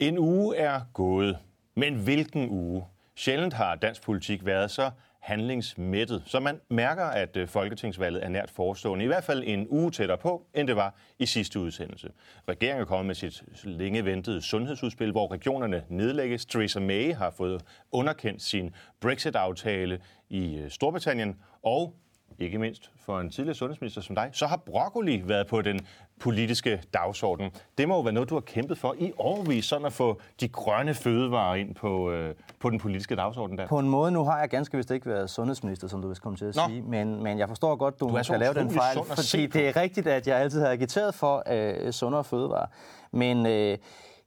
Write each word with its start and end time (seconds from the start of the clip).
En 0.00 0.18
uge 0.18 0.56
er 0.56 0.80
gået, 0.92 1.38
men 1.74 1.94
hvilken 1.94 2.48
uge? 2.48 2.84
Sjældent 3.14 3.54
har 3.54 3.74
dansk 3.74 4.02
politik 4.02 4.46
været 4.46 4.70
så 4.70 4.90
handlingsmættet, 5.20 6.22
så 6.26 6.40
man 6.40 6.60
mærker, 6.68 7.04
at 7.04 7.36
øh, 7.36 7.48
folketingsvalget 7.48 8.24
er 8.24 8.28
nært 8.28 8.50
forestående, 8.50 9.04
i 9.04 9.06
hvert 9.08 9.24
fald 9.24 9.42
en 9.46 9.68
uge 9.68 9.90
tættere 9.90 10.18
på, 10.18 10.46
end 10.54 10.68
det 10.68 10.76
var 10.76 10.94
i 11.18 11.26
sidste 11.26 11.60
udsendelse. 11.60 12.08
Regeringen 12.48 12.80
er 12.80 12.86
kommet 12.86 13.06
med 13.06 13.14
sit 13.14 13.44
længe 13.64 14.04
ventede 14.04 14.42
sundhedsudspil, 14.42 15.10
hvor 15.10 15.32
regionerne 15.32 15.84
nedlægges. 15.88 16.46
Theresa 16.46 16.80
May 16.80 17.14
har 17.14 17.30
fået 17.30 17.64
underkendt 17.92 18.42
sin 18.42 18.74
Brexit-aftale 19.00 20.00
i 20.28 20.56
øh, 20.56 20.70
Storbritannien, 20.70 21.36
og 21.62 21.94
ikke 22.38 22.58
mindst 22.58 22.90
for 22.96 23.20
en 23.20 23.30
tidligere 23.30 23.54
sundhedsminister 23.54 24.00
som 24.00 24.14
dig, 24.14 24.30
så 24.32 24.46
har 24.46 24.56
broccoli 24.56 25.22
været 25.24 25.46
på 25.46 25.62
den 25.62 25.86
politiske 26.20 26.82
dagsorden. 26.94 27.50
Det 27.78 27.88
må 27.88 27.94
jo 27.94 28.00
være 28.00 28.12
noget, 28.12 28.30
du 28.30 28.34
har 28.34 28.40
kæmpet 28.40 28.78
for 28.78 28.94
i 28.98 29.12
årvis, 29.18 29.64
sådan 29.64 29.86
at 29.86 29.92
få 29.92 30.20
de 30.40 30.48
grønne 30.48 30.94
fødevarer 30.94 31.54
ind 31.54 31.74
på, 31.74 32.10
øh, 32.10 32.34
på 32.60 32.70
den 32.70 32.78
politiske 32.78 33.16
dagsorden 33.16 33.58
der. 33.58 33.66
På 33.66 33.78
en 33.78 33.88
måde, 33.88 34.10
nu 34.10 34.24
har 34.24 34.40
jeg 34.40 34.48
ganske 34.48 34.76
vist 34.76 34.90
ikke 34.90 35.06
været 35.06 35.30
sundhedsminister, 35.30 35.88
som 35.88 36.02
du 36.02 36.08
vil 36.08 36.16
komme 36.16 36.36
til 36.36 36.44
at 36.44 36.56
Nå. 36.56 36.62
sige, 36.68 36.82
men, 36.82 37.22
men 37.22 37.38
jeg 37.38 37.48
forstår 37.48 37.76
godt, 37.76 38.00
du, 38.00 38.08
du 38.08 38.24
skal 38.24 38.40
lave 38.40 38.54
den 38.54 38.70
fejl, 38.70 38.98
fordi 39.16 39.46
det 39.46 39.68
er 39.68 39.76
rigtigt, 39.76 40.06
at 40.06 40.26
jeg 40.26 40.36
altid 40.38 40.60
har 40.60 40.68
agiteret 40.68 41.14
for 41.14 41.42
øh, 41.50 41.92
sundere 41.92 42.24
fødevarer. 42.24 42.66
Men 43.12 43.46
øh, 43.46 43.78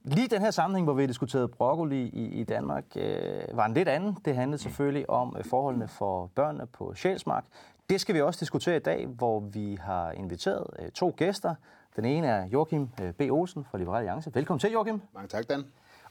Lige 0.03 0.27
den 0.27 0.41
her 0.41 0.51
sammenhæng, 0.51 0.85
hvor 0.85 0.93
vi 0.93 1.07
diskuterede 1.07 1.47
broccoli 1.47 2.09
i, 2.09 2.25
i 2.25 2.43
Danmark, 2.43 2.83
øh, 2.95 3.41
var 3.53 3.65
en 3.65 3.73
lidt 3.73 3.87
anden. 3.87 4.17
Det 4.25 4.35
handlede 4.35 4.61
selvfølgelig 4.61 5.09
om 5.09 5.35
øh, 5.37 5.45
forholdene 5.45 5.87
for 5.87 6.31
børnene 6.35 6.67
på 6.67 6.93
Sjælsmark. 6.95 7.45
Det 7.89 8.01
skal 8.01 8.15
vi 8.15 8.21
også 8.21 8.39
diskutere 8.39 8.75
i 8.75 8.79
dag, 8.79 9.05
hvor 9.07 9.39
vi 9.39 9.77
har 9.81 10.11
inviteret 10.11 10.67
øh, 10.79 10.91
to 10.91 11.13
gæster. 11.17 11.55
Den 11.95 12.05
ene 12.05 12.27
er 12.27 12.47
Joachim 12.47 12.89
øh, 13.01 13.13
B. 13.13 13.21
Olsen 13.21 13.65
fra 13.71 13.77
Liberale 13.77 13.97
Alliance. 13.97 14.35
Velkommen 14.35 14.59
til, 14.59 14.71
Joachim. 14.71 15.01
Mange 15.13 15.27
tak, 15.27 15.49
Dan. 15.49 15.65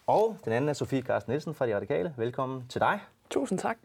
Og 0.07 0.37
den 0.45 0.53
anden 0.53 0.69
er 0.69 0.73
Sofie 0.73 1.03
Carsten 1.03 1.31
Nielsen 1.31 1.55
fra 1.55 1.67
De 1.67 1.77
Radikale. 1.77 2.15
Velkommen 2.17 2.65
til 2.69 2.81
dig. 2.81 3.01
Tusind 3.31 3.59
tak. 3.59 3.77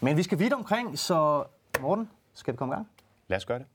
Men 0.00 0.16
vi 0.16 0.22
skal 0.22 0.38
vidt 0.38 0.52
omkring, 0.52 0.98
så 0.98 1.44
Morten, 1.80 2.10
skal 2.34 2.52
vi 2.52 2.56
komme 2.56 2.74
i 2.74 2.76
gang? 2.76 2.88
Lad 3.28 3.36
os 3.36 3.44
gøre 3.46 3.58
det. 3.58 3.66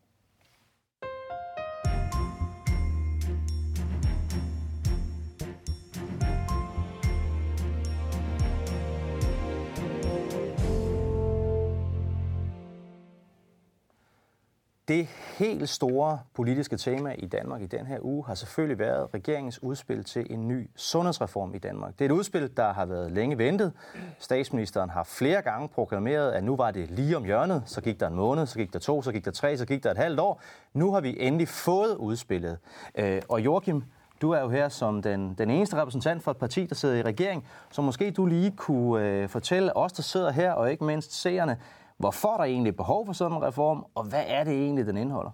Det 14.93 15.07
helt 15.37 15.69
store 15.69 16.19
politiske 16.33 16.77
tema 16.77 17.15
i 17.17 17.25
Danmark 17.25 17.61
i 17.61 17.65
den 17.65 17.85
her 17.85 17.97
uge 18.01 18.25
har 18.25 18.35
selvfølgelig 18.35 18.79
været 18.79 19.07
regeringens 19.13 19.63
udspil 19.63 20.03
til 20.03 20.27
en 20.29 20.47
ny 20.47 20.69
sundhedsreform 20.75 21.55
i 21.55 21.57
Danmark. 21.57 21.93
Det 21.99 22.01
er 22.01 22.09
et 22.09 22.11
udspil, 22.11 22.57
der 22.57 22.73
har 22.73 22.85
været 22.85 23.11
længe 23.11 23.37
ventet. 23.37 23.71
Statsministeren 24.19 24.89
har 24.89 25.03
flere 25.03 25.41
gange 25.41 25.67
proklameret, 25.67 26.31
at 26.31 26.43
nu 26.43 26.55
var 26.55 26.71
det 26.71 26.91
lige 26.91 27.17
om 27.17 27.23
hjørnet. 27.23 27.63
Så 27.65 27.81
gik 27.81 27.99
der 27.99 28.07
en 28.07 28.15
måned, 28.15 28.45
så 28.45 28.57
gik 28.57 28.73
der 28.73 28.79
to, 28.79 29.01
så 29.01 29.11
gik 29.11 29.25
der 29.25 29.31
tre, 29.31 29.57
så 29.57 29.65
gik 29.65 29.83
der 29.83 29.91
et 29.91 29.97
halvt 29.97 30.19
år. 30.19 30.41
Nu 30.73 30.93
har 30.93 31.01
vi 31.01 31.15
endelig 31.19 31.47
fået 31.47 31.95
udspillet. 31.95 32.57
Øh, 32.95 33.21
og 33.29 33.41
Joachim, 33.45 33.83
du 34.21 34.31
er 34.31 34.39
jo 34.39 34.49
her 34.49 34.69
som 34.69 35.01
den, 35.01 35.33
den 35.37 35.49
eneste 35.49 35.75
repræsentant 35.75 36.23
for 36.23 36.31
et 36.31 36.37
parti, 36.37 36.65
der 36.65 36.75
sidder 36.75 36.95
i 36.95 37.01
regering, 37.01 37.47
så 37.71 37.81
måske 37.81 38.11
du 38.11 38.25
lige 38.25 38.51
kunne 38.51 39.05
øh, 39.05 39.29
fortælle 39.29 39.77
os, 39.77 39.93
der 39.93 40.03
sidder 40.03 40.31
her, 40.31 40.51
og 40.51 40.71
ikke 40.71 40.83
mindst 40.83 41.21
seerne, 41.21 41.57
Hvorfor 42.03 42.33
er 42.33 42.37
der 42.37 42.43
egentlig 42.43 42.75
behov 42.75 43.05
for 43.05 43.13
sådan 43.13 43.37
en 43.37 43.43
reform, 43.43 43.85
og 43.95 44.03
hvad 44.03 44.23
er 44.27 44.43
det 44.43 44.53
egentlig, 44.53 44.85
den 44.85 44.97
indeholder? 44.97 45.31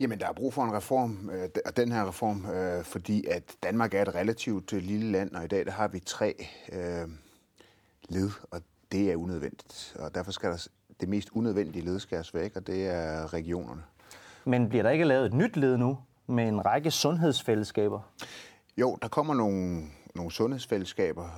Jamen, 0.00 0.20
der 0.20 0.28
er 0.28 0.32
brug 0.32 0.54
for 0.54 0.64
en 0.64 0.72
reform, 0.72 1.30
øh, 1.30 1.48
og 1.66 1.76
den 1.76 1.92
her 1.92 2.08
reform, 2.08 2.46
øh, 2.46 2.84
fordi 2.84 3.26
at 3.26 3.56
Danmark 3.62 3.94
er 3.94 4.02
et 4.02 4.14
relativt 4.14 4.72
øh, 4.72 4.82
lille 4.82 5.12
land, 5.12 5.34
og 5.34 5.44
i 5.44 5.46
dag 5.46 5.66
der 5.66 5.70
har 5.72 5.88
vi 5.88 6.00
tre 6.00 6.46
øh, 6.72 7.08
led, 8.08 8.30
og 8.50 8.60
det 8.92 9.12
er 9.12 9.16
unødvendigt. 9.16 9.96
Og 9.98 10.14
derfor 10.14 10.32
skal 10.32 10.50
der 10.50 10.66
det 11.00 11.08
mest 11.08 11.30
unødvendige 11.32 11.84
led 11.84 11.98
skæres 11.98 12.34
væk, 12.34 12.56
og 12.56 12.66
det 12.66 12.86
er 12.86 13.32
regionerne. 13.32 13.82
Men 14.44 14.68
bliver 14.68 14.82
der 14.82 14.90
ikke 14.90 15.04
lavet 15.04 15.26
et 15.26 15.34
nyt 15.34 15.56
led 15.56 15.76
nu 15.76 15.98
med 16.26 16.48
en 16.48 16.66
række 16.66 16.90
sundhedsfællesskaber? 16.90 18.00
Jo, 18.76 18.98
der 19.02 19.08
kommer 19.08 19.34
nogle, 19.34 19.84
nogle 20.14 20.32
sundhedsfællesskaber, 20.32 21.28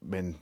men 0.00 0.40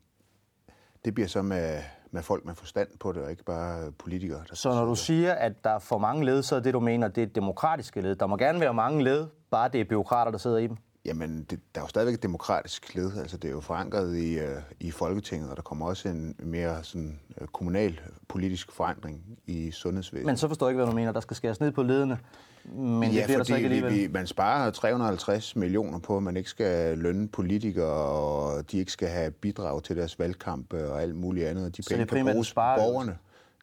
det 1.05 1.15
bliver 1.15 1.29
så 1.29 1.43
med 1.43 1.83
med 2.13 2.23
folk 2.23 2.45
med 2.45 2.55
forstand 2.55 2.89
på 3.01 3.13
det, 3.13 3.23
og 3.23 3.31
ikke 3.31 3.45
bare 3.45 3.93
politikere. 3.93 4.41
Der 4.49 4.55
så 4.55 4.69
når 4.69 4.85
du 4.85 4.95
siger, 4.95 5.33
at 5.33 5.65
der 5.65 5.71
er 5.71 5.79
for 5.79 5.99
mange 5.99 6.25
led, 6.25 6.43
så 6.43 6.57
er 6.57 6.61
det, 6.61 6.75
du 6.75 6.81
mener, 6.81 7.09
det 7.09 7.23
er 7.23 7.27
demokratiske 7.27 8.01
led. 8.01 8.17
Der 8.17 8.27
må 8.27 8.37
gerne 8.37 8.61
være 8.61 8.75
mange 8.75 9.05
led, 9.05 9.27
bare 9.51 9.69
det 9.69 9.81
er 9.81 9.85
byråkrater, 9.85 10.31
der 10.31 10.39
sidder 10.39 10.59
i 10.59 10.67
dem. 10.67 10.77
Jamen, 11.05 11.47
det, 11.51 11.61
der 11.75 11.81
er 11.81 11.85
jo 11.85 11.89
stadigvæk 11.89 12.15
et 12.15 12.23
demokratisk 12.23 12.95
led. 12.95 13.19
Altså, 13.19 13.37
det 13.37 13.49
er 13.49 13.53
jo 13.53 13.61
forankret 13.61 14.17
i, 14.17 14.39
uh, 14.39 14.45
i 14.81 14.91
Folketinget, 14.91 15.51
og 15.51 15.57
der 15.57 15.63
kommer 15.63 15.87
også 15.87 16.09
en 16.09 16.37
mere 16.39 16.85
sådan, 16.85 17.21
uh, 17.41 17.47
kommunal 17.47 18.01
politisk 18.29 18.73
forandring 18.73 19.39
i 19.47 19.71
sundhedsvæsenet. 19.71 20.27
Men 20.27 20.37
så 20.37 20.49
forstår 20.49 20.67
jeg 20.67 20.71
ikke, 20.71 20.77
hvad 20.77 20.87
du 20.87 20.97
mener. 20.97 21.13
Der 21.13 21.21
skal 21.21 21.37
skæres 21.37 21.61
ned 21.61 21.73
på 21.73 21.83
ledene, 21.83 22.19
men 22.65 23.11
ja, 23.11 23.19
det 23.19 23.25
bliver 23.25 23.39
der 23.39 23.45
så 23.45 23.55
ikke 23.55 23.67
alligevel. 23.67 23.93
Vi, 23.93 24.09
man 24.09 24.27
sparer 24.27 24.71
350 24.71 25.57
millioner 25.57 25.99
på, 25.99 26.17
at 26.17 26.23
man 26.23 26.37
ikke 26.37 26.51
skal 26.51 26.99
lønne 26.99 27.29
politikere, 27.29 27.93
og 27.93 28.71
de 28.73 28.79
ikke 28.79 28.93
skal 28.93 29.09
have 29.09 29.31
bidrag 29.31 29.83
til 29.83 29.97
deres 29.97 30.19
valgkamp 30.19 30.73
og 30.73 31.03
alt 31.03 31.15
muligt 31.15 31.47
andet. 31.47 31.77
De 31.77 31.83
så 31.83 31.89
penge 31.89 32.05
det 32.05 32.13
er 32.13 32.17
kan 32.17 32.33
bruges 32.33 32.55
på 32.55 32.61
borgerne. 32.61 33.19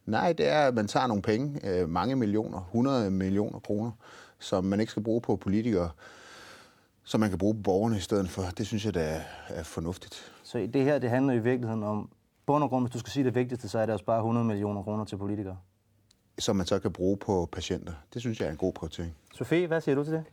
Nej, 0.05 0.33
det 0.33 0.47
er, 0.47 0.67
at 0.67 0.73
man 0.73 0.87
tager 0.87 1.07
nogle 1.07 1.21
penge, 1.21 1.59
øh, 1.63 1.89
mange 1.89 2.15
millioner, 2.15 2.61
100 2.61 3.11
millioner 3.11 3.59
kroner, 3.59 3.91
som 4.39 4.63
man 4.63 4.79
ikke 4.79 4.91
skal 4.91 5.03
bruge 5.03 5.21
på 5.21 5.35
politikere 5.35 5.89
som 7.09 7.19
man 7.19 7.29
kan 7.29 7.37
bruge 7.37 7.55
på 7.55 7.61
borgerne 7.61 7.97
i 7.97 7.99
stedet 7.99 8.29
for. 8.29 8.41
Det 8.57 8.67
synes 8.67 8.85
jeg, 8.85 8.93
det 8.93 9.03
er, 9.03 9.21
er 9.47 9.63
fornuftigt. 9.63 10.31
Så 10.43 10.69
det 10.73 10.83
her, 10.83 10.99
det 10.99 11.09
handler 11.09 11.33
i 11.33 11.39
virkeligheden 11.39 11.83
om, 11.83 12.09
bund 12.45 12.63
og 12.63 12.69
grund, 12.69 12.85
hvis 12.85 12.93
du 12.93 12.99
skal 12.99 13.11
sige 13.11 13.23
det 13.23 13.35
vigtigste, 13.35 13.69
så 13.69 13.79
er 13.79 13.85
det 13.85 13.93
også 13.93 14.05
bare 14.05 14.17
100 14.17 14.45
millioner 14.45 14.83
kroner 14.83 15.05
til 15.05 15.17
politikere. 15.17 15.57
Som 16.39 16.55
man 16.55 16.65
så 16.65 16.79
kan 16.79 16.91
bruge 16.91 17.17
på 17.17 17.49
patienter. 17.51 17.93
Det 18.13 18.21
synes 18.21 18.39
jeg 18.39 18.47
er 18.47 18.51
en 18.51 18.57
god 18.57 18.73
prioritering. 18.73 19.15
Sofie, 19.33 19.67
hvad 19.67 19.81
siger 19.81 19.95
du 19.95 20.03
til 20.03 20.13
det? 20.13 20.23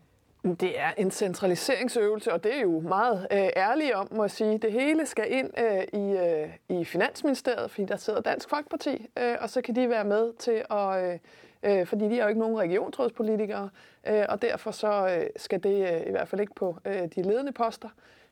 Det 0.54 0.80
er 0.80 0.92
en 0.96 1.10
centraliseringsøvelse, 1.10 2.32
og 2.32 2.44
det 2.44 2.56
er 2.56 2.60
jo 2.60 2.80
meget 2.80 3.26
øh, 3.32 3.90
om, 3.94 4.08
må 4.10 4.22
jeg 4.22 4.30
sige. 4.30 4.58
Det 4.58 4.72
hele 4.72 5.06
skal 5.06 5.32
ind 5.32 5.50
øh, 5.58 6.00
i, 6.00 6.16
øh, 6.16 6.80
i 6.80 6.84
Finansministeriet, 6.84 7.70
fordi 7.70 7.84
der 7.84 7.96
sidder 7.96 8.20
Dansk 8.20 8.50
Folkeparti, 8.50 9.06
øh, 9.18 9.36
og 9.40 9.50
så 9.50 9.60
kan 9.60 9.74
de 9.76 9.88
være 9.88 10.04
med 10.04 10.32
til 10.32 10.64
at... 10.70 11.04
Øh, 11.04 11.18
øh, 11.62 11.86
fordi 11.86 12.04
de 12.04 12.18
er 12.18 12.22
jo 12.22 12.28
ikke 12.28 12.40
nogen 12.40 12.58
regionsrådspolitikere, 12.58 13.70
øh, 14.08 14.24
og 14.28 14.42
derfor 14.42 14.70
så 14.70 15.18
øh, 15.18 15.26
skal 15.36 15.62
det 15.62 15.94
øh, 15.94 16.06
i 16.06 16.10
hvert 16.10 16.28
fald 16.28 16.40
ikke 16.40 16.54
på 16.54 16.76
øh, 16.84 17.08
de 17.16 17.22
ledende 17.22 17.52
poster, 17.52 17.88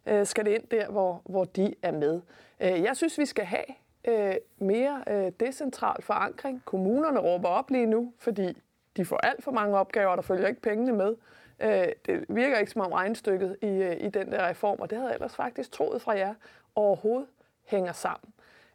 øh, 0.06 0.26
skal 0.26 0.44
det 0.44 0.50
ind 0.50 0.66
der, 0.70 0.88
hvor, 0.88 1.22
hvor 1.25 1.44
de 1.44 1.75
er 1.82 1.92
med. 1.92 2.20
Øh, 2.60 2.82
jeg 2.82 2.96
synes, 2.96 3.19
vi 3.19 3.26
skal 3.26 3.44
have 3.44 3.64
øh, 4.04 4.34
mere 4.58 5.04
øh, 5.06 5.32
decentral 5.41 6.02
forankring. 6.02 6.62
Kommunerne 6.64 7.19
råber 7.20 7.48
op 7.48 7.70
lige 7.70 7.86
nu, 7.86 8.12
fordi 8.19 8.62
de 8.96 9.04
får 9.04 9.16
alt 9.16 9.44
for 9.44 9.50
mange 9.50 9.78
opgaver, 9.78 10.08
og 10.08 10.16
der 10.16 10.22
følger 10.22 10.48
ikke 10.48 10.60
pengene 10.60 10.92
med. 10.92 11.14
Øh, 11.60 11.88
det 12.06 12.25
virker 12.28 12.59
ikke 12.59 12.72
som 12.72 12.81
om 12.81 12.92
regnstykket 12.92 13.56
i, 13.62 13.66
øh, 13.66 13.97
i 14.00 14.09
den 14.09 14.32
der 14.32 14.48
reform, 14.48 14.81
og 14.81 14.91
det 14.91 14.98
havde 14.98 15.09
jeg 15.09 15.15
ellers 15.15 15.37
faktisk 15.37 15.72
troet 15.72 16.03
fra 16.03 16.12
jer 16.12 16.34
overhovedet 16.75 17.28
hænger 17.65 17.92
sammen. 17.92 18.32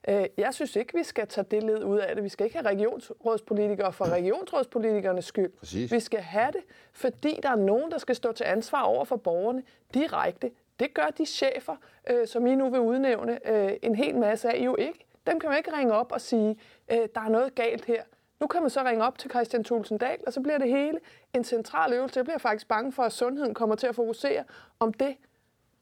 Øh, 0.08 0.26
jeg 0.38 0.54
synes 0.54 0.76
ikke, 0.76 0.94
vi 0.98 1.04
skal 1.04 1.28
tage 1.28 1.46
det 1.52 1.64
led 1.64 1.84
ud 1.84 1.98
af 1.98 2.16
det. 2.16 2.24
Vi 2.24 2.30
skal 2.30 2.46
ikke 2.46 2.58
have 2.58 2.70
regionsrådspolitikere 2.70 3.94
for 3.94 4.06
regionsrådspolitikernes 4.06 5.26
skyld. 5.26 5.52
Præcis. 5.52 5.92
Vi 5.92 6.00
skal 6.00 6.20
have 6.20 6.52
det, 6.52 6.62
fordi 6.94 7.40
der 7.44 7.50
er 7.50 7.56
nogen, 7.56 7.92
der 7.92 7.98
skal 7.98 8.16
stå 8.16 8.32
til 8.32 8.44
ansvar 8.44 8.82
over 8.82 9.06
for 9.06 9.16
borgerne 9.16 9.64
direkte. 9.94 10.52
Det 10.80 10.94
gør 10.94 11.08
de 11.18 11.26
chefer, 11.26 11.76
øh, 12.10 12.28
som 12.28 12.48
I 12.48 12.56
nu 12.56 12.70
vil 12.70 12.80
udnævne 12.80 13.50
øh, 13.50 13.74
en 13.82 13.96
hel 13.96 14.18
masse 14.18 14.50
af, 14.50 14.66
jo 14.66 14.76
ikke. 14.76 15.06
Dem 15.28 15.40
kan 15.40 15.50
man 15.50 15.58
ikke 15.58 15.78
ringe 15.78 15.94
op 15.94 16.12
og 16.12 16.22
sige, 16.22 16.60
der 16.90 17.22
er 17.26 17.30
noget 17.30 17.56
galt 17.56 17.86
her. 17.86 18.04
Nu 18.40 18.48
kan 18.48 18.62
man 18.62 18.70
så 18.70 18.84
ringe 18.84 19.04
op 19.04 19.18
til 19.18 19.30
Christian 19.30 19.64
Thulsen 19.64 19.98
Dahl, 19.98 20.18
og 20.28 20.34
så 20.34 20.42
bliver 20.42 20.58
det 20.58 20.70
hele 20.70 21.00
en 21.34 21.44
central 21.44 21.94
øvelse. 21.94 22.18
Jeg 22.18 22.26
bliver 22.26 22.38
faktisk 22.38 22.68
bange 22.68 22.92
for, 22.92 23.04
at 23.04 23.12
sundheden 23.12 23.54
kommer 23.54 23.76
til 23.76 23.88
at 23.88 23.96
fokusere 23.96 24.44
om 24.80 24.94
det, 24.94 25.16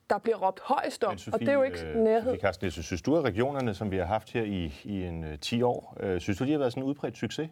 der 0.09 0.17
bliver 0.17 0.37
råbt 0.37 0.59
højst 0.59 1.03
om, 1.03 1.17
Sofie, 1.17 1.33
og 1.33 1.39
det 1.39 1.49
er 1.49 1.53
jo 1.53 1.63
ikke 1.63 1.85
øh, 1.85 1.95
nærhed. 1.95 2.31
Sofie 2.31 2.41
Carsten, 2.41 2.71
synes 2.71 3.01
du, 3.01 3.17
at 3.17 3.23
regionerne, 3.23 3.73
som 3.73 3.91
vi 3.91 3.97
har 3.97 4.05
haft 4.05 4.33
her 4.33 4.43
i, 4.43 4.73
i 4.83 5.03
en 5.03 5.23
uh, 5.23 5.31
øh, 5.31 5.39
10 5.39 5.61
år, 5.61 5.97
uh, 6.03 6.19
synes 6.19 6.37
du, 6.37 6.45
de 6.45 6.51
har 6.51 6.57
været 6.59 6.71
sådan 6.71 6.83
en 6.83 6.89
udbredt 6.89 7.17
succes? 7.17 7.49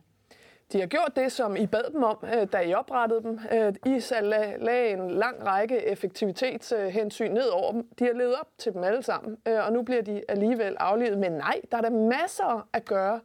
De 0.71 0.79
har 0.79 0.87
gjort 0.87 1.11
det, 1.15 1.31
som 1.31 1.55
I 1.55 1.67
bad 1.67 1.91
dem 1.93 2.03
om, 2.03 2.17
da 2.53 2.59
I 2.59 2.73
oprettede 2.73 3.23
dem. 3.23 3.39
I 3.85 4.01
lagde 4.59 4.89
en 4.89 5.11
lang 5.11 5.45
række 5.45 5.85
effektivitetshensyn 5.87 7.31
ned 7.31 7.47
over 7.47 7.71
dem. 7.71 7.87
De 7.99 8.03
har 8.05 8.13
levet 8.13 8.35
op 8.35 8.47
til 8.57 8.73
dem 8.73 8.83
alle 8.83 9.03
sammen, 9.03 9.37
og 9.45 9.73
nu 9.73 9.81
bliver 9.81 10.01
de 10.01 10.23
alligevel 10.29 10.75
aflevet. 10.79 11.17
Men 11.17 11.31
nej, 11.31 11.61
der 11.71 11.77
er 11.77 11.81
der 11.81 11.89
masser 11.89 12.67
at 12.73 12.85
gøre 12.85 13.19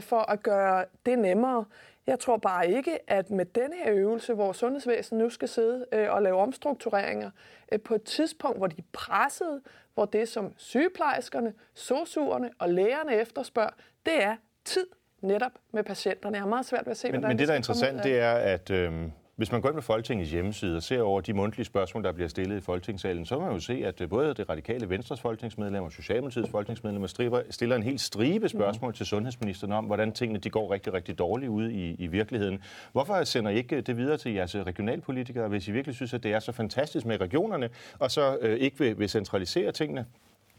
for 0.00 0.30
at 0.30 0.42
gøre 0.42 0.84
det 1.06 1.18
nemmere. 1.18 1.64
Jeg 2.06 2.18
tror 2.18 2.36
bare 2.36 2.70
ikke, 2.70 3.10
at 3.10 3.30
med 3.30 3.44
denne 3.44 3.76
her 3.84 3.92
øvelse, 3.94 4.34
hvor 4.34 4.52
sundhedsvæsenet 4.52 5.22
nu 5.24 5.30
skal 5.30 5.48
sidde 5.48 5.86
øh, 5.92 6.12
og 6.12 6.22
lave 6.22 6.40
omstruktureringer, 6.40 7.30
øh, 7.72 7.80
på 7.80 7.94
et 7.94 8.02
tidspunkt, 8.02 8.58
hvor 8.58 8.66
de 8.66 8.76
er 8.78 8.82
presset, 8.92 9.60
hvor 9.94 10.04
det 10.04 10.28
som 10.28 10.52
sygeplejerskerne, 10.56 11.52
sosuerne 11.74 12.50
og 12.58 12.68
lægerne 12.70 13.14
efterspørger, 13.14 13.70
det 14.06 14.22
er 14.22 14.36
tid 14.64 14.86
netop 15.20 15.52
med 15.72 15.84
patienterne. 15.84 16.34
Jeg 16.34 16.42
har 16.42 16.48
meget 16.48 16.66
svært 16.66 16.86
ved 16.86 16.90
at 16.90 16.96
se, 16.96 17.12
men, 17.12 17.20
men 17.20 17.38
det, 17.38 17.48
der 17.48 17.54
er 17.54 17.58
interessant, 17.58 18.04
det 18.04 18.18
er, 18.18 18.32
at 18.34 18.70
øh, 18.70 18.92
hvis 19.36 19.52
man 19.52 19.60
går 19.60 19.68
ind 19.68 19.76
på 19.76 19.82
Folketingets 19.82 20.30
hjemmeside 20.30 20.76
og 20.76 20.82
ser 20.82 21.02
over 21.02 21.20
de 21.20 21.32
mundtlige 21.32 21.64
spørgsmål, 21.64 22.04
der 22.04 22.12
bliver 22.12 22.28
stillet 22.28 22.56
i 22.56 22.60
Folketingssalen, 22.60 23.26
så 23.26 23.36
kan 23.36 23.44
man 23.44 23.54
jo 23.54 23.60
se, 23.60 23.82
at 23.86 24.02
både 24.10 24.34
det 24.34 24.48
radikale 24.48 24.88
Venstres 24.88 25.20
folketingsmedlemmer 25.20 25.86
og 25.86 25.92
Socialdemokratiets 25.92 26.50
folketingsmedlemmer 26.50 27.42
stiller 27.50 27.76
en 27.76 27.82
helt 27.82 28.00
stribe 28.00 28.48
spørgsmål 28.48 28.90
mm. 28.90 28.94
til 28.94 29.06
sundhedsministeren 29.06 29.72
om, 29.72 29.84
hvordan 29.84 30.12
tingene 30.12 30.38
de 30.38 30.50
går 30.50 30.72
rigtig, 30.72 30.92
rigtig 30.92 31.18
dårligt 31.18 31.50
ud 31.50 31.68
i, 31.68 31.94
i 31.94 32.06
virkeligheden. 32.06 32.62
Hvorfor 32.92 33.24
sender 33.24 33.50
I 33.50 33.56
ikke 33.56 33.80
det 33.80 33.96
videre 33.96 34.16
til 34.16 34.32
jeres 34.32 34.56
regionalpolitikere, 34.56 35.48
hvis 35.48 35.68
I 35.68 35.72
virkelig 35.72 35.94
synes, 35.94 36.14
at 36.14 36.22
det 36.22 36.32
er 36.32 36.38
så 36.38 36.52
fantastisk 36.52 37.06
med 37.06 37.20
regionerne, 37.20 37.70
og 37.98 38.10
så 38.10 38.38
øh, 38.40 38.58
ikke 38.58 38.78
vil, 38.78 38.98
vil 38.98 39.08
centralisere 39.08 39.72
tingene? 39.72 40.06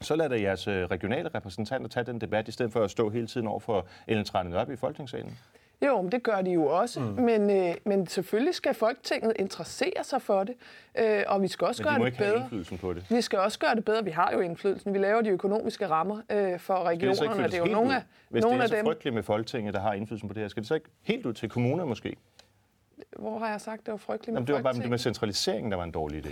så 0.02 0.16
lader 0.16 0.36
jeres 0.36 0.68
øh, 0.68 0.86
regionale 0.86 1.30
repræsentanter 1.36 1.90
tage 1.90 2.04
den 2.04 2.22
debat, 2.22 2.48
i 2.48 2.52
stedet 2.52 2.72
for 2.72 2.84
at 2.84 2.92
stå 2.92 3.10
hele 3.10 3.28
tiden 3.28 3.48
over 3.48 3.60
for 3.60 3.88
Ellen 4.08 4.26
Trane 4.26 4.58
op 4.58 4.72
i 4.72 4.76
Folketingssalen. 4.76 5.38
Jo, 5.82 6.02
men 6.02 6.12
det 6.12 6.24
gør 6.24 6.42
de 6.42 6.52
jo 6.52 6.66
også. 6.66 7.00
Mm. 7.00 7.06
Men, 7.06 7.50
øh, 7.50 7.76
men 7.86 8.08
selvfølgelig 8.08 8.56
skal 8.56 8.74
Folketinget 8.74 9.34
interessere 9.40 10.04
sig 10.04 10.22
for 10.22 10.44
det, 10.44 10.56
øh, 11.00 11.24
og 11.28 11.42
vi 11.42 11.48
skal 11.48 11.68
også 11.68 11.84
men 11.84 11.94
de 11.94 12.00
gøre 12.00 12.10
det 12.10 12.18
bedre. 12.18 12.36
indflydelsen 12.40 12.78
på 12.78 12.94
det. 12.94 13.06
Vi 13.10 13.22
skal 13.22 13.40
også 13.40 13.60
gøre 13.60 13.76
det 13.76 13.86
bedre. 13.86 14.04
Vi 14.04 14.12
har 14.12 14.32
jo 14.34 14.40
indflydelsen. 14.40 14.94
Vi 14.94 15.00
laver 15.00 15.22
de 15.22 15.30
økonomiske 15.30 15.88
rammer 15.88 16.22
øh, 16.32 16.60
for 16.60 16.84
regionerne, 16.84 17.44
det, 17.44 17.52
det 17.52 17.60
er 17.60 17.66
jo 17.66 17.72
nogle 17.74 17.96
af, 17.96 18.02
Hvis 18.30 18.44
nogle 18.44 18.58
det 18.58 18.64
er 18.64 18.68
så 18.68 18.74
af 18.76 18.78
dem. 18.80 18.86
frygteligt 18.86 19.14
med 19.16 19.24
Folketinget, 19.24 19.74
der 19.74 19.80
har 19.80 19.94
indflydelsen 19.94 20.28
på 20.30 20.34
det 20.34 20.42
her, 20.42 20.48
skal 20.48 20.62
det 20.62 20.68
så 20.68 20.76
ikke 20.76 20.90
helt 21.04 21.26
ud 21.26 21.34
til 21.34 21.50
kommuner 21.50 21.86
måske? 21.86 22.16
Hvor 23.20 23.40
har 23.40 23.50
jeg 23.50 23.62
sagt, 23.62 23.86
det 23.86 23.92
var 23.92 23.98
frygteligt 23.98 24.34
med 24.34 24.36
Jamen, 24.36 24.48
det 24.48 24.56
var 24.56 24.62
bare 24.62 24.74
det 24.74 24.90
med 24.90 24.98
centraliseringen, 24.98 25.72
der 25.72 25.78
var 25.78 25.84
en 25.84 25.92
dårlig 25.92 26.26
idé. 26.26 26.30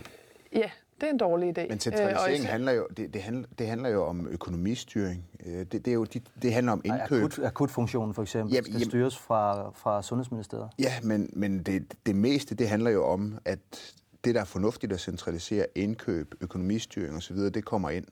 Ja, 0.55 0.69
det 1.01 1.07
er 1.07 1.11
en 1.11 1.17
dårlig 1.17 1.57
idé. 1.57 1.67
Men 1.69 1.79
centralisering 1.79 2.43
øh, 2.43 2.49
handler 2.49 2.71
jo, 2.71 2.87
det, 2.97 3.13
det, 3.13 3.21
handler, 3.21 3.47
det 3.59 3.67
handler 3.67 3.89
jo 3.89 4.05
om 4.05 4.27
økonomistyring. 4.27 5.25
Øh, 5.45 5.53
det, 5.53 5.71
det, 5.71 5.87
er 5.87 5.93
jo, 5.93 6.03
det, 6.03 6.23
det 6.41 6.53
handler 6.53 6.71
om 6.71 6.81
indkøb. 6.85 7.23
Akut, 7.23 7.39
akutfunktionen 7.39 8.13
for 8.13 8.21
eksempel 8.21 8.53
jamen, 8.53 8.63
skal 8.65 8.73
jamen, 8.73 8.89
styres 8.89 9.17
fra, 9.17 9.71
fra 9.75 10.03
Sundhedsministeriet. 10.03 10.69
Ja, 10.79 10.93
men, 11.03 11.29
men 11.33 11.63
det, 11.63 11.93
det 12.05 12.15
meste 12.15 12.55
det 12.55 12.69
handler 12.69 12.91
jo 12.91 13.05
om, 13.05 13.37
at 13.45 13.59
det, 14.23 14.35
der 14.35 14.41
er 14.41 14.45
fornuftigt 14.45 14.93
at 14.93 14.99
centralisere 14.99 15.65
indkøb, 15.75 16.35
økonomistyring 16.41 17.15
osv., 17.15 17.37
det 17.37 17.65
kommer 17.65 17.89
ind. 17.89 18.05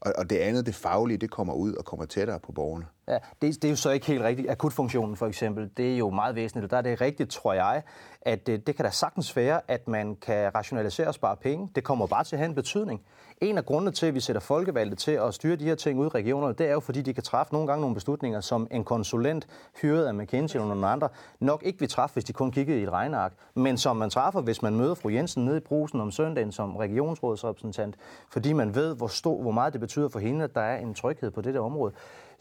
Og, 0.00 0.12
og 0.18 0.30
det 0.30 0.36
andet, 0.36 0.66
det 0.66 0.74
faglige, 0.74 1.18
det 1.18 1.30
kommer 1.30 1.54
ud 1.54 1.72
og 1.72 1.84
kommer 1.84 2.06
tættere 2.06 2.40
på 2.40 2.52
borgerne. 2.52 2.86
Ja, 3.08 3.18
det, 3.42 3.54
det 3.54 3.64
er 3.64 3.70
jo 3.70 3.76
så 3.76 3.90
ikke 3.90 4.06
helt 4.06 4.22
rigtigt. 4.22 4.50
Akutfunktionen 4.50 5.16
for 5.16 5.26
eksempel, 5.26 5.70
det 5.76 5.94
er 5.94 5.96
jo 5.96 6.10
meget 6.10 6.34
væsentligt. 6.34 6.70
Der 6.70 6.76
er 6.76 6.82
det 6.82 7.00
rigtigt, 7.00 7.30
tror 7.30 7.52
jeg, 7.52 7.82
at 8.22 8.46
det, 8.46 8.66
det 8.66 8.76
kan 8.76 8.84
da 8.84 8.90
sagtens 8.90 9.36
være, 9.36 9.60
at 9.68 9.88
man 9.88 10.16
kan 10.16 10.54
rationalisere 10.54 11.08
og 11.08 11.14
spare 11.14 11.36
penge. 11.36 11.70
Det 11.74 11.84
kommer 11.84 12.06
bare 12.06 12.24
til 12.24 12.36
at 12.36 12.40
have 12.40 12.48
en 12.48 12.54
betydning. 12.54 13.02
En 13.40 13.58
af 13.58 13.64
grundene 13.64 13.92
til, 13.92 14.06
at 14.06 14.14
vi 14.14 14.20
sætter 14.20 14.40
folkevalgte 14.40 14.96
til 14.96 15.10
at 15.10 15.34
styre 15.34 15.56
de 15.56 15.64
her 15.64 15.74
ting 15.74 16.00
ud 16.00 16.06
i 16.06 16.08
regionerne, 16.08 16.54
det 16.54 16.68
er 16.68 16.72
jo, 16.72 16.80
fordi 16.80 17.02
de 17.02 17.14
kan 17.14 17.22
træffe 17.22 17.52
nogle 17.52 17.68
gange 17.68 17.80
nogle 17.80 17.94
beslutninger, 17.94 18.40
som 18.40 18.68
en 18.70 18.84
konsulent 18.84 19.46
hyret 19.82 20.06
af 20.06 20.14
McKinsey 20.14 20.56
eller 20.56 20.68
nogle 20.68 20.88
andre 20.88 21.08
nok 21.40 21.62
ikke 21.62 21.78
vil 21.78 21.88
træffe, 21.88 22.14
hvis 22.14 22.24
de 22.24 22.32
kun 22.32 22.50
kiggede 22.50 22.80
i 22.80 22.82
et 22.82 22.90
regneark, 22.90 23.32
men 23.54 23.78
som 23.78 23.96
man 23.96 24.10
træffer, 24.10 24.40
hvis 24.40 24.62
man 24.62 24.76
møder 24.76 24.94
fru 24.94 25.08
Jensen 25.08 25.44
nede 25.44 25.56
i 25.56 25.60
brusen 25.60 26.00
om 26.00 26.10
søndagen 26.10 26.52
som 26.52 26.76
regionsrådsrepræsentant, 26.76 27.94
fordi 28.30 28.52
man 28.52 28.74
ved, 28.74 28.96
hvor, 28.96 29.06
stor, 29.06 29.42
hvor 29.42 29.50
meget 29.50 29.72
det 29.72 29.80
betyder 29.80 30.08
for 30.08 30.18
hende, 30.18 30.44
at 30.44 30.54
der 30.54 30.60
er 30.60 30.76
en 30.76 30.94
tryghed 30.94 31.30
på 31.30 31.40
det 31.40 31.54
der 31.54 31.60
område. 31.60 31.92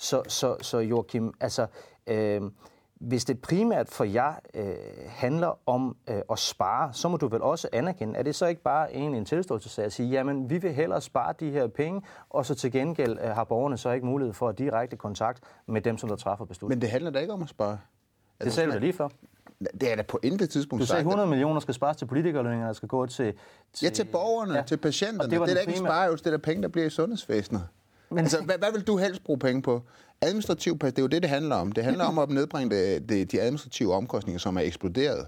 Så, 0.04 0.24
så, 0.28 0.56
så 0.62 0.78
Joachim, 0.78 1.34
altså... 1.40 1.68
Øh, 2.08 2.42
hvis 3.00 3.26
det 3.26 3.42
primært 3.42 3.90
for 3.90 4.04
jer 4.04 4.34
øh, 4.54 4.76
handler 5.08 5.70
om 5.70 5.96
øh, 6.10 6.22
at 6.32 6.40
spare, 6.40 6.94
så 6.94 7.10
må 7.10 7.18
du 7.18 7.28
vel 7.28 7.42
også 7.42 7.70
anerkende, 7.74 8.20
er 8.20 8.24
det 8.24 8.36
så 8.36 8.46
ikke 8.46 8.62
bare 8.62 8.94
egentlig 8.94 9.18
en 9.18 9.26
tilståelsessag 9.26 9.86
at 9.86 9.94
sige, 9.94 10.10
jamen 10.10 10.50
vi 10.50 10.58
vil 10.58 10.74
hellere 10.74 11.02
spare 11.02 11.34
de 11.40 11.52
her 11.52 11.68
penge, 11.68 12.02
og 12.30 12.46
så 12.46 12.56
til 12.56 12.72
gengæld 12.72 13.18
øh, 13.24 13.30
har 13.30 13.44
borgerne 13.44 13.78
så 13.78 13.92
ikke 13.92 14.06
mulighed 14.06 14.34
for 14.34 14.50
at 14.50 14.58
direkte 14.58 14.96
kontakt 14.98 15.44
med 15.68 15.82
dem, 15.82 15.98
som 15.98 16.10
der 16.10 16.16
træffer 16.16 16.46
beslutningen. 16.46 16.78
Men 16.78 16.82
det 16.82 16.90
handler 16.90 17.12
da 17.12 17.20
ikke 17.20 17.34
om 17.34 17.44
at 17.44 17.50
spare. 17.50 17.72
Det 17.72 17.80
altså, 18.40 18.56
sagde 18.56 18.72
du 18.72 18.80
lige 18.80 18.94
før. 18.94 19.10
Det 19.82 19.92
er 19.92 19.96
da 19.96 20.02
på 20.02 20.20
intet 20.24 20.50
tidspunkt 20.50 20.82
Du 20.82 20.86
sagde 20.86 21.00
100 21.00 21.30
millioner 21.30 21.60
skal 21.60 21.74
spares 21.74 21.98
til 21.98 22.06
politikerlønninger, 22.06 22.66
der 22.66 22.74
skal 22.74 22.88
gå 22.88 23.06
til... 23.06 23.34
til 23.74 23.86
ja, 23.86 23.90
til 23.90 24.06
borgerne, 24.06 24.54
ja. 24.54 24.62
til 24.62 24.78
patienterne. 24.78 25.32
Det, 25.32 25.42
det 25.42 25.50
er 25.50 25.54
da 25.54 25.60
ikke 25.60 25.72
en 25.72 25.86
spareøvelse, 25.86 26.24
det 26.24 26.34
er 26.34 26.38
da 26.38 26.42
penge, 26.42 26.64
der 26.64 26.68
bliver 26.68 26.88
i 26.88 26.90
sundhedsvæsenet. 26.90 27.68
Men... 28.14 28.20
Altså, 28.20 28.42
hvad, 28.42 28.56
hvad 28.58 28.72
vil 28.72 28.82
du 28.82 28.98
helst 28.98 29.24
bruge 29.24 29.40
penge 29.40 29.62
på? 29.62 29.82
Administrativ, 30.22 30.80
det 30.80 30.98
er 30.98 31.02
jo 31.02 31.08
det, 31.08 31.22
det 31.22 31.30
handler 31.30 31.56
om. 31.56 31.72
Det 31.72 31.84
handler 31.84 32.06
om 32.06 32.20
at 32.20 32.30
nedbringe 32.30 32.76
det, 32.76 33.10
det, 33.10 33.32
de 33.32 33.42
administrative 33.42 33.94
omkostninger, 33.94 34.40
som 34.40 34.58
er 34.58 34.62
eksploderet 34.62 35.28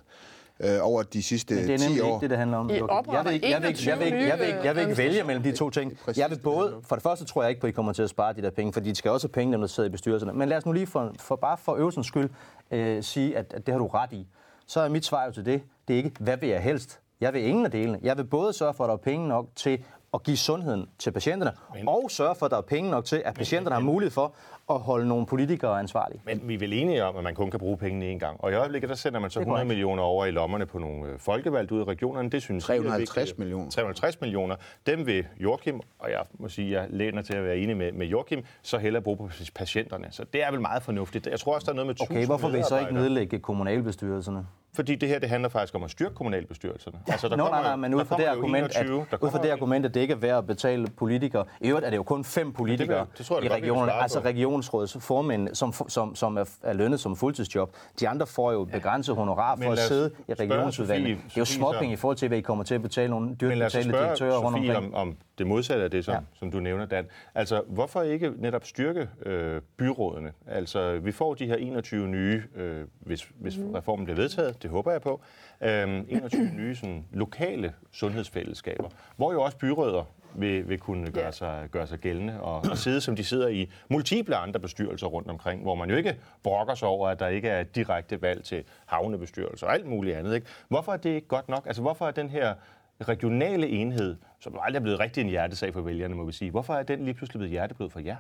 øh, 0.60 0.78
over 0.82 1.04
de 1.04 1.24
sidste 1.24 1.56
10 1.56 1.62
år. 1.62 1.68
Det 1.68 1.74
er 1.74 1.88
nemlig 1.90 2.06
ikke 2.06 2.20
det, 2.22 2.30
det 2.30 2.38
handler 2.38 2.58
om. 2.58 2.70
Jeg 2.70 3.26
vil 3.26 3.34
ikke, 3.34 3.50
jeg 3.50 3.62
vil 3.62 3.70
ikke, 3.70 3.90
jeg 3.90 4.00
vil 4.00 4.06
ikke, 4.06 4.28
jeg 4.28 4.40
vil 4.40 4.48
ikke, 4.48 4.60
jeg 4.64 4.76
vil 4.76 4.84
ikke 4.84 4.98
vælge 4.98 5.24
mellem 5.24 5.44
de 5.44 5.52
to 5.52 5.70
ting. 5.70 6.00
Jeg 6.18 6.30
vil 6.30 6.40
både, 6.40 6.76
for 6.84 6.96
det 6.96 7.04
første 7.04 7.26
tror 7.26 7.42
jeg 7.44 7.50
ikke 7.50 7.62
på, 7.62 7.68
at 7.68 7.72
I 7.72 7.74
kommer 7.74 7.94
til 7.94 8.04
at 8.04 8.10
spare 8.10 8.34
de 8.34 8.42
der 8.42 8.50
penge, 8.50 8.74
fordi 8.74 8.90
de 8.90 8.96
skal 8.96 9.12
også 9.12 9.28
have 9.28 9.34
penge, 9.34 9.54
dem 9.54 9.62
der 9.62 9.68
sidder 9.68 9.90
i 9.90 9.92
bestyrelserne. 9.92 10.34
Men 10.34 10.50
lad 10.50 10.58
os 10.58 10.66
nu 10.66 10.72
lige 10.72 10.88
for, 10.88 11.14
for 11.20 11.36
bare 11.36 11.58
for 11.58 11.76
øvelsens 11.76 12.08
skyld 12.08 12.30
øh, 12.72 13.04
sige, 13.04 13.38
at, 13.38 13.54
at 13.54 13.66
det 13.66 13.74
har 13.74 13.80
du 13.80 13.88
ret 13.88 14.14
i. 14.14 14.28
Så 14.68 14.80
er 14.80 14.90
mit 14.90 15.06
svar 15.06 15.26
jo 15.26 15.32
til 15.32 15.46
det, 15.46 15.62
det 15.88 15.94
er 15.94 15.98
ikke, 15.98 16.12
hvad 16.20 16.38
vil 16.38 16.50
jeg 16.50 16.62
helst? 16.62 17.00
Jeg 17.22 17.34
vil 17.34 17.44
ingen 17.46 17.66
af 17.66 17.72
delene. 17.72 18.00
Jeg 18.04 18.18
vil 18.18 18.24
både 18.24 18.54
sørge 18.54 18.74
for, 18.74 18.84
at 18.84 18.88
der 18.88 18.94
er 18.94 18.98
penge 18.98 19.28
nok 19.28 19.48
til 19.56 19.84
at 20.16 20.24
give 20.24 20.38
sundheden 20.38 20.90
til 21.00 21.12
patienterne, 21.12 21.52
men, 21.74 21.88
og 21.90 22.12
sørge 22.12 22.36
for, 22.36 22.46
at 22.46 22.52
der 22.52 22.58
er 22.58 22.62
penge 22.62 22.92
nok 22.92 23.06
til, 23.06 23.22
at 23.26 23.34
patienterne 23.34 23.76
har 23.76 23.82
mulighed 23.82 24.12
for 24.12 24.34
at 24.70 24.80
holde 24.80 25.08
nogle 25.08 25.26
politikere 25.26 25.80
ansvarlige. 25.80 26.22
Men 26.26 26.42
vi 26.44 26.54
er 26.54 26.60
vel 26.60 26.74
enige 26.74 27.04
om, 27.04 27.18
at 27.18 27.24
man 27.24 27.36
kun 27.36 27.52
kan 27.52 27.60
bruge 27.60 27.78
pengene 27.78 28.14
én 28.14 28.18
gang. 28.18 28.44
Og 28.44 28.52
i 28.52 28.56
øjeblikket, 28.56 28.90
der 28.90 28.96
sender 28.96 29.20
man 29.20 29.30
så 29.30 29.40
100 29.40 29.66
millioner 29.66 30.04
over 30.04 30.26
i 30.26 30.32
lommerne 30.32 30.66
på 30.66 30.80
nogle 30.80 31.08
øh, 31.08 31.20
folkevalgte 31.20 31.76
ud 31.76 31.82
i 31.82 31.84
regionerne. 31.84 32.30
Det 32.30 32.42
synes 32.42 32.64
350 32.64 33.38
millioner. 33.38 33.70
350 33.70 34.22
millioner. 34.22 34.56
Dem 34.86 35.06
vil 35.06 35.26
Joachim, 35.40 35.82
og 36.00 36.12
jeg 36.12 36.22
må 36.40 36.50
sige, 36.50 36.72
jeg 36.72 36.88
læner 36.90 37.22
til 37.22 37.34
at 37.34 37.44
være 37.44 37.58
enig 37.58 37.78
med, 37.78 37.92
med 37.92 38.08
Joachim, 38.08 38.44
så 38.62 38.78
hellere 38.78 39.02
bruge 39.02 39.18
på 39.18 39.30
patienterne. 39.56 40.08
Så 40.12 40.24
det 40.34 40.44
er 40.44 40.52
vel 40.52 40.62
meget 40.62 40.84
fornuftigt. 40.84 41.28
Jeg 41.28 41.40
tror 41.40 41.56
også, 41.56 41.66
der 41.66 41.72
er 41.72 41.76
noget 41.76 41.88
med 41.88 41.96
Okay, 42.02 42.26
hvorfor 42.26 42.50
vil 42.50 42.60
I 42.60 42.64
så 42.64 42.80
ikke 42.80 42.94
nedlægge 42.94 43.40
kommunalbestyrelserne? 43.40 44.46
Fordi 44.76 44.96
det 44.96 45.10
her 45.10 45.20
det 45.20 45.30
handler 45.30 45.50
faktisk 45.50 45.76
om 45.76 45.84
at 45.84 45.92
styrke 45.92 46.16
kommunalbestyrelserne. 46.16 47.00
Altså, 47.08 47.30
der 47.30 47.36
Nå, 47.36 47.44
kommer, 47.44 47.62
nej, 47.62 47.70
nej, 47.70 47.76
men 47.76 47.94
ud 47.94 48.06
fra 48.06 48.18
det, 48.18 48.24
argument, 48.24 48.78
21, 48.78 49.06
at, 49.12 49.20
ud 49.22 49.32
fra 49.32 49.42
det 49.42 49.50
argument, 49.50 49.86
at 49.86 49.94
det 49.94 50.02
ikke 50.02 50.12
er 50.12 50.18
værd 50.18 50.38
at 50.38 50.48
betale 50.48 50.88
politikere. 50.98 51.46
I 51.62 51.68
øvrigt 51.68 51.86
er 51.86 51.90
det 51.90 51.98
jo 51.98 52.04
kun 52.04 52.24
fem 52.24 52.54
politikere 52.54 53.00
det, 53.00 53.18
det, 53.18 53.30
det 53.30 53.36
jeg, 53.36 53.44
i 53.44 53.50
regionerne, 53.50 53.92
altså 53.92 54.20
regionsrådets 54.20 54.55
formænd, 55.00 55.56
som, 55.56 55.74
som, 55.88 56.16
som 56.16 56.38
er, 56.38 56.46
er 56.64 56.74
lønnet 56.74 57.00
som 57.00 57.16
fuldtidsjob. 57.16 57.76
De 58.00 58.10
andre 58.10 58.28
får 58.28 58.52
jo 58.52 58.64
begrænset 58.64 59.16
honorar 59.16 59.56
for 59.56 59.72
at 59.72 59.80
sidde 59.80 60.12
i 60.28 60.34
regionsudvalget. 60.34 61.18
Det 61.26 61.36
er 61.36 61.42
jo 61.42 61.46
småpenge 61.46 61.94
i 61.94 61.96
forhold 61.96 62.18
til, 62.18 62.28
hvad 62.28 62.38
I 62.38 62.42
kommer 62.42 62.64
til 62.64 62.76
at 62.76 62.82
betale 62.82 63.10
nogle 63.10 63.36
dyrt 63.36 63.58
betalte 63.58 63.92
direktører 63.92 64.38
rundt 64.38 64.58
omkring. 64.58 64.78
Om, 64.78 64.94
om 64.94 65.18
det 65.38 65.48
modsatte 65.48 65.84
af 65.84 65.92
det, 65.92 66.06
som, 66.06 66.14
ja. 66.14 66.20
som 66.34 66.52
du 66.52 66.60
nævner, 66.60 66.86
Dan. 66.86 67.06
Altså, 67.36 67.62
hvorfor 67.68 68.02
ikke 68.02 68.34
netop 68.38 68.66
styrke 68.66 69.08
øh, 69.26 69.62
byrådene? 69.78 70.32
Altså, 70.48 71.00
vi 71.00 71.12
får 71.12 71.34
de 71.34 71.46
her 71.48 71.56
21 71.56 72.08
nye, 72.08 72.44
øh, 72.56 72.84
hvis, 73.00 73.28
hvis 73.36 73.58
mm. 73.58 73.72
reformen 73.72 74.06
bliver 74.06 74.18
vedtaget, 74.18 74.64
det 74.64 74.70
håber 74.70 74.92
jeg 74.92 75.02
på, 75.02 75.22
øh, 75.62 76.04
21 76.10 76.52
nye 76.54 76.76
sådan, 76.76 77.06
lokale 77.12 77.74
sundhedsfællesskaber, 77.92 78.90
hvor 79.16 79.34
jo 79.34 79.42
også 79.42 79.58
byrødder 79.58 80.04
vil, 80.36 80.70
vil 80.70 80.80
kunne 80.80 81.12
gøre, 81.12 81.32
sig, 81.32 81.68
gøre 81.72 81.88
sig 81.88 82.00
gældende 82.00 82.42
og, 82.42 82.56
og 82.72 82.78
sidde, 82.78 83.02
som 83.02 83.16
de 83.16 83.24
sidder 83.24 83.48
i 83.48 83.72
multiple 83.90 84.36
andre 84.36 84.60
bestyrelser 84.60 85.08
rundt 85.08 85.30
omkring, 85.30 85.62
hvor 85.62 85.76
man 85.76 85.90
jo 85.90 85.96
ikke 85.96 86.18
brokker 86.44 86.76
sig 86.76 86.88
over, 86.88 87.10
at 87.10 87.20
der 87.20 87.28
ikke 87.28 87.50
er 87.50 87.64
direkte 87.64 88.22
valg 88.22 88.44
til 88.44 88.64
havnebestyrelser 88.86 89.68
og 89.68 89.74
alt 89.74 89.86
muligt 89.86 90.18
andet. 90.18 90.36
Ikke? 90.36 90.48
Hvorfor 90.68 90.94
er 90.94 90.98
det 90.98 91.10
ikke 91.10 91.28
godt 91.28 91.50
nok? 91.50 91.68
Altså, 91.68 91.82
hvorfor 91.82 92.08
er 92.08 92.12
den 92.12 92.30
her 92.30 92.54
regionale 93.02 93.68
enhed, 93.68 94.16
som 94.40 94.58
aldrig 94.62 94.80
er 94.80 94.84
blevet 94.84 95.00
rigtig 95.00 95.22
en 95.22 95.30
hjertesag 95.30 95.74
for 95.74 95.82
vælgerne, 95.82 96.16
må 96.16 96.26
vi 96.26 96.32
sige, 96.32 96.52
hvorfor 96.52 96.74
er 96.74 96.84
den 96.84 97.06
lige 97.06 97.14
pludselig 97.14 97.40
blevet 97.40 97.52
hjerteblod 97.52 97.90
for 97.90 98.00
jer? 98.00 98.16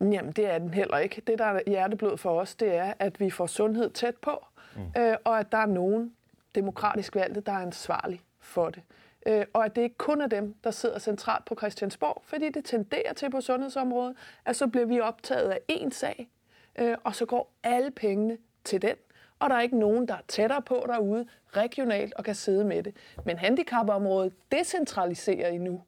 Jamen, 0.00 0.32
det 0.32 0.54
er 0.54 0.58
den 0.58 0.74
heller 0.74 0.98
ikke. 0.98 1.22
Det, 1.26 1.38
der 1.38 1.44
er 1.44 1.60
hjerteblod 1.66 2.16
for 2.16 2.40
os, 2.40 2.54
det 2.54 2.76
er, 2.76 2.92
at 2.98 3.20
vi 3.20 3.30
får 3.30 3.46
sundhed 3.46 3.90
tæt 3.90 4.14
på, 4.22 4.46
mm. 4.76 5.02
øh, 5.02 5.16
og 5.24 5.38
at 5.38 5.52
der 5.52 5.58
er 5.58 5.66
nogen 5.66 6.12
demokratisk 6.54 7.14
valgte, 7.14 7.40
der 7.40 7.52
er 7.52 7.62
ansvarlig 7.62 8.20
for 8.40 8.70
det. 8.70 8.82
Øh, 9.26 9.46
og 9.52 9.64
at 9.64 9.76
det 9.76 9.82
ikke 9.82 9.98
kun 9.98 10.20
er 10.20 10.26
dem, 10.26 10.54
der 10.64 10.70
sidder 10.70 10.98
centralt 10.98 11.44
på 11.44 11.54
Christiansborg, 11.54 12.22
fordi 12.24 12.50
det 12.50 12.64
tenderer 12.64 13.12
til 13.12 13.30
på 13.30 13.40
sundhedsområdet, 13.40 14.16
at 14.44 14.56
så 14.56 14.66
bliver 14.66 14.86
vi 14.86 15.00
optaget 15.00 15.50
af 15.50 15.60
én 15.72 15.90
sag, 15.90 16.30
øh, 16.78 16.96
og 17.04 17.14
så 17.14 17.26
går 17.26 17.52
alle 17.62 17.90
pengene 17.90 18.38
til 18.64 18.82
den 18.82 18.96
og 19.44 19.50
der 19.50 19.56
er 19.56 19.60
ikke 19.60 19.78
nogen, 19.78 20.08
der 20.08 20.14
er 20.14 20.22
tættere 20.28 20.62
på 20.62 20.84
derude 20.88 21.26
regionalt 21.56 22.14
og 22.14 22.24
kan 22.24 22.34
sidde 22.34 22.64
med 22.64 22.82
det. 22.82 22.96
Men 23.24 23.38
handicapområdet 23.38 24.32
decentraliserer 24.52 25.48
I 25.48 25.58
nu, 25.58 25.82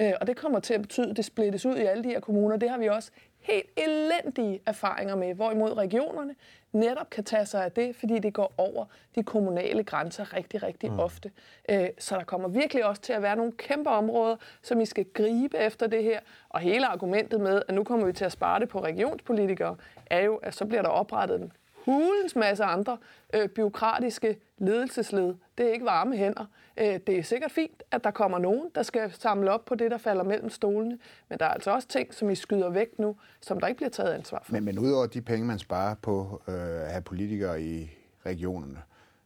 øh, 0.00 0.12
og 0.20 0.26
det 0.26 0.36
kommer 0.36 0.60
til 0.60 0.74
at 0.74 0.82
betyde, 0.82 1.10
at 1.10 1.16
det 1.16 1.24
splittes 1.24 1.66
ud 1.66 1.76
i 1.76 1.80
alle 1.80 2.04
de 2.04 2.08
her 2.08 2.20
kommuner. 2.20 2.56
Det 2.56 2.70
har 2.70 2.78
vi 2.78 2.88
også 2.88 3.10
helt 3.48 3.70
elendige 3.76 4.60
erfaringer 4.66 5.16
med, 5.16 5.34
hvorimod 5.34 5.76
regionerne 5.76 6.34
netop 6.72 7.10
kan 7.10 7.24
tage 7.24 7.46
sig 7.46 7.64
af 7.64 7.72
det, 7.72 7.96
fordi 7.96 8.18
det 8.18 8.34
går 8.34 8.54
over 8.56 8.84
de 9.14 9.22
kommunale 9.22 9.84
grænser 9.84 10.34
rigtig, 10.36 10.62
rigtig 10.62 10.92
mm. 10.92 10.98
ofte. 10.98 11.30
Øh, 11.68 11.88
så 11.98 12.16
der 12.16 12.24
kommer 12.24 12.48
virkelig 12.48 12.84
også 12.84 13.02
til 13.02 13.12
at 13.12 13.22
være 13.22 13.36
nogle 13.36 13.52
kæmpe 13.52 13.90
områder, 13.90 14.36
som 14.62 14.80
I 14.80 14.84
skal 14.84 15.06
gribe 15.14 15.58
efter 15.58 15.86
det 15.86 16.04
her. 16.04 16.20
Og 16.48 16.60
hele 16.60 16.86
argumentet 16.86 17.40
med, 17.40 17.62
at 17.68 17.74
nu 17.74 17.84
kommer 17.84 18.06
vi 18.06 18.12
til 18.12 18.24
at 18.24 18.32
spare 18.32 18.60
det 18.60 18.68
på 18.68 18.82
regionspolitikere, 18.82 19.76
er 20.06 20.20
jo, 20.20 20.36
at 20.36 20.54
så 20.54 20.64
bliver 20.64 20.82
der 20.82 20.88
oprettet 20.88 21.40
en 21.40 21.52
hulens 21.84 22.36
masse 22.36 22.64
andre 22.64 22.98
øh, 23.34 23.48
byråkratiske 23.48 24.36
ledelsesled. 24.58 25.34
Det 25.58 25.66
er 25.66 25.72
ikke 25.72 25.84
varme 25.84 26.16
hænder. 26.16 26.44
Øh, 26.76 27.00
det 27.06 27.18
er 27.18 27.22
sikkert 27.22 27.52
fint, 27.52 27.82
at 27.90 28.04
der 28.04 28.10
kommer 28.10 28.38
nogen, 28.38 28.70
der 28.74 28.82
skal 28.82 29.12
samle 29.12 29.50
op 29.52 29.64
på 29.64 29.74
det, 29.74 29.90
der 29.90 29.98
falder 29.98 30.24
mellem 30.24 30.50
stolene. 30.50 30.98
Men 31.28 31.38
der 31.38 31.44
er 31.44 31.50
altså 31.50 31.70
også 31.70 31.88
ting, 31.88 32.14
som 32.14 32.30
I 32.30 32.34
skyder 32.34 32.70
væk 32.70 32.98
nu, 32.98 33.16
som 33.40 33.60
der 33.60 33.66
ikke 33.66 33.76
bliver 33.76 33.90
taget 33.90 34.12
ansvar 34.12 34.42
for. 34.44 34.52
Men, 34.52 34.64
men 34.64 34.78
udover 34.78 35.06
de 35.06 35.20
penge, 35.20 35.46
man 35.46 35.58
sparer 35.58 35.94
på 35.94 36.42
øh, 36.48 36.54
at 36.54 36.90
have 36.90 37.02
politikere 37.02 37.62
i 37.62 37.90
regionerne, 38.26 38.82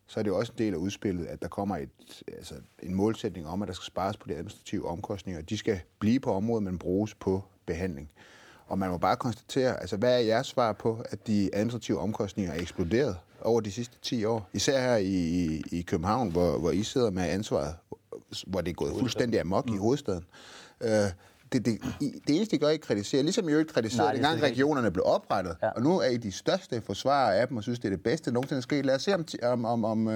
så 0.07 0.21
er 0.21 0.23
det 0.23 0.31
jo 0.31 0.39
også 0.39 0.53
en 0.53 0.59
del 0.59 0.73
af 0.73 0.79
udspillet, 0.79 1.27
at 1.27 1.43
der 1.43 1.49
kommer 1.49 1.77
et, 1.77 2.23
altså 2.29 2.55
en 2.83 2.95
målsætning 2.95 3.49
om, 3.49 3.63
at 3.63 3.69
der 3.69 3.75
skal 3.75 3.87
spares 3.87 4.17
på 4.17 4.29
de 4.29 4.35
administrative 4.35 4.89
omkostninger. 4.89 5.43
De 5.43 5.59
skal 5.59 5.81
blive 5.99 6.21
på 6.21 6.33
området, 6.33 6.63
men 6.63 6.79
bruges 6.79 7.15
på 7.15 7.43
behandling. 7.67 8.11
Og 8.67 8.79
man 8.79 8.91
må 8.91 8.99
bare 8.99 9.17
konstatere, 9.17 9.81
altså 9.81 9.97
hvad 9.97 10.15
er 10.15 10.19
jeres 10.19 10.47
svar 10.47 10.73
på, 10.73 11.05
at 11.11 11.27
de 11.27 11.51
administrative 11.53 11.99
omkostninger 11.99 12.53
er 12.53 12.61
eksploderet 12.61 13.17
over 13.45 13.61
de 13.61 13.73
sidste 13.73 13.97
10 14.03 14.25
år? 14.25 14.49
Især 14.53 14.81
her 14.81 14.97
i, 14.97 15.15
i, 15.15 15.63
i 15.73 15.83
København, 15.83 16.31
hvor, 16.31 16.59
hvor 16.59 16.71
I 16.71 16.83
sidder 16.83 17.11
med 17.11 17.23
ansvaret, 17.23 17.75
hvor 18.47 18.61
det 18.61 18.71
er 18.71 18.75
gået 18.75 18.93
fuldstændig 18.99 19.41
amok 19.41 19.71
i 19.71 19.77
hovedstaden. 19.77 20.25
Øh, 20.81 20.91
det, 21.53 21.65
det, 21.65 21.81
det 22.01 22.37
eneste, 22.37 22.57
de 22.57 22.61
gør, 22.61 22.67
er 22.67 22.71
ikke 22.71 22.87
kritisere. 22.87 23.23
Ligesom 23.23 23.49
I 23.49 23.53
jo 23.53 23.59
ikke 23.59 23.73
kritiserede, 23.73 24.13
dengang 24.13 24.43
regionerne 24.43 24.91
blev 24.91 25.05
oprettet. 25.07 25.57
Ja. 25.63 25.69
Og 25.69 25.83
nu 25.83 25.99
er 25.99 26.07
I 26.07 26.17
de 26.17 26.33
største 26.33 26.81
forsvarere 26.81 27.37
af 27.37 27.49
dem, 27.49 27.57
og 27.57 27.63
synes, 27.63 27.79
det 27.79 27.85
er 27.85 27.91
det 27.91 28.03
bedste, 28.03 28.33
nogensinde 28.33 28.59
er 28.59 28.63
sket. 28.63 28.87
Lad 28.87 28.95
os 28.95 29.03
se 29.03 29.15
om, 29.15 29.25
om, 29.65 29.65
om, 29.65 29.85
om 29.85 30.09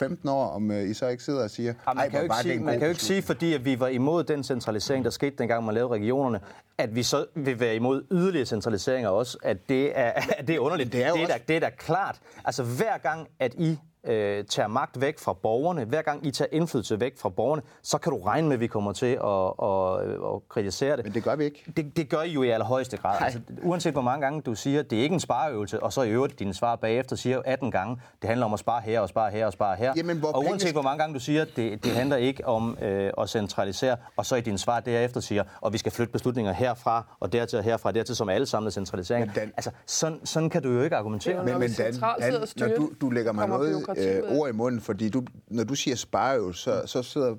15 0.00 0.28
år, 0.28 0.46
om 0.46 0.70
I 0.70 0.94
så 0.94 1.08
ikke 1.08 1.22
sidder 1.22 1.44
og 1.44 1.50
siger... 1.50 1.74
Ja, 1.88 1.92
man 1.94 2.10
kan 2.10 2.18
jo 2.18 2.22
ikke, 2.22 2.34
sige, 2.42 2.60
man 2.60 2.78
kan 2.78 2.82
jo 2.82 2.88
ikke 2.88 3.02
sige, 3.02 3.22
fordi 3.22 3.54
at 3.54 3.64
vi 3.64 3.80
var 3.80 3.88
imod 3.88 4.24
den 4.24 4.44
centralisering, 4.44 5.04
der 5.04 5.10
skete 5.10 5.36
dengang, 5.38 5.64
man 5.64 5.74
lavede 5.74 5.92
regionerne, 5.94 6.40
at 6.78 6.94
vi 6.94 7.02
så 7.02 7.26
vil 7.34 7.60
være 7.60 7.76
imod 7.76 8.04
yderligere 8.10 8.46
centraliseringer 8.46 9.10
også, 9.10 9.38
at 9.42 9.68
det 9.68 9.98
er, 9.98 10.10
at 10.10 10.24
det 10.46 10.54
er 10.54 10.58
underligt. 10.60 10.92
Det 10.92 11.04
er, 11.04 11.12
det, 11.12 11.22
er 11.22 11.26
da, 11.26 11.38
det 11.48 11.56
er 11.56 11.60
da 11.60 11.70
klart. 11.70 12.20
Altså 12.44 12.62
hver 12.62 12.98
gang, 12.98 13.28
at 13.38 13.54
I 13.54 13.78
øh, 14.04 14.44
tager 14.44 14.68
magt 14.68 15.00
væk 15.00 15.18
fra 15.18 15.32
borgerne, 15.32 15.84
hver 15.84 16.02
gang 16.02 16.26
I 16.26 16.30
tager 16.30 16.48
indflydelse 16.52 17.00
væk 17.00 17.18
fra 17.18 17.28
borgerne, 17.28 17.62
så 17.82 17.98
kan 17.98 18.12
du 18.12 18.18
regne 18.18 18.48
med, 18.48 18.54
at 18.54 18.60
vi 18.60 18.66
kommer 18.66 18.92
til 18.92 19.06
at, 19.06 19.52
at, 19.62 20.34
at 20.34 20.48
kritisere 20.48 20.96
det. 20.96 21.04
Men 21.04 21.14
det 21.14 21.24
gør 21.24 21.36
vi 21.36 21.44
ikke. 21.44 21.64
Det, 21.76 21.96
det 21.96 22.08
gør 22.08 22.22
I 22.22 22.30
jo 22.32 22.42
i 22.42 22.48
allerhøjeste 22.48 22.96
grad. 22.96 23.16
Altså, 23.20 23.40
uanset 23.62 23.92
hvor 23.92 24.02
mange 24.02 24.20
gange 24.20 24.42
du 24.42 24.54
siger, 24.54 24.82
det 24.82 24.98
er 24.98 25.02
ikke 25.02 25.14
en 25.14 25.20
spareøvelse, 25.20 25.82
og 25.82 25.92
så 25.92 26.02
i 26.02 26.10
øvrigt 26.10 26.38
dine 26.38 26.54
svar 26.54 26.76
bagefter 26.76 27.16
siger 27.16 27.42
18 27.44 27.70
gange, 27.70 28.00
det 28.22 28.28
handler 28.28 28.46
om 28.46 28.52
at 28.52 28.58
spare 28.58 28.80
her 28.80 29.00
og 29.00 29.08
spare 29.08 29.30
her 29.30 29.46
og 29.46 29.52
spare 29.52 29.76
her. 29.76 29.92
Jamen, 29.96 30.18
hvor 30.18 30.28
og 30.28 30.44
uanset 30.44 30.60
penge... 30.60 30.72
hvor 30.72 30.82
mange 30.82 30.98
gange 30.98 31.14
du 31.14 31.20
siger, 31.20 31.44
det, 31.56 31.84
det 31.84 31.92
handler 31.92 32.16
ikke 32.16 32.46
om 32.46 32.78
øh, 32.82 33.12
at 33.18 33.28
centralisere, 33.28 33.96
og 34.16 34.26
så 34.26 34.36
i 34.36 34.40
dine 34.40 34.58
svar 34.58 34.80
derefter 34.80 35.20
siger, 35.20 35.44
og 35.60 35.72
vi 35.72 35.78
skal 35.78 35.92
flytte 35.92 36.12
beslutninger 36.12 36.52
herfra 36.52 37.16
og 37.20 37.32
dertil 37.32 37.58
og 37.58 37.64
herfra, 37.64 37.92
dertil 37.92 38.16
som 38.16 38.28
alle 38.28 38.46
samlet 38.46 38.72
centralisering. 38.72 39.34
Dan... 39.34 39.52
Altså, 39.56 39.70
sådan, 39.86 40.26
sådan 40.26 40.50
kan 40.50 40.62
du 40.62 40.70
jo 40.70 40.82
ikke 40.82 40.96
argumentere. 40.96 41.44
Men, 41.44 41.58
men 41.58 41.70
Dan, 41.72 41.94
Dan, 42.20 42.32
når 42.56 42.68
du, 42.76 42.90
du 43.00 43.10
lægger 43.10 43.32
mig 43.32 43.48
noget 43.48 43.89
øh, 43.98 44.38
ord 44.38 44.48
i 44.48 44.52
munden, 44.52 44.80
fordi 44.80 45.08
du, 45.08 45.24
når 45.48 45.64
du 45.64 45.74
siger 45.74 45.96
spareøvelse, 45.96 46.62
så, 46.62 46.82
så 46.86 47.02
sidder 47.02 47.36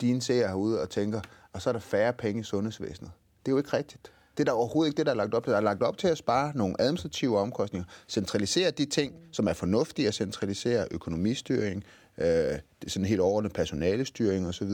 dine 0.00 0.22
seere 0.22 0.48
herude 0.48 0.82
og 0.82 0.90
tænker, 0.90 1.20
og 1.52 1.62
så 1.62 1.70
er 1.70 1.72
der 1.72 1.80
færre 1.80 2.12
penge 2.12 2.40
i 2.40 2.44
sundhedsvæsenet. 2.44 3.10
Det 3.46 3.48
er 3.48 3.52
jo 3.52 3.58
ikke 3.58 3.76
rigtigt. 3.76 4.12
Det 4.36 4.40
er 4.40 4.44
der 4.44 4.52
overhovedet 4.52 4.90
ikke 4.90 4.96
det, 4.96 5.06
der 5.06 5.12
er 5.12 5.16
lagt 5.16 5.34
op 5.34 5.44
til. 5.44 5.50
Der 5.50 5.56
er 5.56 5.62
lagt 5.62 5.82
op 5.82 5.98
til 5.98 6.08
at 6.08 6.18
spare 6.18 6.52
nogle 6.54 6.74
administrative 6.78 7.38
omkostninger, 7.38 7.86
centralisere 8.08 8.70
de 8.70 8.84
ting, 8.84 9.14
som 9.32 9.48
er 9.48 9.52
fornuftige 9.52 10.08
at 10.08 10.14
centralisere, 10.14 10.86
økonomistyring, 10.90 11.84
øh, 12.18 12.58
sådan 12.86 13.06
helt 13.06 13.20
overordnet 13.20 13.52
personalestyring 13.52 14.46
osv., 14.48 14.70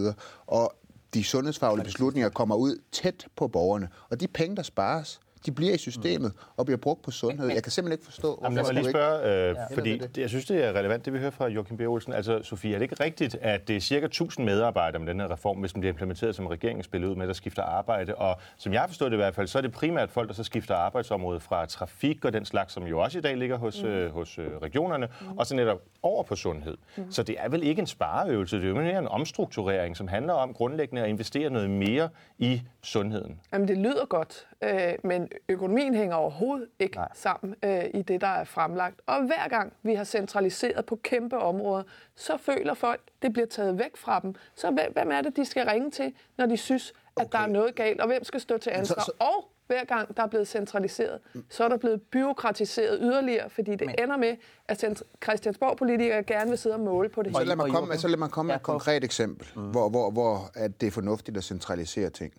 og 0.47 0.75
de 1.14 1.25
sundhedsfaglige 1.25 1.85
beslutninger 1.85 2.29
kommer 2.29 2.57
ud 2.57 2.76
tæt 2.93 3.26
på 3.37 3.49
borgerne. 3.49 3.88
Og 4.11 4.21
de 4.21 4.29
penge, 4.29 4.57
der 4.57 4.62
spares, 4.62 5.21
de 5.47 5.52
bliver 5.52 5.75
i 5.75 5.78
systemet 5.78 6.32
og 6.56 6.64
bliver 6.64 6.78
brugt 6.78 7.02
på 7.02 7.11
sundhed. 7.11 7.49
Jeg 7.49 7.62
kan 7.62 7.73
simpelthen 7.73 7.92
ikke 7.92 8.04
forstå, 8.04 8.40
Jamen, 8.42 8.56
lad 8.56 8.64
mig 8.64 8.75
lige 8.75 8.90
spørge, 8.90 9.49
øh, 9.50 9.56
ja. 9.56 9.76
fordi 9.76 9.99
det. 9.99 10.18
jeg 10.18 10.28
synes, 10.28 10.44
det 10.44 10.64
er 10.64 10.73
relevant, 10.73 11.04
det 11.04 11.12
vi 11.12 11.18
hører 11.18 11.30
fra 11.30 11.49
Joachim 11.49 11.76
B. 11.76 11.80
Olsen. 11.80 12.12
Altså, 12.12 12.42
Sofie, 12.42 12.75
er 12.75 12.78
det 12.78 12.82
ikke 12.82 13.04
rigtigt, 13.04 13.35
at 13.40 13.68
det 13.68 13.76
er 13.76 13.80
cirka 13.80 14.06
1000 14.06 14.47
medarbejdere 14.47 14.99
med 14.99 15.09
den 15.09 15.20
her 15.20 15.32
reform, 15.32 15.56
hvis 15.56 15.73
den 15.73 15.80
bliver 15.80 15.92
implementeret, 15.92 16.35
som 16.37 16.47
regeringen 16.47 16.82
spiller 16.82 17.09
ud 17.09 17.16
med, 17.16 17.26
der 17.26 17.32
skifter 17.32 17.62
arbejde? 17.62 18.14
Og 18.14 18.37
som 18.56 18.73
jeg 18.73 18.80
har 18.80 18.88
forstået 18.88 19.11
det 19.11 19.16
i 19.16 19.23
hvert 19.23 19.35
fald, 19.35 19.47
så 19.47 19.59
er 19.59 19.62
det 19.62 19.73
primært 19.73 20.11
folk, 20.11 20.28
der 20.28 20.35
så 20.35 20.44
skifter 20.44 20.75
arbejdsområde 20.75 21.40
fra 21.40 21.66
trafik 21.66 22.25
og 22.25 22.32
den 22.32 22.44
slags, 22.44 22.73
som 22.73 22.87
jo 22.87 23.00
også 23.00 23.18
i 23.18 23.20
dag 23.20 23.37
ligger 23.37 23.59
hos, 23.59 23.82
mm. 23.82 23.88
øh, 23.88 24.12
hos 24.12 24.38
øh, 24.38 24.47
regionerne, 24.62 25.09
mm. 25.20 25.38
og 25.38 25.47
så 25.47 25.56
netop 25.56 25.82
over 26.02 26.23
på 26.23 26.37
sundhed. 26.37 26.76
Mm. 26.97 27.11
Så 27.11 27.23
det 27.23 27.37
er 27.38 27.49
vel 27.49 27.62
ikke 27.62 27.80
en 27.80 27.87
spareøvelse, 27.87 28.56
det 28.56 28.64
er 28.64 28.68
jo 28.68 28.75
mere 28.75 28.99
en 28.99 29.09
omstrukturering, 29.09 29.97
som 29.97 30.09
handler 30.09 30.32
om 30.32 30.54
grundlæggende 30.54 31.02
at 31.02 31.09
investere 31.09 31.50
noget 31.50 31.70
mere 31.70 32.09
i 32.38 32.62
sundheden. 32.82 33.40
Jamen, 33.52 33.68
det 33.68 33.78
lyder 33.78 34.06
godt, 34.06 34.47
øh, 34.64 34.95
men 35.05 35.29
økonomien 35.49 35.95
hænger 35.95 36.17
overhovedet 36.17 36.69
ikke 36.79 36.97
Nej. 36.97 37.09
sammen 37.14 37.55
øh, 37.62 37.85
i 37.95 38.02
det, 38.02 38.21
der 38.21 38.26
er 38.26 38.45
fremlagt. 38.45 39.00
Og 39.07 39.26
hver 39.26 39.49
gang 39.49 39.73
vi 39.83 39.95
har 39.95 40.05
centraliseret 40.05 40.87
på 40.87 40.97
kæmpe 40.97 41.38
områder, 41.38 41.83
så 42.17 42.37
føler 42.37 42.75
folk, 42.75 43.00
det 43.23 43.33
bliver 43.33 43.47
taget 43.47 43.79
væk 43.79 43.97
fra 43.97 44.21
dem. 44.21 44.35
Så 44.55 44.71
hvem 44.93 45.11
er 45.11 45.21
det, 45.21 45.37
de 45.37 45.45
skal 45.45 45.67
ringe 45.67 45.90
til, 45.90 46.14
når 46.38 46.47
de 46.47 46.57
synes, 46.57 46.93
at 47.17 47.25
okay. 47.25 47.38
der 47.38 47.45
er 47.45 47.49
noget 47.49 47.75
galt, 47.75 48.00
og 48.00 48.07
hvem 48.07 48.25
skal 48.25 48.40
stå 48.40 48.59
til 48.59 48.71
ansvar? 48.71 49.00
Så, 49.00 49.05
så... 49.05 49.12
Og 49.19 49.50
hver 49.67 49.85
gang 49.85 50.17
der 50.17 50.23
er 50.23 50.26
blevet 50.26 50.49
centraliseret, 50.49 51.19
så 51.49 51.64
er 51.64 51.69
der 51.69 51.76
blevet 51.76 52.02
byråkratiseret 52.02 52.99
yderligere, 53.00 53.50
fordi 53.50 53.71
det 53.71 53.87
Men. 53.87 53.95
ender 53.99 54.17
med, 54.17 54.37
at 54.69 55.02
Christiansborg-politikere 55.25 56.23
gerne 56.23 56.50
vil 56.50 56.59
sidde 56.59 56.76
og 56.76 56.81
måle 56.81 57.09
på 57.09 57.23
det 57.23 57.37
så 57.37 57.45
lad 57.45 57.57
mig 57.57 57.71
komme, 57.71 57.97
så 57.97 58.09
lad 58.09 58.19
mig 58.19 58.31
komme 58.31 58.47
med 58.49 58.57
et 58.57 58.62
konkret 58.62 59.05
eksempel, 59.05 59.49
mm. 59.57 59.71
hvor, 59.71 59.88
hvor, 59.88 60.11
hvor 60.11 60.50
at 60.55 60.81
det 60.81 60.87
er 60.87 60.90
fornuftigt 60.90 61.37
at 61.37 61.45
centralisere 61.45 62.11
ting. 62.11 62.33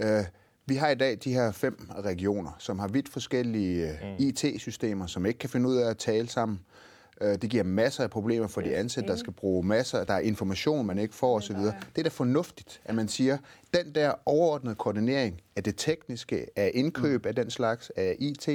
Uh, 0.00 0.06
vi 0.66 0.74
har 0.74 0.88
i 0.88 0.94
dag 0.94 1.18
de 1.24 1.32
her 1.32 1.52
fem 1.52 1.88
regioner, 2.04 2.50
som 2.58 2.78
har 2.78 2.88
vidt 2.88 3.08
forskellige 3.08 3.90
øh, 3.90 3.96
mm. 4.02 4.16
IT-systemer, 4.18 5.06
som 5.06 5.26
ikke 5.26 5.38
kan 5.38 5.50
finde 5.50 5.68
ud 5.68 5.76
af 5.76 5.90
at 5.90 5.98
tale 5.98 6.28
sammen. 6.28 6.60
Øh, 7.20 7.36
det 7.42 7.50
giver 7.50 7.64
masser 7.64 8.02
af 8.04 8.10
problemer 8.10 8.46
for 8.46 8.60
de 8.60 8.76
ansatte, 8.76 9.10
der 9.10 9.16
skal 9.16 9.32
bruge 9.32 9.66
masser, 9.66 10.04
der 10.04 10.14
er 10.14 10.18
information, 10.18 10.86
man 10.86 10.98
ikke 10.98 11.14
får 11.14 11.36
osv. 11.36 11.56
Det 11.56 11.98
er 11.98 12.02
da 12.02 12.08
fornuftigt, 12.08 12.80
at 12.84 12.94
man 12.94 13.08
siger, 13.08 13.38
den 13.74 13.94
der 13.94 14.12
overordnede 14.26 14.74
koordinering 14.74 15.40
af 15.56 15.64
det 15.64 15.74
tekniske, 15.76 16.46
af 16.56 16.70
indkøb 16.74 17.24
mm. 17.24 17.28
af 17.28 17.34
den 17.34 17.50
slags, 17.50 17.92
af 17.96 18.16
IT, 18.18 18.48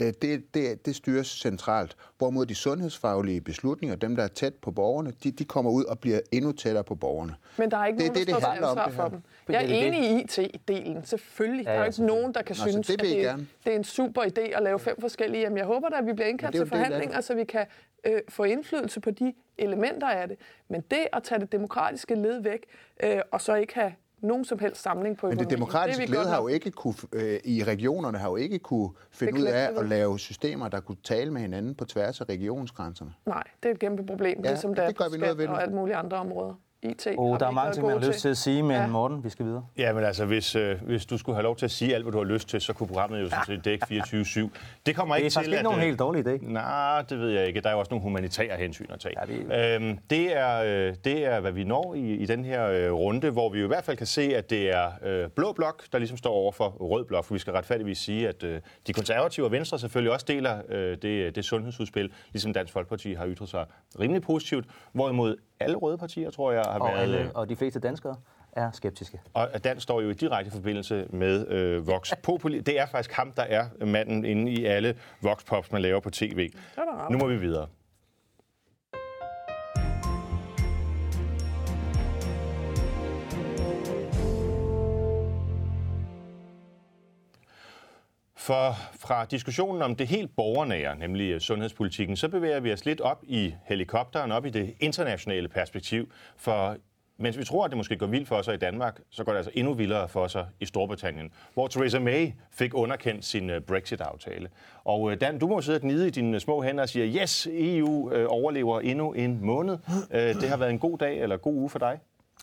det, 0.00 0.54
det, 0.54 0.86
det 0.86 0.96
styres 0.96 1.26
centralt. 1.26 1.96
Hvorimod 2.18 2.46
de 2.46 2.54
sundhedsfaglige 2.54 3.40
beslutninger, 3.40 3.96
dem 3.96 4.16
der 4.16 4.22
er 4.22 4.28
tæt 4.28 4.54
på 4.54 4.70
borgerne, 4.70 5.12
de, 5.24 5.30
de 5.30 5.44
kommer 5.44 5.70
ud 5.70 5.84
og 5.84 5.98
bliver 5.98 6.20
endnu 6.32 6.52
tættere 6.52 6.84
på 6.84 6.94
borgerne. 6.94 7.34
Men 7.56 7.70
der 7.70 7.76
er 7.76 7.86
ikke 7.86 7.98
det, 7.98 8.06
nogen, 8.06 8.18
det, 8.18 8.26
der 8.26 8.34
det, 8.34 8.42
står 8.42 8.54
til 8.54 8.64
ansvar 8.64 8.90
for 8.90 9.08
dem. 9.08 9.22
Jeg 9.48 9.64
er 9.64 9.86
enig 9.86 10.10
i 10.10 10.22
IT-delen, 10.22 11.04
selvfølgelig. 11.04 11.64
Ja, 11.64 11.70
ja, 11.70 11.76
der 11.76 11.82
er 11.82 11.86
ikke 11.86 12.04
nogen, 12.04 12.34
der 12.34 12.42
kan 12.42 12.56
Nå, 12.58 12.70
synes, 12.70 12.86
det 12.86 12.94
at 12.94 13.00
det, 13.00 13.46
det 13.64 13.72
er 13.72 13.76
en 13.76 13.84
super 13.84 14.22
idé 14.22 14.40
at 14.40 14.62
lave 14.62 14.78
fem 14.78 15.00
forskellige. 15.00 15.42
Jamen, 15.42 15.58
jeg 15.58 15.66
håber 15.66 15.88
da, 15.88 15.96
at 15.96 16.06
vi 16.06 16.12
bliver 16.12 16.28
indkaldt 16.28 16.56
til 16.56 16.66
forhandlinger, 16.66 17.20
så 17.20 17.34
vi 17.34 17.44
kan 17.44 17.66
øh, 18.04 18.20
få 18.28 18.44
indflydelse 18.44 19.00
på 19.00 19.10
de 19.10 19.34
elementer 19.58 20.06
af 20.06 20.28
det. 20.28 20.36
Men 20.68 20.80
det 20.90 21.06
at 21.12 21.22
tage 21.22 21.40
det 21.40 21.52
demokratiske 21.52 22.14
led 22.14 22.42
væk, 22.42 22.66
øh, 23.02 23.20
og 23.30 23.40
så 23.40 23.54
ikke 23.54 23.74
have 23.74 23.92
nogen 24.22 24.44
som 24.44 24.58
helst 24.58 24.82
samling 24.82 25.16
på 25.16 25.26
økonomien. 25.26 25.38
Men 25.38 25.50
det 25.50 25.56
demokratiske 25.56 26.02
det, 26.02 26.10
led 26.10 26.24
har 26.24 26.40
jo 26.40 26.48
ikke 26.48 26.70
kunne, 26.70 26.94
øh, 27.12 27.40
i 27.44 27.64
regionerne 27.64 28.18
har 28.18 28.28
jo 28.28 28.36
ikke 28.36 28.58
kunne 28.58 28.90
finde 29.10 29.40
ud 29.40 29.46
af 29.46 29.70
at 29.80 29.88
lave 29.88 30.18
systemer, 30.18 30.68
der 30.68 30.80
kunne 30.80 30.98
tale 31.04 31.30
med 31.30 31.40
hinanden 31.40 31.74
på 31.74 31.84
tværs 31.84 32.20
af 32.20 32.24
regionsgrænserne. 32.28 33.14
Nej, 33.26 33.42
det 33.62 33.68
er 33.68 33.72
et 33.72 33.78
kæmpe 33.78 34.06
problem, 34.06 34.40
ja, 34.44 34.50
ligesom 34.50 34.74
det, 34.74 34.88
det 34.88 34.96
gør 34.96 35.08
vi 35.12 35.18
noget 35.18 35.38
ved 35.38 35.48
og 35.48 35.62
alle 35.62 35.74
mulige 35.74 35.96
andre 35.96 36.16
områder. 36.16 36.54
IT. 36.82 37.06
Oh, 37.18 37.38
der 37.38 37.46
er 37.46 37.50
mange 37.50 37.72
ting, 37.72 37.86
man 37.86 38.02
har 38.02 38.08
lyst 38.08 38.20
til 38.20 38.28
at 38.28 38.36
sige, 38.36 38.62
men 38.62 38.72
ja. 38.72 38.86
Morten, 38.86 39.24
vi 39.24 39.28
skal 39.28 39.46
videre. 39.46 39.66
Ja, 39.78 39.92
men 39.92 40.04
altså, 40.04 40.24
hvis, 40.24 40.56
øh, 40.56 40.82
hvis 40.82 41.06
du 41.06 41.18
skulle 41.18 41.36
have 41.36 41.42
lov 41.42 41.56
til 41.56 41.64
at 41.64 41.70
sige 41.70 41.94
alt, 41.94 42.04
hvad 42.04 42.12
du 42.12 42.18
har 42.18 42.24
lyst 42.24 42.48
til, 42.48 42.60
så 42.60 42.72
kunne 42.72 42.86
programmet 42.86 43.20
jo 43.20 43.28
sådan 43.28 43.44
set 43.46 43.64
dække 43.64 43.86
24-7. 43.86 44.48
Det 44.86 44.96
kommer 44.96 45.16
ikke 45.16 45.30
til, 45.30 45.30
Det 45.30 45.36
er 45.36 45.40
faktisk 45.40 45.52
ikke 45.52 45.62
nogen 45.62 45.80
øh, 45.80 45.84
helt 45.84 45.98
dårlig 45.98 46.26
idé. 46.26 46.52
Nej, 46.52 47.02
det 47.02 47.18
ved 47.18 47.28
jeg 47.28 47.46
ikke. 47.46 47.60
Der 47.60 47.68
er 47.68 47.72
jo 47.72 47.78
også 47.78 47.90
nogle 47.90 48.02
humanitære 48.02 48.56
hensyn 48.56 48.86
at 48.90 49.00
tage. 49.00 49.14
Ja, 49.20 49.56
det... 49.56 49.82
Øhm, 49.82 49.98
det, 50.10 50.36
er, 50.36 50.62
øh, 50.88 50.94
det 51.04 51.26
er, 51.26 51.40
hvad 51.40 51.52
vi 51.52 51.64
når 51.64 51.94
i, 51.94 52.14
i 52.14 52.26
den 52.26 52.44
her 52.44 52.66
øh, 52.66 52.92
runde, 52.92 53.30
hvor 53.30 53.48
vi 53.48 53.58
jo 53.58 53.64
i 53.64 53.68
hvert 53.68 53.84
fald 53.84 53.96
kan 53.96 54.06
se, 54.06 54.36
at 54.36 54.50
det 54.50 54.70
er 54.70 54.90
øh, 55.04 55.28
blå 55.28 55.52
blok, 55.52 55.82
der 55.92 55.98
ligesom 55.98 56.16
står 56.16 56.32
over 56.32 56.52
for 56.52 56.68
rød 56.68 57.04
blok. 57.04 57.24
For 57.24 57.34
vi 57.34 57.38
skal 57.38 57.52
retfærdigvis 57.52 57.98
sige, 57.98 58.28
at 58.28 58.42
øh, 58.42 58.60
de 58.86 58.92
konservative 58.92 59.46
og 59.46 59.52
Venstre 59.52 59.78
selvfølgelig 59.78 60.12
også 60.12 60.26
deler 60.28 60.62
øh, 60.68 60.96
det, 61.02 61.36
det 61.36 61.44
sundhedsudspil, 61.44 62.12
ligesom 62.32 62.52
Dansk 62.52 62.72
Folkeparti 62.72 63.14
har 63.14 63.26
ytret 63.26 63.48
sig 63.48 63.64
rimelig 64.00 64.22
positivt. 64.22 64.64
Hvorimod 64.92 65.36
alle 65.60 65.76
røde 65.76 65.98
partier, 65.98 66.30
tror 66.30 66.52
jeg, 66.52 66.64
har 66.72 66.80
og 66.80 66.88
været... 66.88 67.02
Alle, 67.02 67.30
og 67.34 67.48
de 67.48 67.56
fleste 67.56 67.80
danskere 67.80 68.16
er 68.52 68.70
skeptiske. 68.70 69.20
Og 69.34 69.64
Dan 69.64 69.80
står 69.80 70.00
jo 70.00 70.10
i 70.10 70.12
direkte 70.12 70.50
forbindelse 70.50 71.06
med 71.10 71.48
øh, 71.48 71.86
Vox 71.86 72.12
Populi. 72.22 72.60
Det 72.60 72.80
er 72.80 72.86
faktisk 72.86 73.12
ham, 73.12 73.32
der 73.32 73.42
er 73.42 73.84
manden 73.84 74.24
inde 74.24 74.52
i 74.52 74.64
alle 74.64 74.94
Vox 75.22 75.44
Pops, 75.44 75.72
man 75.72 75.82
laver 75.82 76.00
på 76.00 76.10
tv. 76.10 76.50
Nu 77.10 77.18
må 77.18 77.26
vi 77.26 77.36
videre. 77.36 77.66
For 88.40 88.74
fra 89.00 89.24
diskussionen 89.24 89.82
om 89.82 89.96
det 89.96 90.06
helt 90.06 90.36
borgernære, 90.36 90.96
nemlig 90.96 91.40
sundhedspolitikken, 91.40 92.16
så 92.16 92.28
bevæger 92.28 92.60
vi 92.60 92.72
os 92.72 92.84
lidt 92.84 93.00
op 93.00 93.22
i 93.22 93.54
helikopteren, 93.64 94.32
op 94.32 94.46
i 94.46 94.50
det 94.50 94.74
internationale 94.80 95.48
perspektiv. 95.48 96.10
For 96.36 96.76
mens 97.16 97.38
vi 97.38 97.44
tror, 97.44 97.64
at 97.64 97.70
det 97.70 97.76
måske 97.76 97.96
går 97.96 98.06
vildt 98.06 98.28
for 98.28 98.42
sig 98.42 98.54
i 98.54 98.56
Danmark, 98.56 99.00
så 99.10 99.24
går 99.24 99.32
det 99.32 99.36
altså 99.36 99.50
endnu 99.54 99.74
vildere 99.74 100.08
for 100.08 100.26
sig 100.26 100.46
i 100.60 100.66
Storbritannien, 100.66 101.32
hvor 101.54 101.68
Theresa 101.68 101.98
May 101.98 102.32
fik 102.50 102.74
underkendt 102.74 103.24
sin 103.24 103.50
øh, 103.50 103.60
Brexit-aftale. 103.60 104.48
Og 104.84 105.12
øh, 105.12 105.20
Dan, 105.20 105.38
du 105.38 105.48
må 105.48 105.60
sidde 105.60 105.76
og 105.76 105.82
gnide 105.82 106.06
i 106.06 106.10
dine 106.10 106.40
små 106.40 106.62
hænder 106.62 106.82
og 106.82 106.88
sige, 106.88 107.20
yes, 107.20 107.48
EU 107.50 108.12
øh, 108.12 108.26
overlever 108.28 108.80
endnu 108.80 109.12
en 109.12 109.44
måned. 109.44 109.78
Det 110.10 110.48
har 110.48 110.56
været 110.56 110.70
en 110.70 110.78
god 110.78 110.98
dag 110.98 111.20
eller 111.20 111.36
god 111.36 111.54
uge 111.54 111.70
for 111.70 111.78
dig? 111.78 111.98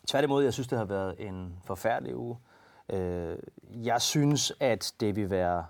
Tværtimod, 0.06 0.44
jeg 0.44 0.52
synes, 0.52 0.68
det 0.68 0.78
har 0.78 0.84
været 0.84 1.14
en 1.18 1.56
forfærdelig 1.64 2.16
uge. 2.16 2.36
Jeg 3.84 4.02
synes, 4.02 4.52
at 4.60 4.92
det 5.00 5.16
vil 5.16 5.30
være 5.30 5.64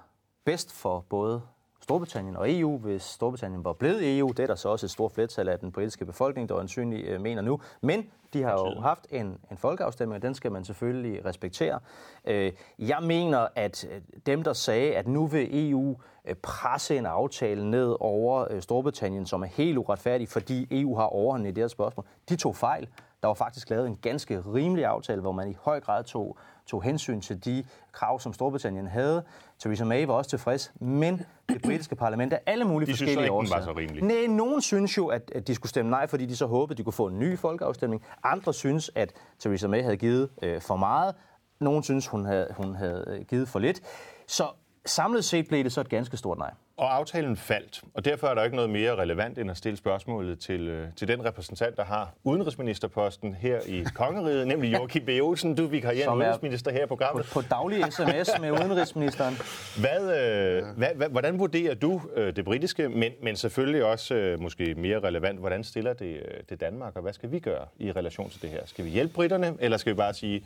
bedst 0.49 0.73
for 0.73 1.05
både 1.09 1.43
Storbritannien 1.81 2.37
og 2.37 2.59
EU, 2.59 2.79
hvis 2.79 3.03
Storbritannien 3.03 3.65
var 3.65 3.73
blevet 3.73 4.19
EU. 4.19 4.29
Det 4.29 4.41
er 4.41 4.47
der 4.47 4.55
så 4.55 4.69
også 4.69 4.87
et 4.87 4.91
stort 4.91 5.13
flertal 5.13 5.49
af 5.49 5.59
den 5.59 5.73
britiske 5.73 6.05
befolkning, 6.05 6.49
der 6.49 6.59
ansynligt 6.59 7.07
øh, 7.07 7.21
mener 7.21 7.43
nu. 7.43 7.61
Men 7.81 8.07
de 8.33 8.43
har 8.43 8.53
jo 8.53 8.81
haft 8.81 9.07
en, 9.11 9.39
en 9.51 9.57
folkeafstemning, 9.57 10.17
og 10.17 10.23
den 10.23 10.35
skal 10.35 10.53
man 10.53 10.65
selvfølgelig 10.65 11.25
respektere. 11.25 11.81
Øh, 12.25 12.53
jeg 12.79 12.99
mener, 13.03 13.49
at 13.55 13.85
øh, 13.85 14.01
dem, 14.27 14.43
der 14.43 14.53
sagde, 14.53 14.97
at 14.97 15.09
nu 15.09 15.27
vil 15.27 15.71
EU 15.71 15.97
presse 16.43 16.97
en 16.97 17.07
aftale 17.07 17.71
ned 17.71 17.97
over 18.01 18.61
Storbritannien, 18.61 19.27
som 19.27 19.43
er 19.43 19.47
helt 19.47 19.79
uretfærdig, 19.79 20.29
fordi 20.29 20.67
EU 20.71 20.97
har 20.97 21.07
overhånden 21.07 21.49
i 21.49 21.53
det 21.53 21.63
her 21.63 21.69
spørgsmål, 21.69 22.07
de 22.29 22.37
tog 22.37 22.57
fejl. 22.57 22.89
Der 23.23 23.27
var 23.27 23.35
faktisk 23.35 23.71
lavet 23.71 23.87
en 23.87 23.97
ganske 23.97 24.41
rimelig 24.41 24.85
aftale, 24.85 25.21
hvor 25.21 25.33
man 25.33 25.51
i 25.51 25.57
høj 25.61 25.81
grad 25.81 26.05
tog, 26.05 26.39
tog 26.67 26.83
hensyn 26.83 27.21
til 27.21 27.45
de 27.45 27.65
krav, 27.93 28.21
som 28.21 28.33
Storbritannien 28.33 28.87
havde. 28.87 29.25
Theresa 29.59 29.85
May 29.85 30.07
var 30.07 30.15
også 30.15 30.31
tilfreds, 30.31 30.73
men 30.81 31.23
det 31.49 31.63
britiske 31.63 31.97
parlament 31.97 32.33
er 32.33 32.39
alle 32.47 32.65
mulige 32.65 32.87
de 32.87 32.93
forskellige 32.93 33.21
ikke, 33.21 33.33
årsager. 33.33 33.57
var 33.57 33.65
så 33.65 33.79
rimelig. 33.79 34.03
Nej, 34.03 34.27
nogen 34.27 34.61
synes 34.63 34.97
jo, 34.97 35.07
at, 35.07 35.33
at 35.35 35.47
de 35.47 35.55
skulle 35.55 35.71
stemme 35.71 35.91
nej, 35.91 36.07
fordi 36.07 36.27
de 36.27 36.37
så 36.37 36.47
håbede, 36.47 36.79
de 36.79 36.85
kunne 36.85 36.93
få 36.93 37.07
en 37.07 37.19
ny 37.19 37.39
folkeafstemning. 37.39 38.03
Andre 38.25 38.55
synes, 38.55 38.91
at 38.95 39.13
Theresa 39.39 39.69
May 39.69 39.83
havde 39.83 39.97
givet 39.97 40.29
øh, 40.43 40.61
for 40.61 40.77
meget. 40.77 41.15
Nogen 41.61 41.83
synes, 41.83 42.07
hun 42.07 42.25
havde, 42.25 42.47
hun 42.57 42.75
havde 42.75 43.25
givet 43.29 43.49
for 43.49 43.59
lidt. 43.59 43.81
Så 44.27 44.49
samlet 44.87 45.25
set 45.25 45.49
blev 45.49 45.65
det 45.65 45.73
så 45.73 45.81
et 45.81 45.89
ganske 45.89 46.17
stort 46.17 46.39
nej. 46.39 46.51
Og 46.77 46.97
aftalen 46.97 47.37
faldt, 47.37 47.83
og 47.95 48.05
derfor 48.05 48.27
er 48.27 48.35
der 48.35 48.45
ikke 48.45 48.57
noget 48.57 48.71
mere 48.71 48.97
relevant 48.97 49.39
end 49.39 49.51
at 49.51 49.57
stille 49.57 49.77
spørgsmålet 49.77 50.39
til, 50.39 50.69
øh, 50.69 50.89
til 50.97 51.09
den 51.09 51.25
repræsentant, 51.25 51.77
der 51.77 51.85
har 51.85 52.15
udenrigsministerposten 52.25 53.35
her 53.35 53.61
i 53.67 53.85
Kongeriget, 53.95 54.49
nemlig 54.49 54.73
Joachim 54.73 55.05
B. 55.05 55.09
Olsen. 55.23 55.55
Du 55.55 55.65
er 55.65 55.69
vikarierende 55.69 56.17
udenrigsminister 56.17 56.73
her 56.73 56.85
i 56.85 56.87
programmet. 56.87 57.27
På, 57.27 57.41
på 57.41 57.49
daglig 57.51 57.93
sms 57.93 58.41
med 58.41 58.51
udenrigsministeren. 58.63 59.35
Hvad, 59.81 60.01
øh, 60.01 60.65
hvad, 60.77 60.89
hvad, 60.95 61.09
hvordan 61.09 61.39
vurderer 61.39 61.75
du 61.75 62.01
øh, 62.17 62.37
det 62.37 62.45
britiske, 62.45 62.89
men, 62.89 63.13
men 63.23 63.37
selvfølgelig 63.37 63.85
også 63.85 64.15
øh, 64.15 64.41
måske 64.41 64.75
mere 64.75 65.01
relevant, 65.01 65.39
hvordan 65.39 65.65
stiller 65.65 65.93
det, 65.93 66.17
øh, 66.17 66.41
det 66.49 66.61
Danmark, 66.61 66.97
og 66.97 67.03
hvad 67.03 67.13
skal 67.13 67.33
vi 67.33 67.39
gøre 67.39 67.67
i 67.79 67.93
relation 67.93 68.31
til 68.31 68.43
det 68.43 68.51
her? 68.51 68.61
Skal 68.67 68.85
vi 68.85 68.91
hjælpe 68.91 69.15
britterne, 69.15 69.57
eller 69.61 69.77
skal 69.77 69.93
vi 69.93 69.97
bare 69.97 70.15
sige, 70.15 70.45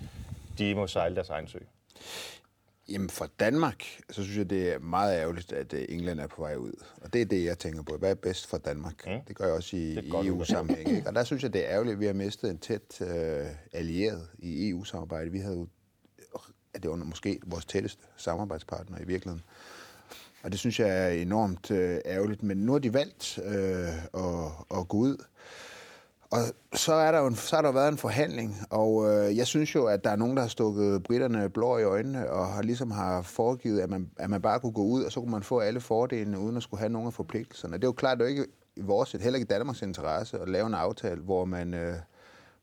de 0.59 0.75
må 0.75 0.87
sejle 0.87 1.15
deres 1.15 1.29
egen 1.29 1.49
sø? 1.49 1.59
Jamen 2.93 3.11
for 3.11 3.29
Danmark, 3.41 3.85
så 4.11 4.23
synes 4.23 4.39
jeg, 4.39 4.51
det 4.51 4.73
er 4.73 4.79
meget 4.79 5.19
ærgerligt, 5.21 5.53
at 5.53 5.73
øh, 5.73 5.85
England 5.89 6.21
er 6.21 6.27
på 6.27 6.43
vej 6.43 6.57
ud. 6.57 6.73
Og 6.97 7.13
det 7.13 7.21
er 7.21 7.25
det, 7.25 7.45
jeg 7.45 7.59
tænker 7.59 7.83
på. 7.83 7.97
Hvad 7.97 8.11
er 8.11 8.15
bedst 8.15 8.47
for 8.47 8.59
Danmark? 8.59 9.07
Mm. 9.07 9.21
Det 9.29 9.37
gør 9.37 9.45
jeg 9.45 9.55
også 9.55 9.77
i, 9.77 9.99
i 10.01 10.11
EU-sammenhæng. 10.11 11.07
Og 11.09 11.15
der 11.15 11.25
synes 11.25 11.43
jeg, 11.43 11.53
det 11.53 11.65
er 11.65 11.71
ærgerligt, 11.71 11.93
at 11.93 12.01
vi 12.01 12.07
har 12.07 12.13
mistet 12.13 12.51
en 12.51 12.59
tæt 12.59 13.01
uh, 13.01 13.09
allieret 13.73 14.29
i 14.39 14.69
EU-samarbejde. 14.69 15.31
Vi 15.31 15.39
havde 15.39 15.57
jo, 15.57 15.69
at 16.75 16.83
det 16.83 16.91
var 16.91 16.97
måske 16.97 17.41
vores 17.47 17.65
tætteste 17.65 18.03
samarbejdspartner 18.17 18.99
i 18.99 19.05
virkeligheden. 19.05 19.45
Og 20.43 20.51
det 20.51 20.59
synes 20.59 20.81
jeg 20.81 21.07
er 21.07 21.09
enormt 21.09 21.71
uh, 21.71 21.77
ærgerligt. 22.05 22.43
Men 22.43 22.57
nu 22.57 22.73
har 22.73 22.79
de 22.79 22.95
valgt 22.95 23.39
uh, 23.39 23.53
at, 24.25 24.53
at 24.79 24.89
gå 24.89 24.97
ud. 24.97 25.25
Og 26.33 26.39
så 26.79 26.93
er 26.93 27.13
der 27.13 27.19
jo 27.19 27.27
en, 27.27 27.35
så 27.35 27.57
har 27.57 27.63
der 27.63 27.73
været 27.73 27.89
en 27.89 27.99
forhandling, 27.99 28.57
og 28.71 29.11
øh, 29.11 29.37
jeg 29.37 29.47
synes 29.47 29.75
jo, 29.75 29.87
at 29.87 30.05
der 30.05 30.11
er 30.11 30.17
nogen, 30.17 30.37
der 30.37 30.43
har 30.43 30.49
stukket 30.49 31.03
britterne 31.03 31.49
blå 31.49 31.79
i 31.79 31.85
øjnene, 31.85 32.31
og 32.31 32.47
har 32.47 32.63
ligesom 32.63 32.91
har 32.91 33.23
foregivet, 33.23 33.81
at 33.81 33.91
man, 33.91 34.11
at 34.19 34.31
man 34.31 34.43
bare 34.43 34.61
kunne 34.61 34.73
gå 34.73 34.83
ud, 34.83 35.03
og 35.03 35.13
så 35.13 35.21
kunne 35.21 35.31
man 35.31 35.43
få 35.43 35.59
alle 35.59 35.81
fordelene, 35.81 36.39
uden 36.39 36.57
at 36.57 36.63
skulle 36.63 36.79
have 36.79 36.93
nogen 36.93 37.07
af 37.07 37.13
forpligtelserne. 37.13 37.75
Det 37.75 37.85
er 37.85 37.89
jo 37.89 37.93
klart, 37.93 38.19
det 38.19 38.25
er 38.25 38.29
jo 38.29 38.37
ikke 38.37 38.53
i 38.77 38.81
vores, 38.81 39.13
heller 39.13 39.35
ikke 39.35 39.55
i 39.55 39.55
Danmarks 39.55 39.83
interesse, 39.83 40.39
at 40.39 40.49
lave 40.49 40.67
en 40.67 40.75
aftale, 40.75 41.21
hvor 41.21 41.45
man... 41.45 41.75
Øh, 41.75 41.95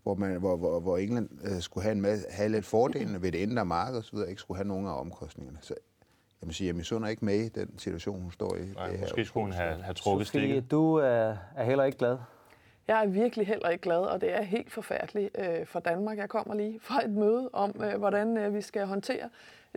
hvor, 0.04 0.16
man, 0.16 0.40
hvor, 0.40 0.58
hvor, 0.58 0.80
hvor 0.80 0.98
England 0.98 1.30
øh, 1.44 1.62
skulle 1.62 1.84
have, 1.84 1.92
en 1.92 2.02
masse, 2.02 2.26
have 2.30 2.50
lidt 2.50 2.66
fordelene 2.66 3.22
ved 3.22 3.32
det 3.32 3.38
indre 3.38 3.66
marked 3.66 3.98
og 3.98 4.04
så 4.04 4.12
videre, 4.14 4.30
ikke 4.30 4.42
skulle 4.42 4.58
have 4.58 4.68
nogen 4.68 4.88
af 4.88 5.00
omkostningerne. 5.00 5.58
Så 5.62 5.74
jeg 6.42 6.48
vil 6.48 6.56
sige, 6.56 6.68
jeg 6.68 6.76
misunder 6.76 7.08
ikke 7.08 7.26
med 7.26 7.36
i 7.36 7.50
den 7.50 7.80
situation, 7.80 8.22
hun 8.22 8.32
står 8.32 8.56
i. 8.56 8.60
Nej, 8.76 8.88
det 8.88 9.00
måske 9.02 9.26
skulle 9.26 9.44
hun 9.44 9.54
have, 9.54 9.84
have 9.84 9.94
trukket 9.94 10.28
stikket. 10.28 10.72
du 10.72 10.96
er, 10.96 11.36
er 11.56 11.64
heller 11.64 11.84
ikke 11.84 11.98
glad 11.98 12.18
jeg 12.90 13.04
er 13.04 13.08
virkelig 13.08 13.48
heller 13.48 13.70
ikke 13.70 13.82
glad, 13.82 14.00
og 14.00 14.22
det 14.22 14.36
er 14.36 14.42
helt 14.42 14.72
forfærdeligt 14.72 15.38
øh, 15.40 15.66
for 15.66 15.80
Danmark. 15.80 16.18
Jeg 16.18 16.30
kommer 16.30 16.56
lige 16.56 16.80
fra 16.80 17.06
et 17.06 17.10
møde 17.10 17.50
om, 17.54 17.82
øh, 17.84 17.98
hvordan 18.00 18.38
øh, 18.38 18.56
vi 18.56 18.62
skal 18.62 18.86
håndtere 18.86 19.30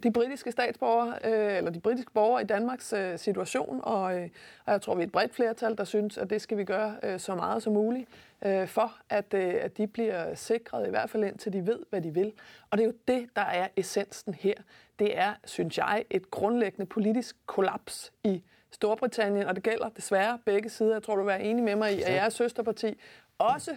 de 0.03 0.13
britiske 0.13 0.53
statsborgere, 0.53 1.19
øh, 1.25 1.57
eller 1.57 1.71
de 1.71 1.81
britiske 1.81 2.13
borgere 2.13 2.43
i 2.43 2.47
Danmarks 2.47 2.93
øh, 2.93 3.19
situation, 3.19 3.81
og, 3.83 4.19
øh, 4.19 4.29
og 4.67 4.73
jeg 4.73 4.83
tror, 4.83 4.95
vi 4.95 5.03
er 5.03 5.07
et 5.07 5.13
bredt 5.13 5.35
flertal, 5.35 5.79
der 5.79 5.85
synes, 5.85 6.19
at 6.19 6.31
det 6.31 6.43
skal 6.43 6.59
vi 6.59 6.65
gøre 6.65 6.97
øh, 7.03 7.21
så 7.21 7.35
meget 7.35 7.63
som 7.63 7.73
muligt, 7.73 8.09
øh, 8.45 8.69
for 8.69 8.97
at, 9.11 9.35
øh, 9.35 9.55
at 9.61 9.79
de 9.79 9.87
bliver 9.87 10.35
sikret, 10.35 10.87
i 10.87 10.91
hvert 10.91 11.11
fald 11.11 11.25
indtil 11.25 11.53
de 11.53 11.67
ved, 11.67 11.79
hvad 11.91 12.01
de 12.01 12.15
vil. 12.15 12.33
Og 12.71 12.79
det 12.79 12.85
er 12.85 12.89
jo 12.89 12.95
det, 13.09 13.29
der 13.37 13.43
er 13.43 13.69
essensen 13.77 14.35
her. 14.35 14.55
Det 14.99 15.19
er, 15.19 15.33
synes 15.45 15.79
jeg, 15.79 16.05
et 16.11 16.31
grundlæggende 16.31 16.87
politisk 16.87 17.37
kollaps 17.47 18.13
i 18.25 18.43
Storbritannien, 18.73 19.47
og 19.47 19.55
det 19.55 19.63
gælder 19.63 19.89
desværre 19.89 20.39
begge 20.45 20.71
sider. 20.71 20.93
Jeg 20.93 21.03
tror, 21.03 21.15
du 21.15 21.21
vil 21.21 21.27
være 21.27 21.43
enig 21.43 21.65
med 21.65 21.77
mig 21.77 21.99
i, 21.99 22.03
at 22.03 22.15
jeres 22.15 22.35
søsterparti 22.35 23.01
også 23.39 23.77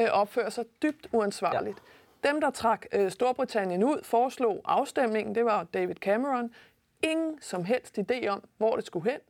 øh, 0.00 0.06
opfører 0.12 0.50
sig 0.50 0.64
dybt 0.82 1.08
uansvarligt. 1.12 1.82
Ja. 2.24 2.28
Dem, 2.28 2.40
der 2.40 2.50
trak 2.50 2.86
øh, 2.92 3.10
Storbritannien 3.10 3.84
ud, 3.84 4.04
foreslog 4.04 4.60
afstemningen, 4.64 5.34
det 5.34 5.44
var 5.44 5.64
David 5.64 5.94
Cameron. 5.94 6.54
Ingen 7.02 7.42
som 7.42 7.64
helst 7.64 7.98
idé 7.98 8.26
om, 8.26 8.42
hvor 8.56 8.76
det 8.76 8.86
skulle 8.86 9.10
hen. 9.10 9.20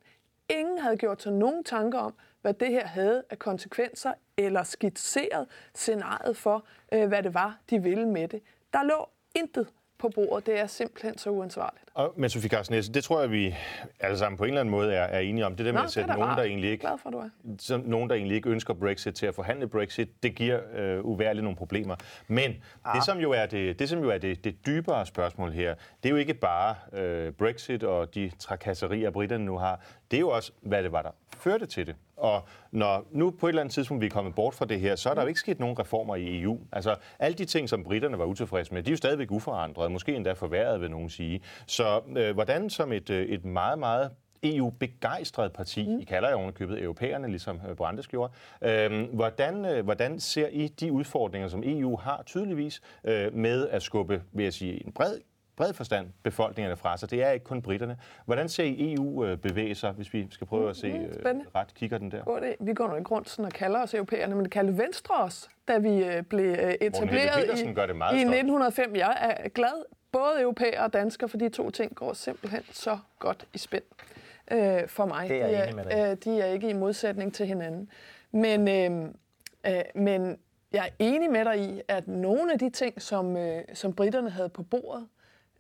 Ingen 0.49 0.79
havde 0.79 0.97
gjort 0.97 1.23
sig 1.23 1.33
nogen 1.33 1.65
tanker 1.65 1.99
om, 1.99 2.15
hvad 2.43 2.55
det 2.55 2.69
her 2.69 2.87
havde 2.87 3.23
af 3.31 3.39
konsekvenser, 3.39 4.13
eller 4.37 4.63
skitseret 4.63 5.49
scenariet 5.75 6.37
for, 6.37 6.65
øh, 6.93 7.09
hvad 7.09 7.23
det 7.23 7.35
var, 7.35 7.59
de 7.71 7.83
ville 7.83 8.09
med 8.09 8.29
det. 8.29 8.43
Der 8.73 8.83
lå 8.83 9.09
intet 9.35 9.69
på 9.99 10.11
bordet. 10.15 10.47
Det 10.47 10.59
er 10.59 10.67
simpelthen 10.67 11.19
så 11.19 11.31
uansvarligt. 11.31 11.85
Og, 11.95 12.15
men 12.17 12.31
Sofie 12.31 12.51
Carsten 12.51 12.83
det 12.83 13.05
tror 13.05 13.21
jeg, 13.21 13.31
vi 13.31 13.55
alle 14.01 14.19
sammen 14.19 14.39
på 14.39 14.45
en 14.45 14.49
eller 14.49 14.61
anden 14.61 14.71
måde 14.71 14.95
er, 14.95 15.03
er 15.03 15.21
enige 15.21 15.47
om. 15.47 15.57
Det 15.57 15.67
der 15.67 15.73
med 15.73 15.81
Nå, 15.81 15.85
at 15.85 15.91
sætte 15.91 16.11
nogen, 16.11 16.37
der 16.37 16.43
egentlig 16.43 16.71
ikke, 16.71 16.81
Glad 16.81 16.99
for, 17.03 17.11
du 17.11 17.19
er. 17.19 17.29
Så, 17.59 17.81
nogen, 17.85 18.11
der 18.11 18.17
egentlig 18.17 18.37
ikke 18.37 18.49
ønsker 18.49 18.75
Brexit 18.75 19.15
til 19.15 19.27
at 19.27 19.35
forhandle 19.35 19.69
Brexit, 19.69 20.23
det 20.23 20.35
giver 20.35 20.61
øh, 20.75 21.05
uværligt 21.05 21.45
nogle 21.45 21.57
problemer. 21.57 21.97
Men 22.29 22.57
ah. 22.85 22.95
det, 22.95 23.05
som 23.05 23.19
jo 23.19 23.33
er, 23.33 23.47
det, 23.47 23.79
det, 23.79 23.89
som 23.89 24.03
jo 24.03 24.11
er 24.11 24.19
det, 24.19 24.45
det 24.45 24.67
dybere 24.67 25.07
spørgsmål 25.07 25.53
her, 25.53 25.75
det 26.03 26.09
er 26.09 26.11
jo 26.11 26.17
ikke 26.17 26.35
bare 26.35 26.75
øh, 26.93 27.33
Brexit 27.33 27.83
og 27.83 28.15
de 28.15 28.31
trakasserier, 28.39 29.11
britterne 29.11 29.45
nu 29.45 29.59
har. 29.59 29.81
Det 30.11 30.17
er 30.17 30.21
jo 30.21 30.29
også, 30.29 30.53
hvad 30.61 30.83
det 30.83 30.93
var, 30.93 31.03
der 31.03 31.11
førte 31.39 31.67
til 31.67 31.87
det. 31.87 31.95
Og 32.17 32.43
når 32.71 33.07
nu 33.11 33.31
på 33.31 33.47
et 33.47 33.51
eller 33.51 33.63
andet 33.63 33.75
tidspunkt 33.75 34.01
vi 34.01 34.07
er 34.07 34.11
kommet 34.11 34.35
bort 34.35 34.55
fra 34.55 34.65
det 34.65 34.81
her, 34.81 34.97
så 34.97 35.11
er 35.11 35.15
der 35.15 35.23
jo 35.23 35.29
ikke 35.29 35.41
sket 35.41 35.61
nogen 35.61 35.79
reformer 35.79 36.17
i 36.17 36.43
EU. 36.43 36.59
Altså 36.73 36.97
alle 37.19 37.39
de 37.39 37.45
ting, 37.45 37.69
som 37.69 37.85
britterne 37.85 38.19
var 38.19 38.25
utilfredse 38.25 38.75
med, 38.75 38.83
de 38.83 38.91
er 38.91 38.93
jo 38.93 38.97
stadigvæk 38.97 39.31
uforandrede, 39.31 39.91
måske 39.91 40.15
endda 40.15 40.33
forværret, 40.33 40.81
vil 40.81 40.91
nogen 40.91 41.11
sige. 41.11 41.41
Så 41.67 42.01
øh, 42.17 42.35
hvordan 42.35 42.71
som 42.71 42.93
et, 42.93 43.11
øh, 43.11 43.27
et 43.27 43.45
meget, 43.45 43.79
meget 43.79 44.11
EU-begejstret 44.43 45.53
parti, 45.53 45.89
mm. 45.89 46.01
I 46.01 46.05
kalder 46.05 46.31
jo 46.31 46.51
købet 46.51 46.83
europæerne, 46.83 47.29
ligesom 47.29 47.61
øh, 47.69 47.77
Brandes 47.77 48.09
gjorde. 48.09 48.33
Øhm, 48.63 49.05
hvordan, 49.05 49.65
øh, 49.65 49.85
hvordan 49.85 50.21
ser 50.21 50.49
I 50.49 50.69
de 50.69 50.93
udfordringer, 50.93 51.49
som 51.49 51.63
EU 51.65 51.97
har 51.97 52.23
tydeligvis 52.27 52.81
øh, 53.05 53.35
med 53.35 53.69
at 53.69 53.83
skubbe, 53.83 54.23
vil 54.33 54.43
jeg 54.43 54.53
sige, 54.53 54.87
en 54.87 54.93
bred 54.93 55.19
bred 55.57 55.73
forstand 55.73 56.07
befolkningerne 56.23 56.77
fra 56.77 56.97
sig. 56.97 57.11
Det 57.11 57.23
er 57.23 57.31
ikke 57.31 57.45
kun 57.45 57.63
britterne. 57.63 57.99
Hvordan 58.25 58.49
ser 58.49 58.65
I 58.65 58.95
EU 58.95 59.25
øh, 59.25 59.39
bevæge 59.39 59.75
sig, 59.75 59.93
hvis 59.93 60.15
vi 60.15 60.27
skal 60.31 60.47
prøve 60.47 60.71
at 60.71 60.77
se 60.77 60.93
mm, 60.93 61.05
øh, 61.05 61.37
ret 61.55 61.75
kigger 61.75 61.99
den 61.99 62.11
der? 62.11 62.55
Vi 62.61 62.75
går 62.75 62.89
nok 62.89 62.99
ikke 62.99 63.11
rundt 63.11 63.31
sådan 63.31 63.45
og 63.45 63.53
kalder 63.53 63.83
os 63.83 63.95
europæerne, 63.95 64.35
men 64.35 64.45
det 64.45 64.53
kaldte 64.53 64.79
Venstre 64.79 65.15
os, 65.15 65.49
da 65.69 65.79
vi 65.79 66.05
øh, 66.05 66.23
blev 66.23 66.57
etableret 66.81 67.61
i, 67.61 67.73
gør 67.73 67.87
det 67.87 67.97
meget 67.97 68.17
i 68.17 68.21
1905. 68.21 68.97
Jeg 68.97 69.17
er 69.21 69.49
glad, 69.49 69.85
både 70.13 70.41
europæer 70.41 70.83
og 70.83 70.93
danskere, 70.93 71.29
for 71.29 71.37
de 71.37 71.49
to 71.49 71.71
ting 71.71 71.95
går 71.95 72.13
simpelthen 72.13 72.63
så 72.73 72.99
godt 73.19 73.47
i 73.55 73.59
spænd 73.59 73.83
øh, 74.51 74.89
for 74.89 75.07
mig. 75.07 75.29
Det 75.29 75.43
er 75.43 75.73
de, 75.73 75.81
er, 75.81 76.11
øh, 76.11 76.17
de 76.25 76.41
er 76.41 76.47
ikke 76.47 76.69
i 76.69 76.73
modsætning 76.73 77.35
til 77.35 77.47
hinanden. 77.47 77.91
Men, 78.33 78.69
øh, 78.69 79.09
øh, 79.67 79.83
men 79.95 80.39
jeg 80.73 80.85
er 80.85 80.91
enig 80.99 81.31
med 81.31 81.45
dig 81.45 81.61
i, 81.61 81.83
at 81.89 82.09
nogle 82.09 82.53
af 82.53 82.59
de 82.59 82.71
ting, 82.71 83.03
som, 83.03 83.37
øh, 83.37 83.63
som 83.75 83.93
britterne 83.93 84.31
havde 84.31 84.49
på 84.49 84.63
bordet, 84.63 85.07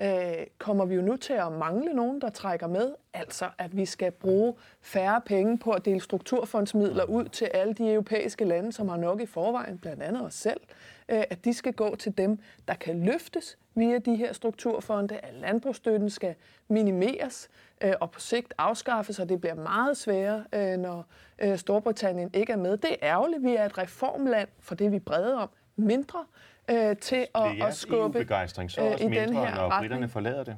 øh, 0.02 0.46
kommer 0.58 0.84
vi 0.84 0.94
jo 0.94 1.02
nu 1.02 1.16
til 1.16 1.32
at 1.32 1.52
mangle 1.52 1.94
nogen, 1.94 2.20
der 2.20 2.30
trækker 2.30 2.66
med. 2.66 2.94
Altså, 3.14 3.48
at 3.58 3.76
vi 3.76 3.86
skal 3.86 4.10
bruge 4.10 4.54
færre 4.80 5.20
penge 5.26 5.58
på 5.58 5.70
at 5.70 5.84
dele 5.84 6.00
strukturfondsmidler 6.00 7.04
ud 7.04 7.24
til 7.24 7.44
alle 7.44 7.74
de 7.74 7.92
europæiske 7.92 8.44
lande, 8.44 8.72
som 8.72 8.88
har 8.88 8.96
nok 8.96 9.20
i 9.20 9.26
forvejen, 9.26 9.78
blandt 9.78 10.02
andet 10.02 10.22
os 10.24 10.34
selv. 10.34 10.60
Øh, 11.08 11.24
at 11.30 11.44
de 11.44 11.54
skal 11.54 11.72
gå 11.72 11.96
til 11.96 12.18
dem, 12.18 12.38
der 12.68 12.74
kan 12.74 13.04
løftes 13.04 13.58
via 13.74 13.98
de 13.98 14.16
her 14.16 14.32
strukturfonde, 14.32 15.16
at 15.16 15.34
landbrugsstøtten 15.34 16.10
skal 16.10 16.34
minimeres 16.68 17.48
øh, 17.80 17.92
og 18.00 18.10
på 18.10 18.20
sigt 18.20 18.54
afskaffes, 18.58 19.18
og 19.18 19.28
det 19.28 19.40
bliver 19.40 19.54
meget 19.54 19.96
sværere, 19.96 20.44
øh, 20.52 20.78
når 20.78 21.06
øh, 21.38 21.58
Storbritannien 21.58 22.30
ikke 22.34 22.52
er 22.52 22.56
med. 22.56 22.76
Det 22.76 22.90
er 22.90 22.96
ærgerligt. 23.02 23.42
Vi 23.42 23.54
er 23.54 23.64
et 23.64 23.78
reformland 23.78 24.48
for 24.60 24.74
det, 24.74 24.92
vi 24.92 24.98
breder 24.98 25.36
om 25.36 25.48
mindre 25.76 26.24
øh, 26.70 26.96
til 26.96 27.26
at, 27.34 27.62
at 27.62 27.74
skubbe 27.74 28.18
begejstring 28.18 28.70
så 28.70 28.80
også 28.80 28.94
øh, 28.94 29.00
i 29.00 29.08
mindre, 29.08 29.26
den 29.26 29.34
her 29.34 29.54
når 29.54 29.62
retning. 29.62 29.80
britterne 29.80 30.08
forlader 30.08 30.44
det? 30.44 30.56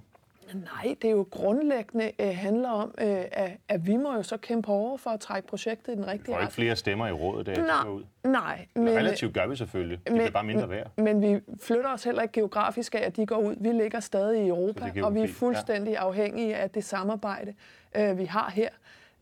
Nej, 0.55 0.97
det 1.03 1.09
er 1.09 1.12
jo 1.12 1.27
grundlæggende 1.31 2.12
øh, 2.18 2.37
handler 2.37 2.71
om, 2.71 2.94
øh, 2.99 3.25
at, 3.33 3.51
at 3.68 3.87
vi 3.87 3.97
må 3.97 4.14
jo 4.14 4.23
så 4.23 4.37
kæmpe 4.37 4.66
hårdere 4.66 4.99
for 4.99 5.11
at 5.11 5.21
trække 5.21 5.49
projektet 5.49 5.92
i 5.92 5.97
den 5.97 6.07
rigtige 6.07 6.18
retning. 6.18 6.37
Der 6.37 6.40
ikke 6.40 6.55
flere 6.55 6.77
stemmer 6.77 7.07
i 7.07 7.12
rådet, 7.12 7.47
der 7.47 7.66
nej, 7.66 7.90
ud. 7.90 8.03
Nej. 8.25 8.66
Men, 8.75 8.88
relativt 8.88 9.35
gør 9.35 9.47
vi 9.47 9.57
selvfølgelig. 9.57 9.99
Det 10.05 10.12
men, 10.12 10.18
bliver 10.18 10.31
bare 10.31 10.44
mindre 10.44 10.71
værd. 10.71 10.90
Men 10.97 11.23
vi 11.23 11.40
flytter 11.62 11.92
os 11.92 12.05
heller 12.05 12.23
ikke 12.23 12.33
geografisk 12.33 12.94
af, 12.94 12.99
at 12.99 13.16
de 13.16 13.27
går 13.27 13.37
ud. 13.37 13.57
Vi 13.61 13.73
ligger 13.73 14.01
stadig 14.01 14.44
i 14.44 14.49
Europa, 14.49 14.92
og 15.03 15.14
vi 15.14 15.21
er 15.21 15.29
fuldstændig 15.29 15.92
ja. 15.92 15.99
afhængige 15.99 16.57
af 16.57 16.71
det 16.71 16.85
samarbejde, 16.85 17.55
øh, 17.97 18.18
vi 18.18 18.25
har 18.25 18.51
her. 18.51 18.68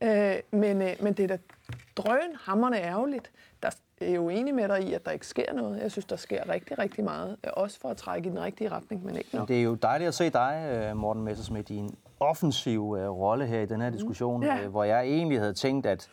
Øh, 0.03 0.37
men, 0.51 0.83
øh, 0.83 0.89
men 1.01 1.13
det 1.13 1.23
er 1.23 1.29
da 1.29 1.39
drønhammerne 1.97 2.81
ærgerligt. 2.81 3.31
Er 4.01 4.11
jo 4.11 4.29
enig 4.29 4.55
med 4.55 4.69
dig 4.69 4.83
i, 4.89 4.93
at 4.93 5.05
der 5.05 5.11
ikke 5.11 5.27
sker 5.27 5.53
noget. 5.53 5.83
Jeg 5.83 5.91
synes, 5.91 6.05
der 6.05 6.17
sker 6.17 6.49
rigtig, 6.49 6.79
rigtig 6.79 7.05
meget. 7.05 7.37
øh, 7.45 7.51
Også 7.57 7.81
for 7.81 7.89
at 7.89 7.97
trække 7.97 8.29
i 8.29 8.31
den 8.31 8.41
rigtige 8.43 8.71
retning, 8.71 9.05
men 9.05 9.17
ikke 9.17 9.29
nok. 9.37 9.49
Det 9.49 9.59
er 9.59 9.63
jo 9.63 9.75
dejligt 9.75 10.09
at 10.09 10.15
se 10.15 10.31
dig, 10.31 10.71
øh, 10.91 10.97
Morten 10.97 11.23
Messersmith, 11.23 11.73
i 11.73 11.77
en 11.77 11.95
offensiv 12.21 12.97
øh, 12.99 13.09
rolle 13.11 13.47
her 13.47 13.61
i 13.61 13.67
den 13.67 13.81
her 13.81 13.91
diskussion, 13.91 14.43
Ja. 14.43 14.59
øh, 14.63 14.71
hvor 14.71 14.85
jeg 14.85 15.03
egentlig 15.03 15.39
havde 15.39 15.53
tænkt, 15.55 15.87
at 15.87 16.09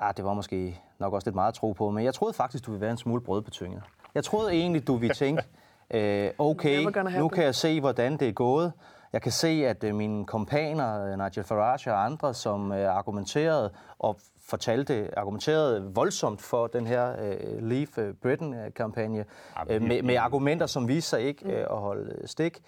ah, 0.00 0.14
det 0.16 0.24
var 0.24 0.34
måske 0.34 0.80
nok 0.98 1.12
også 1.12 1.26
lidt 1.28 1.34
meget 1.34 1.48
at 1.48 1.54
tro 1.54 1.72
på, 1.72 1.90
men 1.90 2.04
jeg 2.04 2.14
troede 2.14 2.34
faktisk, 2.34 2.66
du 2.66 2.70
ville 2.70 2.80
være 2.80 2.90
en 2.90 2.96
smule 2.96 3.20
brødbetynget. 3.20 3.82
Jeg 4.14 4.24
troede 4.24 4.52
egentlig, 4.52 4.86
du 4.86 4.96
ville 4.96 5.14
tænke, 5.14 5.42
øh, 5.94 6.30
okay, 6.38 6.84
nu 7.18 7.28
kan 7.28 7.44
jeg 7.44 7.54
se, 7.54 7.80
hvordan 7.80 8.16
det 8.16 8.28
er 8.28 8.32
gået. 8.32 8.72
Jeg 9.12 9.22
kan 9.22 9.32
se, 9.32 9.48
at 9.66 9.94
mine 9.94 10.26
kompaner, 10.26 11.16
Nigel 11.16 11.44
Farage 11.44 11.92
og 11.92 12.04
andre, 12.04 12.34
som 12.34 12.72
argumenterede 12.72 13.70
og 13.98 14.16
fortalte, 14.50 15.18
argumenterede 15.18 15.90
voldsomt 15.94 16.42
for 16.42 16.66
den 16.66 16.86
her 16.86 17.12
øh, 17.24 17.62
Leave 17.62 17.86
øh, 17.98 18.14
Britain-kampagne, 18.14 19.24
øh, 19.70 19.82
med, 19.82 20.02
med 20.02 20.14
argumenter, 20.16 20.66
som 20.66 20.88
viste 20.88 21.10
sig 21.10 21.20
ikke 21.22 21.44
øh, 21.52 21.60
at 21.70 21.76
holde 21.78 22.16
øh, 22.20 22.28
stik, 22.28 22.58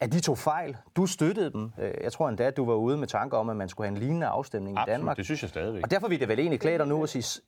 at 0.00 0.12
de 0.12 0.20
tog 0.20 0.38
fejl. 0.38 0.76
Du 0.96 1.06
støttede 1.06 1.52
dem. 1.52 1.72
Øh, 1.80 1.90
Jeg 2.04 2.12
tror 2.12 2.28
endda, 2.28 2.44
at 2.44 2.56
du 2.56 2.64
var 2.64 2.74
ude 2.74 2.96
med 2.96 3.06
tanker 3.06 3.38
om, 3.38 3.48
at 3.50 3.56
man 3.56 3.68
skulle 3.68 3.88
have 3.88 3.96
en 3.96 4.02
lignende 4.02 4.26
afstemning 4.26 4.76
i 4.76 4.78
Absolut, 4.78 4.96
Danmark. 4.98 5.16
det 5.16 5.24
synes 5.24 5.42
jeg 5.42 5.50
stadigvæk. 5.50 5.82
Og 5.84 5.90
derfor 5.90 6.08
vil 6.08 6.20
det 6.20 6.28
vel 6.28 6.38
egentlig 6.38 6.60
klæde 6.60 6.78
dig 6.78 6.86
nu 6.86 7.02
at 7.02 7.08
sige, 7.08 7.42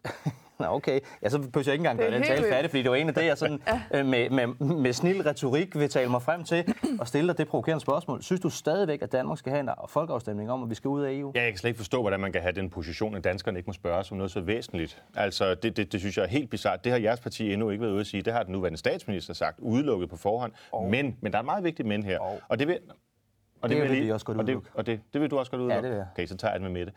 okay, 0.58 1.00
ja, 1.22 1.28
så 1.28 1.38
behøver 1.38 1.50
jeg 1.66 1.72
ikke 1.72 1.72
engang 1.82 1.98
Det 1.98 2.06
er 2.06 2.10
gøre 2.10 2.18
den 2.18 2.26
tale 2.28 2.48
færdig, 2.48 2.70
fordi 2.70 2.82
det 2.82 2.90
var 2.90 2.96
en 2.96 3.08
af 3.08 3.14
det, 3.14 3.24
jeg 3.24 3.38
sådan, 3.38 3.60
øh, 3.94 4.06
med, 4.06 4.30
med, 4.30 4.46
med 4.76 4.92
snil 4.92 5.22
retorik 5.22 5.78
vil 5.78 5.88
tale 5.88 6.10
mig 6.10 6.22
frem 6.22 6.44
til 6.44 6.74
og 7.00 7.08
stille 7.08 7.28
dig 7.28 7.38
det 7.38 7.48
provokerende 7.48 7.80
spørgsmål. 7.80 8.22
Synes 8.22 8.40
du 8.40 8.50
stadigvæk, 8.50 9.02
at 9.02 9.12
Danmark 9.12 9.38
skal 9.38 9.50
have 9.52 9.60
en 9.60 9.68
folkeafstemning 9.88 10.50
om, 10.50 10.62
at 10.62 10.70
vi 10.70 10.74
skal 10.74 10.88
ud 10.88 11.02
af 11.02 11.12
EU? 11.12 11.32
Ja, 11.34 11.42
jeg 11.42 11.50
kan 11.52 11.58
slet 11.58 11.68
ikke 11.68 11.78
forstå, 11.78 12.00
hvordan 12.00 12.20
man 12.20 12.32
kan 12.32 12.42
have 12.42 12.52
den 12.52 12.70
position, 12.70 13.14
at 13.14 13.24
danskerne 13.24 13.58
ikke 13.58 13.66
må 13.66 13.72
spørge 13.72 14.04
som 14.04 14.16
noget 14.16 14.30
så 14.30 14.40
væsentligt. 14.40 15.02
Altså, 15.16 15.54
det, 15.54 15.76
det, 15.76 15.92
det 15.92 16.00
synes 16.00 16.16
jeg 16.16 16.22
er 16.24 16.28
helt 16.28 16.50
bizart. 16.50 16.84
Det 16.84 16.92
har 16.92 16.98
jeres 16.98 17.20
parti 17.20 17.52
endnu 17.52 17.70
ikke 17.70 17.82
været 17.82 17.92
ude 17.92 18.00
at 18.00 18.06
sige. 18.06 18.22
Det 18.22 18.32
har 18.32 18.42
den 18.42 18.52
nuværende 18.52 18.78
statsminister 18.78 19.34
sagt, 19.34 19.58
udelukket 19.60 20.10
på 20.10 20.16
forhånd. 20.16 20.52
Oh. 20.72 20.90
Men, 20.90 21.16
men 21.20 21.32
der 21.32 21.38
er 21.38 21.42
et 21.42 21.46
meget 21.46 21.64
vigtigt 21.64 21.88
men 21.88 22.02
her. 22.02 22.18
Og- 22.18 22.40
Og 22.48 22.58
det 22.58 22.68
vil... 22.68 22.78
Og 23.64 23.68
Det 23.70 23.76
vil 23.82 23.88
vil 23.90 23.96
jeg 23.96 24.06
vi 24.06 24.12
også 24.12 24.26
godt 24.26 24.38
og 24.38 24.46
det, 24.46 24.60
og 24.74 24.86
det, 24.86 25.00
det 25.12 25.20
vil 25.20 25.30
du 25.30 25.38
også 25.38 25.50
godt 25.50 25.62
udelukke? 25.62 25.82
det 25.82 25.90
vil 25.90 25.96
jeg. 25.96 26.06
Okay, 26.12 26.26
så 26.26 26.36
tager 26.36 26.52
jeg 26.52 26.60
den 26.60 26.72
med 26.72 26.84
Mette. 26.84 26.92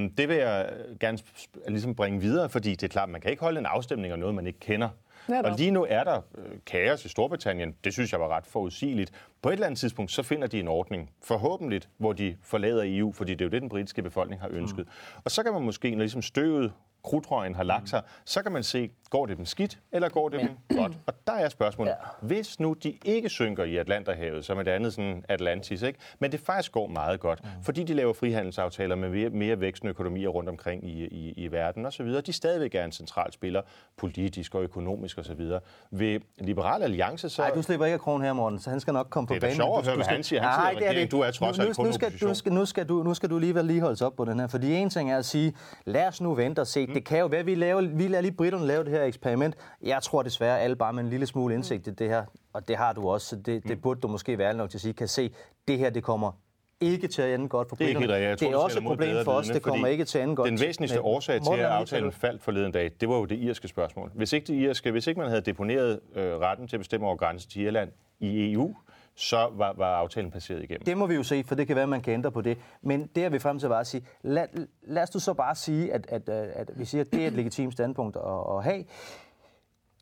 Øhm, 0.00 0.10
det 0.14 0.28
vil 0.28 0.36
jeg 0.36 0.70
gerne 1.00 1.18
sp- 1.18 1.70
ligesom 1.70 1.94
bringe 1.94 2.20
videre, 2.20 2.48
fordi 2.48 2.70
det 2.70 2.82
er 2.82 2.88
klart, 2.88 3.08
man 3.08 3.20
kan 3.20 3.30
ikke 3.30 3.42
holde 3.42 3.58
en 3.60 3.66
afstemning 3.66 4.12
om 4.12 4.18
noget, 4.18 4.34
man 4.34 4.46
ikke 4.46 4.60
kender. 4.60 4.88
Netop. 5.28 5.44
Og 5.52 5.58
lige 5.58 5.70
nu 5.70 5.86
er 5.88 6.04
der 6.04 6.16
øh, 6.38 6.44
kaos 6.66 7.04
i 7.04 7.08
Storbritannien. 7.08 7.74
Det 7.84 7.92
synes 7.92 8.12
jeg 8.12 8.20
var 8.20 8.28
ret 8.28 8.46
forudsigeligt. 8.46 9.12
På 9.42 9.48
et 9.48 9.52
eller 9.52 9.66
andet 9.66 9.80
tidspunkt, 9.80 10.12
så 10.12 10.22
finder 10.22 10.46
de 10.46 10.60
en 10.60 10.68
ordning, 10.68 11.10
forhåbentlig, 11.22 11.82
hvor 11.98 12.12
de 12.12 12.36
forlader 12.42 12.82
EU, 12.86 13.12
fordi 13.12 13.32
det 13.32 13.40
er 13.40 13.44
jo 13.44 13.50
det, 13.50 13.62
den 13.62 13.68
britiske 13.68 14.02
befolkning 14.02 14.40
har 14.40 14.48
ønsket. 14.52 14.86
Mm. 14.86 15.20
Og 15.24 15.30
så 15.30 15.42
kan 15.42 15.52
man 15.52 15.62
måske, 15.62 15.90
når 15.90 15.98
ligesom 15.98 16.22
støvet, 16.22 16.72
krudtrøjen 17.04 17.54
har 17.54 17.62
lagt 17.62 17.88
sig, 17.88 18.02
så 18.24 18.42
kan 18.42 18.52
man 18.52 18.62
se, 18.62 18.90
går 19.10 19.26
det 19.26 19.36
dem 19.36 19.44
skidt, 19.46 19.78
eller 19.92 20.08
går 20.08 20.28
det 20.28 20.40
dem 20.40 20.78
godt? 20.78 20.92
Og 21.06 21.14
der 21.26 21.32
er 21.32 21.48
spørgsmålet, 21.48 21.90
ja. 21.90 22.26
hvis 22.26 22.60
nu 22.60 22.72
de 22.72 22.98
ikke 23.04 23.28
synker 23.28 23.64
i 23.64 23.76
Atlanterhavet, 23.76 24.44
som 24.44 24.58
det 24.58 24.68
andet 24.68 24.94
sådan 24.94 25.24
Atlantis, 25.28 25.82
ikke? 25.82 25.98
men 26.18 26.32
det 26.32 26.40
faktisk 26.40 26.72
går 26.72 26.86
meget 26.86 27.20
godt, 27.20 27.44
mm. 27.44 27.48
fordi 27.62 27.84
de 27.84 27.94
laver 27.94 28.12
frihandelsaftaler 28.12 28.94
med 28.94 29.10
mere, 29.10 29.30
mere 29.30 29.60
vækstende 29.60 29.90
økonomier 29.90 30.28
rundt 30.28 30.48
omkring 30.48 30.84
i, 30.84 31.04
i, 31.04 31.32
i 31.36 31.52
verden 31.52 31.86
osv., 31.86 32.06
de 32.06 32.32
stadigvæk 32.32 32.74
er 32.74 32.84
en 32.84 32.92
central 32.92 33.32
spiller, 33.32 33.62
politisk 33.96 34.54
og 34.54 34.62
økonomisk 34.62 35.18
osv. 35.18 35.50
Vil 35.90 36.22
Liberal 36.38 36.82
Alliance 36.82 37.28
så... 37.28 37.42
Nej, 37.42 37.50
du 37.50 37.62
slipper 37.62 37.86
ikke 37.86 37.94
af 37.94 38.00
krogen 38.00 38.22
her, 38.22 38.32
Morten, 38.32 38.58
så 38.58 38.70
han 38.70 38.80
skal 38.80 38.92
nok 38.92 39.06
komme 39.10 39.27
på 39.28 39.34
Det 39.34 39.42
er 39.42 39.46
banen. 39.46 39.56
sjovt 39.56 39.78
at 39.78 39.84
høre, 39.86 39.94
hvad 39.96 40.04
han 40.06 40.22
siger. 40.22 40.42
Han 40.42 40.60
sidder 40.60 40.70
i 40.70 40.74
det 40.92 40.96
er 40.98 41.00
det. 41.02 41.10
Du 41.12 41.20
er 41.20 41.30
trods 41.30 41.58
Nu- 41.58 41.64
alt 41.64 41.76
kun 41.76 41.86
nu, 41.86 41.92
skal, 41.92 42.12
nu, 42.22 42.34
skal, 42.34 42.52
nu, 42.52 42.64
skal 42.64 42.86
du, 42.88 43.02
nu 43.02 43.14
skal 43.14 43.30
du 43.30 43.38
lige 43.38 43.62
lige 43.62 43.80
holdes 43.80 44.02
op 44.02 44.16
på 44.16 44.24
den 44.24 44.40
her, 44.40 44.46
fordi 44.46 44.74
en 44.74 44.90
ting 44.90 45.12
er 45.12 45.16
at 45.18 45.24
sige, 45.24 45.52
lad 45.86 46.06
os 46.06 46.20
nu 46.20 46.34
vente 46.34 46.60
og 46.60 46.66
se. 46.66 46.86
Mm. 46.86 46.94
Det 46.94 47.04
kan 47.04 47.18
jo 47.18 47.26
være, 47.26 47.44
vi, 47.44 47.54
laver, 47.54 47.80
vi 47.80 48.08
lader 48.08 48.22
lige 48.22 48.32
britterne 48.32 48.66
lave 48.66 48.84
det 48.84 48.92
her 48.92 49.02
eksperiment. 49.04 49.54
Jeg 49.82 50.02
tror 50.02 50.22
desværre, 50.22 50.60
alle 50.60 50.76
bare 50.76 50.92
med 50.92 51.02
en 51.04 51.10
lille 51.10 51.26
smule 51.26 51.54
indsigt 51.54 51.86
i 51.86 51.90
det 51.90 52.08
her, 52.08 52.24
og 52.52 52.68
det 52.68 52.76
har 52.76 52.92
du 52.92 53.08
også, 53.08 53.26
så 53.26 53.36
det, 53.36 53.54
Mm. 53.64 53.68
det 53.68 53.82
burde 53.82 54.00
du 54.00 54.08
måske 54.08 54.38
være 54.38 54.54
nok 54.54 54.70
til 54.70 54.76
at 54.76 54.82
sige, 54.82 54.92
kan 54.94 55.08
se, 55.08 55.30
det 55.68 55.78
her 55.78 55.90
det 55.90 56.02
kommer 56.02 56.32
ikke 56.80 57.08
til 57.08 57.22
at 57.22 57.34
ende 57.34 57.48
godt 57.48 57.68
for 57.68 57.76
Det 57.76 57.84
er 57.84 57.88
ikke. 57.88 58.12
Jeg 58.12 58.38
tror, 58.38 58.46
det 58.48 58.54
er 58.54 58.58
også 58.58 58.78
et 58.78 58.84
problem 58.84 59.24
for 59.24 59.32
os, 59.32 59.48
det 59.48 59.62
kommer 59.62 59.86
ikke 59.86 60.04
til 60.04 60.18
at 60.18 60.24
ende 60.24 60.36
godt. 60.36 60.50
Den 60.50 60.60
væsentligste 60.60 61.00
årsag 61.02 61.40
til, 61.42 61.52
at 61.52 61.64
aftalen 61.64 62.12
faldt 62.12 62.42
forleden 62.42 62.72
dag, 62.72 62.90
det 63.00 63.08
var 63.08 63.16
jo 63.16 63.24
det 63.24 63.38
irske 63.38 63.68
spørgsmål. 63.68 64.10
Hvis 64.14 64.32
ikke, 64.32 64.46
det 64.46 64.54
irske, 64.54 64.90
hvis 64.90 65.06
ikke 65.06 65.20
man 65.20 65.28
havde 65.28 65.40
deponeret 65.42 66.00
øh, 66.16 66.36
retten 66.36 66.68
til 66.68 66.76
at 66.76 66.80
bestemme 66.80 67.06
over 67.06 67.16
grænsen 67.16 67.50
til 67.50 67.62
Irland 67.62 67.90
i 68.20 68.52
EU, 68.52 68.74
så 69.18 69.50
var, 69.52 69.74
var 69.76 69.96
aftalen 69.96 70.30
passeret 70.30 70.62
igennem. 70.62 70.84
Det 70.84 70.96
må 70.96 71.06
vi 71.06 71.14
jo 71.14 71.22
se, 71.22 71.44
for 71.44 71.54
det 71.54 71.66
kan 71.66 71.76
være, 71.76 71.82
at 71.82 71.88
man 71.88 72.00
kan 72.00 72.12
ændre 72.14 72.32
på 72.32 72.40
det. 72.40 72.58
Men 72.82 73.10
det 73.14 73.24
er 73.24 73.28
vi 73.28 73.38
frem 73.38 73.58
til 73.58 73.68
bare 73.68 73.80
at 73.80 73.86
sige, 73.86 74.06
lad, 74.22 74.46
lad 74.82 75.02
os 75.02 75.10
du 75.10 75.18
så 75.18 75.34
bare 75.34 75.54
sige, 75.54 75.92
at, 75.92 76.06
at, 76.08 76.28
at, 76.28 76.48
at 76.54 76.78
vi 76.78 76.84
siger, 76.84 77.04
at 77.04 77.12
det 77.12 77.22
er 77.22 77.26
et 77.26 77.32
legitimt 77.32 77.72
standpunkt 77.72 78.16
at, 78.16 78.56
at 78.56 78.64
have. 78.64 78.84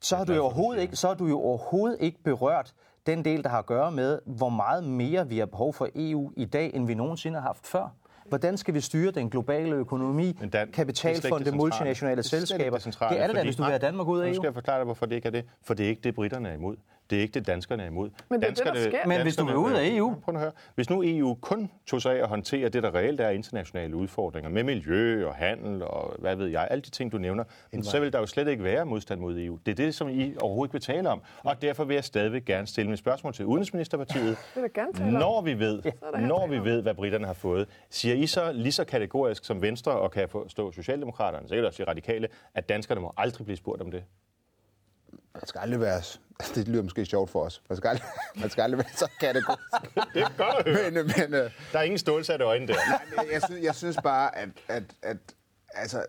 Så 0.00 0.16
har, 0.16 0.24
du 0.24 0.32
jo 0.32 0.42
overhovedet 0.42 0.82
ikke, 0.82 0.96
så 0.96 1.08
har 1.08 1.14
du 1.14 1.26
jo 1.26 1.40
overhovedet 1.40 1.96
ikke 2.00 2.22
berørt 2.22 2.74
den 3.06 3.24
del, 3.24 3.42
der 3.42 3.48
har 3.48 3.58
at 3.58 3.66
gøre 3.66 3.92
med, 3.92 4.18
hvor 4.26 4.48
meget 4.48 4.84
mere 4.84 5.28
vi 5.28 5.38
har 5.38 5.46
behov 5.46 5.74
for 5.74 5.88
EU 5.94 6.32
i 6.36 6.44
dag, 6.44 6.70
end 6.74 6.86
vi 6.86 6.94
nogensinde 6.94 7.38
har 7.38 7.46
haft 7.46 7.66
før. 7.66 7.94
Hvordan 8.28 8.56
skal 8.56 8.74
vi 8.74 8.80
styre 8.80 9.10
den 9.10 9.30
globale 9.30 9.76
økonomi, 9.76 10.36
Men 10.40 10.50
Dan, 10.50 10.72
kapitalfonde, 10.72 11.56
multinationale 11.56 12.16
Det 12.16 12.32
er 12.32 12.38
selskaber? 12.38 12.78
Det, 12.78 12.84
det 13.10 13.20
er 13.22 13.26
det 13.26 13.36
da, 13.36 13.42
hvis 13.42 13.56
du 13.56 13.62
vil 13.62 13.70
have 13.70 13.78
Danmark 13.78 14.08
ud 14.08 14.20
af 14.20 14.24
Nu 14.24 14.28
EU. 14.28 14.34
skal 14.34 14.46
jeg 14.46 14.54
forklare 14.54 14.76
dig, 14.78 14.84
hvorfor 14.84 15.06
det 15.06 15.16
ikke 15.16 15.26
er 15.26 15.32
det. 15.32 15.44
For 15.62 15.74
det 15.74 15.84
er 15.86 15.90
ikke 15.90 16.02
det, 16.02 16.14
britterne 16.14 16.48
er 16.48 16.54
imod. 16.54 16.76
Det 17.10 17.18
er 17.18 17.22
ikke 17.22 17.32
det, 17.34 17.46
danskerne 17.46 17.82
er 17.82 17.86
imod. 17.86 18.10
Men 18.30 18.40
det 18.40 18.46
er 18.46 18.50
det, 18.54 18.58
der 18.58 18.64
danskerne, 18.64 18.90
sker. 18.90 19.06
Men 19.08 19.22
hvis 19.22 19.36
du 19.36 19.44
vil 19.44 19.52
danskerne- 19.54 19.66
ud 19.66 19.72
af 19.72 19.96
EU? 19.96 20.14
Prøv 20.24 20.32
nu 20.32 20.38
at 20.38 20.42
høre. 20.42 20.52
Hvis 20.74 20.90
nu 20.90 21.02
EU 21.04 21.34
kun 21.40 21.70
tog 21.86 22.02
sig 22.02 22.16
af 22.18 22.22
at 22.22 22.28
håndtere 22.28 22.68
det, 22.68 22.82
der 22.82 22.94
reelt 22.94 23.20
er 23.20 23.28
internationale 23.30 23.96
udfordringer 23.96 24.50
med 24.50 24.64
miljø 24.64 25.26
og 25.26 25.34
handel 25.34 25.82
og 25.82 26.14
hvad 26.18 26.36
ved 26.36 26.46
jeg, 26.46 26.68
alle 26.70 26.82
de 26.82 26.90
ting, 26.90 27.12
du 27.12 27.18
nævner, 27.18 27.44
så 27.82 28.00
vil 28.00 28.12
der 28.12 28.18
jo 28.18 28.26
slet 28.26 28.48
ikke 28.48 28.64
være 28.64 28.86
modstand 28.86 29.20
mod 29.20 29.38
EU. 29.38 29.58
Det 29.66 29.72
er 29.72 29.76
det, 29.84 29.94
som 29.94 30.08
I 30.08 30.34
overhovedet 30.40 30.68
ikke 30.68 30.72
vil 30.72 30.94
tale 30.96 31.08
om. 31.10 31.22
Og 31.44 31.62
derfor 31.62 31.84
vil 31.84 31.94
jeg 31.94 32.04
stadigvæk 32.04 32.44
gerne 32.44 32.66
stille 32.66 32.90
mit 32.90 32.98
spørgsmål 32.98 33.32
til 33.32 33.44
Udenrigsministerpartiet. 33.44 34.24
Det 34.36 34.36
vil 34.54 34.62
jeg 34.62 34.72
gerne 34.72 34.92
tale 34.92 35.06
om. 35.06 35.12
Når 35.12 35.40
vi 35.42 35.58
ved, 35.58 35.82
når 36.18 36.46
vi 36.46 36.58
ved, 36.58 36.82
hvad 36.82 36.94
britterne 36.94 37.26
har 37.26 37.32
fået, 37.34 37.68
siger 37.90 38.14
I 38.14 38.26
så 38.26 38.52
lige 38.52 38.72
så 38.72 38.84
kategorisk 38.84 39.44
som 39.44 39.62
Venstre, 39.62 39.92
og 39.92 40.10
kan 40.10 40.28
forstå 40.28 40.72
Socialdemokraterne, 40.72 41.48
sikkert 41.48 41.66
også 41.66 41.84
de 41.84 41.90
radikale, 41.90 42.28
at 42.54 42.68
danskerne 42.68 43.00
må 43.00 43.12
aldrig 43.16 43.44
blive 43.44 43.56
spurgt 43.56 43.82
om 43.82 43.90
det? 43.90 44.04
Man 45.40 45.46
skal 45.46 45.58
aldrig 45.58 45.80
være... 45.80 46.02
Det 46.54 46.68
lyder 46.68 46.82
måske 46.82 47.04
sjovt 47.06 47.30
for 47.30 47.44
os. 47.44 47.62
Man 47.68 47.76
skal 47.76 47.88
aldrig, 47.88 48.06
man 48.42 48.50
skal 48.50 48.62
aldrig 48.62 48.78
være 48.78 48.88
så 48.96 49.10
kategorisk. 49.20 49.60
Det 50.14 50.22
er 50.22 50.28
godt 50.36 50.66
at 50.66 50.76
høre. 50.76 50.90
Men, 50.90 51.12
men 51.16 51.34
øh, 51.34 51.50
Der 51.72 51.78
er 51.78 51.82
ingen 51.82 51.98
stålsatte 51.98 52.44
øjne 52.44 52.66
der. 52.66 52.74
jeg, 53.16 53.32
jeg, 53.32 53.42
synes, 53.42 53.64
jeg 53.64 53.74
synes 53.74 53.96
bare, 54.02 54.38
at, 54.38 54.48
at, 54.68 54.82
at 55.02 55.16
altså, 55.74 56.04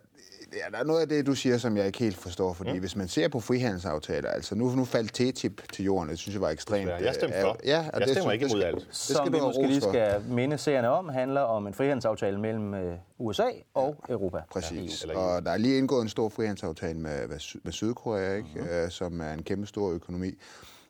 ja, 0.53 0.71
der 0.71 0.77
er 0.77 0.83
noget 0.83 1.01
af 1.01 1.09
det, 1.09 1.25
du 1.25 1.35
siger, 1.35 1.57
som 1.57 1.77
jeg 1.77 1.85
ikke 1.85 1.99
helt 1.99 2.17
forstår. 2.17 2.53
Fordi 2.53 2.73
mm. 2.73 2.79
hvis 2.79 2.95
man 2.95 3.07
ser 3.07 3.27
på 3.27 3.39
frihandelsaftaler, 3.39 4.29
altså 4.29 4.55
nu, 4.55 4.69
nu 4.75 4.85
faldt 4.85 5.13
TTIP 5.13 5.61
til 5.73 5.85
jorden, 5.85 6.09
det 6.09 6.19
synes 6.19 6.33
jeg 6.33 6.41
var 6.41 6.49
ekstremt... 6.49 6.89
Jeg 6.89 7.13
stemte 7.15 7.37
øh, 7.37 7.41
for. 7.41 7.57
Ja, 7.65 7.89
Jeg 7.93 8.01
det, 8.01 8.09
stemmer 8.09 8.31
ikke 8.31 8.45
imod 8.45 8.63
alt. 8.63 8.75
Det 8.75 8.87
skal 8.91 9.15
som 9.15 9.33
vi 9.33 9.39
måske 9.39 9.67
lige 9.67 9.81
skal 9.81 10.21
minde 10.29 10.57
seerne 10.57 10.89
om, 10.89 11.09
handler 11.09 11.41
om 11.41 11.67
en 11.67 11.73
frihandelsaftale 11.73 12.39
mellem 12.39 12.73
øh, 12.73 12.97
USA 13.17 13.47
og 13.73 13.95
Europa. 14.09 14.37
Præcis. 14.51 15.01
eller 15.01 15.15
og 15.15 15.45
der 15.45 15.51
er 15.51 15.57
lige 15.57 15.77
indgået 15.77 16.01
en 16.01 16.09
stor 16.09 16.29
frihandelsaftale 16.29 16.99
med, 16.99 17.27
med, 17.27 17.39
Sy- 17.39 17.57
med 17.63 17.71
Sydkorea, 17.71 18.35
ikke? 18.35 18.83
Øh, 18.83 18.91
som 18.91 19.21
er 19.21 19.33
en 19.33 19.43
kæmpe 19.43 19.67
stor 19.67 19.91
økonomi. 19.91 20.31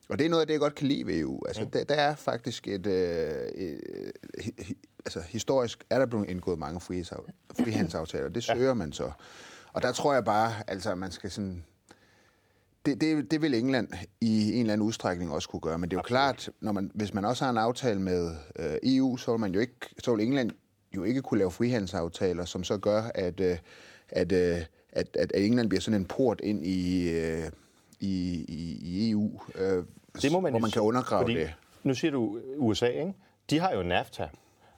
Og 0.09 0.19
det 0.19 0.25
er 0.25 0.29
noget 0.29 0.41
af 0.41 0.47
det, 0.47 0.53
jeg 0.53 0.61
godt 0.61 0.75
kan 0.75 0.87
lide 0.87 1.07
ved 1.07 1.19
EU. 1.19 1.45
Altså, 1.47 1.63
mm. 1.63 1.71
der, 1.71 1.83
der 1.83 1.95
er 1.95 2.15
faktisk 2.15 2.67
et... 2.67 2.87
Øh, 2.87 3.47
et 3.55 3.81
altså, 5.05 5.21
historisk 5.29 5.83
er 5.89 5.99
der 5.99 6.05
blevet 6.05 6.29
indgået 6.29 6.59
mange 6.59 6.81
frihandelsaftaler. 7.63 8.29
Det 8.29 8.43
søger 8.43 8.67
ja. 8.67 8.73
man 8.73 8.91
så. 8.93 9.11
Og 9.77 9.83
der 9.83 9.91
tror 9.91 10.13
jeg 10.13 10.25
bare, 10.25 10.53
altså, 10.67 10.95
man 10.95 11.11
skal 11.11 11.31
sådan... 11.31 11.65
Det, 12.85 13.01
det, 13.01 13.31
det 13.31 13.41
vil 13.41 13.53
England 13.53 13.87
i 14.21 14.53
en 14.53 14.59
eller 14.59 14.73
anden 14.73 14.87
udstrækning 14.87 15.31
også 15.31 15.49
kunne 15.49 15.59
gøre. 15.59 15.77
Men 15.77 15.89
det 15.89 15.95
er 15.95 15.97
jo 15.97 15.99
Absolut. 15.99 16.19
klart, 16.19 16.49
når 16.61 16.71
man, 16.71 16.91
hvis 16.93 17.13
man 17.13 17.25
også 17.25 17.43
har 17.43 17.51
en 17.51 17.57
aftale 17.57 18.01
med 18.01 18.31
øh, 18.59 18.77
EU, 18.83 19.17
så 19.17 19.31
vil, 19.31 19.39
man 19.39 19.53
jo 19.53 19.59
ikke, 19.59 19.73
så 19.99 20.15
vil 20.15 20.25
England 20.25 20.51
jo 20.95 21.03
ikke 21.03 21.21
kunne 21.21 21.37
lave 21.37 21.51
frihandelsaftaler, 21.51 22.45
som 22.45 22.63
så 22.63 22.77
gør, 22.77 23.03
at, 23.15 23.39
øh, 23.39 23.57
at, 24.09 24.31
øh, 24.31 24.57
at, 24.91 25.17
at 25.19 25.31
England 25.35 25.69
bliver 25.69 25.81
sådan 25.81 26.01
en 26.01 26.05
port 26.05 26.41
ind 26.43 26.65
i, 26.65 27.09
øh, 27.09 27.43
i, 27.99 28.45
i, 28.47 28.79
i 28.81 29.11
EU, 29.11 29.41
øh, 29.55 29.83
Det 30.21 30.31
må 30.31 30.39
man 30.39 30.51
hvor 30.51 30.59
man 30.59 30.71
kan 30.71 30.81
undergrave 30.81 31.21
fordi, 31.21 31.35
det. 31.35 31.53
Nu 31.83 31.93
siger 31.93 32.11
du 32.11 32.39
USA, 32.57 32.87
ikke? 32.87 33.13
De 33.49 33.59
har 33.59 33.71
jo 33.71 33.83
NAFTA, 33.83 34.27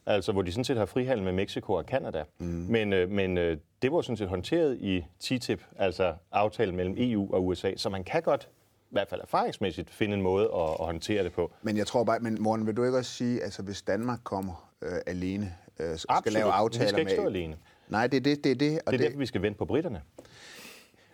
altså 0.09 0.31
hvor 0.31 0.41
de 0.41 0.51
sådan 0.51 0.63
set 0.63 0.77
har 0.77 0.85
frihandel 0.85 1.23
med 1.23 1.31
Mexico 1.31 1.73
og 1.73 1.83
Canada. 1.83 2.23
Mm. 2.39 2.45
Men, 2.45 2.93
øh, 2.93 3.09
men 3.09 3.37
øh, 3.37 3.57
det 3.81 3.91
var 3.91 4.01
sådan 4.01 4.17
set 4.17 4.27
håndteret 4.27 4.77
i 4.81 5.05
TTIP, 5.19 5.63
altså 5.77 6.13
aftalen 6.31 6.75
mellem 6.75 6.95
EU 6.97 7.33
og 7.33 7.45
USA, 7.47 7.71
så 7.75 7.89
man 7.89 8.03
kan 8.03 8.21
godt 8.21 8.49
i 8.83 8.91
hvert 8.91 9.07
fald 9.09 9.21
erfaringsmæssigt 9.21 9.89
finde 9.89 10.13
en 10.13 10.21
måde 10.21 10.45
at, 10.45 10.69
at 10.79 10.85
håndtere 10.85 11.23
det 11.23 11.33
på. 11.33 11.51
Men 11.61 11.77
jeg 11.77 11.87
tror 11.87 12.03
bare, 12.03 12.19
men 12.19 12.37
Morten, 12.41 12.67
vil 12.67 12.77
du 12.77 12.83
ikke 12.83 12.97
også 12.97 13.11
sige, 13.11 13.43
altså 13.43 13.61
hvis 13.61 13.81
Danmark 13.81 14.19
kommer 14.23 14.71
øh, 14.81 14.91
alene, 15.07 15.55
øh, 15.79 15.97
skal 15.97 16.05
Absolut. 16.09 16.33
lave 16.33 16.45
Vi 16.45 16.51
aftaler 16.53 16.87
skal 16.87 16.99
ikke 16.99 17.09
med... 17.09 17.17
stå 17.17 17.25
alene. 17.25 17.55
Nej, 17.89 18.07
det 18.07 18.17
er 18.17 18.21
det, 18.21 18.43
det 18.43 18.51
er 18.51 18.55
det. 18.55 18.79
Og 18.85 18.91
Det 18.91 18.93
er 18.93 18.97
det, 18.97 18.99
derfor, 18.99 19.19
vi 19.19 19.25
skal 19.25 19.41
vente 19.41 19.57
på 19.57 19.65
britterne. 19.65 20.01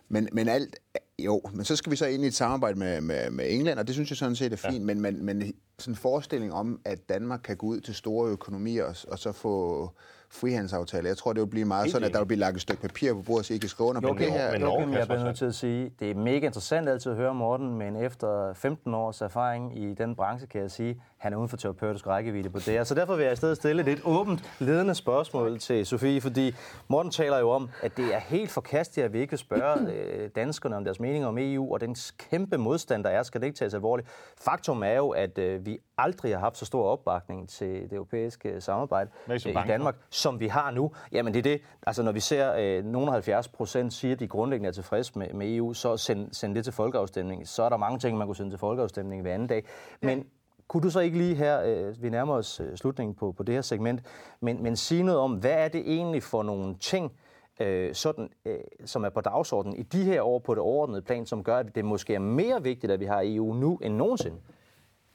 Men, 0.08 0.28
men 0.32 0.48
alt, 0.48 0.76
jo, 1.18 1.42
men 1.52 1.64
så 1.64 1.76
skal 1.76 1.90
vi 1.90 1.96
så 1.96 2.06
ind 2.06 2.24
i 2.24 2.26
et 2.26 2.34
samarbejde 2.34 2.78
med, 2.78 3.00
med, 3.00 3.30
med 3.30 3.44
England, 3.48 3.78
og 3.78 3.86
det 3.86 3.94
synes 3.94 4.10
jeg 4.10 4.16
sådan 4.16 4.36
set 4.36 4.52
er 4.52 4.56
fint, 4.56 4.74
ja. 4.74 4.84
men, 4.94 5.00
men, 5.00 5.24
men 5.24 5.54
sådan 5.78 5.92
en 5.92 5.96
forestilling 5.96 6.52
om, 6.52 6.80
at 6.84 7.08
Danmark 7.08 7.40
kan 7.44 7.56
gå 7.56 7.66
ud 7.66 7.80
til 7.80 7.94
store 7.94 8.30
økonomier 8.30 8.84
og, 8.84 8.94
og 9.08 9.18
så 9.18 9.32
få, 9.32 9.90
frihandelsaftale. 10.30 11.08
Jeg 11.08 11.16
tror, 11.16 11.32
det 11.32 11.42
vil 11.42 11.46
blive 11.46 11.64
meget 11.64 11.90
sådan, 11.90 12.08
at 12.08 12.12
der 12.12 12.18
vil 12.18 12.26
blive 12.26 12.38
lagt 12.38 12.54
et 12.56 12.62
stykke 12.62 12.82
papir 12.82 13.14
på 13.14 13.22
bordet, 13.22 13.46
så 13.46 13.54
I 13.54 13.56
kan 13.56 13.68
skrive 13.68 13.88
under 13.88 14.00
på 14.00 14.08
Okay, 14.08 14.24
det 14.24 14.32
her. 14.32 14.52
men 14.52 14.60
jo, 14.60 14.66
Norge 14.66 14.98
jeg 14.98 15.06
bliver 15.06 15.24
nødt 15.24 15.36
til 15.36 15.44
at 15.44 15.54
sige, 15.54 15.90
det 16.00 16.10
er 16.10 16.14
mega 16.14 16.46
interessant 16.46 16.88
altid 16.88 17.12
at 17.12 17.18
høre 17.18 17.34
Morten, 17.34 17.78
men 17.78 17.96
efter 17.96 18.52
15 18.54 18.94
års 18.94 19.20
erfaring 19.20 19.78
i 19.78 19.94
den 19.94 20.16
branche, 20.16 20.46
kan 20.46 20.60
jeg 20.60 20.70
sige, 20.70 21.02
han 21.26 21.32
er 21.32 21.36
uden 21.36 21.48
for 21.48 21.56
terapeutisk 21.56 22.06
rækkevidde 22.06 22.50
på 22.50 22.58
det. 22.58 22.86
Så 22.86 22.94
derfor 22.94 23.16
vil 23.16 23.22
jeg 23.22 23.32
i 23.32 23.36
stedet 23.36 23.56
stille 23.56 23.80
et 23.80 23.86
lidt 23.86 24.00
åbent, 24.04 24.50
ledende 24.58 24.94
spørgsmål 24.94 25.58
til 25.58 25.86
Sofie, 25.86 26.20
fordi 26.20 26.54
Morten 26.88 27.10
taler 27.10 27.38
jo 27.38 27.50
om, 27.50 27.70
at 27.82 27.96
det 27.96 28.14
er 28.14 28.18
helt 28.18 28.50
forkastigt, 28.50 29.04
at 29.04 29.12
vi 29.12 29.18
ikke 29.18 29.30
vil 29.30 29.38
spørge 29.38 29.92
øh, 29.92 30.30
danskerne 30.36 30.76
om 30.76 30.84
deres 30.84 31.00
mening 31.00 31.26
om 31.26 31.38
EU, 31.38 31.74
og 31.74 31.80
den 31.80 31.96
kæmpe 32.30 32.58
modstand, 32.58 33.04
der 33.04 33.10
er, 33.10 33.22
skal 33.22 33.40
det 33.40 33.46
ikke 33.46 33.58
tages 33.58 33.74
alvorligt. 33.74 34.08
Faktum 34.40 34.82
er 34.82 34.92
jo, 34.92 35.10
at 35.10 35.38
øh, 35.38 35.66
vi 35.66 35.78
aldrig 35.98 36.32
har 36.32 36.40
haft 36.40 36.58
så 36.58 36.64
stor 36.64 36.84
opbakning 36.84 37.48
til 37.48 37.82
det 37.82 37.92
europæiske 37.92 38.60
samarbejde 38.60 39.10
I 39.28 39.30
øh, 39.30 39.36
i 39.36 39.42
bange 39.44 39.60
for? 39.60 39.72
Danmark, 39.72 39.96
som 40.10 40.40
vi 40.40 40.46
har 40.46 40.70
nu. 40.70 40.92
Jamen 41.12 41.32
det 41.34 41.38
er 41.38 41.42
det, 41.42 41.60
altså 41.86 42.02
når 42.02 42.12
vi 42.12 42.20
ser 42.20 42.54
øh, 42.58 42.84
nogle 42.84 43.12
70 43.12 43.48
procent 43.48 43.92
siger, 43.92 44.14
at 44.14 44.20
de 44.20 44.28
grundlæggende 44.28 44.68
er 44.68 44.72
tilfredse 44.72 45.18
med, 45.18 45.32
med 45.32 45.56
EU, 45.56 45.72
så 45.72 45.96
send, 45.96 46.32
send 46.32 46.54
det 46.54 46.64
til 46.64 46.72
folkeafstemning. 46.72 47.48
Så 47.48 47.62
er 47.62 47.68
der 47.68 47.76
mange 47.76 47.98
ting, 47.98 48.18
man 48.18 48.26
kunne 48.26 48.36
sende 48.36 48.50
til 48.50 48.58
folkeafstemning 48.58 49.22
hver 49.22 49.34
anden 49.34 49.48
dag. 49.48 49.64
Men 50.02 50.26
kunne 50.68 50.82
du 50.82 50.90
så 50.90 51.00
ikke 51.00 51.18
lige 51.18 51.34
her, 51.34 51.62
øh, 51.62 52.02
vi 52.02 52.10
nærmer 52.10 52.34
os 52.34 52.60
øh, 52.60 52.76
slutningen 52.76 53.14
på, 53.14 53.32
på 53.32 53.42
det 53.42 53.54
her 53.54 53.62
segment, 53.62 54.00
men, 54.40 54.62
men 54.62 54.76
sige 54.76 55.02
noget 55.02 55.20
om, 55.20 55.32
hvad 55.32 55.52
er 55.52 55.68
det 55.68 55.80
egentlig 55.86 56.22
for 56.22 56.42
nogle 56.42 56.76
ting, 56.80 57.12
øh, 57.60 57.94
sådan, 57.94 58.28
øh, 58.44 58.58
som 58.84 59.04
er 59.04 59.08
på 59.08 59.20
dagsordenen 59.20 59.78
i 59.78 59.82
de 59.82 60.04
her 60.04 60.22
år 60.22 60.38
på 60.38 60.54
det 60.54 60.62
overordnede 60.62 61.02
plan, 61.02 61.26
som 61.26 61.44
gør, 61.44 61.56
at 61.56 61.74
det 61.74 61.84
måske 61.84 62.14
er 62.14 62.18
mere 62.18 62.62
vigtigt, 62.62 62.92
at 62.92 63.00
vi 63.00 63.04
har 63.04 63.22
EU 63.24 63.54
nu 63.54 63.76
end 63.76 63.94
nogensinde? 63.94 64.36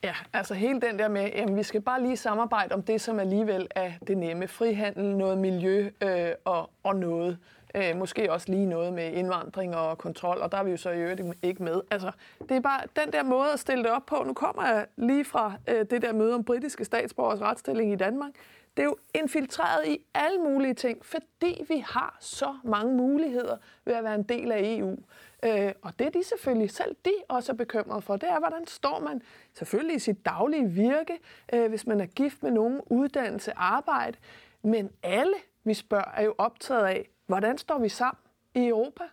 Ja, 0.04 0.14
altså 0.32 0.54
hele 0.54 0.80
den 0.80 0.98
der 0.98 1.08
med, 1.08 1.20
at 1.20 1.56
vi 1.56 1.62
skal 1.62 1.80
bare 1.80 2.02
lige 2.02 2.16
samarbejde 2.16 2.74
om 2.74 2.82
det, 2.82 3.00
som 3.00 3.20
alligevel 3.20 3.68
er 3.70 3.92
det 4.06 4.18
nemme. 4.18 4.48
Frihandel, 4.48 5.16
noget 5.16 5.38
miljø 5.38 5.90
øh, 6.00 6.30
og, 6.44 6.70
og 6.82 6.96
noget. 6.96 7.38
Øh, 7.74 7.96
måske 7.96 8.32
også 8.32 8.50
lige 8.50 8.66
noget 8.66 8.92
med 8.92 9.12
indvandring 9.12 9.76
og 9.76 9.98
kontrol, 9.98 10.38
og 10.38 10.52
der 10.52 10.58
er 10.58 10.62
vi 10.62 10.70
jo 10.70 10.76
så 10.76 10.90
i 10.90 10.98
øvrigt 10.98 11.22
ikke 11.42 11.62
med. 11.62 11.80
Altså, 11.90 12.10
det 12.48 12.56
er 12.56 12.60
bare 12.60 12.80
den 13.04 13.12
der 13.12 13.22
måde 13.22 13.52
at 13.52 13.60
stille 13.60 13.84
det 13.84 13.92
op 13.92 14.06
på. 14.06 14.24
Nu 14.26 14.32
kommer 14.32 14.66
jeg 14.66 14.86
lige 14.96 15.24
fra 15.24 15.52
øh, 15.68 15.86
det 15.90 16.02
der 16.02 16.12
møde 16.12 16.34
om 16.34 16.44
britiske 16.44 16.84
statsborgers 16.84 17.40
retsstilling 17.40 17.92
i 17.92 17.96
Danmark. 17.96 18.32
Det 18.76 18.82
er 18.82 18.86
jo 18.86 18.96
infiltreret 19.14 19.86
i 19.86 19.98
alle 20.14 20.38
mulige 20.38 20.74
ting, 20.74 21.04
fordi 21.04 21.64
vi 21.68 21.84
har 21.86 22.16
så 22.20 22.54
mange 22.64 22.96
muligheder 22.96 23.56
ved 23.84 23.94
at 23.94 24.04
være 24.04 24.14
en 24.14 24.22
del 24.22 24.52
af 24.52 24.60
EU. 24.62 24.96
Øh, 25.44 25.72
og 25.82 25.98
det 25.98 26.06
er 26.06 26.10
de 26.10 26.24
selvfølgelig 26.24 26.70
selv 26.70 26.96
de 27.04 27.12
også 27.28 27.52
er 27.52 27.56
bekymrede 27.56 28.02
for, 28.02 28.16
det 28.16 28.28
er, 28.28 28.38
hvordan 28.38 28.66
står 28.66 29.00
man 29.00 29.22
selvfølgelig 29.54 29.96
i 29.96 29.98
sit 29.98 30.26
daglige 30.26 30.68
virke, 30.68 31.18
øh, 31.52 31.68
hvis 31.68 31.86
man 31.86 32.00
er 32.00 32.06
gift 32.06 32.42
med 32.42 32.50
nogen, 32.50 32.80
uddannelse, 32.86 33.52
arbejde. 33.56 34.18
Men 34.62 34.90
alle, 35.02 35.34
vi 35.64 35.74
spørger, 35.74 36.10
er 36.16 36.22
jo 36.22 36.34
optaget 36.38 36.86
af, 36.86 37.08
hvordan 37.32 37.58
står 37.58 37.78
vi 37.78 37.88
sammen 37.88 38.20
i 38.54 38.66
Europa? 38.66 39.04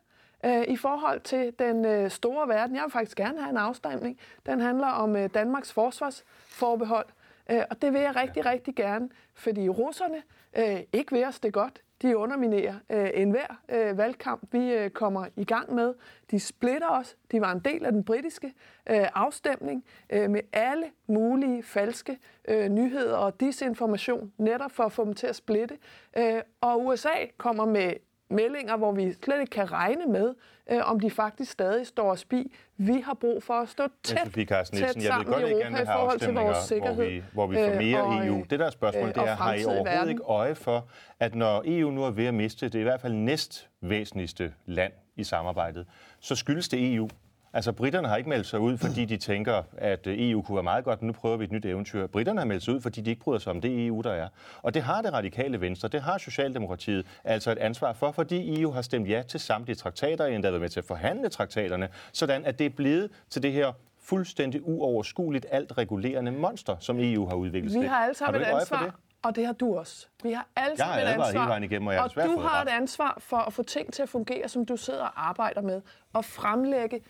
øh, 0.46 0.64
i 0.68 0.76
forhold 0.76 1.22
til 1.22 1.54
den 1.60 1.86
øh, 1.86 2.10
store 2.10 2.48
verden. 2.48 2.76
Jeg 2.76 2.84
vil 2.84 2.92
faktisk 2.92 3.18
gerne 3.18 3.40
have 3.40 3.50
en 3.50 3.58
afstemning. 3.58 4.20
Den 4.46 4.60
handler 4.60 4.88
om 4.88 5.16
øh, 5.16 5.30
Danmarks 5.34 5.74
forsvarsforbehold. 5.74 7.06
Øh, 7.52 7.62
og 7.70 7.82
det 7.82 7.94
vil 7.94 8.02
jeg 8.02 8.16
rigtig, 8.16 8.46
rigtig 8.46 8.76
gerne, 8.76 9.10
fordi 9.34 9.70
russerne 9.70 10.24
øh, 10.58 10.80
ikke 10.94 11.12
vil 11.12 11.26
os 11.26 11.40
det 11.40 11.54
godt. 11.54 11.82
De 12.02 12.18
underminerer 12.18 12.76
øh, 12.90 13.10
enhver 13.14 13.60
øh, 13.70 13.98
valgkamp, 13.98 14.54
vi 14.54 14.74
øh, 14.74 14.90
kommer 14.90 15.26
i 15.36 15.44
gang 15.44 15.74
med. 15.74 15.94
De 16.32 16.40
splitter 16.40 16.90
os. 16.90 17.18
De 17.32 17.42
var 17.42 17.52
en 17.52 17.60
del 17.60 17.86
af 17.86 17.92
den 17.92 18.04
britiske 18.04 18.54
øh, 18.90 19.08
afstemning 19.16 19.86
øh, 20.10 20.30
med 20.30 20.42
alle 20.54 20.86
mulige 21.08 21.64
falske 21.64 22.18
øh, 22.48 22.70
nyheder 22.70 23.18
og 23.18 23.40
disinformation, 23.40 24.32
netop 24.38 24.72
for 24.72 24.84
at 24.84 24.92
få 24.92 25.06
dem 25.06 25.14
til 25.14 25.28
at 25.28 25.36
splitte. 25.36 25.78
Øh, 26.18 26.42
og 26.62 26.86
USA 26.86 27.16
kommer 27.38 27.66
med 27.66 27.94
meldinger, 28.30 28.78
hvor 28.78 28.92
vi 28.92 29.14
slet 29.24 29.40
ikke 29.42 29.52
kan 29.52 29.72
regne 29.72 30.06
med, 30.06 30.34
øh, 30.72 30.80
om 30.84 31.00
de 31.00 31.12
faktisk 31.12 31.52
stadig 31.52 31.88
står 31.88 32.12
os 32.12 32.26
bi. 32.26 32.54
Vi 32.78 33.04
har 33.06 33.14
brug 33.14 33.44
for 33.44 33.54
at 33.54 33.70
stå 33.70 33.84
tæt, 34.04 34.20
Sofie 34.26 34.46
Carsten 34.46 34.78
tæt 34.78 34.96
Nielsen, 34.96 35.02
jeg 35.04 35.10
ved 35.10 35.26
sammen 35.26 35.34
godt, 35.34 35.44
i 35.44 35.52
Europa 35.52 35.66
gerne 35.66 35.84
i 35.84 35.86
forhold 35.86 36.20
til 36.20 36.34
vores 36.34 36.58
afstemninger, 36.58 36.92
hvor 36.92 36.96
sikkerhed. 36.96 37.06
vi, 37.06 37.24
hvor 37.34 37.48
vi 37.48 37.56
får 37.56 37.76
mere 37.76 38.00
øh, 38.00 38.08
og, 38.08 38.28
EU. 38.28 38.46
Det 38.50 38.60
der 38.60 38.66
er 38.66 38.70
spørgsmål, 38.70 39.08
øh, 39.08 39.16
det 39.16 39.24
er, 39.24 39.36
har 39.36 39.54
i 39.54 39.66
overhovedet 39.66 39.86
verden. 39.86 40.10
ikke 40.10 40.24
øje 40.24 40.56
for, 40.56 40.88
at 41.20 41.36
når 41.36 41.64
EU 41.66 41.92
nu 41.92 42.04
er 42.04 42.12
ved 42.12 42.26
at 42.26 42.34
miste 42.34 42.70
det, 42.70 42.80
i 42.80 42.84
hvert 42.84 43.02
fald 43.02 43.14
næst 43.14 43.70
væsentligste 43.82 44.54
land 44.66 44.94
i 45.16 45.24
samarbejdet, 45.24 45.86
så 46.20 46.36
skyldes 46.36 46.70
det 46.70 46.96
EU. 46.96 47.10
Altså, 47.54 47.72
britterne 47.72 48.08
har 48.08 48.18
ikke 48.18 48.30
meldt 48.30 48.48
sig 48.48 48.60
ud, 48.60 48.78
fordi 48.78 49.06
de 49.06 49.18
tænker, 49.18 49.64
at 49.78 50.08
øh, 50.08 50.16
EU 50.30 50.42
kunne 50.42 50.56
være 50.56 50.64
meget 50.64 50.84
godt, 50.84 51.02
men 51.02 51.08
nu 51.08 51.14
prøver 51.14 51.38
vi 51.38 51.44
et 51.44 51.52
nyt 51.52 51.66
eventyr. 51.66 52.08
Britterne 52.08 52.40
har 52.40 52.46
meldt 52.46 52.64
sig 52.64 52.74
ud, 52.74 52.82
fordi 52.82 53.02
de 53.02 53.10
ikke 53.10 53.22
bryder 53.22 53.40
sig 53.40 53.52
om 53.52 53.62
det 53.62 53.86
EU, 53.88 54.02
der 54.02 54.12
er. 54.12 54.28
Og 54.62 54.74
det 54.74 54.82
har 54.84 55.02
det 55.02 55.14
radikale 55.14 55.62
venstre, 55.62 55.88
det 55.88 56.02
har 56.02 56.18
Socialdemokratiet 56.18 57.06
altså 57.24 57.52
et 57.52 57.58
ansvar 57.58 57.94
for, 57.94 58.12
fordi 58.12 58.62
EU 58.62 58.72
har 58.72 58.82
stemt 58.82 59.10
ja 59.10 59.22
til 59.22 59.40
samtlige 59.40 59.76
traktater, 59.76 60.26
endda 60.26 60.50
været 60.50 60.62
med 60.62 60.70
til 60.70 60.80
at 60.80 60.86
forhandle 60.86 61.30
traktaterne, 61.30 61.90
sådan 62.14 62.46
at 62.46 62.60
det 62.60 62.66
er 62.66 62.70
blevet 62.70 63.10
til 63.30 63.44
det 63.44 63.52
her 63.52 63.72
fuldstændig 64.02 64.62
uoverskueligt, 64.68 65.46
alt 65.52 65.78
regulerende 65.78 66.32
monster, 66.32 66.76
som 66.80 66.98
EU 67.00 67.28
har 67.28 67.36
udviklet. 67.36 67.74
Vi 67.74 67.80
til. 67.80 67.90
har 67.90 67.98
alle 68.04 68.16
sammen 68.16 68.42
et 68.42 68.46
ansvar, 68.46 68.84
det? 68.84 68.94
og 69.24 69.36
det 69.36 69.46
har 69.46 69.54
du 69.54 69.78
også. 69.78 70.08
Vi 70.24 70.32
har 70.32 70.48
alle 70.56 70.76
Jeg 70.78 70.86
har 70.86 70.94
sammen 70.94 71.08
et 71.08 71.12
ansvar. 71.14 71.40
hele 71.40 71.50
vejen 71.50 71.64
igennem, 71.64 71.88
og 71.88 71.94
jeg 71.94 72.02
har 72.02 72.08
desværre 72.08 72.28
du 72.28 72.40
har 72.40 72.62
ret. 72.62 72.68
et 72.68 72.72
ansvar 72.72 73.18
for 73.20 73.38
at 73.38 73.54
få 73.54 73.64
ting 73.64 73.94
til 73.94 74.04
at 74.04 74.10
fungere, 74.10 74.48
som 74.50 74.66
du 74.66 74.78
sidder 74.78 75.04
og 75.04 75.30
arbejder 75.30 75.62
med, 75.62 75.82
og 76.14 76.26
fremlægge 76.26 77.02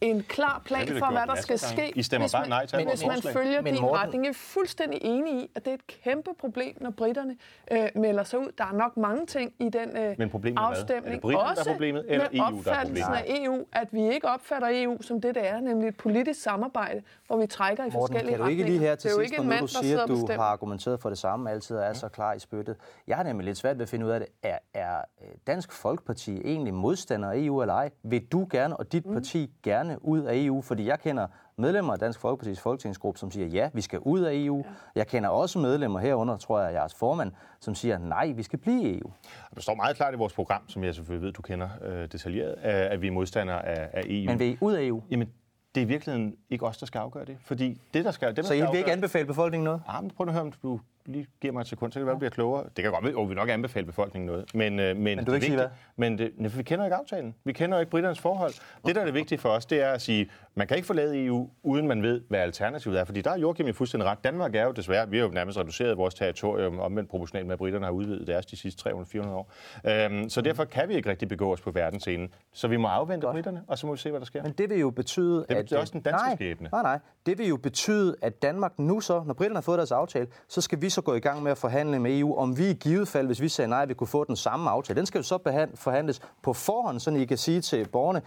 en 0.00 0.22
klar 0.22 0.62
plan 0.64 0.88
for, 0.88 1.10
hvad 1.10 1.26
der 1.26 1.34
skal 1.42 1.58
ske. 1.58 1.92
I 1.96 2.02
stemmer 2.02 2.24
hvis 2.26 2.32
bare 2.32 2.42
man, 2.42 2.48
nej 2.48 2.66
til 2.66 2.76
alle 2.76 2.88
Hvis 2.88 3.06
man 3.06 3.22
følger 3.22 3.60
Men 3.62 3.72
din 3.74 3.82
Morten- 3.82 4.02
retning. 4.02 4.24
Jeg 4.24 4.30
er 4.30 4.34
fuldstændig 4.34 4.98
enig 5.02 5.34
i, 5.42 5.50
at 5.54 5.64
det 5.64 5.70
er 5.70 5.74
et 5.74 5.86
kæmpe 5.86 6.30
problem, 6.40 6.76
når 6.80 6.90
britterne 6.90 7.36
øh, 7.72 7.88
melder 7.94 8.24
sig 8.24 8.38
ud. 8.38 8.52
Der 8.58 8.64
er 8.64 8.72
nok 8.72 8.96
mange 8.96 9.26
ting 9.26 9.52
i 9.58 9.68
den 9.68 9.96
øh, 9.96 10.14
Men 10.18 10.30
problemet 10.30 10.58
er 10.58 10.66
hvad? 10.68 10.78
afstemning. 10.78 11.06
Er 11.06 11.12
det 11.12 11.20
briterne, 11.20 11.44
der 11.44 11.46
er 11.46 11.50
Også 11.58 11.70
problemet, 11.70 12.04
eller 12.08 12.26
med 12.32 12.40
EU, 12.40 12.44
der 12.44 12.44
er 12.44 12.56
opfattelsen 12.58 13.04
problemet? 13.04 13.40
af 13.40 13.44
EU, 13.46 13.64
at 13.72 13.88
vi 13.92 14.08
ikke 14.14 14.28
opfatter 14.28 14.68
EU 14.72 15.02
som 15.02 15.20
det, 15.20 15.34
det 15.34 15.48
er, 15.48 15.60
nemlig 15.60 15.88
et 15.88 15.96
politisk 15.96 16.42
samarbejde, 16.42 17.02
hvor 17.26 17.36
vi 17.36 17.46
trækker 17.46 17.84
i 17.84 17.86
Morten, 17.86 18.00
forskellige 18.00 18.36
kan 18.36 18.44
du 18.44 18.50
ikke 18.50 18.64
lige 18.64 18.78
her 18.78 18.94
til 18.94 19.10
sidst, 19.10 19.34
når 19.44 19.58
du 19.60 19.66
siger, 19.66 20.02
at 20.02 20.08
du 20.08 20.26
har 20.32 20.42
argumenteret 20.42 21.00
for 21.00 21.08
det 21.08 21.18
samme 21.18 21.50
altid 21.50 21.76
og 21.76 21.84
er 21.84 21.92
så 21.92 22.08
klar 22.08 22.32
i 22.32 22.38
spyttet. 22.38 22.76
Jeg 23.06 23.16
har 23.16 23.22
nemlig 23.22 23.44
lidt 23.44 23.58
svært 23.58 23.78
ved 23.78 23.82
at 23.82 23.88
finde 23.88 24.06
ud 24.06 24.10
af 24.10 24.20
det. 24.20 24.28
Er, 24.42 24.58
er 24.74 24.96
øh, 25.22 25.28
Dansk 25.46 25.72
Folkeparti 25.72 26.40
egentlig 26.44 26.74
modstander 26.74 27.30
af 27.30 27.34
EU 27.38 27.60
eller 27.60 27.74
ej? 27.74 27.90
Vil 28.02 28.26
du 28.32 28.46
gerne, 28.50 28.76
og 28.76 28.92
dit 28.92 29.04
parti 29.12 29.50
gerne 29.62 29.89
ud 30.00 30.20
af 30.22 30.32
EU? 30.36 30.62
Fordi 30.62 30.86
jeg 30.86 31.00
kender 31.00 31.26
medlemmer 31.56 31.92
af 31.92 31.98
Dansk 31.98 32.20
Folkepartis 32.20 32.60
folketingsgruppe, 32.60 33.18
som 33.20 33.30
siger, 33.30 33.46
ja, 33.46 33.70
vi 33.74 33.80
skal 33.80 33.98
ud 33.98 34.20
af 34.20 34.30
EU. 34.34 34.64
Jeg 34.94 35.06
kender 35.06 35.28
også 35.28 35.58
medlemmer 35.58 35.98
herunder, 35.98 36.36
tror 36.36 36.60
jeg, 36.60 36.72
jeres 36.74 36.94
formand, 36.94 37.32
som 37.60 37.74
siger, 37.74 37.98
nej, 37.98 38.32
vi 38.36 38.42
skal 38.42 38.58
blive 38.58 38.82
i 38.82 38.98
EU. 38.98 39.10
Der 39.54 39.60
står 39.60 39.74
meget 39.74 39.96
klart 39.96 40.14
i 40.14 40.16
vores 40.16 40.32
program, 40.32 40.68
som 40.68 40.84
jeg 40.84 40.94
selvfølgelig 40.94 41.26
ved, 41.26 41.32
du 41.32 41.42
kender 41.42 41.68
øh, 41.84 42.02
detaljeret, 42.12 42.52
at 42.62 43.02
vi 43.02 43.06
er 43.06 43.12
modstandere 43.12 43.66
af, 43.66 43.90
af 43.92 44.02
EU. 44.06 44.30
Men 44.30 44.38
vil 44.38 44.46
I 44.52 44.58
ud 44.60 44.72
af 44.74 44.82
EU? 44.84 45.02
Jamen, 45.10 45.28
det 45.74 45.80
er 45.80 45.84
i 45.84 45.88
virkeligheden 45.88 46.34
ikke 46.50 46.66
os, 46.66 46.78
der 46.78 46.86
skal 46.86 46.98
afgøre 46.98 47.24
det. 47.24 47.36
Fordi 47.44 47.80
det, 47.94 48.04
der 48.04 48.10
skal... 48.10 48.28
Det, 48.28 48.36
der 48.36 48.42
Så 48.42 48.54
I 48.54 48.58
skal 48.58 48.68
vil 48.68 48.76
ikke 48.78 48.84
afgøre- 48.86 48.92
anbefale 48.92 49.26
befolkningen 49.26 49.64
noget? 49.64 49.82
Ah, 49.88 50.02
men 50.02 50.10
prøv 50.16 50.26
at 50.26 50.32
høre, 50.32 50.42
om 50.42 50.52
du 50.62 50.80
lige 51.10 51.26
giver 51.40 51.52
mig 51.52 51.60
et 51.60 51.66
sekund, 51.66 51.92
så 51.92 51.94
kan 51.94 52.00
det 52.00 52.06
være, 52.06 52.14
du 52.14 52.18
bliver 52.18 52.30
klogere. 52.30 52.64
Det 52.76 52.82
kan 52.84 52.92
godt 52.92 53.04
være, 53.04 53.22
at 53.22 53.28
vi 53.28 53.34
nok 53.34 53.48
anbefale 53.48 53.86
befolkningen 53.86 54.26
noget. 54.26 54.54
Men, 54.54 54.80
øh, 54.80 54.96
men, 54.96 55.18
vil 55.18 55.26
det 55.26 55.34
ikke 55.34 55.46
sige 55.46 55.56
hvad? 55.56 55.68
Men 55.96 56.18
det, 56.18 56.32
nej, 56.36 56.50
vi 56.56 56.62
kender 56.62 56.84
ikke 56.84 56.96
aftalen. 56.96 57.34
Vi 57.44 57.52
kender 57.52 57.80
ikke 57.80 57.90
britternes 57.90 58.18
forhold. 58.18 58.52
Det, 58.86 58.94
der 58.94 59.00
er 59.00 59.04
det 59.04 59.14
vigtige 59.14 59.38
for 59.38 59.48
os, 59.48 59.66
det 59.66 59.82
er 59.82 59.90
at 59.90 60.02
sige, 60.02 60.30
man 60.54 60.66
kan 60.66 60.76
ikke 60.76 60.86
forlade 60.86 61.24
EU, 61.24 61.50
uden 61.62 61.88
man 61.88 62.02
ved, 62.02 62.20
hvad 62.28 62.40
alternativet 62.40 63.00
er. 63.00 63.04
Fordi 63.04 63.20
der 63.20 63.30
er 63.30 63.38
Joachim 63.38 63.68
i 63.68 63.72
fuldstændig 63.72 64.08
ret. 64.08 64.24
Danmark 64.24 64.54
er 64.54 64.64
jo 64.64 64.72
desværre, 64.72 65.10
vi 65.10 65.18
har 65.18 65.24
jo 65.24 65.30
nærmest 65.30 65.58
reduceret 65.58 65.96
vores 65.96 66.14
territorium, 66.14 66.78
omvendt 66.78 67.10
proportionalt 67.10 67.46
med, 67.46 67.52
at 67.52 67.58
britterne 67.58 67.84
har 67.84 67.92
udvidet 67.92 68.26
deres 68.26 68.46
de 68.46 68.56
sidste 68.56 68.90
300-400 68.90 69.28
år. 69.28 69.52
Øhm, 69.86 70.28
så 70.28 70.40
derfor 70.40 70.64
kan 70.64 70.88
vi 70.88 70.94
ikke 70.94 71.10
rigtig 71.10 71.28
begå 71.28 71.52
os 71.52 71.60
på 71.60 71.70
verdensscenen. 71.70 72.28
Så 72.52 72.68
vi 72.68 72.76
må 72.76 72.88
afvente 72.88 73.26
britterne, 73.30 73.62
og 73.66 73.78
så 73.78 73.86
må 73.86 73.92
vi 73.92 73.98
se, 73.98 74.10
hvad 74.10 74.20
der 74.20 74.26
sker. 74.26 74.42
Men 74.42 74.52
det 74.52 74.70
vil 74.70 74.78
jo 74.78 74.90
betyde, 74.90 75.36
Det 75.48 75.54
at... 75.54 75.56
betyder 75.56 75.80
også 75.80 75.92
den 75.92 76.00
danske 76.00 76.26
nej, 76.26 76.34
skæbne. 76.34 76.68
Nej, 76.72 76.82
nej. 76.82 76.98
Det 77.26 77.38
vil 77.38 77.48
jo 77.48 77.56
betyde, 77.56 78.16
at 78.22 78.42
Danmark 78.42 78.78
nu 78.78 79.00
så, 79.00 79.22
når 79.26 79.34
britterne 79.34 79.56
har 79.56 79.62
fået 79.62 79.78
deres 79.78 79.92
aftale, 79.92 80.26
så 80.48 80.60
skal 80.60 80.80
vi 80.80 80.88
så 81.00 81.04
gå 81.04 81.14
i 81.14 81.20
gang 81.20 81.42
med 81.42 81.50
at 81.50 81.58
forhandle 81.58 81.98
med 81.98 82.18
EU, 82.18 82.36
om 82.36 82.58
vi 82.58 82.70
i 82.70 82.74
givet 82.74 83.08
fald, 83.08 83.26
hvis 83.26 83.40
vi 83.40 83.48
sagde 83.48 83.68
nej, 83.68 83.84
vi 83.86 83.94
kunne 83.94 84.06
få 84.06 84.24
den 84.24 84.36
samme 84.36 84.70
aftale. 84.70 84.96
Den 84.98 85.06
skal 85.06 85.18
jo 85.18 85.22
så 85.22 85.38
behan- 85.48 85.76
forhandles 85.76 86.20
på 86.42 86.52
forhånd, 86.52 87.00
så 87.00 87.10
I 87.10 87.24
kan 87.24 87.38
sige 87.38 87.60
til 87.60 87.88
borgerne, 87.88 88.22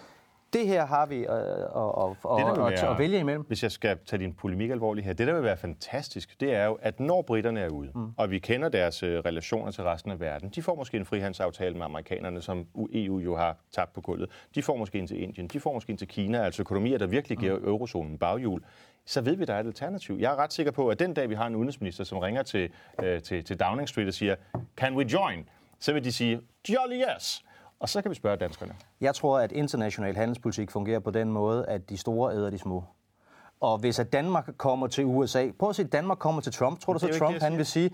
det 0.53 0.67
her 0.67 0.85
har 0.85 1.05
vi 1.05 1.23
der 2.37 2.53
vil 2.53 2.61
og, 2.61 2.71
være- 2.71 2.91
at 2.93 2.99
vælge 2.99 3.19
imellem. 3.19 3.43
Hvis 3.47 3.63
jeg 3.63 3.71
skal 3.71 3.97
tage 4.05 4.19
din 4.19 4.33
polemik 4.33 4.69
alvorligt 4.71 5.05
her, 5.05 5.13
det 5.13 5.27
der 5.27 5.33
vil 5.33 5.43
være 5.43 5.57
fantastisk, 5.57 6.39
det 6.41 6.53
er 6.55 6.65
jo, 6.65 6.77
at 6.81 6.99
når 6.99 7.21
britterne 7.21 7.59
er 7.59 7.69
ude, 7.69 7.91
mm. 7.95 8.07
og 8.17 8.31
vi 8.31 8.39
kender 8.39 8.69
deres 8.69 9.03
øh, 9.03 9.19
relationer 9.19 9.71
til 9.71 9.83
resten 9.83 10.11
af 10.11 10.19
verden, 10.19 10.49
de 10.49 10.61
får 10.61 10.75
måske 10.75 10.97
en 10.97 11.05
frihandelsaftale 11.05 11.75
med 11.75 11.85
amerikanerne, 11.85 12.41
som 12.41 12.67
EU 12.93 13.19
jo 13.19 13.35
har 13.35 13.57
tabt 13.71 13.93
på 13.93 14.01
gulvet. 14.01 14.29
De 14.55 14.63
får 14.63 14.75
måske 14.75 14.99
en 14.99 15.07
til 15.07 15.21
Indien, 15.23 15.47
de 15.47 15.59
får 15.59 15.73
måske 15.73 15.91
en 15.91 15.97
til 15.97 16.07
Kina, 16.07 16.45
altså 16.45 16.61
økonomier, 16.61 16.97
der 16.97 17.07
virkelig 17.07 17.37
giver 17.37 17.53
eurozonen 17.57 18.17
baghjul. 18.17 18.63
Så 19.05 19.21
ved 19.21 19.35
vi, 19.35 19.45
der 19.45 19.53
er 19.53 19.59
et 19.59 19.65
alternativ. 19.65 20.17
Jeg 20.19 20.31
er 20.31 20.35
ret 20.35 20.53
sikker 20.53 20.71
på, 20.71 20.87
at 20.89 20.99
den 20.99 21.13
dag, 21.13 21.29
vi 21.29 21.35
har 21.35 21.47
en 21.47 21.55
udenrigsminister, 21.55 22.03
som 22.03 22.17
ringer 22.17 22.43
til, 22.43 22.69
øh, 23.03 23.21
til, 23.21 23.43
til 23.43 23.59
Downing 23.59 23.89
Street 23.89 24.07
og 24.07 24.13
siger, 24.13 24.35
can 24.77 24.95
we 24.95 25.05
join? 25.13 25.49
Så 25.79 25.93
vil 25.93 26.03
de 26.03 26.11
sige, 26.11 26.41
jolly 26.69 27.01
yes! 27.15 27.43
Og 27.83 27.89
så 27.89 28.01
kan 28.01 28.11
vi 28.11 28.15
spørge 28.15 28.37
danskerne. 28.37 28.75
Jeg 29.01 29.15
tror, 29.15 29.39
at 29.39 29.51
international 29.51 30.15
handelspolitik 30.15 30.71
fungerer 30.71 30.99
på 30.99 31.11
den 31.11 31.31
måde, 31.31 31.65
at 31.65 31.89
de 31.89 31.97
store 31.97 32.33
æder 32.33 32.49
de 32.49 32.57
små. 32.57 32.83
Og 33.61 33.77
hvis 33.77 33.99
at 33.99 34.13
Danmark 34.13 34.49
kommer 34.57 34.87
til 34.87 35.05
USA, 35.05 35.49
prøv 35.59 35.69
at 35.69 35.75
se, 35.75 35.83
Danmark 35.83 36.17
kommer 36.17 36.41
til 36.41 36.51
Trump. 36.51 36.79
Tror 36.79 36.93
du 36.93 36.99
så, 36.99 37.17
Trump 37.19 37.33
det, 37.33 37.43
han 37.43 37.57
vil 37.57 37.65
sige, 37.65 37.91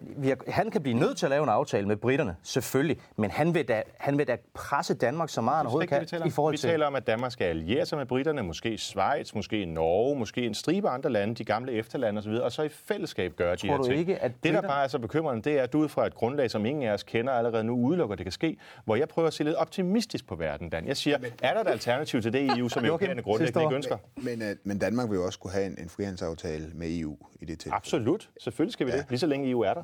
vi 0.00 0.34
han 0.48 0.70
kan 0.70 0.82
blive 0.82 0.98
nødt 0.98 1.18
til 1.18 1.26
at 1.26 1.30
lave 1.30 1.42
en 1.42 1.48
aftale 1.48 1.88
med 1.88 1.96
britterne, 1.96 2.36
selvfølgelig, 2.42 3.00
men 3.16 3.30
han 3.30 3.54
vil 3.54 3.68
da, 3.68 3.82
han 3.98 4.18
vil 4.18 4.28
da 4.28 4.36
presse 4.54 4.94
Danmark 4.94 5.28
så 5.28 5.40
meget, 5.40 5.56
han 5.56 5.66
overhovedet 5.66 5.92
er 5.92 5.98
kan 5.98 6.06
det, 6.06 6.24
vi 6.24 6.28
i 6.28 6.30
forhold 6.30 6.52
Vi 6.54 6.58
til... 6.58 6.70
taler 6.70 6.86
om, 6.86 6.94
at 6.94 7.06
Danmark 7.06 7.32
skal 7.32 7.44
alliere 7.44 7.86
sig 7.86 7.98
med 7.98 8.06
britterne, 8.06 8.42
måske 8.42 8.78
Schweiz, 8.78 9.34
måske 9.34 9.64
Norge, 9.64 10.18
måske 10.18 10.46
en 10.46 10.54
stribe 10.54 10.88
andre 10.88 11.10
lande, 11.10 11.34
de 11.34 11.44
gamle 11.44 11.72
efterlande 11.72 12.18
osv., 12.18 12.30
og 12.30 12.52
så 12.52 12.62
i 12.62 12.68
fællesskab 12.68 13.36
gøre 13.36 13.56
de 13.56 13.66
her 13.68 13.76
du 13.76 13.84
ting. 13.84 13.98
ikke, 13.98 14.18
at 14.18 14.32
Det, 14.42 14.54
der 14.54 14.62
bare 14.62 14.84
er 14.84 14.88
så 14.88 14.98
bekymrende, 14.98 15.42
det 15.42 15.58
er, 15.58 15.62
at 15.62 15.72
du 15.72 15.78
ud 15.78 15.88
fra 15.88 16.06
et 16.06 16.14
grundlag, 16.14 16.50
som 16.50 16.66
ingen 16.66 16.84
af 16.84 16.92
os 16.92 17.02
kender 17.02 17.32
allerede 17.32 17.64
nu, 17.64 17.74
udelukker, 17.74 18.16
det 18.16 18.24
kan 18.24 18.32
ske, 18.32 18.56
hvor 18.84 18.96
jeg 18.96 19.08
prøver 19.08 19.28
at 19.28 19.34
se 19.34 19.44
lidt 19.44 19.56
optimistisk 19.56 20.26
på 20.26 20.34
verden, 20.34 20.70
Dan. 20.70 20.86
Jeg 20.86 20.96
siger, 20.96 21.18
er 21.42 21.54
der 21.54 21.60
et 21.60 21.68
alternativ 21.68 22.22
til 22.22 22.32
det 22.32 22.50
EU, 22.58 22.68
som 22.68 22.84
europæerne 22.84 23.22
grundlæggende 23.22 23.62
ikke 23.64 23.74
ønsker? 23.74 23.96
Men, 24.16 24.42
øh, 24.42 24.56
men 24.64 24.78
Danmark 24.78 25.10
vil 25.10 25.16
jo 25.16 25.24
også 25.24 25.38
kunne 25.38 25.52
have 25.52 25.66
en, 25.66 25.76
en 25.78 25.88
frihandelsaftale 25.88 26.70
med 26.74 26.98
EU 26.98 27.16
i 27.40 27.44
det 27.44 27.58
tilfælde. 27.58 27.76
Absolut. 27.76 28.28
Selvfølgelig 28.40 28.72
skal 28.72 28.86
vi 28.86 28.92
det, 28.92 29.04
lige 29.08 29.18
så 29.18 29.26
længe 29.26 29.50
EU 29.50 29.60
er 29.60 29.74
der. 29.74 29.82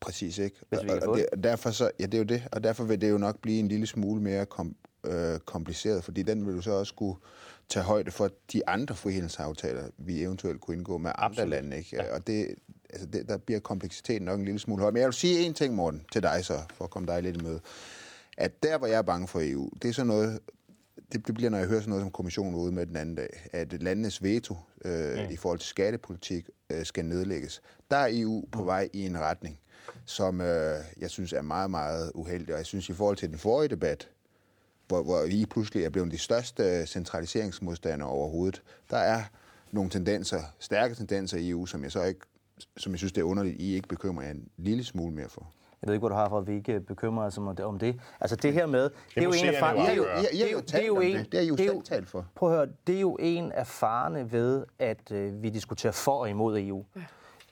Præcis, 0.00 0.38
ikke? 0.38 0.56
Hvis 0.68 0.82
vi 0.82 0.88
kan 0.88 1.02
og, 1.02 1.08
og, 1.08 1.18
det, 1.18 1.44
derfor 1.44 1.70
så, 1.70 1.90
ja, 2.00 2.04
det 2.06 2.14
er 2.14 2.18
jo 2.18 2.24
det, 2.24 2.42
og 2.52 2.64
derfor 2.64 2.84
vil 2.84 3.00
det 3.00 3.10
jo 3.10 3.18
nok 3.18 3.40
blive 3.40 3.58
en 3.58 3.68
lille 3.68 3.86
smule 3.86 4.22
mere 4.22 4.46
kom, 4.46 4.76
øh, 5.06 5.38
kompliceret, 5.38 6.04
fordi 6.04 6.22
den 6.22 6.46
vil 6.46 6.54
jo 6.54 6.62
så 6.62 6.70
også 6.70 6.90
skulle 6.90 7.18
tage 7.68 7.84
højde 7.84 8.10
for 8.10 8.30
de 8.52 8.68
andre 8.68 8.94
frihandelsaftaler, 8.94 9.84
vi 9.98 10.22
eventuelt 10.22 10.60
kunne 10.60 10.76
indgå 10.76 10.98
med 10.98 11.10
andre 11.14 11.24
Absolut. 11.24 11.50
lande, 11.50 11.76
ikke? 11.76 11.96
Ja. 11.96 12.14
Og 12.14 12.26
det, 12.26 12.54
altså 12.90 13.06
det, 13.06 13.28
der 13.28 13.36
bliver 13.36 13.60
kompleksiteten 13.60 14.22
nok 14.22 14.38
en 14.38 14.44
lille 14.44 14.58
smule 14.58 14.82
høj. 14.82 14.90
Men 14.90 15.00
jeg 15.00 15.06
vil 15.06 15.14
sige 15.14 15.40
en 15.40 15.54
ting, 15.54 15.74
Morten, 15.74 16.02
til 16.12 16.22
dig 16.22 16.44
så, 16.44 16.58
for 16.74 16.84
at 16.84 16.90
komme 16.90 17.06
dig 17.06 17.22
lidt 17.22 17.36
i 17.36 17.44
møde. 17.44 17.60
At 18.38 18.62
der, 18.62 18.78
hvor 18.78 18.86
jeg 18.86 18.98
er 18.98 19.02
bange 19.02 19.28
for 19.28 19.40
EU, 19.42 19.70
det 19.82 19.88
er 19.88 19.92
sådan 19.92 20.06
noget, 20.06 20.40
det, 21.12 21.26
det 21.26 21.34
bliver, 21.34 21.50
når 21.50 21.58
jeg 21.58 21.66
hører 21.66 21.80
sådan 21.80 21.90
noget 21.90 22.02
som 22.02 22.10
kommissionen 22.10 22.54
var 22.54 22.60
ude 22.60 22.72
med 22.72 22.86
den 22.86 22.96
anden 22.96 23.14
dag, 23.14 23.48
at 23.52 23.82
landenes 23.82 24.22
veto 24.22 24.56
øh, 24.84 25.18
mm. 25.18 25.30
i 25.30 25.36
forhold 25.36 25.58
til 25.58 25.68
skattepolitik 25.68 26.50
øh, 26.70 26.84
skal 26.84 27.04
nedlægges. 27.04 27.62
Der 27.90 27.96
er 27.96 28.08
EU 28.10 28.44
på 28.52 28.64
vej 28.64 28.88
i 28.92 29.06
en 29.06 29.18
retning, 29.18 29.58
som 30.04 30.40
øh, 30.40 30.76
jeg 31.00 31.10
synes 31.10 31.32
er 31.32 31.42
meget, 31.42 31.70
meget 31.70 32.12
uheldig. 32.14 32.54
Og 32.54 32.58
jeg 32.58 32.66
synes 32.66 32.88
i 32.88 32.92
forhold 32.92 33.16
til 33.16 33.28
den 33.28 33.38
forrige 33.38 33.68
debat, 33.68 34.08
hvor, 34.88 35.02
hvor 35.02 35.26
vi 35.26 35.46
pludselig 35.50 35.84
er 35.84 35.90
blevet 35.90 36.12
de 36.12 36.18
største 36.18 36.86
centraliseringsmodstandere 36.86 38.08
overhovedet, 38.08 38.62
der 38.90 38.98
er 38.98 39.22
nogle 39.72 39.90
tendenser, 39.90 40.42
stærke 40.58 40.94
tendenser 40.94 41.38
i 41.38 41.50
EU, 41.50 41.66
som 41.66 41.82
jeg 41.82 41.92
så 41.92 42.02
ikke 42.02 42.20
som 42.76 42.92
jeg 42.92 42.98
synes, 42.98 43.12
det 43.12 43.20
er 43.20 43.24
underligt, 43.24 43.60
I 43.60 43.74
ikke 43.74 43.88
bekymrer 43.88 44.24
jer 44.24 44.30
en 44.30 44.48
lille 44.56 44.84
smule 44.84 45.14
mere 45.14 45.28
for. 45.28 45.52
Jeg 45.82 45.88
ved 45.88 45.94
ikke, 45.94 46.00
hvor 46.00 46.08
du 46.08 46.14
har 46.14 46.28
for, 46.28 46.38
at 46.38 46.46
vi 46.46 46.54
ikke 46.54 46.80
bekymrer 46.80 47.26
os 47.26 47.38
om 47.38 47.56
det. 47.56 47.64
Om 47.64 47.78
det. 47.78 48.00
Altså 48.20 48.36
det 48.36 48.52
her 48.52 48.66
med... 48.66 48.82
Det, 48.82 48.90
er 49.16 49.22
jo 49.22 49.28
en 49.30 49.34
af 49.48 49.52
jo 49.52 49.58
far- 49.58 49.70
afgøre. 49.70 49.94
I 49.94 49.98
har- 49.98 50.28
I 50.32 50.38
har 50.40 50.48
jo 50.48 50.60
talt 50.60 50.90
om 50.90 51.00
det. 51.00 51.32
Det 51.32 51.34
har 51.34 51.44
I 51.44 51.48
jo 51.48 51.56
selv 51.56 51.82
talt 51.82 52.08
for. 52.08 52.26
Prøv 52.34 52.50
at 52.50 52.56
høre, 52.56 52.68
det 52.86 52.96
er 52.96 53.00
jo 53.00 53.16
en 53.20 53.52
af 53.52 53.66
farne 53.66 54.32
ved, 54.32 54.64
at 54.78 55.12
øh, 55.12 55.42
vi 55.42 55.48
diskuterer 55.50 55.92
for 55.92 56.12
og 56.12 56.30
imod 56.30 56.58
EU. 56.58 56.84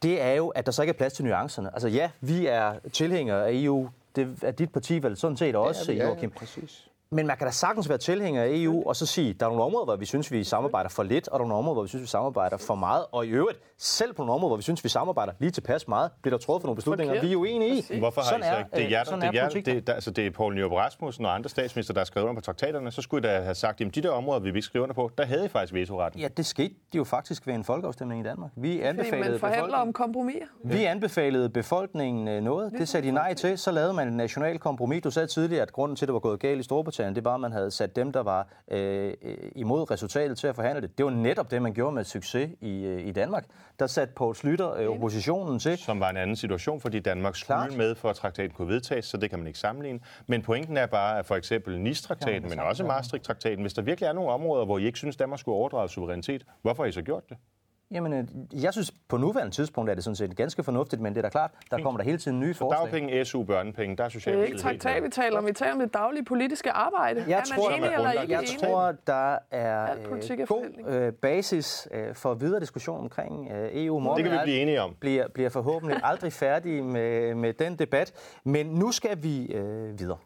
Det 0.03 0.21
er 0.23 0.33
jo, 0.33 0.49
at 0.49 0.67
der 0.67 0.73
så 0.73 0.83
ikke 0.83 0.91
er 0.91 0.97
plads 0.97 1.13
til 1.13 1.25
nuancerne. 1.25 1.71
Altså 1.75 1.89
ja, 1.89 2.11
vi 2.21 2.47
er 2.47 2.75
tilhængere 2.93 3.47
af 3.49 3.51
EU. 3.55 3.89
Det 4.17 4.39
er 4.43 4.51
dit 4.51 4.73
parti 4.73 5.03
vel 5.03 5.17
sådan 5.17 5.37
set 5.37 5.57
også, 5.57 5.93
ja, 5.93 5.99
ja, 5.99 6.07
Joachim. 6.09 6.31
præcis. 6.31 6.89
Men 7.11 7.27
man 7.27 7.37
kan 7.37 7.47
da 7.47 7.51
sagtens 7.53 7.89
være 7.89 7.99
tilhænger 7.99 8.43
af 8.43 8.49
EU, 8.51 8.89
og 8.89 8.97
så 8.97 9.07
sige, 9.07 9.33
der 9.33 9.47
er 9.47 9.51
nogle 9.51 9.65
områder, 9.65 9.85
hvor 9.85 9.97
vi 9.97 10.05
synes, 10.07 10.33
vi 10.33 10.45
samarbejder 10.45 10.89
for 10.91 11.03
lidt, 11.03 11.29
og 11.29 11.39
der 11.39 11.45
er 11.45 11.49
nogle 11.49 11.59
områder, 11.59 11.75
hvor 11.75 11.83
vi 11.83 11.89
synes, 11.89 12.03
vi 12.03 12.07
samarbejder 12.07 12.57
for 12.57 12.75
meget. 12.75 13.05
Og 13.13 13.27
i 13.27 13.29
øvrigt, 13.29 13.59
selv 13.79 14.13
på 14.13 14.23
nogle 14.23 14.33
områder, 14.33 14.49
hvor 14.49 14.57
vi 14.57 14.63
synes, 14.63 14.85
vi 14.85 14.89
samarbejder 14.89 15.33
lige 15.39 15.51
tilpas 15.51 15.89
meget, 15.89 16.11
bliver 16.23 16.39
der 16.39 16.45
truffet 16.45 16.67
nogle 16.67 16.77
beslutninger, 16.77 17.15
Forkert. 17.15 17.29
vi 17.29 17.33
er 17.33 17.37
uenige 17.37 17.85
i. 17.91 17.99
Hvorfor 17.99 18.21
har 18.21 18.29
Sådan 18.29 18.41
I 18.41 18.45
så 18.45 18.51
er, 18.51 18.59
ikke? 18.59 18.71
Det 18.71 18.81
er, 18.81 18.87
øh, 18.87 18.93
jer, 18.93 19.05
det, 19.05 19.13
er, 19.13 19.27
er 19.27 19.31
jer, 19.35 19.45
politik. 19.49 19.67
det, 19.67 19.77
er, 19.77 19.81
der, 19.81 19.93
altså, 19.93 20.11
det 20.11 20.27
er 20.27 20.31
Poul 20.31 20.55
Nyrup 20.55 20.73
Rasmussen 20.73 21.27
og 21.27 21.35
andre 21.35 21.51
statsminister, 21.51 21.95
der 21.95 22.01
har 22.01 22.05
skrevet 22.05 22.29
under 22.29 22.41
på 22.41 22.45
traktaterne. 22.45 22.91
Så 22.91 23.03
skulle 23.03 23.29
I 23.29 23.33
da 23.33 23.41
have 23.41 23.55
sagt, 23.55 23.81
at 23.81 23.95
de 23.95 24.01
der 24.03 24.11
områder, 24.11 24.41
vi 24.41 24.49
ikke 24.49 24.63
skrive 24.63 24.83
under 24.83 24.95
på, 24.95 25.11
der 25.19 25.25
havde 25.25 25.45
I 25.45 25.49
faktisk 25.49 25.75
vetoretten. 25.75 26.21
Ja, 26.21 26.29
det 26.29 26.47
skete 26.47 26.75
jo 26.95 27.05
faktisk 27.05 27.47
ved 27.47 27.55
en 27.55 27.65
folkeafstemning 27.65 28.21
i 28.21 28.25
Danmark. 28.29 28.51
Vi 28.57 28.81
anbefalede, 28.81 29.31
man 29.31 29.41
forhandler 29.41 29.63
befolkningen, 29.63 29.89
om 29.89 29.93
kompromiser. 29.93 30.47
vi 30.65 30.85
anbefalede 30.85 31.49
befolkningen 31.49 32.29
øh, 32.29 32.43
noget. 32.43 32.73
Det 32.79 32.89
sagde 32.89 33.07
de 33.07 33.13
nej 33.13 33.35
til. 33.35 33.59
Så 33.59 33.71
lavede 33.71 33.93
man 33.93 34.09
en 34.09 34.17
national 34.17 34.59
kompromis. 34.59 35.03
Du 35.03 35.11
sagde 35.11 35.27
tidligere, 35.27 35.63
at 35.63 35.73
grunden 35.73 35.97
til, 35.97 36.05
at 36.05 36.09
det 36.09 36.13
var 36.15 36.21
gået 36.21 36.41
galt 36.41 36.61
i 36.61 36.63
Storbritannien, 36.63 37.04
det 37.13 37.25
var, 37.25 37.35
at 37.35 37.41
man 37.41 37.53
havde 37.53 37.71
sat 37.71 37.97
dem, 37.97 38.13
der 38.13 38.23
var 38.23 38.49
øh, 38.71 39.15
øh, 39.23 39.37
imod 39.57 39.91
resultatet 39.91 40.39
til 40.39 40.47
at 40.47 40.55
forhandle 40.55 40.81
det. 40.81 40.99
Det 40.99 41.05
var 41.05 41.11
netop 41.11 41.51
det, 41.51 41.63
man 41.63 41.75
gjorde 41.75 41.95
med 41.95 42.05
succes 42.05 42.51
i, 42.61 42.85
øh, 42.85 43.07
i 43.07 43.13
Danmark. 43.13 43.45
Der 43.79 43.87
satte 43.87 44.15
Poul 44.15 44.35
Slytter 44.35 44.75
øh, 44.75 44.89
oppositionen 44.89 45.59
til. 45.59 45.79
som 45.79 46.01
var 46.01 46.11
en 46.11 46.17
anden 46.17 46.37
situation, 46.37 46.81
fordi 46.81 47.01
Danmark 47.01 47.37
skulle 47.37 47.47
Klart. 47.47 47.77
med 47.77 47.95
for 47.95 48.11
at 48.11 48.17
traktaten 48.17 48.51
kunne 48.51 48.69
vedtages, 48.69 49.05
så 49.05 49.17
det 49.17 49.31
kan 49.31 49.39
man 49.39 49.47
ikke 49.47 49.59
sammenligne. 49.59 50.01
Men 50.27 50.43
pointen 50.43 50.77
er 50.77 50.87
bare, 50.87 51.19
at 51.19 51.27
for 51.27 51.37
eksempel 51.37 51.81
Nice-traktaten, 51.81 52.49
men 52.49 52.59
også 52.59 52.85
Maastricht-traktaten, 52.85 53.61
hvis 53.61 53.75
der 53.75 53.83
virkelig 53.83 54.07
er 54.07 54.13
nogle 54.13 54.31
områder, 54.31 54.65
hvor 54.65 54.79
I 54.79 54.87
ikke 54.87 54.99
synes, 54.99 55.17
Danmark 55.17 55.41
skulle 55.41 55.57
overdrage 55.57 55.89
suverænitet, 55.89 56.45
hvorfor 56.63 56.83
har 56.83 56.89
I 56.89 56.93
så 56.93 57.03
gjort 57.03 57.29
det? 57.29 57.37
Jamen, 57.91 58.13
øh, 58.13 58.63
jeg 58.63 58.73
synes, 58.73 58.95
på 59.09 59.17
nuværende 59.17 59.53
tidspunkt 59.55 59.91
er 59.91 59.95
det 59.95 60.05
sådan 60.05 60.17
set 60.17 60.37
ganske 60.37 60.63
fornuftigt, 60.63 61.03
men 61.03 61.13
det 61.15 61.19
er 61.19 61.23
da 61.23 61.29
klart, 61.29 61.51
der 61.71 61.83
kommer 61.83 61.99
der 61.99 62.05
hele 62.05 62.19
tiden 62.19 62.41
nye 62.41 62.55
forslag. 62.55 62.81
Dagpenge, 62.81 63.25
SU, 63.25 63.45
børnepenge, 63.45 63.97
der 63.97 64.05
er 64.05 64.09
Det 64.09 64.15
er 64.15 64.19
Socialdemokratiet 64.21 64.55
ikke 64.55 64.63
traktat, 64.83 65.03
vi 65.03 65.09
taler 65.09 65.39
om. 65.39 65.47
Vi 65.47 65.53
taler 65.53 65.73
om 65.73 65.79
det 65.79 65.95
daglige 65.95 66.25
politiske 66.25 66.71
arbejde. 66.71 67.25
Jeg 67.29 67.39
er 67.39 67.43
tror, 67.43 67.71
man 67.71 67.79
enig 67.79 67.89
er 67.91 67.97
eller 67.97 68.11
ikke 68.23 68.33
Jeg 68.33 68.41
enig? 68.41 68.61
tror, 68.61 68.95
der 69.07 69.39
er 69.51 69.65
er 69.65 69.97
øh, 70.31 70.47
god 70.49 70.65
øh, 70.87 71.13
basis 71.13 71.89
øh, 71.91 72.15
for 72.15 72.35
videre 72.35 72.61
diskussion 72.61 73.01
omkring 73.01 73.51
øh, 73.53 73.71
EU. 73.73 73.99
Morten 73.99 74.25
Det 74.25 74.31
kan 74.33 74.41
vi 74.41 74.45
blive 74.45 74.59
enige 74.61 74.83
om. 74.83 74.95
Bliver, 75.01 75.29
bliver 75.29 75.51
forhåbentlig 75.51 76.01
aldrig 76.03 76.33
færdige 76.33 76.83
med, 76.83 77.35
med 77.35 77.53
den 77.53 77.77
debat. 77.79 78.39
Men 78.45 78.67
nu 78.67 78.93
skal 78.93 79.23
vi 79.23 79.47
øh, 79.47 79.99
videre. 79.99 80.19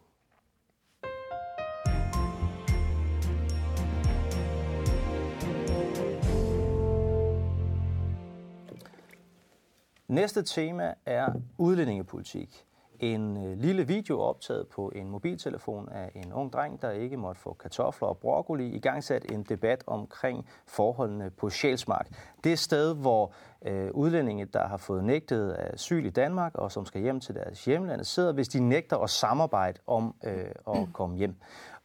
Næste 10.09 10.43
tema 10.43 10.95
er 11.07 11.33
udlændingepolitik. 11.59 12.65
En 13.01 13.47
øh, 13.47 13.59
lille 13.59 13.87
video 13.87 14.21
optaget 14.21 14.69
på 14.69 14.89
en 14.89 15.11
mobiltelefon 15.11 15.89
af 15.89 16.11
en 16.15 16.33
ung 16.33 16.53
dreng, 16.53 16.83
der 16.83 16.91
ikke 16.91 17.17
måtte 17.17 17.41
få 17.41 17.53
kartofler 17.53 18.09
og 18.09 18.19
broccoli, 18.19 18.69
i 18.69 18.81
gang 18.81 19.05
sat 19.05 19.33
en 19.33 19.43
debat 19.43 19.85
omkring 19.87 20.49
forholdene 20.67 21.31
på 21.31 21.51
Sjælsmark. 21.51 22.09
Det 22.45 22.53
er 22.53 22.57
sted, 22.57 22.95
hvor 22.95 23.33
øh, 23.67 23.91
udlændinge, 23.91 24.45
der 24.45 24.67
har 24.67 24.77
fået 24.77 25.05
nægtet 25.05 25.57
asyl 25.59 26.05
i 26.05 26.11
Danmark 26.11 26.55
og 26.55 26.73
som 26.73 26.87
skal 26.87 27.03
hjem 27.03 27.21
til 27.21 27.35
deres 27.35 27.65
hjemland, 27.65 28.05
sidder, 28.05 28.33
hvis 28.33 28.49
de 28.49 28.61
nægter 28.61 28.97
at 28.97 29.11
samarbejde 29.11 29.81
om 29.87 30.15
øh, 30.25 30.51
at 30.67 30.89
komme 30.93 31.17
hjem. 31.17 31.37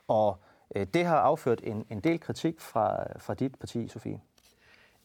Og 0.07 0.37
øh, 0.75 0.87
det 0.93 1.05
har 1.05 1.17
afført 1.17 1.61
en, 1.63 1.85
en 1.89 1.99
del 1.99 2.19
kritik 2.19 2.61
fra, 2.61 3.17
fra 3.19 3.33
dit 3.33 3.55
parti, 3.59 3.87
Sofie. 3.87 4.19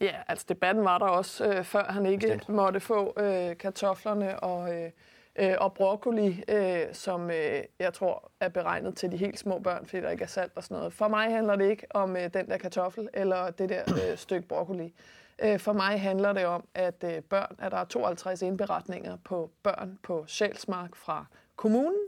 Ja, 0.01 0.15
altså 0.29 0.47
debatten 0.49 0.85
var 0.85 0.99
der 0.99 1.07
også, 1.07 1.47
øh, 1.47 1.65
før 1.65 1.85
han 1.85 2.07
ikke 2.07 2.27
Bestemt. 2.27 2.49
Måtte 2.49 2.81
få 2.81 3.15
øh, 3.17 3.57
kartoflerne 3.57 4.41
og, 4.41 4.75
øh, 4.75 4.91
øh, 5.37 5.55
og 5.59 5.75
broccoli, 5.75 6.45
øh, 6.49 6.83
som 6.93 7.31
øh, 7.31 7.63
jeg 7.79 7.95
tror 7.95 8.31
er 8.41 8.49
beregnet 8.49 8.97
til 8.97 9.13
de 9.13 9.17
helt 9.17 9.39
små 9.39 9.59
børn, 9.59 9.87
fordi 9.87 10.03
der 10.03 10.11
ikke 10.11 10.25
er 10.25 10.29
salt 10.29 10.53
og 10.55 10.63
sådan 10.65 10.77
noget. 10.77 10.93
For 10.93 11.09
mig 11.09 11.33
handler 11.33 11.57
det 11.57 11.71
ikke 11.71 11.87
om 11.91 12.17
øh, 12.17 12.35
den 12.35 12.49
der 12.49 12.57
kartoffel 12.57 13.09
eller 13.15 13.51
det 13.51 13.69
der 13.69 13.83
øh, 14.11 14.17
stykke 14.27 14.49
broccoli. 14.49 14.95
Øh, 15.39 15.59
for 15.59 15.73
mig 15.73 16.01
handler 16.01 16.33
det 16.33 16.47
om, 16.47 16.65
at 16.75 17.05
øh, 17.05 17.23
børn, 17.23 17.57
at 17.59 17.73
der 17.73 17.79
er 17.79 17.85
52 17.85 18.43
indberetninger 18.43 19.17
på 19.25 19.51
børn 19.63 19.99
på 20.03 20.25
Sjælsmark 20.27 20.97
fra 20.97 21.25
kommunen. 21.57 22.01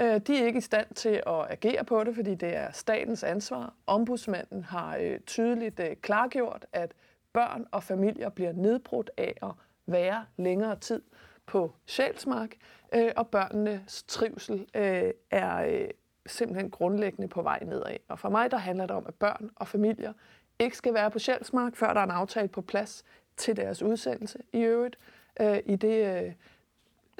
Øh, 0.00 0.20
De 0.26 0.42
er 0.42 0.46
ikke 0.46 0.58
i 0.58 0.60
stand 0.60 0.86
til 0.94 1.22
at 1.26 1.50
agere 1.50 1.84
på 1.84 2.04
det, 2.04 2.14
fordi 2.14 2.34
det 2.34 2.56
er 2.56 2.72
statens 2.72 3.24
ansvar. 3.24 3.72
Ombudsmanden 3.86 4.64
har 4.64 4.96
øh, 5.00 5.20
tydeligt 5.20 5.80
øh, 5.80 5.96
klargjort, 6.02 6.66
at 6.72 6.92
børn 7.34 7.66
og 7.70 7.82
familier 7.82 8.28
bliver 8.28 8.52
nedbrudt 8.52 9.10
af 9.16 9.34
at 9.42 9.50
være 9.86 10.24
længere 10.36 10.76
tid 10.76 11.02
på 11.46 11.72
Sjælsmark, 11.86 12.50
øh, 12.94 13.12
og 13.16 13.28
børnenes 13.28 14.04
trivsel 14.08 14.66
øh, 14.74 15.10
er 15.30 15.56
øh, 15.56 15.88
simpelthen 16.26 16.70
grundlæggende 16.70 17.28
på 17.28 17.42
vej 17.42 17.58
nedad. 17.64 17.96
Og 18.08 18.18
for 18.18 18.28
mig 18.28 18.50
der 18.50 18.56
handler 18.56 18.86
det 18.86 18.96
om, 18.96 19.04
at 19.06 19.14
børn 19.14 19.50
og 19.56 19.68
familier 19.68 20.12
ikke 20.58 20.76
skal 20.76 20.94
være 20.94 21.10
på 21.10 21.18
Sjælsmark, 21.18 21.76
før 21.76 21.92
der 21.92 22.00
er 22.00 22.04
en 22.04 22.10
aftale 22.10 22.48
på 22.48 22.60
plads 22.60 23.04
til 23.36 23.56
deres 23.56 23.82
udsendelse 23.82 24.38
i 24.52 24.60
øvrigt. 24.60 24.98
Øh, 25.40 25.58
I 25.66 25.76
det, 25.76 26.24
øh, 26.24 26.32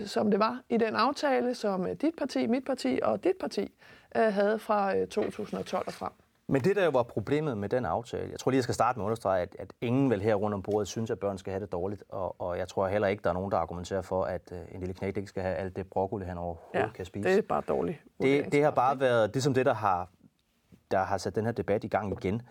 som 0.07 0.31
det 0.31 0.41
var 0.41 0.63
i 0.69 0.77
den 0.77 0.97
aftale, 0.97 1.55
som 1.55 1.87
øh, 1.87 1.93
dit 1.93 2.17
parti, 2.17 2.47
mit 2.47 2.65
parti 2.65 3.01
og 3.03 3.25
dit 3.25 3.37
parti 3.41 3.73
øh, 4.17 4.33
havde 4.33 4.59
fra 4.59 4.97
øh, 4.97 5.07
2012 5.07 5.85
og 5.87 5.93
frem. 5.93 6.13
Men 6.49 6.65
det, 6.65 6.77
der 6.77 6.85
jo 6.85 6.91
var 6.91 7.03
problemet 7.03 7.59
med 7.59 7.69
den 7.69 7.85
aftale, 7.85 8.31
jeg 8.31 8.41
tror 8.41 8.51
lige, 8.51 8.57
jeg 8.59 8.63
skal 8.63 8.75
starte 8.75 8.99
med 8.99 9.05
at 9.05 9.07
understrege, 9.07 9.43
at, 9.43 9.57
at 9.59 9.73
ingen 9.81 10.11
vel 10.11 10.21
her 10.23 10.35
rundt 10.35 10.55
om 10.55 10.63
bordet 10.63 10.89
synes, 10.89 11.11
at 11.11 11.19
børn 11.19 11.39
skal 11.39 11.51
have 11.51 11.61
det 11.61 11.73
dårligt. 11.73 12.05
Og, 12.09 12.41
og 12.41 12.59
jeg 12.59 12.69
tror 12.69 12.89
heller 12.89 13.09
ikke, 13.09 13.23
der 13.23 13.31
er 13.31 13.35
nogen, 13.35 13.51
der 13.51 13.57
argumenterer 13.59 14.03
for, 14.03 14.25
at 14.25 14.53
uh, 14.53 14.75
en 14.75 14.81
lille 14.81 14.95
knægt 14.95 15.17
ikke 15.17 15.29
skal 15.29 15.43
have 15.43 15.55
alt 15.55 15.77
det 15.77 15.87
broccoli, 15.87 16.25
han 16.25 16.39
overhovedet 16.39 16.93
kan 16.95 17.05
spise. 17.05 17.29
det 17.29 17.39
er 17.39 17.43
bare 17.43 17.63
dårligt. 17.69 17.99
det, 18.23 18.53
det 18.53 18.63
har 18.63 18.71
bare 18.71 19.01
været 19.01 19.35
det, 19.35 19.43
som 19.43 19.55
det, 19.55 19.67
der 19.67 19.75
har, 19.75 20.11
der 20.91 21.03
har 21.03 21.19
sat 21.19 21.35
den 21.35 21.45
her 21.45 21.53
debat 21.53 21.85
i 21.85 21.89
gang 21.89 22.25
igen. 22.25 22.43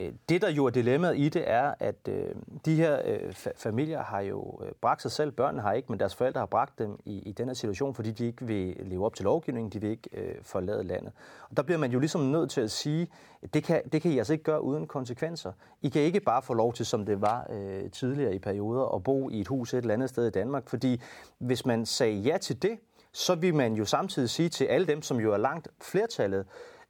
Øh, 0.00 0.12
det, 0.28 0.42
der 0.42 0.50
jo 0.50 0.66
er 0.66 0.70
dilemmaet 0.70 1.18
i 1.18 1.28
det, 1.28 1.50
er, 1.50 1.74
at 1.78 2.08
øh, 2.08 2.34
de 2.64 2.74
her 2.74 3.00
øh, 3.04 3.28
fa- 3.28 3.52
familier 3.56 4.02
har 4.02 4.20
jo 4.20 4.60
øh, 4.64 4.72
bragt 4.80 5.02
sig 5.02 5.10
selv, 5.10 5.30
børnene 5.30 5.62
har 5.62 5.72
ikke, 5.72 5.92
men 5.92 6.00
deres 6.00 6.14
forældre 6.14 6.38
har 6.38 6.46
bragt 6.46 6.78
dem 6.78 6.98
i, 7.04 7.18
i 7.18 7.32
den 7.32 7.46
her 7.46 7.54
situation, 7.54 7.94
fordi 7.94 8.10
de 8.10 8.26
ikke 8.26 8.46
vil 8.46 8.76
leve 8.80 9.04
op 9.04 9.14
til 9.14 9.24
lovgivningen, 9.24 9.72
de 9.72 9.80
vil 9.80 9.90
ikke 9.90 10.10
øh, 10.12 10.34
forlade 10.42 10.84
landet. 10.84 11.12
Og 11.50 11.56
der 11.56 11.62
bliver 11.62 11.78
man 11.78 11.92
jo 11.92 11.98
ligesom 11.98 12.20
nødt 12.20 12.50
til 12.50 12.60
at 12.60 12.70
sige, 12.70 13.08
at 13.42 13.54
det 13.54 13.64
kan, 13.64 13.82
det 13.92 14.02
kan 14.02 14.10
I 14.10 14.18
altså 14.18 14.32
ikke 14.32 14.44
gøre 14.44 14.62
uden 14.62 14.86
konsekvenser. 14.86 15.52
I 15.82 15.88
kan 15.88 16.02
ikke 16.02 16.20
bare 16.20 16.42
få 16.42 16.54
lov 16.54 16.72
til, 16.72 16.86
som 16.86 17.06
det 17.06 17.20
var 17.20 17.46
øh, 17.50 17.90
tidligere 17.90 18.34
i 18.34 18.38
perioder, 18.38 18.94
at 18.94 19.02
bo 19.02 19.30
i 19.30 19.40
et 19.40 19.48
hus 19.48 19.74
et 19.74 19.78
eller 19.78 19.94
andet 19.94 20.08
sted 20.08 20.26
i 20.26 20.30
Danmark, 20.30 20.68
fordi 20.68 21.00
hvis 21.38 21.66
man 21.66 21.86
sagde 21.86 22.14
ja 22.14 22.38
til 22.38 22.62
det, 22.62 22.78
så 23.12 23.34
vil 23.34 23.54
man 23.54 23.74
jo 23.74 23.84
samtidig 23.84 24.30
sige 24.30 24.48
til 24.48 24.64
alle 24.64 24.86
dem, 24.86 25.02
som 25.02 25.20
jo 25.20 25.32
er 25.32 25.36
langt 25.38 25.68
flertallet, 25.82 26.46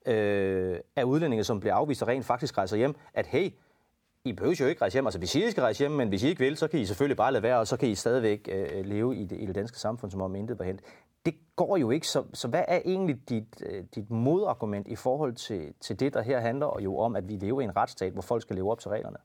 øh, 0.06 0.78
af 0.96 1.04
udlændinge, 1.04 1.44
som 1.44 1.60
bliver 1.60 1.74
afvist 1.74 2.02
og 2.02 2.08
rent 2.08 2.24
faktisk 2.24 2.58
rejser 2.58 2.76
hjem, 2.76 2.94
at 3.14 3.26
hey, 3.26 3.50
I 4.24 4.32
behøver 4.32 4.56
jo 4.60 4.66
ikke 4.66 4.80
rejse 4.80 4.94
hjem. 4.94 5.06
Altså, 5.06 5.18
hvis 5.18 5.34
I 5.34 5.50
skal 5.50 5.60
rejse 5.60 5.78
hjem, 5.78 5.90
men 5.90 6.08
hvis 6.08 6.22
I 6.22 6.28
ikke 6.28 6.38
vil, 6.38 6.56
så 6.56 6.68
kan 6.68 6.80
I 6.80 6.84
selvfølgelig 6.84 7.16
bare 7.16 7.32
lade 7.32 7.42
være, 7.42 7.58
og 7.58 7.66
så 7.66 7.76
kan 7.76 7.88
I 7.88 7.94
stadigvæk 7.94 8.48
øh, 8.52 8.84
leve 8.84 9.16
i 9.16 9.24
det, 9.24 9.40
i 9.40 9.46
det 9.46 9.54
danske 9.54 9.78
samfund, 9.78 10.10
som 10.10 10.20
om 10.20 10.34
intet 10.34 10.58
var 10.58 10.64
hent. 10.64 10.80
Det 11.26 11.34
går 11.56 11.76
jo 11.76 11.90
ikke. 11.90 12.08
Så, 12.08 12.24
så 12.34 12.48
hvad 12.48 12.64
er 12.68 12.80
egentlig 12.84 13.28
dit, 13.28 13.62
øh, 13.66 13.84
dit 13.94 14.10
modargument 14.10 14.88
i 14.88 14.96
forhold 14.96 15.34
til, 15.34 15.74
til 15.80 16.00
det, 16.00 16.14
der 16.14 16.22
her 16.22 16.40
handler 16.40 16.80
jo 16.80 16.98
om, 16.98 17.16
at 17.16 17.28
vi 17.28 17.36
lever 17.36 17.60
i 17.60 17.64
en 17.64 17.76
retsstat, 17.76 18.12
hvor 18.12 18.22
folk 18.22 18.42
skal 18.42 18.56
leve 18.56 18.70
op 18.70 18.78
til 18.80 18.88
reglerne? 18.88 19.16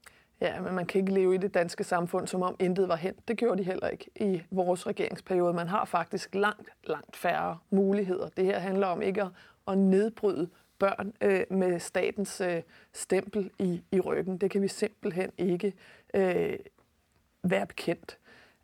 Ja, 0.41 0.61
men 0.61 0.76
man 0.76 0.86
kan 0.86 1.01
ikke 1.01 1.13
leve 1.13 1.36
i 1.36 1.38
det 1.38 1.53
danske 1.53 1.84
samfund, 1.84 2.28
som 2.28 2.41
om 2.41 2.55
intet 2.59 2.88
var 2.88 2.95
hent. 2.95 3.28
Det 3.28 3.38
gjorde 3.38 3.57
de 3.57 3.63
heller 3.63 3.88
ikke 3.88 4.09
i 4.15 4.41
vores 4.51 4.88
regeringsperiode. 4.88 5.53
Man 5.53 5.67
har 5.67 5.86
faktisk 5.86 6.36
langt, 6.36 6.69
langt 6.84 7.15
færre 7.15 7.57
muligheder. 7.69 8.30
Det 8.38 8.45
her 8.45 8.59
handler 8.59 8.88
om 8.88 9.01
ikke 9.01 9.21
at, 9.21 9.30
at 9.67 9.78
nedbryde 9.78 10.49
børn 10.80 11.13
øh, 11.21 11.43
med 11.51 11.80
statens 11.80 12.41
øh, 12.41 12.61
stempel 12.93 13.51
i, 13.59 13.82
i 13.91 13.99
ryggen. 13.99 14.38
Det 14.38 14.51
kan 14.51 14.61
vi 14.61 14.67
simpelthen 14.67 15.32
ikke 15.38 15.73
øh, 16.13 16.59
være 17.43 17.65
bekendt. 17.65 18.17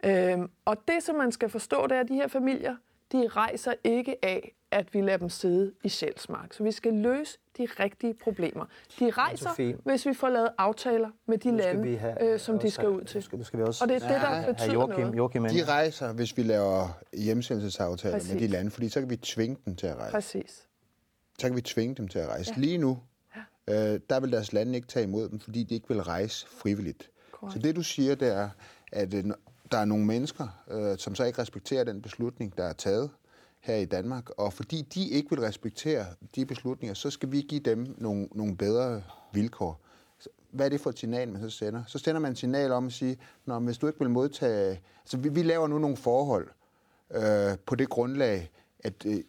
Øh, 0.03 0.37
og 0.65 0.77
det, 0.87 1.03
som 1.03 1.15
man 1.15 1.31
skal 1.31 1.49
forstå, 1.49 1.87
det 1.87 1.95
er, 1.95 1.99
at 2.01 2.07
de 2.09 2.15
her 2.15 2.27
familier, 2.27 2.75
de 3.11 3.27
rejser 3.27 3.73
ikke 3.83 4.25
af, 4.25 4.55
at 4.71 4.93
vi 4.93 5.01
lader 5.01 5.17
dem 5.17 5.29
sidde 5.29 5.73
i 5.83 5.89
Sjælsmark. 5.89 6.53
Så 6.53 6.63
vi 6.63 6.71
skal 6.71 6.93
løse 6.93 7.37
de 7.57 7.65
rigtige 7.79 8.13
problemer. 8.13 8.65
De 8.99 9.09
rejser, 9.11 9.49
Sofie, 9.49 9.77
hvis 9.83 10.05
vi 10.05 10.13
får 10.13 10.29
lavet 10.29 10.49
aftaler 10.57 11.09
med 11.25 11.37
de 11.37 11.57
lande, 11.57 11.83
vi 11.83 11.95
have- 11.95 12.23
øh, 12.33 12.39
som 12.39 12.59
de 12.59 12.71
skal 12.71 12.89
ud 12.89 13.03
til. 13.03 13.17
nu 13.17 13.21
skal- 13.21 13.37
nu 13.37 13.43
skal 13.43 13.59
vi 13.59 13.63
også- 13.63 13.83
Og 13.83 13.89
det 13.89 13.95
er 14.03 14.07
det, 14.07 14.21
der 14.21 14.53
betyder 14.53 14.73
Joachim, 14.73 14.99
noget. 14.99 15.17
Joachim 15.17 15.43
De 15.43 15.65
rejser, 15.65 16.13
hvis 16.13 16.37
vi 16.37 16.43
laver 16.43 16.87
hjemsendelsesaftaler 17.13 18.13
med 18.15 18.21
de 18.21 18.33
Præcis. 18.33 18.49
lande, 18.51 18.71
fordi 18.71 18.89
så 18.89 18.99
kan 18.99 19.09
vi 19.09 19.15
tvinge 19.15 19.57
dem 19.65 19.75
til 19.75 19.87
at 19.87 19.95
rejse. 19.97 20.11
Præcis. 20.11 20.67
Så 21.41 21.47
kan 21.47 21.55
vi 21.55 21.61
tvinge 21.61 21.95
dem 21.95 22.07
til 22.07 22.19
at 22.19 22.27
rejse. 22.27 22.53
Lige 22.57 22.77
nu, 22.77 22.99
øh, 23.67 23.99
der 24.09 24.19
vil 24.19 24.31
deres 24.31 24.53
lande 24.53 24.75
ikke 24.75 24.87
tage 24.87 25.03
imod 25.03 25.29
dem, 25.29 25.39
fordi 25.39 25.63
de 25.63 25.75
ikke 25.75 25.87
vil 25.87 26.03
rejse 26.03 26.47
frivilligt. 26.47 27.09
Korrekt. 27.31 27.53
Så 27.53 27.59
det 27.59 27.75
du 27.75 27.83
siger, 27.83 28.15
det 28.15 28.27
er, 28.27 28.49
at 28.91 29.13
øh, 29.13 29.23
der 29.71 29.77
er 29.77 29.85
nogle 29.85 30.05
mennesker, 30.05 30.63
øh, 30.71 30.97
som 30.97 31.15
så 31.15 31.23
ikke 31.23 31.41
respekterer 31.41 31.83
den 31.83 32.01
beslutning, 32.01 32.57
der 32.57 32.63
er 32.63 32.73
taget 32.73 33.09
her 33.59 33.75
i 33.75 33.85
Danmark, 33.85 34.29
og 34.29 34.53
fordi 34.53 34.81
de 34.81 35.09
ikke 35.09 35.29
vil 35.29 35.39
respektere 35.39 36.05
de 36.35 36.45
beslutninger, 36.45 36.93
så 36.93 37.09
skal 37.09 37.31
vi 37.31 37.41
give 37.41 37.61
dem 37.61 37.95
nogle, 37.97 38.27
nogle 38.31 38.57
bedre 38.57 39.03
vilkår. 39.33 39.81
Hvad 40.51 40.65
er 40.65 40.69
det 40.69 40.81
for 40.81 40.89
et 40.89 40.99
signal, 40.99 41.31
man 41.31 41.41
så 41.41 41.49
sender? 41.49 41.83
Så 41.87 41.99
sender 41.99 42.21
man 42.21 42.31
et 42.31 42.37
signal 42.37 42.71
om 42.71 42.87
at 42.87 42.93
sige, 42.93 43.17
Nå, 43.45 43.59
hvis 43.59 43.77
du 43.77 43.87
ikke 43.87 43.99
vil 43.99 44.09
modtage... 44.09 44.81
Altså, 45.01 45.17
vi, 45.17 45.29
vi 45.29 45.43
laver 45.43 45.67
nu 45.67 45.79
nogle 45.79 45.97
forhold 45.97 46.47
øh, 47.11 47.57
på 47.65 47.75
det 47.75 47.89
grundlag, 47.89 48.51
at 48.79 49.05
øh, 49.05 49.19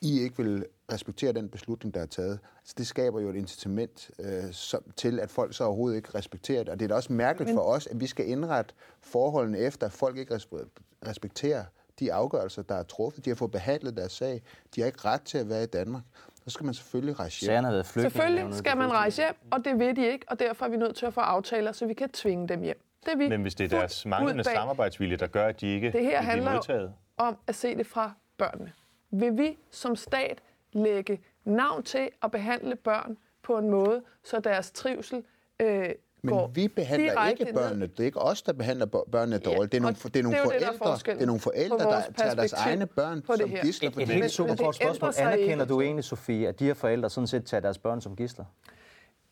I 0.00 0.20
ikke 0.20 0.36
vil 0.36 0.64
respektere 0.92 1.32
den 1.32 1.48
beslutning, 1.48 1.94
der 1.94 2.00
er 2.00 2.06
taget. 2.06 2.38
Altså, 2.58 2.74
det 2.78 2.86
skaber 2.86 3.20
jo 3.20 3.28
et 3.28 3.36
incitament 3.36 4.10
øh, 4.18 4.52
som, 4.52 4.82
til, 4.96 5.20
at 5.20 5.30
folk 5.30 5.54
så 5.54 5.64
overhovedet 5.64 5.96
ikke 5.96 6.08
respekterer 6.14 6.58
det. 6.58 6.68
Og 6.68 6.78
det 6.78 6.84
er 6.84 6.88
da 6.88 6.94
også 6.94 7.12
mærkeligt 7.12 7.48
Men... 7.48 7.56
for 7.56 7.62
os, 7.62 7.86
at 7.86 8.00
vi 8.00 8.06
skal 8.06 8.28
indrette 8.28 8.74
forholdene 9.00 9.58
efter, 9.58 9.86
at 9.86 9.92
folk 9.92 10.16
ikke 10.16 10.34
respe- 10.34 10.68
respekterer 11.08 11.64
de 12.00 12.12
afgørelser, 12.12 12.62
der 12.62 12.74
er 12.74 12.82
truffet. 12.82 13.24
De 13.24 13.30
har 13.30 13.34
fået 13.34 13.50
behandlet 13.50 13.96
deres 13.96 14.12
sag. 14.12 14.42
De 14.74 14.80
har 14.80 14.86
ikke 14.86 15.00
ret 15.04 15.22
til 15.22 15.38
at 15.38 15.48
være 15.48 15.62
i 15.62 15.66
Danmark. 15.66 16.02
Så 16.44 16.50
skal 16.50 16.64
man 16.64 16.74
selvfølgelig 16.74 17.18
rejse 17.18 17.40
hjem. 17.40 17.46
Sagerne 17.46 17.66
har 17.66 17.74
været. 17.74 17.86
Selvfølgelig 17.86 18.54
skal 18.54 18.76
man 18.76 18.92
rejse 18.92 19.22
hjem, 19.22 19.34
og 19.50 19.64
det 19.64 19.78
vil 19.78 19.96
de 19.96 20.12
ikke, 20.12 20.26
og 20.28 20.38
derfor 20.38 20.66
er 20.66 20.70
vi 20.70 20.76
nødt 20.76 20.96
til 20.96 21.06
at 21.06 21.14
få 21.14 21.20
aftaler, 21.20 21.72
så 21.72 21.86
vi 21.86 21.94
kan 21.94 22.08
tvinge 22.08 22.48
dem 22.48 22.62
hjem. 22.62 22.80
Det 23.04 23.12
er 23.12 23.16
vi 23.16 23.28
Men 23.28 23.42
hvis 23.42 23.54
det 23.54 23.72
er 23.72 23.78
deres 23.78 24.06
manglende 24.06 24.44
samarbejdsvilje, 24.44 25.16
der 25.16 25.26
gør, 25.26 25.46
at 25.46 25.60
de 25.60 25.66
ikke 25.66 25.92
Det 25.92 26.04
her 26.04 26.22
handler 26.22 26.88
om 27.16 27.36
at 27.46 27.54
se 27.54 27.76
det 27.76 27.86
fra 27.86 28.12
børnene. 28.38 28.72
Vil 29.10 29.38
vi 29.38 29.58
som 29.70 29.96
stat 29.96 30.42
lægge 30.72 31.20
navn 31.44 31.82
til 31.82 32.08
at 32.22 32.30
behandle 32.30 32.76
børn 32.76 33.16
på 33.42 33.58
en 33.58 33.70
måde, 33.70 34.02
så 34.24 34.40
deres 34.40 34.70
trivsel 34.70 35.24
øh, 35.60 35.88
går 36.28 36.46
Men 36.46 36.56
vi 36.56 36.68
behandler 36.68 37.26
ikke 37.28 37.46
børnene. 37.54 37.86
Det 37.86 38.00
er 38.00 38.04
ikke 38.04 38.18
os, 38.20 38.42
der 38.42 38.52
behandler 38.52 38.86
bør- 38.86 39.10
børnene 39.12 39.38
dårligt. 39.38 39.72
Det 39.72 39.78
er 39.78 39.82
nogle, 39.82 39.96
og 40.04 40.14
det 40.14 40.18
er 40.18 40.22
nogle 40.22 40.38
det 40.38 40.44
er 40.44 40.44
jo 40.44 40.50
det, 40.52 40.60
der 40.60 40.72
er 40.72 40.76
forældre, 40.78 41.12
det 41.14 41.22
er 41.22 41.26
nogle 41.26 41.40
forældre 41.40 41.78
der 41.78 42.02
tager 42.16 42.34
deres 42.34 42.52
egne 42.52 42.86
børn 42.86 43.22
på 43.22 43.32
det 43.32 43.40
som 43.40 43.50
her. 43.50 43.62
gidsler. 43.62 43.88
Et, 43.90 43.92
et 44.02 44.08
det. 44.08 44.14
helt 44.14 44.30
super 44.30 44.50
ændrer 44.52 44.72
spørgsmål. 44.72 45.12
Anerkender 45.18 45.64
du 45.64 45.80
egentlig, 45.80 46.04
Sofie, 46.04 46.48
at 46.48 46.58
de 46.58 46.64
her 46.64 46.74
forældre 46.74 47.10
sådan 47.10 47.26
set 47.26 47.44
tager 47.44 47.60
deres 47.60 47.78
børn 47.78 48.00
som 48.00 48.16
gisler? 48.16 48.44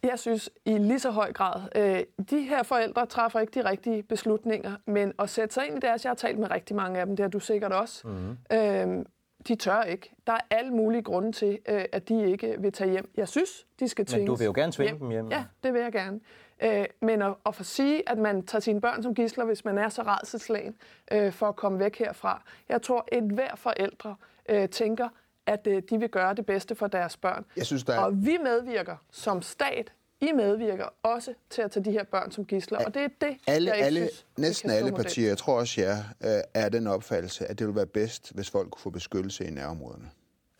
Jeg 0.02 0.18
synes 0.18 0.50
i 0.64 0.78
lige 0.78 0.98
så 0.98 1.10
høj 1.10 1.32
grad, 1.32 1.60
øh, 1.76 2.02
de 2.30 2.40
her 2.42 2.62
forældre 2.62 3.06
træffer 3.06 3.40
ikke 3.40 3.60
de 3.62 3.68
rigtige 3.70 4.02
beslutninger, 4.02 4.72
men 4.86 5.12
at 5.18 5.30
sætte 5.30 5.54
sig 5.54 5.66
ind 5.66 5.76
i 5.76 5.80
deres, 5.80 6.04
jeg 6.04 6.10
har 6.10 6.14
talt 6.14 6.38
med 6.38 6.50
rigtig 6.50 6.76
mange 6.76 7.00
af 7.00 7.06
dem, 7.06 7.16
det 7.16 7.24
har 7.24 7.30
du 7.30 7.40
sikkert 7.40 7.72
også, 7.72 8.08
mm. 8.08 8.56
øh, 8.56 9.04
de 9.48 9.54
tør 9.56 9.82
ikke. 9.82 10.12
Der 10.26 10.32
er 10.32 10.40
alle 10.50 10.70
mulige 10.70 11.02
grunde 11.02 11.32
til, 11.32 11.58
øh, 11.68 11.84
at 11.92 12.08
de 12.08 12.30
ikke 12.30 12.56
vil 12.58 12.72
tage 12.72 12.90
hjem. 12.90 13.10
Jeg 13.16 13.28
synes, 13.28 13.66
de 13.80 13.88
skal 13.88 14.06
tvinges 14.06 14.26
du 14.26 14.34
vil 14.34 14.44
jo 14.44 14.52
gerne 14.54 14.72
tvinge 14.72 14.98
dem 14.98 15.10
hjem. 15.10 15.28
Ja, 15.28 15.44
det 15.64 15.74
vil 15.74 15.82
jeg 15.82 15.92
gerne. 15.92 16.20
Øh, 16.62 16.84
men 17.00 17.22
at, 17.22 17.34
at 17.46 17.54
få 17.54 17.64
sige, 17.64 18.08
at 18.08 18.18
man 18.18 18.46
tager 18.46 18.60
sine 18.60 18.80
børn 18.80 19.02
som 19.02 19.14
gisler, 19.14 19.44
hvis 19.44 19.64
man 19.64 19.78
er 19.78 19.88
så 19.88 20.02
redselslagen 20.02 20.76
øh, 21.12 21.32
for 21.32 21.48
at 21.48 21.56
komme 21.56 21.78
væk 21.78 21.98
herfra. 21.98 22.42
Jeg 22.68 22.82
tror, 22.82 23.08
at 23.12 23.22
hver 23.22 23.56
forældre 23.56 24.16
øh, 24.48 24.68
tænker, 24.68 25.08
at 25.46 25.66
øh, 25.66 25.82
de 25.90 25.98
vil 26.00 26.08
gøre 26.08 26.34
det 26.34 26.46
bedste 26.46 26.74
for 26.74 26.86
deres 26.86 27.16
børn. 27.16 27.44
Jeg 27.56 27.66
synes, 27.66 27.84
der 27.84 27.94
er- 27.94 27.98
Og 28.00 28.26
vi 28.26 28.36
medvirker 28.44 28.96
som 29.10 29.42
stat. 29.42 29.92
I 30.20 30.32
medvirker 30.32 30.84
også 31.02 31.34
til 31.50 31.62
at 31.62 31.70
tage 31.70 31.84
de 31.84 31.90
her 31.90 32.04
børn 32.04 32.30
som 32.30 32.44
gisler, 32.44 32.78
og 32.84 32.94
det 32.94 33.02
er 33.02 33.08
det, 33.20 33.36
alle, 33.46 33.68
jeg 33.70 33.76
ikke 33.76 33.86
alle, 33.86 34.00
synes, 34.00 34.26
næsten 34.38 34.70
alle 34.70 34.92
partier, 34.92 35.28
jeg 35.28 35.38
tror 35.38 35.54
også 35.58 35.80
jer, 35.80 35.96
øh, 36.24 36.42
er 36.54 36.68
den 36.68 36.86
opfattelse, 36.86 37.46
at 37.46 37.58
det 37.58 37.66
vil 37.66 37.74
være 37.74 37.86
bedst, 37.86 38.32
hvis 38.34 38.50
folk 38.50 38.70
kunne 38.70 38.80
få 38.82 38.90
beskyttelse 38.90 39.44
i 39.44 39.50
nærområderne. 39.50 40.10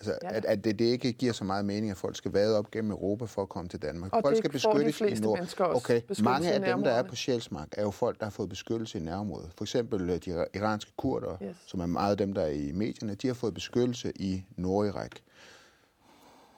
Altså, 0.01 0.19
Ja. 0.23 0.37
at, 0.37 0.45
at 0.45 0.65
det, 0.65 0.79
det 0.79 0.85
ikke 0.85 1.13
giver 1.13 1.33
så 1.33 1.45
meget 1.45 1.65
mening, 1.65 1.91
at 1.91 1.97
folk 1.97 2.17
skal 2.17 2.33
vade 2.33 2.59
op 2.59 2.71
gennem 2.71 2.91
Europa 2.91 3.25
for 3.25 3.43
at 3.43 3.49
komme 3.49 3.69
til 3.69 3.83
Danmark. 3.83 4.13
Og 4.13 4.21
folk 4.25 4.37
skal 4.37 4.51
beskyttes 4.51 5.01
i 5.01 5.15
nord. 5.23 5.49
Okay, 5.59 6.01
mange 6.23 6.53
af 6.53 6.61
dem, 6.61 6.83
der 6.83 6.91
er 6.91 7.03
på 7.03 7.15
Sjælsmark, 7.15 7.69
er 7.73 7.83
jo 7.83 7.91
folk, 7.91 8.19
der 8.19 8.27
har 8.27 8.31
fået 8.31 8.49
beskyttelse 8.49 8.99
i 8.99 9.01
nærområdet. 9.03 9.51
For 9.57 9.65
eksempel 9.65 10.11
øh, 10.11 10.17
de 10.25 10.47
iranske 10.55 10.93
kurder, 10.97 11.37
Yes. 11.43 11.57
som 11.67 11.81
er 11.81 11.87
meget 11.87 12.11
af 12.11 12.17
dem, 12.17 12.33
der 12.33 12.43
er 12.43 12.51
i 12.51 12.73
medierne, 12.73 13.15
de 13.15 13.27
har 13.27 13.35
fået 13.35 13.55
beskyttelse 13.55 14.13
i 14.17 14.45
Nordirak. 14.57 15.11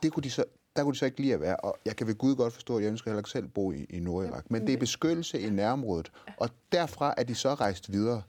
Det 0.03 0.13
kunne 0.13 0.23
de 0.23 0.31
så, 0.31 0.45
der 0.77 0.83
kunne 0.83 0.93
de 0.93 0.99
så 0.99 1.05
ikke 1.07 1.21
lide 1.21 1.35
at 1.35 1.41
være. 1.41 1.57
Og 1.57 1.79
jeg 1.85 1.97
kan 1.97 2.07
ved 2.07 2.15
Gud 2.15 2.37
godt 2.37 2.53
forstå, 2.53 2.77
at 2.77 2.83
jeg 2.83 2.91
ønsker 2.91 3.11
heller 3.11 3.21
ikke 3.21 3.31
selv 3.31 3.49
bo 3.49 3.73
i, 3.73 3.85
i 3.91 4.01
Nordirak. 4.01 4.51
Men 4.51 4.67
det 4.67 4.73
er 4.73 4.79
beskyttelse 4.79 5.41
i 5.41 5.51
nærområdet. 5.51 6.13
Og 6.37 6.49
derfra 6.73 7.15
er 7.17 7.23
de 7.25 7.35
så 7.35 7.55
rejst 7.55 7.93
videre. 7.93 8.23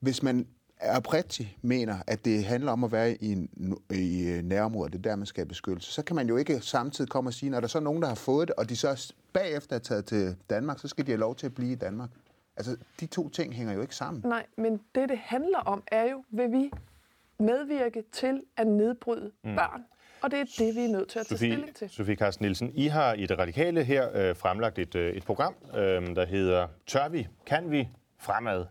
Hvis 0.00 0.22
man 0.22 0.46
oprigtigt 0.88 1.48
mener, 1.62 1.96
at 2.06 2.24
det 2.24 2.44
handler 2.44 2.72
om 2.72 2.84
at 2.84 2.92
være 2.92 3.12
i, 3.22 3.32
en- 3.32 3.76
i 3.90 4.28
øh, 4.28 4.42
nærområdet, 4.42 4.92
det 4.92 4.98
er 4.98 5.02
der, 5.02 5.16
man 5.16 5.26
skal 5.26 5.40
have 5.42 5.48
beskyttelse, 5.48 5.92
så 5.92 6.02
kan 6.02 6.16
man 6.16 6.28
jo 6.28 6.36
ikke 6.36 6.60
samtidig 6.60 7.10
komme 7.10 7.30
og 7.30 7.34
sige, 7.34 7.50
når 7.50 7.60
der 7.60 7.66
så 7.68 7.78
er 7.78 7.82
nogen, 7.82 8.02
der 8.02 8.08
har 8.08 8.14
fået 8.14 8.48
det, 8.48 8.56
og 8.56 8.68
de 8.68 8.76
så 8.76 9.14
bagefter 9.32 9.76
er 9.76 9.80
taget 9.80 10.04
til 10.04 10.36
Danmark, 10.50 10.78
så 10.78 10.88
skal 10.88 11.06
de 11.06 11.10
have 11.10 11.20
lov 11.20 11.36
til 11.36 11.46
at 11.46 11.54
blive 11.54 11.72
i 11.72 11.74
Danmark. 11.74 12.10
Altså, 12.56 12.76
de 13.00 13.06
to 13.06 13.28
ting 13.28 13.54
hænger 13.54 13.72
jo 13.74 13.80
ikke 13.80 13.96
sammen. 13.96 14.22
Nej, 14.26 14.46
men 14.56 14.80
det, 14.94 15.08
det 15.08 15.18
handler 15.18 15.58
om, 15.58 15.82
er 15.86 16.10
jo, 16.10 16.24
vil 16.30 16.52
vi 16.52 16.70
medvirke 17.38 18.04
til 18.12 18.42
at 18.56 18.66
nedbryde 18.66 19.30
mm. 19.44 19.54
børn? 19.56 19.84
Og 20.22 20.30
det 20.30 20.40
er 20.40 20.44
det, 20.58 20.76
vi 20.76 20.84
er 20.84 20.88
nødt 20.88 21.08
til 21.08 21.18
at 21.18 21.26
tage 21.26 21.38
Sofie, 21.38 21.52
stilling 21.52 21.76
til. 21.76 21.90
Sofie 21.90 22.14
Carsten 22.16 22.44
Nielsen, 22.44 22.72
I 22.74 22.86
har 22.86 23.12
i 23.14 23.26
det 23.26 23.38
radikale 23.38 23.84
her 23.84 24.08
øh, 24.14 24.36
fremlagt 24.36 24.78
et, 24.78 24.94
øh, 24.94 25.14
et 25.14 25.24
program, 25.24 25.54
øh, 25.76 26.16
der 26.16 26.26
hedder 26.26 26.66
Tør 26.86 27.08
vi? 27.08 27.26
Kan 27.46 27.70
vi? 27.70 27.88
Fremad. 28.18 28.64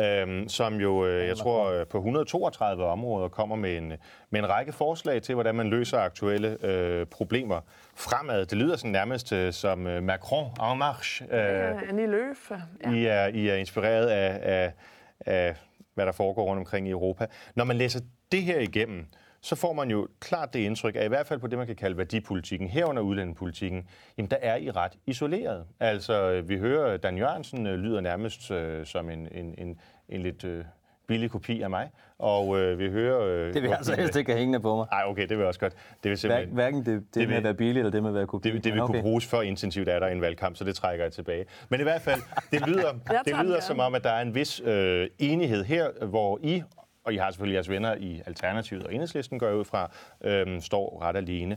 Øh, 0.00 0.48
som 0.48 0.74
jo, 0.74 1.06
øh, 1.06 1.26
jeg 1.26 1.36
tror, 1.36 1.70
øh, 1.70 1.86
på 1.86 1.98
132 1.98 2.84
områder 2.84 3.28
kommer 3.28 3.56
med 3.56 3.76
en, 3.76 3.92
med 4.30 4.40
en 4.40 4.48
række 4.48 4.72
forslag 4.72 5.22
til, 5.22 5.34
hvordan 5.34 5.54
man 5.54 5.70
løser 5.70 5.98
aktuelle 5.98 6.66
øh, 6.66 7.06
problemer 7.06 7.60
fremad. 7.94 8.46
Det 8.46 8.58
lyder 8.58 8.76
sådan 8.76 8.90
nærmest 8.90 9.32
øh, 9.32 9.52
som 9.52 9.86
øh, 9.86 10.02
Macron 10.02 10.72
en 10.72 10.78
marche. 10.78 11.26
Øh, 11.26 11.38
Ja, 11.38 11.80
Annie 11.88 12.06
Løf. 12.06 12.50
Ja. 12.84 12.90
I, 12.90 13.04
er, 13.06 13.26
I 13.26 13.48
er 13.48 13.54
inspireret 13.54 14.06
af, 14.06 14.38
af, 14.42 14.72
af, 15.26 15.54
hvad 15.94 16.06
der 16.06 16.12
foregår 16.12 16.44
rundt 16.44 16.58
omkring 16.60 16.88
i 16.88 16.90
Europa. 16.90 17.26
Når 17.54 17.64
man 17.64 17.76
læser 17.76 18.00
det 18.32 18.42
her 18.42 18.58
igennem, 18.58 19.06
så 19.40 19.56
får 19.56 19.72
man 19.72 19.90
jo 19.90 20.08
klart 20.20 20.54
det 20.54 20.58
indtryk, 20.58 20.96
at 20.96 21.04
i 21.04 21.08
hvert 21.08 21.26
fald 21.26 21.40
på 21.40 21.46
det, 21.46 21.58
man 21.58 21.66
kan 21.66 21.76
kalde 21.76 21.96
værdipolitikken, 21.96 22.68
herunder 22.68 23.02
udlændingepolitikken, 23.02 23.88
jamen 24.18 24.30
der 24.30 24.36
er 24.42 24.56
I 24.56 24.70
ret 24.70 24.92
isoleret. 25.06 25.64
Altså, 25.80 26.40
vi 26.40 26.58
hører, 26.58 26.96
Dan 26.96 27.18
Jørgensen 27.18 27.66
øh, 27.66 27.78
lyder 27.78 28.00
nærmest 28.00 28.50
øh, 28.50 28.86
som 28.86 29.10
en, 29.10 29.28
en, 29.32 29.54
en, 29.58 29.80
en 30.08 30.22
lidt 30.22 30.44
øh, 30.44 30.64
billig 31.06 31.30
kopi 31.30 31.62
af 31.62 31.70
mig, 31.70 31.90
og 32.18 32.60
øh, 32.60 32.78
vi 32.78 32.90
hører... 32.90 33.20
Øh, 33.20 33.54
det 33.54 33.62
vil 33.62 33.68
jeg 33.68 33.78
altså 33.78 33.94
helst 33.96 34.16
ikke 34.16 34.30
have 34.30 34.38
hængende 34.38 34.60
på 34.60 34.76
mig. 34.76 34.86
Nej, 34.90 35.02
okay, 35.06 35.28
det 35.28 35.38
vil 35.38 35.46
også 35.46 35.60
godt. 35.60 35.72
Det 36.02 36.10
vil 36.10 36.18
simpelthen, 36.18 36.54
Hverken 36.54 36.78
det, 36.78 36.86
det, 36.86 37.14
det 37.14 37.28
med 37.28 37.36
at 37.36 37.44
være 37.44 37.54
billig, 37.54 37.80
eller 37.80 37.90
det 37.90 38.02
med 38.02 38.10
at 38.10 38.14
være 38.14 38.26
kopi. 38.26 38.50
Det, 38.50 38.64
det 38.64 38.72
vil 38.72 38.82
okay. 38.82 38.92
kunne 38.92 39.02
bruges 39.02 39.26
for 39.26 39.42
intensivt 39.42 39.88
af 39.88 40.00
der 40.00 40.08
i 40.08 40.12
en 40.12 40.20
valgkamp, 40.20 40.56
så 40.56 40.64
det 40.64 40.74
trækker 40.74 41.04
jeg 41.04 41.12
tilbage. 41.12 41.44
Men 41.68 41.80
i 41.80 41.82
hvert 41.82 42.00
fald, 42.00 42.20
det 42.50 42.68
lyder, 42.68 42.92
det 43.24 43.36
lyder 43.42 43.60
som 43.60 43.80
om, 43.80 43.94
at 43.94 44.04
der 44.04 44.10
er 44.10 44.22
en 44.22 44.34
vis 44.34 44.60
øh, 44.64 45.08
enighed 45.18 45.64
her, 45.64 46.06
hvor 46.06 46.38
I 46.42 46.62
og 47.08 47.14
I 47.14 47.16
har 47.16 47.30
selvfølgelig 47.30 47.54
jeres 47.54 47.70
venner 47.70 47.94
i 47.94 48.22
Alternativet 48.26 48.84
og 48.84 48.94
Enhedslisten, 48.94 49.38
går 49.38 49.46
jeg 49.46 49.56
ud 49.56 49.64
fra, 49.64 49.90
øh, 50.20 50.60
står 50.62 51.02
ret 51.02 51.16
alene. 51.16 51.56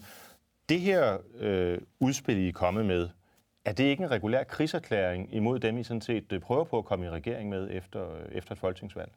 Det 0.69 0.79
her 0.79 1.17
øh, 1.39 1.77
udspil, 1.99 2.37
I 2.37 2.47
er 2.47 2.51
kommet 2.51 2.85
med, 2.85 3.09
er 3.65 3.73
det 3.73 3.83
ikke 3.83 4.03
en 4.03 4.11
regulær 4.11 4.43
krigserklæring 4.43 5.35
imod 5.35 5.59
dem, 5.59 5.77
I 5.77 5.83
sådan 5.83 6.01
set 6.01 6.33
øh, 6.33 6.39
prøver 6.39 6.63
på 6.63 6.77
at 6.77 6.85
komme 6.85 7.05
i 7.05 7.09
regering 7.09 7.49
med 7.49 7.67
efter, 7.71 8.15
øh, 8.15 8.31
efter 8.31 8.51
et 8.51 8.57
folketingsvalg? 8.57 9.11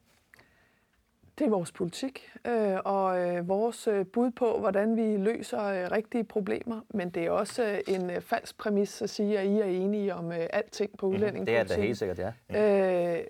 Det 1.38 1.46
er 1.46 1.50
vores 1.50 1.72
politik 1.72 2.30
øh, 2.46 2.76
og 2.84 3.20
øh, 3.20 3.48
vores 3.48 3.88
øh, 3.88 4.06
bud 4.06 4.30
på, 4.30 4.58
hvordan 4.58 4.96
vi 4.96 5.16
løser 5.16 5.64
øh, 5.64 5.90
rigtige 5.90 6.24
problemer. 6.24 6.80
Men 6.90 7.10
det 7.10 7.24
er 7.24 7.30
også 7.30 7.64
øh, 7.64 7.94
en 7.94 8.10
øh, 8.10 8.20
falsk 8.20 8.58
præmis 8.58 9.02
at 9.02 9.10
sige, 9.10 9.38
at 9.38 9.46
I 9.46 9.60
er 9.60 9.64
enige 9.64 10.14
om 10.14 10.32
øh, 10.32 10.46
alting 10.50 10.98
på 10.98 11.06
udlændingepolitik. 11.06 11.46
Det 11.46 11.72
er 11.72 11.76
det 11.76 11.84
helt 11.84 11.98
sikkert, 11.98 12.18
ja. 12.50 13.18
Øh, 13.18 13.24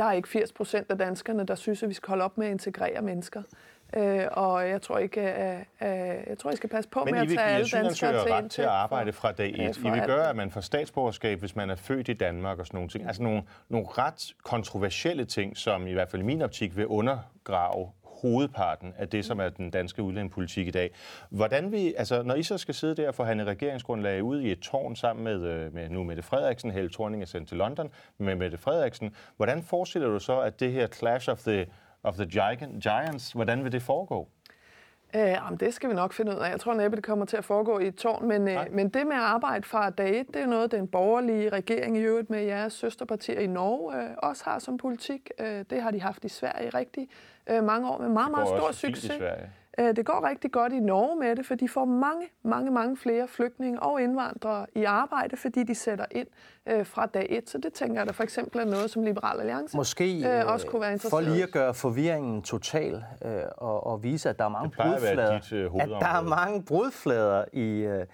der 0.00 0.06
er 0.06 0.12
ikke 0.12 0.28
80 0.28 0.52
procent 0.52 0.90
af 0.90 0.98
danskerne, 0.98 1.46
der 1.46 1.54
synes, 1.54 1.82
at 1.82 1.88
vi 1.88 1.94
skal 1.94 2.08
holde 2.08 2.24
op 2.24 2.38
med 2.38 2.46
at 2.46 2.52
integrere 2.52 3.02
mennesker. 3.02 3.42
Øh, 3.96 4.26
og 4.32 4.68
jeg 4.68 4.82
tror 4.82 4.98
ikke, 4.98 5.20
at, 5.20 5.66
at, 5.78 6.28
jeg 6.28 6.38
tror, 6.38 6.50
I 6.50 6.56
skal 6.56 6.68
passe 6.68 6.90
på 6.90 7.04
Men 7.04 7.14
med 7.14 7.22
at 7.22 7.28
tage 7.28 7.40
alle 7.40 7.68
danskere 7.68 8.22
til 8.22 8.32
ret 8.32 8.50
til 8.50 8.62
at 8.62 8.68
arbejde 8.68 9.12
fra 9.12 9.32
dag 9.32 9.48
et. 9.48 9.76
I 9.76 9.90
vil 9.90 10.02
gøre, 10.06 10.30
at 10.30 10.36
man 10.36 10.50
får 10.50 10.60
statsborgerskab, 10.60 11.38
hvis 11.38 11.56
man 11.56 11.70
er 11.70 11.74
født 11.74 12.08
i 12.08 12.12
Danmark 12.12 12.58
og 12.58 12.66
sådan 12.66 12.76
nogle 12.76 12.88
ting. 12.88 13.06
Altså 13.06 13.22
nogle, 13.22 13.42
nogle 13.68 13.86
ret 13.88 14.34
kontroversielle 14.42 15.24
ting, 15.24 15.56
som 15.56 15.86
i 15.86 15.92
hvert 15.92 16.08
fald 16.08 16.22
i 16.22 16.24
min 16.24 16.42
optik 16.42 16.76
vil 16.76 16.86
undergrave 16.86 17.88
hovedparten 18.22 18.94
af 18.98 19.08
det, 19.08 19.24
som 19.24 19.40
er 19.40 19.48
den 19.48 19.70
danske 19.70 20.02
udlændingepolitik 20.02 20.68
i 20.68 20.70
dag. 20.70 20.90
Hvordan 21.30 21.72
vi, 21.72 21.94
altså, 21.94 22.22
når 22.22 22.34
I 22.34 22.42
så 22.42 22.58
skal 22.58 22.74
sidde 22.74 22.94
der 22.94 23.08
og 23.08 23.14
forhandle 23.14 23.44
regeringsgrundlag 23.44 24.22
ud 24.22 24.40
i 24.40 24.52
et 24.52 24.60
tårn 24.60 24.96
sammen 24.96 25.24
med, 25.24 25.42
øh, 25.42 25.74
med 25.74 25.88
nu 25.88 26.04
Mette 26.04 26.22
Frederiksen, 26.22 26.70
Helle 26.70 26.90
Thorning 26.90 27.22
er 27.22 27.26
sendt 27.26 27.48
til 27.48 27.56
London 27.56 27.90
med 28.18 28.34
Mette 28.34 28.58
Frederiksen, 28.58 29.14
hvordan 29.36 29.62
forestiller 29.62 30.08
du 30.08 30.18
så, 30.18 30.40
at 30.40 30.60
det 30.60 30.72
her 30.72 30.86
clash 30.86 31.30
of 31.30 31.38
the, 31.38 31.66
of 32.02 32.14
the 32.14 32.26
giants, 32.80 33.32
hvordan 33.32 33.64
vil 33.64 33.72
det 33.72 33.82
foregå? 33.82 34.28
Øh, 35.14 35.20
jamen, 35.20 35.58
det 35.58 35.74
skal 35.74 35.90
vi 35.90 35.94
nok 35.94 36.12
finde 36.12 36.32
ud 36.32 36.36
af. 36.36 36.50
Jeg 36.50 36.60
tror 36.60 36.74
næppe, 36.74 36.96
det 36.96 37.04
kommer 37.04 37.24
til 37.24 37.36
at 37.36 37.44
foregå 37.44 37.78
i 37.78 37.86
et 37.86 37.94
tårn, 37.94 38.28
men, 38.28 38.48
øh, 38.48 38.66
men 38.70 38.88
det 38.88 39.06
med 39.06 39.16
at 39.16 39.22
arbejde 39.22 39.62
fra 39.64 39.90
dag 39.90 40.20
et, 40.20 40.26
det 40.26 40.42
er 40.42 40.46
noget, 40.46 40.72
den 40.72 40.88
borgerlige 40.88 41.48
regering 41.48 41.96
i 41.96 42.00
øvrigt 42.00 42.30
med 42.30 42.42
jeres 42.42 42.72
søsterpartier 42.72 43.40
i 43.40 43.46
Norge 43.46 44.02
øh, 44.02 44.10
også 44.16 44.44
har 44.44 44.58
som 44.58 44.76
politik. 44.76 45.30
Øh, 45.40 45.64
det 45.70 45.82
har 45.82 45.90
de 45.90 46.00
haft 46.00 46.24
i 46.24 46.28
Sverige 46.28 46.68
rigtig 46.68 47.08
øh, 47.50 47.64
mange 47.64 47.90
år 47.90 47.98
med 47.98 48.08
meget, 48.08 48.30
meget 48.30 48.48
stor 48.48 48.72
succes. 48.72 49.12
Øh, 49.78 49.96
det 49.96 50.06
går 50.06 50.28
rigtig 50.28 50.52
godt 50.52 50.72
i 50.72 50.80
Norge 50.80 51.16
med 51.16 51.36
det, 51.36 51.46
for 51.46 51.54
de 51.54 51.68
får 51.68 51.84
mange, 51.84 52.26
mange, 52.42 52.70
mange 52.70 52.96
flere 52.96 53.28
flygtninge 53.28 53.82
og 53.82 54.02
indvandrere 54.02 54.66
i 54.74 54.84
arbejde, 54.84 55.36
fordi 55.36 55.62
de 55.62 55.74
sætter 55.74 56.04
ind 56.10 56.26
øh, 56.66 56.86
fra 56.86 57.06
dag 57.06 57.26
et. 57.30 57.50
Så 57.50 57.58
det 57.58 57.72
tænker 57.72 58.00
jeg, 58.00 58.06
der 58.06 58.12
for 58.12 58.22
eksempel 58.22 58.60
er 58.60 58.64
noget, 58.64 58.90
som 58.90 59.02
Liberal 59.02 59.40
Alliance 59.40 59.76
Måske, 59.76 60.28
øh, 60.28 60.52
også 60.52 60.66
kunne 60.66 60.82
være 60.82 60.92
interesseret 60.92 61.24
For 61.24 61.32
lige 61.32 61.42
at 61.42 61.52
gøre 61.52 61.74
forvirringen 61.74 62.42
total 62.42 63.04
øh, 63.24 63.42
og, 63.56 63.86
og 63.86 64.02
vise, 64.02 64.28
at 64.28 64.38
der 64.38 64.44
er 64.44 64.48
mange 64.48 64.70
brudflader, 64.70 65.40
dit, 65.40 65.52
øh, 65.52 65.70
at 65.80 65.88
der 65.88 66.06
er 66.06 66.22
mange 66.22 66.62
brudflader 66.62 67.44
i, 67.52 67.80
øh, 67.80 68.06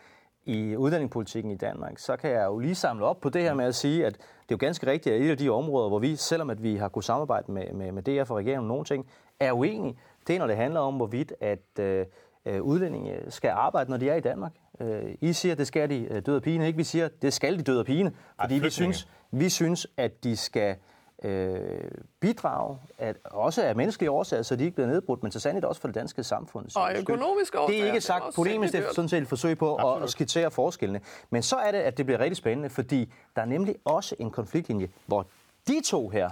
i 0.44 0.76
udlændingepolitikken 0.76 1.50
i 1.52 1.56
Danmark, 1.56 1.98
så 1.98 2.16
kan 2.16 2.30
jeg 2.30 2.44
jo 2.44 2.58
lige 2.58 2.74
samle 2.74 3.04
op 3.04 3.20
på 3.20 3.28
det 3.28 3.42
her 3.42 3.54
med 3.54 3.64
at 3.64 3.74
sige, 3.74 4.06
at 4.06 4.12
det 4.12 4.20
er 4.22 4.56
jo 4.56 4.56
ganske 4.60 4.86
rigtigt, 4.86 5.14
at 5.14 5.22
et 5.22 5.30
af 5.30 5.38
de 5.38 5.48
områder, 5.48 5.88
hvor 5.88 5.98
vi, 5.98 6.16
selvom 6.16 6.50
at 6.50 6.62
vi 6.62 6.76
har 6.76 6.88
kunnet 6.88 7.04
samarbejde 7.04 7.52
med, 7.52 7.72
med, 7.72 7.92
med 7.92 8.02
DF 8.02 8.30
og 8.30 8.36
regeringen 8.36 8.58
om 8.58 8.68
nogle 8.68 8.84
ting, 8.84 9.06
er 9.40 9.52
uenige, 9.52 9.98
det 10.26 10.34
er, 10.34 10.38
når 10.38 10.46
det 10.46 10.56
handler 10.56 10.80
om, 10.80 10.94
hvorvidt 10.94 11.32
at 11.40 11.78
øh, 11.78 12.06
øh, 12.46 12.62
udlændinge 12.62 13.20
skal 13.28 13.50
arbejde, 13.50 13.90
når 13.90 13.96
de 13.96 14.10
er 14.10 14.14
i 14.14 14.20
Danmark. 14.20 14.52
Øh, 14.80 15.14
I 15.20 15.32
siger, 15.32 15.52
at 15.52 15.58
det 15.58 15.66
skal 15.66 15.90
de 15.90 16.08
øh, 16.10 16.22
døde 16.26 16.36
og 16.36 16.42
pine, 16.42 16.66
ikke? 16.66 16.76
Vi 16.76 16.84
siger, 16.84 17.04
at 17.04 17.22
det 17.22 17.32
skal 17.32 17.58
de 17.58 17.62
døde 17.62 17.80
og 17.80 17.86
pine, 17.86 18.12
fordi 18.40 18.56
Ej, 18.56 18.62
vi 18.62 18.70
synes, 18.70 19.08
vi 19.30 19.48
synes, 19.48 19.86
at 19.96 20.24
de 20.24 20.36
skal 20.36 20.76
øh, 21.22 21.90
bidrage, 22.20 22.78
at, 22.98 23.16
også 23.24 23.62
af 23.62 23.76
menneskelige 23.76 24.10
årsager, 24.10 24.42
så 24.42 24.56
de 24.56 24.64
ikke 24.64 24.74
bliver 24.74 24.88
nedbrudt, 24.88 25.22
men 25.22 25.32
så 25.32 25.40
sandelig 25.40 25.68
også 25.68 25.80
for 25.80 25.88
det 25.88 25.94
danske 25.94 26.24
samfund. 26.24 26.76
Og 26.76 26.90
økonomisk 26.98 27.54
årsager. 27.54 27.80
Det 27.80 27.82
er 27.82 27.86
ikke 27.86 28.00
sagt 28.00 28.24
polemisk, 28.34 28.72
det 28.72 28.84
er 28.86 28.92
sådan 28.92 29.08
set 29.08 29.22
et 29.22 29.28
forsøg 29.28 29.58
på 29.58 29.74
at, 29.74 30.02
at 30.02 30.10
skitsere 30.10 30.50
forskellene. 30.50 31.00
Men 31.30 31.42
så 31.42 31.56
er 31.56 31.70
det, 31.72 31.78
at 31.78 31.98
det 31.98 32.06
bliver 32.06 32.20
rigtig 32.20 32.36
spændende, 32.36 32.70
fordi 32.70 33.12
der 33.36 33.42
er 33.42 33.46
nemlig 33.46 33.74
også 33.84 34.16
en 34.18 34.30
konfliktlinje, 34.30 34.88
hvor 35.06 35.26
de 35.68 35.80
to 35.84 36.08
her 36.08 36.30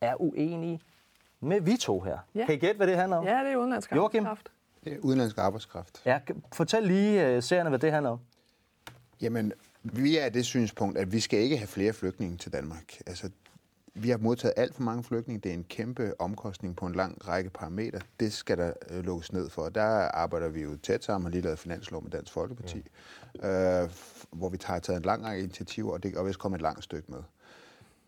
er 0.00 0.20
uenige 0.20 0.80
med 1.46 1.60
vi 1.60 1.76
to 1.76 2.00
her. 2.00 2.18
Ja. 2.34 2.46
Kan 2.46 2.54
I 2.54 2.58
gætte, 2.58 2.76
hvad 2.76 2.86
det 2.86 2.96
handler 2.96 3.16
om? 3.16 3.24
Ja, 3.24 3.44
det 3.44 3.52
er 3.52 3.56
udenlandsk 3.56 3.92
arbejdskraft. 3.92 4.48
Det 4.84 4.92
er 4.92 4.98
udenlandsk 4.98 5.38
arbejdskraft. 5.38 6.02
Ja, 6.04 6.18
fortæl 6.52 6.82
lige 6.82 7.36
uh, 7.36 7.42
seerne, 7.42 7.68
hvad 7.68 7.78
det 7.78 7.92
handler 7.92 8.10
om. 8.10 8.18
Jamen, 9.20 9.52
vi 9.82 10.18
er 10.18 10.24
af 10.24 10.32
det 10.32 10.44
synspunkt, 10.44 10.98
at 10.98 11.12
vi 11.12 11.20
skal 11.20 11.38
ikke 11.38 11.56
have 11.56 11.66
flere 11.66 11.92
flygtninge 11.92 12.36
til 12.36 12.52
Danmark. 12.52 12.92
Altså, 13.06 13.30
vi 13.94 14.10
har 14.10 14.18
modtaget 14.18 14.54
alt 14.56 14.74
for 14.74 14.82
mange 14.82 15.04
flygtninge. 15.04 15.40
Det 15.40 15.50
er 15.50 15.54
en 15.54 15.64
kæmpe 15.64 16.20
omkostning 16.20 16.76
på 16.76 16.86
en 16.86 16.94
lang 16.94 17.28
række 17.28 17.50
parametre. 17.50 18.00
Det 18.20 18.32
skal 18.32 18.58
der 18.58 18.72
øh, 18.90 19.04
lukkes 19.04 19.32
ned 19.32 19.50
for. 19.50 19.68
Der 19.68 19.82
arbejder 20.08 20.48
vi 20.48 20.62
jo 20.62 20.76
tæt 20.76 21.04
sammen 21.04 21.26
og 21.26 21.30
lige 21.30 21.42
lavet 21.42 21.58
finanslov 21.58 22.02
med 22.02 22.10
Dansk 22.10 22.32
Folkeparti, 22.32 22.82
ja. 23.42 23.82
øh, 23.82 23.90
hvor 24.30 24.48
vi 24.48 24.56
tager 24.56 24.80
taget 24.80 24.96
en 24.96 25.04
lang 25.04 25.24
række 25.24 25.42
initiativer, 25.42 25.92
og 25.92 26.02
det 26.02 26.16
og 26.16 26.26
vist 26.26 26.38
kommer 26.38 26.56
et 26.56 26.62
langt 26.62 26.84
stykke 26.84 27.12
med. 27.12 27.18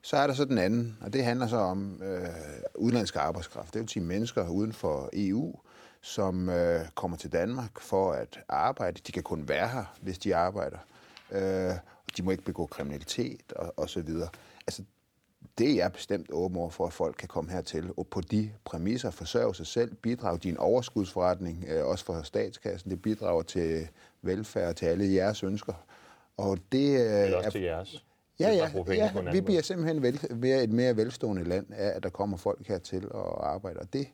Så 0.03 0.17
er 0.17 0.27
der 0.27 0.35
så 0.35 0.45
den 0.45 0.59
anden, 0.59 0.99
og 1.01 1.13
det 1.13 1.25
handler 1.25 1.47
så 1.47 1.57
om 1.57 2.03
øh, 2.03 2.29
udenlandsk 2.75 3.17
arbejdskraft. 3.17 3.75
Det 3.75 3.81
vil 3.81 3.89
sige 3.89 4.03
mennesker 4.03 4.49
uden 4.49 4.73
for 4.73 5.11
EU, 5.13 5.55
som 6.01 6.49
øh, 6.49 6.81
kommer 6.95 7.17
til 7.17 7.33
Danmark 7.33 7.81
for 7.81 8.13
at 8.13 8.41
arbejde. 8.49 9.01
De 9.07 9.13
kan 9.13 9.23
kun 9.23 9.49
være 9.49 9.69
her, 9.69 9.95
hvis 10.01 10.19
de 10.19 10.37
arbejder. 10.37 10.79
Øh, 11.33 11.73
de 12.17 12.23
må 12.23 12.31
ikke 12.31 12.45
begå 12.45 12.67
kriminalitet 12.67 13.53
og, 13.57 13.73
og 13.77 13.91
så 13.91 14.01
videre. 14.01 14.29
Altså, 14.67 14.83
det 15.59 15.83
er 15.83 15.89
bestemt 15.89 16.31
åben 16.33 16.59
over 16.59 16.71
for, 16.71 16.87
at 16.87 16.93
folk 16.93 17.17
kan 17.19 17.29
komme 17.29 17.51
hertil 17.51 17.91
og 17.97 18.07
på 18.07 18.21
de 18.21 18.53
præmisser 18.65 19.11
forsørge 19.11 19.55
sig 19.55 19.67
selv, 19.67 19.95
bidrage 19.95 20.39
din 20.39 20.57
overskudsforretning, 20.57 21.65
øh, 21.69 21.87
også 21.87 22.05
for 22.05 22.23
statskassen. 22.23 22.91
Det 22.91 23.03
bidrager 23.03 23.43
til 23.43 23.89
velfærd 24.23 24.75
til 24.75 24.87
alle 24.87 25.15
jeres 25.15 25.43
ønsker. 25.43 25.73
Og 26.37 26.59
det, 26.73 26.89
øh, 26.89 27.25
Eller 27.25 27.37
også 27.37 27.47
er, 27.47 27.51
til 27.51 27.63
jeres. 27.63 28.05
Ja, 28.41 28.51
ja, 28.51 28.71
ja 28.89 29.33
vi 29.33 29.41
bliver 29.41 29.63
simpelthen 29.63 30.03
vel, 30.03 30.21
ved 30.31 30.63
et 30.63 30.71
mere 30.71 30.97
velstående 30.97 31.45
land 31.45 31.67
af, 31.73 31.97
at 31.97 32.03
der 32.03 32.09
kommer 32.09 32.37
folk 32.37 32.67
hertil 32.67 33.13
og 33.13 33.53
arbejder. 33.55 33.85
Det, 33.85 34.09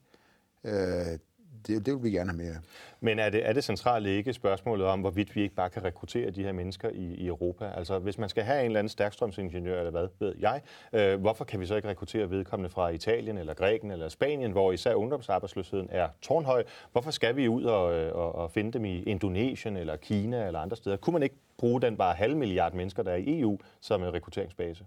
øh, 0.64 1.18
det, 1.66 1.86
det 1.86 1.94
vil 1.94 2.02
vi 2.02 2.10
gerne 2.10 2.30
have 2.30 2.42
mere 2.42 2.56
Men 3.00 3.18
er 3.18 3.30
det, 3.30 3.48
er 3.48 3.52
det 3.52 3.64
centralt 3.64 4.06
ikke 4.06 4.32
spørgsmålet 4.32 4.86
om, 4.86 5.00
hvorvidt 5.00 5.36
vi 5.36 5.42
ikke 5.42 5.54
bare 5.54 5.70
kan 5.70 5.84
rekruttere 5.84 6.30
de 6.30 6.42
her 6.42 6.52
mennesker 6.52 6.88
i, 6.88 7.14
i 7.14 7.26
Europa? 7.26 7.70
Altså, 7.76 7.98
hvis 7.98 8.18
man 8.18 8.28
skal 8.28 8.44
have 8.44 8.60
en 8.60 8.66
eller 8.66 8.78
anden 8.78 8.88
stærkstrømsingeniør, 8.88 9.78
eller 9.78 9.90
hvad 9.90 10.08
ved 10.18 10.34
jeg, 10.38 10.60
øh, 10.92 11.20
hvorfor 11.20 11.44
kan 11.44 11.60
vi 11.60 11.66
så 11.66 11.76
ikke 11.76 11.88
rekruttere 11.88 12.30
vedkommende 12.30 12.70
fra 12.70 12.88
Italien, 12.88 13.38
eller 13.38 13.54
Græken, 13.54 13.90
eller 13.90 14.08
Spanien, 14.08 14.52
hvor 14.52 14.72
især 14.72 14.94
ungdomsarbejdsløsheden 14.94 15.88
er 15.90 16.08
tårnhøj? 16.22 16.64
Hvorfor 16.92 17.10
skal 17.10 17.36
vi 17.36 17.48
ud 17.48 17.64
og, 17.64 17.84
og, 18.12 18.34
og 18.34 18.50
finde 18.50 18.72
dem 18.72 18.84
i 18.84 19.02
Indonesien, 19.02 19.76
eller 19.76 19.96
Kina, 19.96 20.46
eller 20.46 20.60
andre 20.60 20.76
steder? 20.76 20.96
Kunne 20.96 21.12
man 21.12 21.22
ikke 21.22 21.36
bruge 21.58 21.80
den 21.80 21.96
bare 21.96 22.14
halv 22.14 22.36
milliard 22.36 22.74
mennesker, 22.74 23.02
der 23.02 23.12
er 23.12 23.16
i 23.16 23.40
EU, 23.40 23.58
som 23.80 24.02
en 24.02 24.14
rekrutteringsbase? 24.14 24.84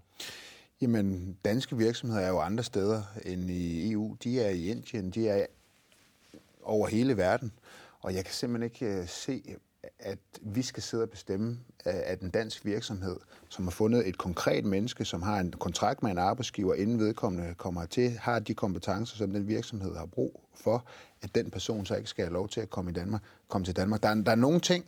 Jamen, 0.80 1.36
danske 1.44 1.76
virksomheder 1.76 2.22
er 2.22 2.28
jo 2.28 2.38
andre 2.38 2.64
steder 2.64 3.02
end 3.26 3.50
i 3.50 3.92
EU. 3.92 4.16
De 4.24 4.40
er 4.40 4.48
i 4.48 4.70
Indien, 4.70 5.10
de 5.10 5.28
er 5.28 5.46
over 6.68 6.88
hele 6.88 7.16
verden. 7.16 7.52
Og 8.00 8.14
jeg 8.14 8.24
kan 8.24 8.34
simpelthen 8.34 8.70
ikke 8.70 9.00
øh, 9.00 9.08
se, 9.08 9.56
at 9.98 10.18
vi 10.42 10.62
skal 10.62 10.82
sidde 10.82 11.02
og 11.02 11.10
bestemme, 11.10 11.58
øh, 11.86 11.94
at 12.04 12.20
en 12.20 12.30
dansk 12.30 12.64
virksomhed, 12.64 13.16
som 13.48 13.64
har 13.64 13.70
fundet 13.70 14.08
et 14.08 14.18
konkret 14.18 14.64
menneske, 14.64 15.04
som 15.04 15.22
har 15.22 15.40
en 15.40 15.52
kontrakt 15.52 16.02
med 16.02 16.10
en 16.10 16.18
arbejdsgiver, 16.18 16.74
inden 16.74 16.98
vedkommende 16.98 17.54
kommer 17.54 17.86
til, 17.86 18.10
har 18.10 18.38
de 18.38 18.54
kompetencer, 18.54 19.16
som 19.16 19.30
den 19.30 19.48
virksomhed 19.48 19.96
har 19.96 20.06
brug 20.06 20.42
for, 20.54 20.84
at 21.22 21.34
den 21.34 21.50
person 21.50 21.86
så 21.86 21.96
ikke 21.96 22.10
skal 22.10 22.24
have 22.24 22.32
lov 22.32 22.48
til 22.48 22.60
at 22.60 22.70
komme, 22.70 22.90
i 22.90 22.94
Danmark, 22.94 23.22
komme 23.48 23.64
til 23.64 23.76
Danmark. 23.76 24.02
Der 24.02 24.08
er, 24.08 24.14
der 24.14 24.30
er 24.30 24.36
nogle 24.36 24.60
ting, 24.60 24.84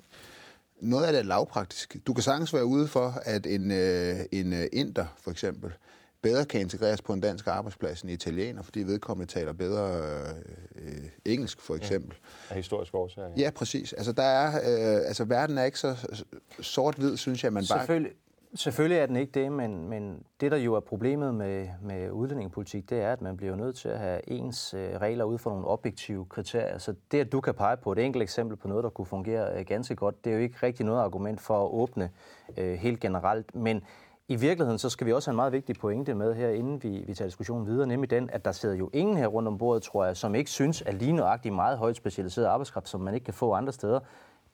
noget 0.80 1.06
af 1.06 1.12
det 1.12 1.18
er 1.18 1.24
lavpraktisk. 1.24 1.96
Du 2.06 2.12
kan 2.12 2.22
sagtens 2.22 2.54
være 2.54 2.64
ude 2.64 2.88
for, 2.88 3.14
at 3.22 3.46
en, 3.46 3.70
øh, 3.70 4.16
en 4.32 4.52
øh, 4.52 4.66
inder, 4.72 5.06
for 5.18 5.30
eksempel, 5.30 5.72
bedre 6.22 6.44
kan 6.44 6.60
integreres 6.60 7.02
på 7.02 7.12
en 7.12 7.20
dansk 7.20 7.46
arbejdsplads 7.46 8.02
end 8.02 8.10
italiener, 8.10 8.62
fordi 8.62 8.80
vedkommende 8.80 9.32
taler 9.32 9.52
bedre 9.52 10.02
øh, 10.74 11.04
engelsk, 11.24 11.60
for 11.60 11.74
eksempel. 11.74 12.16
Ja, 12.50 12.54
af 12.54 12.56
historiske 12.56 12.96
årsager. 12.96 13.28
Ja. 13.28 13.42
ja, 13.42 13.50
præcis. 13.50 13.92
Altså, 13.92 14.12
der 14.12 14.22
er, 14.22 14.46
øh, 14.46 15.06
altså, 15.06 15.24
verden 15.24 15.58
er 15.58 15.64
ikke 15.64 15.78
så 15.78 16.08
sort-hvid, 16.60 17.16
synes 17.16 17.44
jeg, 17.44 17.52
man 17.52 17.64
bare... 17.70 17.78
Selvfølgelig, 17.78 18.12
selvfølgelig 18.54 18.98
er 18.98 19.06
den 19.06 19.16
ikke 19.16 19.32
det, 19.40 19.52
men, 19.52 19.88
men 19.88 20.22
det, 20.40 20.50
der 20.50 20.56
jo 20.56 20.74
er 20.74 20.80
problemet 20.80 21.34
med, 21.34 21.68
med 21.82 22.10
udlændingepolitik, 22.10 22.90
det 22.90 23.00
er, 23.00 23.12
at 23.12 23.22
man 23.22 23.36
bliver 23.36 23.56
nødt 23.56 23.76
til 23.76 23.88
at 23.88 23.98
have 23.98 24.30
ens 24.30 24.74
øh, 24.74 24.96
regler 24.96 25.24
ud 25.24 25.38
fra 25.38 25.50
nogle 25.50 25.66
objektive 25.66 26.26
kriterier. 26.26 26.78
Så 26.78 26.94
det, 27.10 27.20
at 27.20 27.32
du 27.32 27.40
kan 27.40 27.54
pege 27.54 27.76
på 27.76 27.92
et 27.92 27.98
enkelt 27.98 28.22
eksempel 28.22 28.56
på 28.56 28.68
noget, 28.68 28.84
der 28.84 28.90
kunne 28.90 29.06
fungere 29.06 29.58
øh, 29.58 29.66
ganske 29.66 29.96
godt, 29.96 30.24
det 30.24 30.30
er 30.30 30.34
jo 30.34 30.42
ikke 30.42 30.56
rigtig 30.62 30.86
noget 30.86 31.00
argument 31.00 31.40
for 31.40 31.64
at 31.64 31.72
åbne 31.72 32.10
øh, 32.56 32.74
helt 32.74 33.00
generelt. 33.00 33.54
Men 33.54 33.82
i 34.30 34.36
virkeligheden 34.36 34.78
så 34.78 34.90
skal 34.90 35.06
vi 35.06 35.12
også 35.12 35.30
have 35.30 35.32
en 35.32 35.36
meget 35.36 35.52
vigtig 35.52 35.76
pointe 35.76 36.14
med 36.14 36.34
her, 36.34 36.48
inden 36.48 36.82
vi, 36.82 37.04
vi 37.06 37.14
tager 37.14 37.28
diskussionen 37.28 37.66
videre, 37.66 37.86
nemlig 37.86 38.10
den, 38.10 38.30
at 38.32 38.44
der 38.44 38.52
sidder 38.52 38.74
jo 38.74 38.90
ingen 38.92 39.16
her 39.16 39.26
rundt 39.26 39.48
om 39.48 39.58
bordet, 39.58 39.82
tror 39.82 40.04
jeg, 40.04 40.16
som 40.16 40.34
ikke 40.34 40.50
synes, 40.50 40.82
at 40.82 40.94
lige 40.94 41.12
nøjagtigt 41.12 41.54
meget 41.54 41.78
højt 41.78 41.96
specialiseret 41.96 42.46
arbejdskraft, 42.46 42.88
som 42.88 43.00
man 43.00 43.14
ikke 43.14 43.24
kan 43.24 43.34
få 43.34 43.52
andre 43.52 43.72
steder, 43.72 44.00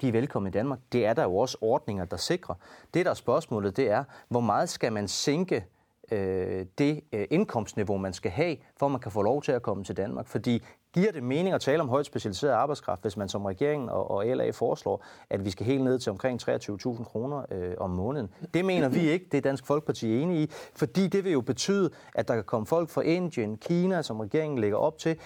de 0.01 0.09
er 0.09 0.12
velkommen 0.12 0.49
i 0.49 0.53
Danmark. 0.53 0.79
Det 0.93 1.07
er 1.07 1.12
der 1.12 1.22
jo 1.22 1.37
også 1.37 1.59
ordninger, 1.61 2.05
der 2.05 2.16
sikrer. 2.16 2.55
Det, 2.95 3.05
der 3.05 3.11
er 3.11 3.14
spørgsmålet, 3.14 3.77
det 3.77 3.91
er, 3.91 4.05
hvor 4.29 4.41
meget 4.41 4.68
skal 4.68 4.93
man 4.93 5.09
sænke 5.09 5.66
øh, 6.12 6.66
det 6.79 7.01
øh, 7.12 7.27
indkomstniveau, 7.31 7.97
man 7.97 8.12
skal 8.12 8.31
have, 8.31 8.57
for 8.77 8.89
man 8.89 9.01
kan 9.01 9.12
få 9.12 9.22
lov 9.22 9.43
til 9.43 9.53
at 9.53 9.62
komme 9.62 9.85
til 9.85 9.97
Danmark. 9.97 10.27
Fordi 10.27 10.62
giver 10.97 11.12
det 11.12 11.22
mening 11.22 11.55
at 11.55 11.61
tale 11.61 11.82
om 11.82 11.88
højt 11.88 12.07
specialiseret 12.07 12.53
arbejdskraft, 12.53 13.03
hvis 13.03 13.16
man 13.16 13.28
som 13.28 13.44
regeringen 13.44 13.88
og, 13.88 14.11
og 14.11 14.26
LA 14.26 14.51
foreslår, 14.51 15.05
at 15.30 15.44
vi 15.44 15.51
skal 15.51 15.66
helt 15.66 15.84
ned 15.84 15.99
til 15.99 16.11
omkring 16.11 16.42
23.000 16.42 17.05
kroner 17.05 17.42
øh, 17.51 17.74
om 17.78 17.90
måneden? 17.90 18.28
Det 18.55 18.64
mener 18.64 18.88
vi 18.88 19.01
ikke, 19.01 19.26
det 19.32 19.38
er 19.38 19.42
Dansk 19.42 19.66
Folkeparti 19.66 20.20
enige 20.20 20.42
i, 20.42 20.51
fordi 20.74 21.07
det 21.07 21.24
vil 21.24 21.32
jo 21.32 21.40
betyde, 21.40 21.90
at 22.14 22.28
der 22.28 22.34
kan 22.34 22.44
komme 22.44 22.66
folk 22.66 22.90
fra 22.90 23.03
Indien, 23.03 23.57
Kina, 23.57 24.03
som 24.03 24.20
regeringen 24.20 24.59
lægger 24.59 24.78
op 24.78 24.99
til, 24.99 25.18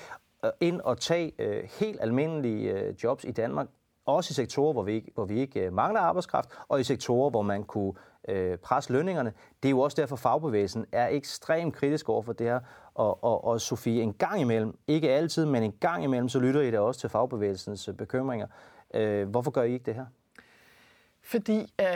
øh, 0.45 0.51
ind 0.61 0.81
og 0.81 0.99
tage 0.99 1.33
øh, 1.39 1.69
helt 1.81 1.99
almindelige 2.01 2.73
øh, 2.73 2.95
jobs 3.05 3.25
i 3.25 3.31
Danmark, 3.31 3.67
også 4.07 4.33
i 4.33 4.35
sektorer, 4.35 4.73
hvor 4.73 4.83
vi 4.83 4.93
ikke, 4.93 5.11
hvor 5.15 5.25
vi 5.25 5.41
ikke 5.41 5.61
øh, 5.61 5.73
mangler 5.73 6.01
arbejdskraft, 6.01 6.49
og 6.69 6.81
i 6.81 6.85
sektorer, 6.85 7.31
hvor 7.31 7.43
man 7.43 7.65
kunne 7.65 7.93
øh, 8.29 8.59
presse 8.59 8.93
lønningerne. 8.93 9.33
Det 9.63 9.69
er 9.69 9.71
jo 9.71 9.81
også 9.81 10.01
derfor, 10.01 10.17
fagbevægelsen 10.17 10.87
er 10.93 11.09
ekstremt 11.09 11.75
kritisk 11.75 12.09
over 12.09 12.23
for 12.23 12.33
det 12.33 12.47
her. 12.47 12.61
Og, 12.95 13.25
og, 13.25 13.45
og 13.45 13.61
Sofie, 13.61 14.03
en 14.03 14.13
gang 14.15 14.41
imellem, 14.41 14.79
ikke 14.89 15.11
altid, 15.11 15.47
men 15.47 15.63
en 15.63 15.73
gang 15.81 16.05
imellem, 16.05 16.29
så 16.29 16.39
lytter 16.41 16.61
I 16.61 16.71
da 16.71 16.81
også 16.81 17.01
til 17.01 17.09
fagbevægelsens 17.09 17.89
øh, 17.89 17.95
bekymringer. 17.95 18.47
Øh, 18.95 19.29
hvorfor 19.29 19.51
gør 19.51 19.63
I 19.63 19.73
ikke 19.73 19.85
det 19.87 19.95
her? 19.95 20.07
Fordi 21.23 21.75
øh, 21.81 21.87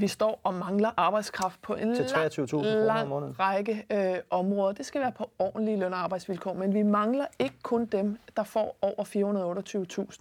vi 0.00 0.08
står 0.08 0.40
og 0.42 0.54
mangler 0.54 0.90
arbejdskraft 0.96 1.62
på 1.62 1.74
en 1.74 1.94
Til 1.94 2.02
23.000 2.04 2.46
kroner 2.50 3.02
om 3.02 3.08
måneden. 3.08 3.34
lang 3.38 3.40
række 3.40 3.86
øh, 3.92 4.16
områder. 4.30 4.72
Det 4.72 4.86
skal 4.86 5.00
være 5.00 5.12
på 5.12 5.30
ordentlige 5.38 5.76
løn- 5.76 5.92
og 5.92 5.98
arbejdsvilkår, 5.98 6.52
men 6.52 6.74
vi 6.74 6.82
mangler 6.82 7.26
ikke 7.38 7.56
kun 7.62 7.86
dem, 7.86 8.18
der 8.36 8.42
får 8.44 8.76
over 8.82 9.04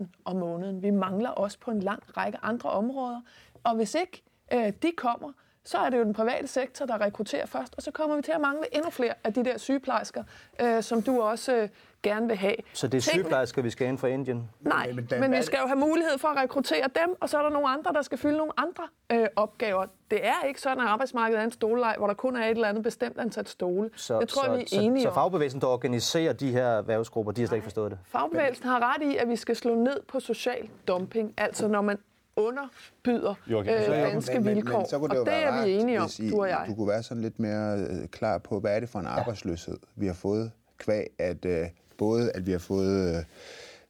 428.000 0.01 0.05
om 0.25 0.35
måneden. 0.35 0.81
Vi 0.81 0.89
mangler 0.89 1.29
også 1.29 1.59
på 1.59 1.71
en 1.71 1.79
lang 1.79 2.03
række 2.17 2.37
andre 2.41 2.69
områder. 2.69 3.21
Og 3.63 3.75
hvis 3.75 3.95
ikke 3.95 4.23
øh, 4.53 4.73
de 4.81 4.91
kommer, 4.97 5.31
så 5.65 5.77
er 5.77 5.89
det 5.89 5.97
jo 5.97 6.03
den 6.03 6.13
private 6.13 6.47
sektor, 6.47 6.85
der 6.85 7.01
rekrutterer 7.01 7.45
først, 7.45 7.73
og 7.77 7.83
så 7.83 7.91
kommer 7.91 8.15
vi 8.15 8.21
til 8.21 8.31
at 8.31 8.41
mangle 8.41 8.75
endnu 8.75 8.89
flere 8.89 9.13
af 9.23 9.33
de 9.33 9.45
der 9.45 9.57
sygeplejersker, 9.57 10.23
øh, 10.61 10.83
som 10.83 11.01
du 11.01 11.21
også 11.21 11.55
øh, 11.55 11.69
gerne 12.03 12.27
vil 12.27 12.35
have. 12.37 12.55
Så 12.73 12.87
det 12.87 12.97
er 12.97 13.01
Tingene- 13.01 13.11
sygeplejersker, 13.13 13.61
vi 13.61 13.69
skal 13.69 13.87
ind 13.87 13.97
fra 13.97 14.07
Indien? 14.07 14.49
Nej, 14.61 14.91
Men 14.91 15.07
men, 15.19 15.31
vi 15.31 15.41
skal 15.41 15.59
jo 15.61 15.67
have 15.67 15.79
mulighed 15.79 16.17
for 16.17 16.27
at 16.27 16.37
rekruttere 16.37 16.83
dem, 17.05 17.15
og 17.21 17.29
så 17.29 17.37
er 17.37 17.41
der 17.41 17.49
nogle 17.49 17.67
andre, 17.69 17.93
der 17.93 18.01
skal 18.01 18.17
fylde 18.17 18.37
nogle 18.37 18.51
andre 18.57 18.83
øh, 19.11 19.27
opgaver. 19.35 19.85
Det 20.11 20.25
er 20.27 20.43
ikke 20.47 20.61
sådan, 20.61 20.79
at 20.79 20.87
arbejdsmarkedet 20.89 21.39
er 21.39 21.43
en 21.45 21.51
stoleleg, 21.51 21.95
hvor 21.97 22.07
der 22.07 22.13
kun 22.13 22.35
er 22.35 22.45
et 22.45 22.49
eller 22.51 22.67
andet 22.67 22.83
bestemt 22.83 23.17
antal 23.17 23.47
stole. 23.47 23.89
Så, 23.95 24.19
det 24.19 24.29
tror 24.29 24.43
så, 24.43 24.49
jeg, 24.49 24.57
vi 24.57 24.63
er 24.63 24.67
så, 24.67 24.79
enige 24.81 25.01
så 25.03 25.09
om. 25.09 25.13
fagbevægelsen, 25.15 25.61
der 25.61 25.67
organiserer 25.67 26.33
de 26.33 26.51
her 26.51 26.65
erhvervsgrupper, 26.67 27.31
de 27.31 27.41
har 27.41 27.47
slet 27.47 27.55
ikke 27.57 27.65
forstået 27.65 27.91
det? 27.91 27.99
Fagbevægelsen 28.05 28.65
har 28.65 28.93
ret 28.93 29.01
i, 29.11 29.17
at 29.17 29.29
vi 29.29 29.35
skal 29.35 29.55
slå 29.55 29.75
ned 29.75 29.99
på 30.07 30.19
social 30.19 30.69
dumping, 30.87 31.33
altså 31.37 31.67
når 31.67 31.81
man 31.81 31.97
underbyder 32.37 33.33
øh, 33.49 33.85
så 33.85 33.91
er 33.93 33.97
jeg- 33.97 34.11
danske 34.11 34.43
vilkår. 34.43 34.85
så 34.89 34.99
kunne 34.99 35.11
og 35.11 35.15
jo 35.17 35.23
det 35.25 35.33
er 35.33 35.65
vi 35.65 35.71
enige 35.71 36.01
om, 36.01 36.09
I, 36.19 36.29
du 36.29 36.41
og 36.41 36.47
jeg. 36.49 36.65
Du 36.67 36.75
kunne 36.75 36.87
være 36.87 37.03
sådan 37.03 37.23
lidt 37.23 37.39
mere 37.39 37.77
øh, 37.79 38.07
klar 38.07 38.37
på, 38.37 38.59
hvad 38.59 38.75
er 38.75 38.79
det 38.79 38.89
for 38.89 38.99
en 38.99 39.05
arbejdsløshed, 39.05 39.77
vi 39.95 40.07
har 40.07 40.13
fået 40.13 40.51
kvæg, 40.77 41.07
at 41.19 41.45
øh, 41.45 41.65
både 41.97 42.31
at 42.31 42.45
vi 42.45 42.51
har 42.51 42.59
fået 42.59 43.15
øh, 43.17 43.23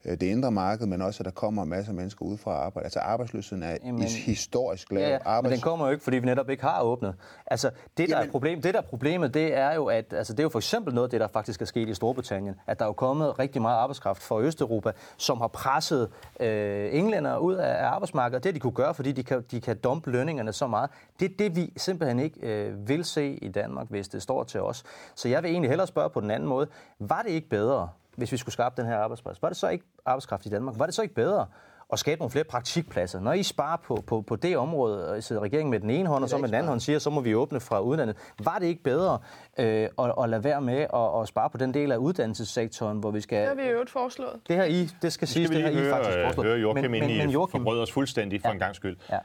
det 0.04 0.24
indre 0.24 0.52
marked, 0.52 0.86
men 0.88 1.02
også 1.02 1.22
at 1.22 1.26
der 1.26 1.32
kommer 1.32 1.64
masser 1.66 1.92
af 1.92 1.96
mennesker 1.96 2.26
ud 2.26 2.38
fra 2.38 2.52
arbejde. 2.52 2.84
Altså 2.86 3.00
arbejdsløsheden 3.00 3.64
er 3.64 3.78
Jamen, 3.86 4.04
historisk 4.04 4.92
lav. 4.92 5.02
Ja, 5.02 5.36
ja. 5.36 5.42
men 5.42 5.52
den 5.52 5.60
kommer 5.62 5.86
jo 5.86 5.92
ikke, 5.92 6.04
fordi 6.04 6.18
vi 6.18 6.26
netop 6.26 6.50
ikke 6.50 6.64
har 6.64 6.82
åbnet. 6.82 7.16
Altså, 7.48 7.70
det 7.98 8.10
der, 8.10 8.16
er 8.16 8.20
Jamen- 8.20 8.32
problem, 8.32 8.62
det 8.62 8.74
der 8.74 8.80
er 8.80 8.84
problemet, 8.86 9.34
det 9.34 9.58
er 9.58 9.74
jo, 9.74 9.86
at 9.86 10.14
altså, 10.14 10.34
det 10.34 10.40
er 10.40 10.44
jo 10.44 10.50
for 10.50 10.60
eksempel 10.60 10.94
noget 10.94 11.08
af 11.08 11.12
det, 11.12 11.20
der 11.20 11.28
faktisk 11.28 11.62
er 11.62 11.66
sket 11.66 11.90
i 11.90 11.94
Storbritannien, 11.94 12.56
at 12.68 12.80
der 12.80 12.86
er 12.86 12.90
jo 12.90 12.94
kommet 12.94 13.40
rigtig 13.40 13.62
meget 13.62 13.78
arbejdskraft 13.78 14.22
fra 14.24 14.40
Østeuropa, 14.42 14.92
som 15.18 15.38
har 15.38 15.48
presset 15.48 16.10
øh, 16.40 16.90
englænder 16.92 17.38
ud 17.38 17.54
af, 17.56 17.84
af 17.84 17.88
arbejdsmarkedet. 17.88 18.44
Det 18.44 18.56
de 18.56 18.60
kunne 18.60 18.74
gøre, 18.74 18.94
fordi 18.94 19.12
de 19.12 19.24
kan, 19.24 19.44
de 19.52 19.62
kan 19.62 19.78
dumpe 19.78 20.12
lønningerne 20.12 20.54
så 20.54 20.68
meget. 20.68 20.90
Det 21.20 21.32
er 21.32 21.36
det, 21.40 21.56
vi 21.56 21.74
simpelthen 21.78 22.20
ikke 22.20 22.40
øh, 22.48 22.88
vil 22.90 23.06
se 23.06 23.40
i 23.42 23.48
Danmark, 23.48 23.88
hvis 23.90 24.08
det 24.08 24.22
står 24.22 24.44
til 24.44 24.62
os. 24.62 24.84
Så 25.16 25.30
jeg 25.30 25.44
vil 25.44 25.52
egentlig 25.52 25.70
hellere 25.70 25.88
spørge 25.88 26.10
på 26.10 26.20
den 26.20 26.32
anden 26.32 26.50
måde. 26.50 26.68
Var 27.00 27.22
det 27.22 27.32
ikke 27.32 27.50
bedre, 27.50 27.90
hvis 28.18 28.32
vi 28.32 28.38
skulle 28.38 28.54
skabe 28.54 28.76
den 28.78 28.86
her 28.86 28.98
arbejdsplads? 28.98 29.42
Var 29.42 29.50
det 29.50 29.58
så 29.58 29.70
ikke 29.70 29.86
arbejdskraft 30.06 30.46
i 30.46 30.50
Danmark? 30.50 30.80
Var 30.80 30.86
det 30.86 30.96
så 30.96 31.02
ikke 31.02 31.16
bedre 31.16 31.46
at 31.94 32.00
skabe 32.00 32.20
nogle 32.20 32.32
flere 32.32 32.44
praktikpladser? 32.44 33.20
Når 33.20 33.34
I 33.34 33.44
sparer 33.44 33.78
på, 33.78 34.04
på, 34.08 34.22
på 34.22 34.36
det 34.36 34.58
område, 34.58 35.12
og 35.12 35.18
I 35.18 35.22
sidder 35.22 35.42
regeringen 35.42 35.72
med 35.72 35.80
den 35.80 35.90
ene 35.90 36.10
hånd, 36.10 36.24
og 36.24 36.30
så 36.30 36.38
med 36.38 36.48
den 36.48 36.56
anden 36.56 36.68
hånd 36.70 36.80
siger, 36.80 37.00
så 37.00 37.10
må 37.10 37.22
vi 37.22 37.36
åbne 37.36 37.60
fra 37.60 37.80
udlandet. 37.80 38.18
Var 38.44 38.58
det 38.60 38.66
ikke 38.66 38.84
bedre 38.84 39.20
øh, 39.60 39.66
at, 40.00 40.14
at 40.24 40.30
lade 40.30 40.44
være 40.44 40.62
med 40.62 40.78
at, 40.94 41.22
at 41.22 41.28
spare 41.28 41.50
på 41.50 41.58
den 41.58 41.74
del 41.74 41.92
af 41.92 41.98
uddannelsessektoren, 41.98 42.98
hvor 43.00 43.12
vi 43.12 43.22
skal... 43.22 43.40
Det 43.40 43.48
har 43.48 43.56
vi 43.56 43.62
i 43.64 43.68
øvrigt 43.68 43.90
foreslået. 43.90 44.40
Det 44.48 44.56
her 44.56 44.64
I, 44.64 44.80
det 44.82 44.90
skal 45.00 45.12
Skal 45.12 45.28
siges, 45.28 45.50
det 45.50 45.62
har 45.62 45.70
I 45.70 45.90
faktisk 45.90 46.18
foreslået. 46.24 46.48
høre 46.48 46.58
Joachim 46.60 46.92
men, 46.92 47.04
ind 47.04 47.06
men, 47.12 47.16
i 47.16 47.18
men 47.20 47.30
Joachim, 47.30 47.60
forbrød 47.60 47.80
os 47.82 47.92
fuldstændig 47.92 48.42
for 48.42 48.48
Ja. 48.48 48.54
en 48.54 48.60
gang 48.60 48.76
skyld. 48.76 48.98
Ja. 49.12 49.18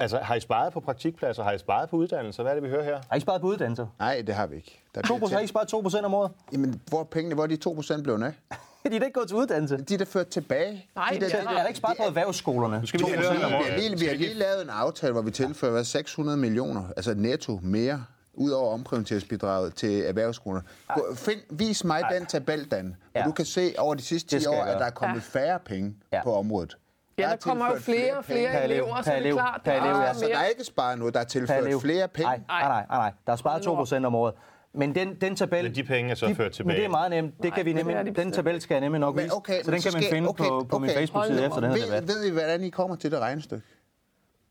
Altså, 0.00 0.18
har 0.18 0.34
I 0.34 0.40
sparet 0.40 0.72
på 0.72 0.80
praktikpladser? 0.80 1.42
Har 1.42 1.52
I 1.52 1.58
sparet 1.58 1.88
på 1.90 1.96
uddannelser? 1.96 2.42
Hvad 2.42 2.52
er 2.52 2.54
det, 2.54 2.62
vi 2.64 2.68
hører 2.68 2.84
her? 2.84 2.98
har 3.10 3.16
I 3.16 3.20
sparet 3.20 3.40
på 3.40 3.46
uddannelser? 3.46 3.86
Nej, 3.98 4.22
det 4.26 4.34
har 4.34 4.46
vi 4.46 4.56
ikke. 4.56 4.82
Der 4.94 5.00
er 5.00 5.06
2 5.06 5.26
har 5.26 5.40
I 5.40 5.46
sparet 5.46 5.68
2 5.68 5.80
procent 5.80 6.04
om 6.04 6.14
året? 6.14 6.30
Jamen, 6.52 6.80
hvor 6.88 7.00
er 7.00 7.04
pengene, 7.04 7.34
hvor 7.34 7.42
er 7.44 7.48
de 7.48 7.56
2 7.56 7.72
procent 7.72 8.02
blevet 8.02 8.22
af? 8.22 8.32
De 8.90 8.94
er 8.94 8.98
da 8.98 9.06
ikke 9.06 9.12
gået 9.18 9.28
til 9.28 9.36
uddannelse. 9.36 9.76
De 9.76 9.94
er 9.94 9.98
der 9.98 10.04
ført 10.04 10.28
tilbage. 10.28 10.86
Nej, 10.96 11.08
de 11.12 11.20
der, 11.20 11.26
det 11.26 11.34
er 11.34 11.48
Er 11.48 11.52
der 11.52 11.66
ikke 11.66 11.78
sparet 11.78 11.96
på 11.96 12.02
erhvervsskolerne? 12.02 12.80
Nu 12.80 12.86
skal 12.86 13.00
vi 13.00 13.04
lige 13.04 13.16
Vi 13.18 13.24
høre, 13.24 13.34
har, 13.34 13.48
har 13.48 13.76
lige, 13.76 13.98
vi 13.98 14.06
har 14.06 14.14
lige 14.14 14.34
lavet 14.34 14.62
en 14.62 14.70
aftale, 14.70 15.12
hvor 15.12 15.22
vi 15.22 15.30
tilfører 15.30 15.72
hvad, 15.72 15.84
600 15.84 16.38
millioner, 16.38 16.82
altså 16.96 17.14
netto 17.14 17.58
mere, 17.62 18.04
ud 18.34 18.50
over 18.50 18.74
omprioriteringsbidraget 18.74 19.74
til 19.74 20.00
erhvervsskolerne. 20.00 20.66
Find, 21.14 21.40
vis 21.50 21.84
mig 21.84 22.02
den 22.12 22.26
tabel, 22.26 22.64
Dan, 22.70 22.96
hvor 23.12 23.20
Ja. 23.20 23.26
du 23.26 23.32
kan 23.32 23.44
se 23.44 23.74
over 23.78 23.94
de 23.94 24.02
sidste 24.02 24.30
Det 24.36 24.40
10 24.40 24.44
skal 24.44 24.52
jeg 24.54 24.60
år, 24.62 24.64
at 24.64 24.78
der 24.78 24.84
er 24.86 24.90
kommet 24.90 25.22
færre 25.22 25.58
penge 25.58 25.94
Ja. 26.12 26.22
på 26.22 26.34
området. 26.34 26.76
Ja, 27.20 27.26
der 27.26 27.32
er 27.32 27.36
kommer 27.36 27.66
jo 27.66 27.78
flere 27.80 28.16
og 28.16 28.24
flere 28.24 28.38
penge. 28.38 28.52
Per 28.52 28.58
elev, 28.64 28.76
elever, 28.82 28.96
så 29.02 29.10
det 29.10 29.12
er 29.16 29.20
elev, 29.20 29.34
klart, 29.34 29.60
der 29.64 29.72
elev, 29.72 29.92
er 29.92 30.02
ja. 30.02 30.14
Så 30.14 30.26
der 30.26 30.38
er 30.38 30.44
ikke 30.46 30.64
sparet 30.64 30.98
noget, 30.98 31.14
der 31.14 31.20
er 31.20 31.24
tilført 31.24 31.80
flere 31.80 32.08
penge. 32.08 32.26
Nej, 32.30 32.40
nej, 32.48 32.62
nej, 32.68 32.84
nej. 32.90 33.12
Der 33.26 33.32
er 33.32 33.36
sparet 33.36 33.54
Hold 33.54 33.62
nu 33.62 33.64
2 33.64 33.70
op. 33.72 33.76
procent 33.78 34.06
om 34.06 34.14
året. 34.14 34.34
Men 34.74 34.94
den, 34.94 35.14
den 35.20 35.36
tabel... 35.36 35.62
Men 35.64 35.74
de 35.74 35.82
penge 35.84 36.10
er 36.10 36.14
så 36.14 36.26
de, 36.26 36.34
ført 36.34 36.52
tilbage. 36.52 36.66
Men 36.74 36.76
det 36.76 36.84
er 36.84 36.88
meget 36.90 37.10
nemt. 37.10 37.34
Det 37.36 37.44
Nej, 37.44 37.50
kan 37.56 37.64
vi 37.64 37.70
det 37.70 37.76
nemlig, 37.76 37.94
er 37.96 38.02
de 38.02 38.10
den 38.14 38.32
tabel 38.32 38.60
skal 38.60 38.74
jeg 38.74 38.80
nemlig 38.80 39.00
nok 39.00 39.16
vise. 39.16 39.34
okay, 39.36 39.62
så 39.62 39.70
den 39.70 39.80
kan 39.80 39.92
man 39.92 40.02
skal- 40.02 40.14
finde 40.14 40.28
okay, 40.28 40.44
på, 40.44 40.66
på 40.70 40.78
min 40.78 40.90
okay. 40.90 40.98
Facebook-side 40.98 41.38
Hold 41.38 41.40
nu 41.40 41.46
efter 41.46 41.60
den 41.60 41.70
her 41.70 41.76
Ved, 41.86 41.86
debat. 42.02 42.08
ved 42.08 42.24
I, 42.24 42.30
hvordan 42.30 42.64
I 42.64 42.68
kommer 42.70 42.96
til 42.96 43.10
det 43.10 43.18
regnestykke? 43.18 43.66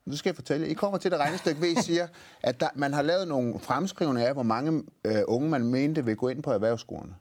Nu 0.06 0.16
skal 0.18 0.30
jeg 0.30 0.36
fortælle 0.36 0.66
jer. 0.66 0.72
I 0.72 0.74
kommer 0.74 0.98
til 0.98 1.12
det 1.12 1.20
regnestykke 1.20 1.62
ved, 1.62 1.70
I 1.70 1.82
siger, 1.82 2.08
at 2.44 2.60
der, 2.60 2.68
man 2.76 2.94
har 2.94 3.02
lavet 3.02 3.28
nogle 3.28 3.60
fremskrivninger 3.60 4.28
af, 4.28 4.34
hvor 4.34 4.44
mange 4.44 4.84
øh, 5.06 5.16
unge 5.28 5.50
man 5.50 5.64
mente 5.64 6.06
vil 6.06 6.16
gå 6.16 6.28
ind 6.28 6.44
på 6.44 6.52
erhvervsskolerne. 6.52 7.14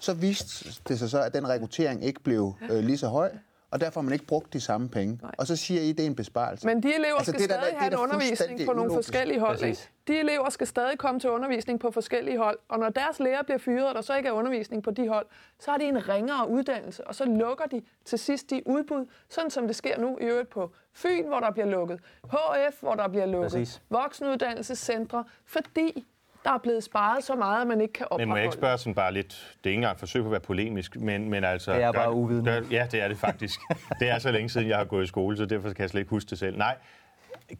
Så 0.00 0.14
viste 0.14 0.70
det 0.88 0.98
sig 0.98 1.10
så, 1.10 1.22
at 1.22 1.34
den 1.34 1.48
rekruttering 1.48 2.04
ikke 2.04 2.20
blev 2.22 2.54
øh, 2.70 2.84
lige 2.84 2.98
så 2.98 3.08
høj, 3.08 3.30
og 3.74 3.80
derfor 3.80 4.00
har 4.00 4.04
man 4.04 4.12
ikke 4.12 4.26
brugt 4.26 4.52
de 4.52 4.60
samme 4.60 4.88
penge. 4.88 5.18
Nej. 5.22 5.30
Og 5.38 5.46
så 5.46 5.56
siger 5.56 5.80
I, 5.82 5.90
at 5.90 5.96
det 5.96 6.02
er 6.02 6.06
en 6.06 6.14
besparelse. 6.14 6.66
Men 6.66 6.82
de 6.82 6.94
elever 6.94 7.16
Altså, 7.16 7.32
skal 7.32 7.40
det 7.42 7.50
er 7.50 7.54
da- 7.54 7.60
stadig 7.60 7.72
det 7.72 7.76
er 7.76 7.80
have 7.80 7.90
da 7.90 7.96
en 7.96 8.02
undervisning 8.02 8.60
på 8.66 8.72
nogle 8.72 8.90
ulogisk. 8.90 9.06
forskellige 9.08 9.40
hold. 9.40 9.58
Præcis. 9.58 9.80
Ikke? 9.84 9.90
De 10.08 10.18
elever 10.18 10.50
skal 10.50 10.66
stadig 10.66 10.98
komme 10.98 11.20
til 11.20 11.30
undervisning 11.30 11.80
på 11.80 11.90
forskellige 11.90 12.38
hold, 12.38 12.58
og 12.68 12.78
når 12.78 12.88
deres 12.88 13.20
lærer 13.20 13.42
bliver 13.42 13.58
fyret, 13.58 13.88
og 13.88 13.94
der 13.94 14.00
så 14.00 14.16
ikke 14.16 14.28
er 14.28 14.32
undervisning 14.32 14.82
på 14.82 14.90
de 14.90 15.08
hold, 15.08 15.26
så 15.60 15.70
har 15.70 15.78
de 15.78 15.84
en 15.84 16.08
ringere 16.08 16.48
uddannelse, 16.50 17.06
og 17.06 17.14
så 17.14 17.24
lukker 17.24 17.64
de 17.64 17.82
til 18.04 18.18
sidst 18.18 18.50
de 18.50 18.62
udbud, 18.66 19.06
sådan 19.28 19.50
som 19.50 19.66
det 19.66 19.76
sker 19.76 19.98
nu 20.00 20.18
i 20.20 20.24
øvrigt 20.24 20.50
på 20.50 20.70
Fyn, 20.92 21.26
hvor 21.26 21.40
der 21.40 21.50
bliver 21.50 21.66
lukket, 21.66 22.00
HF, 22.24 22.80
hvor 22.80 22.94
der 22.94 23.08
bliver 23.08 23.26
lukket, 23.26 23.50
Præcis. 23.52 23.82
voksenuddannelsescentre, 23.90 25.24
fordi 25.44 26.06
der 26.44 26.50
er 26.52 26.58
blevet 26.58 26.84
sparet 26.84 27.24
så 27.24 27.34
meget, 27.34 27.60
at 27.60 27.66
man 27.66 27.80
ikke 27.80 27.92
kan 27.92 28.02
Men 28.04 28.06
opretholde. 28.10 28.28
må 28.30 28.36
jeg 28.36 28.44
ikke 28.44 28.54
spørge 28.56 28.78
sådan 28.78 28.94
bare 28.94 29.12
lidt, 29.12 29.56
det 29.58 29.66
er 29.66 29.70
ikke 29.70 29.74
engang 29.78 29.92
et 29.94 29.98
forsøg 30.00 30.22
på 30.22 30.28
at 30.28 30.32
være 30.32 30.40
polemisk, 30.40 30.96
men, 30.96 31.28
men 31.30 31.44
altså... 31.44 31.72
Det 31.72 31.82
er 31.82 31.92
gør- 31.92 31.98
bare 31.98 32.12
uvidende. 32.12 32.50
gør- 32.50 32.62
Ja, 32.70 32.86
det 32.92 33.02
er 33.02 33.08
det 33.08 33.18
faktisk. 33.18 33.60
det 34.00 34.08
er 34.10 34.18
så 34.18 34.30
længe 34.30 34.48
siden, 34.48 34.68
jeg 34.68 34.76
har 34.76 34.84
gået 34.84 35.04
i 35.04 35.06
skole, 35.06 35.36
så 35.36 35.46
derfor 35.46 35.68
kan 35.68 35.80
jeg 35.82 35.90
slet 35.90 36.00
ikke 36.00 36.10
huske 36.10 36.30
det 36.30 36.38
selv. 36.38 36.56
Nej, 36.58 36.76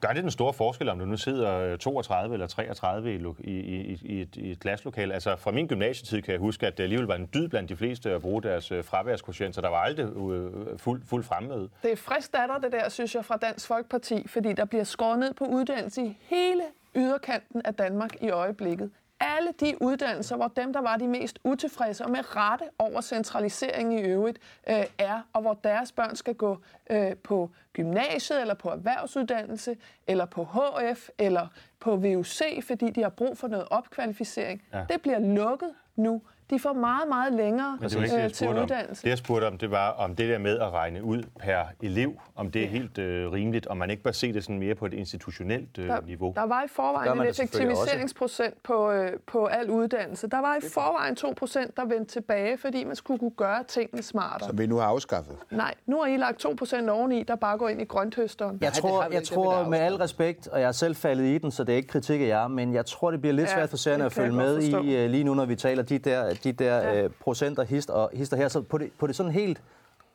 gør 0.01 0.09
det 0.09 0.23
den 0.23 0.31
store 0.31 0.53
forskel, 0.53 0.89
om 0.89 0.99
du 0.99 1.05
nu 1.05 1.17
sidder 1.17 1.77
32 1.77 2.33
eller 2.35 2.47
33 2.47 3.15
i, 3.15 3.17
i, 3.41 3.51
i, 3.51 3.99
i, 4.03 4.21
et, 4.21 4.37
i 4.37 4.51
et 4.51 4.61
klasselokale? 4.61 5.15
Altså 5.15 5.37
fra 5.37 5.51
min 5.51 5.67
gymnasietid 5.67 6.23
kan 6.23 6.33
jeg 6.33 6.41
huske, 6.41 6.67
at 6.67 6.77
det 6.79 6.83
alligevel 6.83 7.07
var 7.07 7.15
en 7.15 7.29
dyd 7.35 7.49
blandt 7.49 7.69
de 7.69 7.77
fleste 7.77 8.11
at 8.11 8.23
bruge 8.23 8.43
deres 8.43 8.73
øh, 8.73 8.85
fraværskvotienter. 8.85 9.61
Der 9.63 9.69
var 9.69 9.77
aldrig 9.77 10.05
øh, 10.07 10.79
fuld, 10.79 11.03
fuld 11.07 11.25
fremmøde. 11.25 11.69
Det 11.83 11.93
er 11.93 11.97
frisk 11.97 12.33
datter, 12.33 12.59
det 12.59 12.73
der, 12.73 12.89
synes 12.89 13.15
jeg, 13.15 13.25
fra 13.25 13.37
Dansk 13.37 13.67
Folkeparti, 13.67 14.27
fordi 14.29 14.53
der 14.53 14.65
bliver 14.65 14.85
skåret 14.85 15.19
ned 15.19 15.35
på 15.35 15.45
uddannelse 15.45 16.03
i 16.03 16.17
hele 16.21 16.63
yderkanten 16.97 17.63
af 17.65 17.75
Danmark 17.75 18.23
i 18.23 18.31
øjeblikket. 18.31 18.91
Alle 19.21 19.53
de 19.61 19.83
uddannelser, 19.83 20.37
hvor 20.37 20.49
dem, 20.49 20.73
der 20.73 20.81
var 20.81 20.97
de 20.97 21.09
mest 21.09 21.39
utilfredse 21.45 22.05
og 22.05 22.11
med 22.11 22.37
rette 22.37 22.65
over 22.79 23.01
centraliseringen 23.01 23.99
i 23.99 24.03
øvrigt, 24.03 24.39
øh, 24.71 24.85
er, 24.99 25.21
og 25.33 25.43
hvor 25.43 25.55
deres 25.65 25.93
børn 25.93 26.17
skal 26.17 26.35
gå 26.35 26.59
øh, 26.91 27.17
på 27.17 27.51
gymnasiet, 27.73 28.41
eller 28.41 28.55
på 28.55 28.69
erhvervsuddannelse, 28.69 29.77
eller 30.07 30.25
på 30.25 30.45
HF, 30.45 31.09
eller 31.19 31.47
på 31.81 31.97
VUC, 31.97 32.43
fordi 32.67 32.91
de 32.91 33.03
har 33.03 33.09
brug 33.09 33.39
for 33.39 33.49
noget 33.49 33.67
opkvalificering. 33.71 34.63
Ja. 34.73 34.85
Det 34.89 35.03
bliver 35.03 35.19
lukket 35.19 35.71
nu 35.97 36.23
de 36.51 36.59
får 36.59 36.73
meget, 36.73 37.09
meget 37.09 37.33
længere 37.33 37.79
Men 37.81 37.91
det 37.91 37.97
var 37.99 38.03
ikke 38.05 38.15
det, 38.15 38.19
jeg 38.21 38.25
øh, 38.25 38.31
til 38.33 38.37
spurgte 38.47 38.59
om. 38.59 38.63
uddannelse. 38.65 39.03
Det, 39.03 39.09
jeg 39.09 39.19
spurgte 39.19 39.45
om, 39.47 39.59
det 39.59 39.71
var 39.71 39.91
om 39.91 40.17
det 40.17 40.29
der 40.29 40.39
med 40.39 40.59
at 40.59 40.73
regne 40.73 41.03
ud 41.05 41.23
per 41.41 41.65
elev, 41.83 42.13
om 42.37 42.51
det 42.51 42.65
er 42.65 42.69
helt 42.69 42.99
øh, 42.99 43.33
rimeligt, 43.33 43.67
og 43.67 43.77
man 43.77 43.91
ikke 43.91 44.03
bør 44.03 44.13
se 44.13 44.33
det 44.33 44.45
sådan 44.45 44.59
mere 44.59 44.75
på 44.75 44.87
et 44.87 44.93
institutionelt 44.95 45.79
øh, 45.79 45.89
Der, 45.89 46.01
niveau. 46.07 46.33
der 46.37 46.43
var 46.43 46.63
i 46.63 46.69
forvejen 46.69 47.21
en 47.21 47.27
effektiviseringsprocent 47.27 48.63
på, 48.63 48.91
øh, 48.91 49.13
på 49.27 49.47
al 49.47 49.71
uddannelse. 49.71 50.27
Der 50.27 50.41
var 50.41 50.57
i 50.57 50.61
forvejen 50.75 51.17
2 51.17 51.33
procent, 51.37 51.77
der 51.77 51.85
vendte 51.85 52.13
tilbage, 52.13 52.59
fordi 52.59 52.85
man 52.85 52.97
skulle 52.97 53.19
kunne 53.19 53.31
gøre 53.31 53.65
tingene 53.69 54.03
smartere. 54.03 54.49
Som 54.49 54.59
vi 54.59 54.67
nu 54.67 54.77
har 54.77 54.87
afskaffet. 54.87 55.37
Nej, 55.51 55.75
nu 55.87 56.01
har 56.01 56.07
I 56.07 56.17
lagt 56.17 56.39
2 56.39 56.55
procent 56.59 56.91
oveni, 56.91 57.23
der 57.23 57.37
bare 57.37 57.59
går 57.59 57.69
ind 57.69 57.81
i 57.81 57.85
grønthøsteren. 57.85 58.59
Jeg 58.61 58.73
tror, 58.73 59.01
vi 59.09 59.15
jeg 59.15 59.23
ikke, 59.23 59.35
tror 59.35 59.69
med 59.69 59.79
al 59.79 59.95
respekt, 59.95 60.49
og 60.49 60.61
jeg 60.61 60.69
er 60.69 60.73
selv 60.73 60.97
faldet 60.97 61.25
i 61.25 61.39
den, 61.39 61.51
så 61.51 61.65
det 61.65 61.73
er 61.73 61.77
ikke 61.77 61.89
kritik 61.89 62.21
af 62.21 62.27
jer, 62.27 62.49
men 62.49 62.75
jeg 62.75 62.87
tror, 62.87 63.11
det 63.11 63.21
bliver 63.21 63.35
lidt 63.35 63.49
Ja, 63.49 63.55
svært 63.55 63.71
for 63.71 63.77
seerne 63.77 64.05
at 64.05 64.13
følge 64.13 64.33
med 64.33 64.63
i 64.63 64.75
uh, 65.05 65.11
lige 65.11 65.25
nu, 65.25 65.35
når 65.35 65.45
vi 65.45 65.57
taler 65.57 65.83
de 65.83 65.99
der, 65.99 66.34
de 66.45 66.53
der 66.53 66.77
Ja. 66.77 66.99
ja. 66.99 67.05
uh, 67.05 67.11
procenter 67.21 67.65
hist 67.65 67.91
og, 67.91 68.11
hister 68.13 68.37
her. 68.37 68.49
Så 68.49 68.63
på 68.63 68.79
det, 68.79 68.91
på 68.99 69.07
det 69.07 69.17
sådan 69.17 69.33
helt 69.33 69.63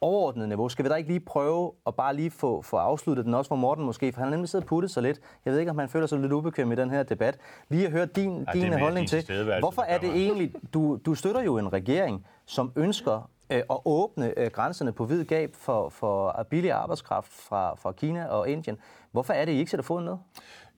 overordnede 0.01 0.47
niveau, 0.47 0.69
skal 0.69 0.85
vi 0.85 0.89
da 0.89 0.95
ikke 0.95 1.09
lige 1.09 1.19
prøve 1.19 1.71
at 1.87 1.95
bare 1.95 2.15
lige 2.15 2.31
få, 2.31 2.61
få 2.61 2.77
afsluttet 2.77 3.25
den 3.25 3.33
også 3.33 3.49
for 3.49 3.55
Morten 3.55 3.85
måske, 3.85 4.11
for 4.11 4.19
han 4.19 4.27
har 4.27 4.31
nemlig 4.31 4.49
siddet 4.49 4.63
og 4.65 4.67
puttet 4.69 4.91
sig 4.91 5.03
lidt. 5.03 5.19
Jeg 5.45 5.53
ved 5.53 5.59
ikke, 5.59 5.71
om 5.71 5.77
han 5.77 5.89
føler 5.89 6.07
sig 6.07 6.19
lidt 6.19 6.31
ubekvem 6.31 6.71
i 6.71 6.75
den 6.75 6.89
her 6.89 7.03
debat. 7.03 7.37
Lige 7.69 7.85
at 7.85 7.91
høre 7.91 8.05
din, 8.05 8.45
er 8.47 8.51
din 8.51 8.79
holdning 8.79 9.11
din 9.11 9.21
til, 9.23 9.59
hvorfor 9.59 9.81
er 9.81 9.97
det 9.97 10.09
egentlig, 10.09 10.53
du, 10.73 10.99
du 11.05 11.15
støtter 11.15 11.41
jo 11.41 11.57
en 11.57 11.73
regering, 11.73 12.25
som 12.45 12.71
ønsker 12.75 13.29
øh, 13.51 13.57
at 13.69 13.77
åbne 13.85 14.39
øh, 14.39 14.51
grænserne 14.51 14.91
på 14.91 15.05
vid 15.05 15.25
gab 15.25 15.55
for, 15.55 15.89
for 15.89 16.47
billig 16.49 16.71
arbejdskraft 16.71 17.31
fra, 17.31 17.75
fra 17.75 17.91
Kina 17.91 18.25
og 18.27 18.49
Indien. 18.49 18.77
Hvorfor 19.11 19.33
er 19.33 19.45
det, 19.45 19.51
I 19.51 19.57
ikke 19.57 19.71
sætter 19.71 19.83
foden 19.83 20.05
ned? 20.05 20.15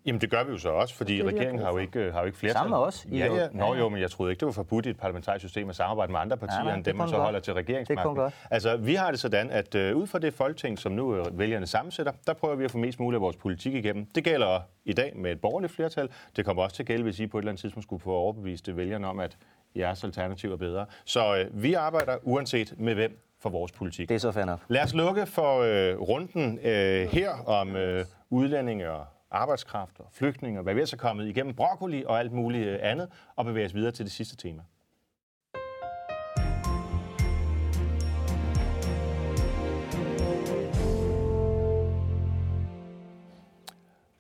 Jamen 0.05 0.21
det 0.21 0.29
gør 0.31 0.43
vi 0.43 0.51
jo 0.51 0.57
så 0.57 0.69
også, 0.69 0.95
fordi 0.95 1.13
Det 1.13 1.21
er 1.21 1.27
regeringen 1.27 1.63
har 1.63 1.71
jo 1.71 1.77
ikke, 1.77 1.99
øh, 1.99 2.13
har 2.13 2.19
jo 2.19 2.25
ikke 2.25 2.37
flertal. 2.37 2.55
Sammen 2.57 2.69
med 2.69 2.77
os. 2.77 3.05
I 3.05 3.17
Ja, 3.17 3.25
ja. 3.25 3.35
ja, 3.35 3.47
Nå 3.51 3.73
ja. 3.73 3.79
jo, 3.79 3.89
men 3.89 4.01
jeg 4.01 4.11
troede 4.11 4.31
ikke, 4.31 4.39
det 4.39 4.45
var 4.45 4.51
forbudt 4.51 4.85
i 4.85 4.89
et 4.89 4.97
parlamentarisk 4.97 5.45
system 5.45 5.69
at 5.69 5.75
samarbejde 5.75 6.11
med 6.11 6.19
andre 6.19 6.37
partier, 6.37 6.63
nej, 6.63 6.75
end 6.75 6.83
dem, 6.83 6.95
man 6.95 7.07
så 7.07 7.15
godt. 7.15 7.23
holder 7.23 7.39
til 7.39 7.53
regeringsmagten. 7.53 7.97
Det 7.97 8.03
kunne 8.05 8.21
godt. 8.23 8.33
Altså, 8.51 8.77
vi 8.77 8.95
har 8.95 9.11
det 9.11 9.19
sådan, 9.19 9.49
at 9.49 9.75
øh, 9.75 9.95
ud 9.95 10.07
fra 10.07 10.19
det 10.19 10.33
folketing, 10.33 10.79
som 10.79 10.91
nu 10.91 11.15
øh, 11.15 11.39
vælgerne 11.39 11.67
sammensætter, 11.67 12.11
der 12.27 12.33
prøver 12.33 12.55
vi 12.55 12.65
at 12.65 12.71
få 12.71 12.77
mest 12.77 12.99
muligt 12.99 13.17
af 13.17 13.21
vores 13.21 13.35
politik 13.35 13.73
igennem. 13.73 14.05
Det 14.15 14.23
gælder 14.23 14.59
i 14.85 14.93
dag 14.93 15.13
med 15.15 15.31
et 15.31 15.41
borgerligt 15.41 15.73
flertal. 15.73 16.09
Det 16.35 16.45
kommer 16.45 16.63
også 16.63 16.75
til 16.75 16.83
at 16.83 16.87
gælde, 16.87 17.03
hvis 17.03 17.19
I 17.19 17.27
på 17.27 17.37
et 17.37 17.41
eller 17.41 17.51
andet 17.51 17.61
tidspunkt 17.61 17.83
skulle 17.83 18.01
få 18.03 18.11
overbevist 18.11 18.67
øh, 18.69 18.77
vælgerne 18.77 19.07
om, 19.07 19.19
at 19.19 19.37
jeres 19.75 20.03
alternativ 20.03 20.51
er 20.51 20.57
bedre. 20.57 20.85
Så 21.05 21.37
øh, 21.37 21.63
vi 21.63 21.73
arbejder 21.73 22.17
uanset 22.23 22.73
med 22.77 22.93
hvem 22.95 23.19
for 23.39 23.49
vores 23.49 23.71
politik. 23.71 24.09
Det 24.09 24.15
er 24.15 24.19
så 24.19 24.31
fair 24.31 24.45
nok. 24.45 24.59
Lad 24.67 24.83
os 24.83 24.93
lukke 24.93 25.25
for 25.25 25.59
øh, 25.59 25.99
runden 25.99 26.59
øh, 26.63 27.07
her 27.11 27.29
om 27.47 27.75
øh, 27.75 28.05
udlændinge 28.29 28.91
og 28.91 29.05
arbejdskraft 29.31 29.99
og 29.99 30.07
flygtninge 30.11 30.59
og 30.59 30.63
hvad 30.63 30.73
vi 30.73 30.79
ellers 30.79 30.93
er 30.93 30.97
kommet 30.97 31.27
igennem 31.27 31.55
broccoli 31.55 32.03
og 32.07 32.19
alt 32.19 32.31
muligt 32.31 32.67
øh, 32.67 32.79
andet, 32.81 33.09
og 33.35 33.45
bevæge 33.45 33.65
os 33.65 33.73
videre 33.73 33.91
til 33.91 34.05
det 34.05 34.11
sidste 34.11 34.35
tema. 34.35 34.63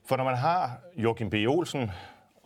For 0.05 0.17
når 0.17 0.23
man 0.23 0.37
har 0.37 0.79
Joachim 0.97 1.29
B. 1.29 1.33
Olsen 1.33 1.91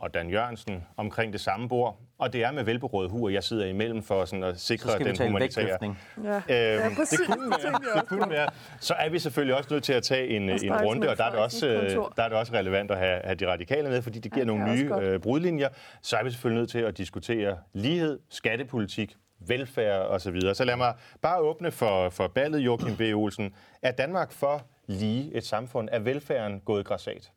og 0.05 0.13
Dan 0.13 0.29
Jørgensen 0.29 0.83
omkring 0.97 1.33
det 1.33 1.41
samme 1.41 1.69
bord, 1.69 1.99
og 2.17 2.33
det 2.33 2.43
er 2.43 2.51
med 2.51 2.63
velberådet 2.63 3.11
hu, 3.11 3.29
jeg 3.29 3.43
sidder 3.43 3.65
imellem 3.65 4.03
for 4.03 4.25
sådan 4.25 4.43
at 4.43 4.59
sikre 4.59 4.89
Så 4.89 4.93
skal 4.95 5.05
vi 5.05 5.11
den 5.11 5.27
humanitære... 5.27 5.77
Ja, 6.23 6.35
Øhm, 6.35 6.45
ja 6.49 6.89
præcis. 6.95 7.19
det 7.19 7.27
kunne 7.27 7.49
være, 7.49 7.99
det 8.01 8.07
kunne 8.07 8.29
være. 8.29 8.49
Så 8.79 8.93
er 8.93 9.09
vi 9.09 9.19
selvfølgelig 9.19 9.55
også 9.55 9.69
nødt 9.73 9.83
til 9.83 9.93
at 9.93 10.03
tage 10.03 10.27
en, 10.27 10.49
en 10.49 10.73
runde, 10.73 11.09
og 11.09 11.17
der 11.17 11.23
er, 11.23 11.29
det 11.29 11.39
også, 11.39 11.67
øh, 11.67 11.89
der 11.91 12.23
er 12.23 12.29
det 12.29 12.37
også 12.37 12.53
relevant 12.53 12.91
at 12.91 12.97
have, 12.97 13.21
have 13.23 13.35
de 13.35 13.47
radikale 13.51 13.89
med, 13.89 14.01
fordi 14.01 14.19
det 14.19 14.31
giver 14.33 14.45
Ja, 14.45 14.47
nogle 14.47 14.71
det 14.71 14.85
nye 14.85 14.93
øh, 15.01 15.19
brudlinjer. 15.19 15.69
Så 16.01 16.15
er 16.17 16.23
vi 16.23 16.31
selvfølgelig 16.31 16.59
nødt 16.59 16.69
til 16.69 16.79
at 16.79 16.97
diskutere 16.97 17.57
lighed, 17.73 18.19
skattepolitik, 18.29 19.15
velfærd 19.39 20.01
osv. 20.01 20.41
Så, 20.41 20.53
så 20.53 20.63
lad 20.65 20.75
mig 20.75 20.93
bare 21.21 21.39
åbne 21.39 21.71
for, 21.71 22.09
for 22.09 22.27
ballet, 22.27 22.59
Joachim 22.59 22.95
B. 22.97 23.01
Olsen. 23.01 23.53
Er 23.81 23.91
Danmark 23.91 24.31
for 24.31 24.61
lige 24.87 25.35
et 25.35 25.45
samfund? 25.45 25.89
Er 25.91 25.99
velfærden 25.99 26.59
gået 26.59 26.85
græsat? 26.85 27.31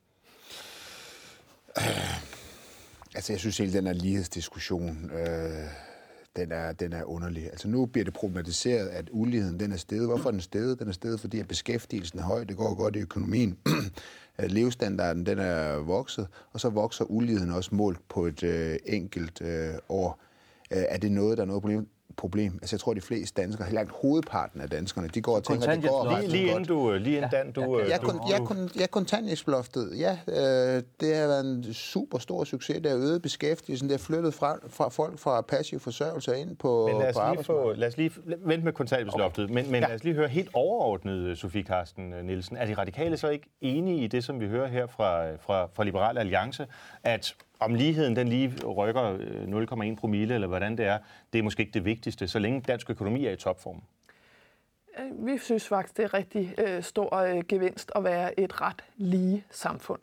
Altså, 3.14 3.32
jeg 3.32 3.40
synes 3.40 3.59
hele 3.59 3.72
den 3.72 3.86
her 3.86 3.92
lighedsdiskussion, 3.92 5.11
øh, 5.11 5.70
den, 6.36 6.52
er, 6.52 6.72
den 6.72 6.92
er 6.92 7.04
underlig. 7.04 7.44
Altså, 7.44 7.68
nu 7.68 7.86
bliver 7.86 8.04
det 8.04 8.14
problematiseret, 8.14 8.88
at 8.88 9.09
uligheden 9.12 9.61
den 9.61 9.72
er 9.72 9.76
steget. 9.76 10.06
Hvorfor 10.06 10.28
er 10.28 10.30
den 10.30 10.40
steget? 10.40 10.78
Den 10.78 10.88
er 10.88 10.92
steget, 10.92 11.20
fordi 11.20 11.38
at 11.40 11.48
beskæftigelsen 11.48 12.18
er 12.18 12.22
høj, 12.22 12.44
det 12.44 12.56
går 12.56 12.74
godt 12.74 12.96
i 12.96 12.98
økonomien. 12.98 13.59
At 14.38 14.52
Levestandarden 14.52 15.26
den 15.26 15.38
er 15.38 15.76
vokset, 15.76 16.26
og 16.52 16.61
så 16.61 16.68
vokser 16.68 17.04
uligheden 17.04 17.52
også 17.52 17.74
målt 17.74 18.09
på 18.09 18.26
et 18.26 18.42
øh, 18.42 18.78
enkelt 18.86 19.42
øh, 19.42 19.74
år. 19.88 20.20
Øh, 20.70 20.84
er 20.88 20.98
det 20.98 21.12
noget, 21.12 21.38
der 21.38 21.42
er 21.42 21.46
noget 21.46 21.62
problem? 21.62 21.88
Problem. 22.18 22.58
Altså, 22.62 22.76
jeg 22.76 22.80
tror, 22.80 22.94
de 22.94 23.00
fleste 23.00 23.42
danskere, 23.42 23.64
helt 23.64 23.74
langt 23.74 23.92
hovedparten 24.02 24.60
af 24.60 24.70
danskerne, 24.70 25.08
de 25.08 25.20
går 25.20 25.36
og 25.36 25.44
tænker, 25.44 25.68
at 25.68 25.82
det 25.82 25.90
går 25.90 26.18
Lige, 26.18 26.28
lige 26.28 26.44
godt. 26.44 26.50
inden 26.50 26.64
du, 26.64 26.92
lige 26.92 27.16
inden 27.16 27.30
Dan, 27.30 27.52
du, 27.52 27.80
øh, 27.80 27.88
Ja, 27.88 27.96
du, 27.96 28.06
kun, 28.06 28.20
ja, 28.30 28.38
du, 28.38 28.44
kun, 28.44 28.70
ja 28.80 28.86
kontanthjælpsloftet. 28.86 29.92
Ja, 29.98 30.18
øh, 30.28 30.82
det 31.00 31.16
har 31.16 31.26
været 31.26 31.44
en 31.46 31.74
super 31.74 32.18
stor 32.18 32.44
succes. 32.44 32.76
Det 32.76 32.90
har 32.90 32.98
øget 32.98 33.22
beskæftigelsen. 33.22 33.88
Det 33.88 33.96
har 33.96 34.04
flyttet 34.04 34.34
fra, 34.34 34.58
fra 34.68 34.88
folk 34.88 35.18
fra 35.18 35.40
passiv 35.40 35.80
forsørgelse 35.80 36.38
ind 36.38 36.56
på, 36.56 36.88
Men 36.92 37.00
lad 37.00 37.08
os, 37.08 37.16
på 37.16 37.32
lige 37.34 37.44
få, 37.44 37.72
lad 37.72 37.88
os 37.88 37.96
lige 37.96 38.10
vente 38.26 38.64
med 38.64 38.72
kontanthjælpsloftet, 38.72 39.44
okay. 39.44 39.54
men, 39.54 39.70
men 39.70 39.82
ja. 39.82 39.88
lad 39.88 39.94
os 39.94 40.04
lige 40.04 40.14
høre 40.14 40.28
helt 40.28 40.50
overordnet, 40.52 41.38
Sofie 41.38 41.62
Karsten 41.62 42.12
øh, 42.12 42.24
Nielsen. 42.24 42.56
Er 42.56 42.66
de 42.66 42.74
radikale 42.74 43.16
så 43.16 43.28
ikke 43.28 43.48
enige 43.60 44.04
i 44.04 44.06
det, 44.06 44.24
som 44.24 44.40
vi 44.40 44.46
hører 44.46 44.68
her 44.68 44.86
fra, 44.86 45.36
fra, 45.36 45.68
fra 45.74 45.84
Liberal 45.84 46.18
Alliance, 46.18 46.66
at 47.02 47.34
om 47.61 47.74
ligheden 47.74 48.16
den 48.16 48.28
lige 48.28 48.66
rykker 48.66 49.02
øh, 49.20 49.88
0,1 49.92 49.94
promille, 49.96 50.34
eller 50.34 50.46
hvordan 50.48 50.78
det 50.78 50.86
er, 50.86 50.98
det 51.32 51.38
er 51.38 51.42
måske 51.42 51.61
ikke 51.61 51.72
det 51.72 51.84
vigtigste, 51.84 52.28
så 52.28 52.38
længe 52.38 52.61
dansk 52.61 52.90
økonomi 52.90 53.26
er 53.26 53.30
i 53.30 53.36
topform. 53.36 53.82
Øh, 54.98 55.26
Vi 55.26 55.38
synes 55.38 55.68
faktisk, 55.68 55.96
det 55.96 56.04
er 56.04 56.14
rigtig 56.14 56.54
øh, 56.59 56.82
stor 56.82 57.14
øh, 57.16 57.44
gevinst 57.48 57.92
at 57.94 58.04
være 58.04 58.40
et 58.40 58.61
ret 58.61 58.84
lige 58.96 59.44
samfund. 59.50 60.00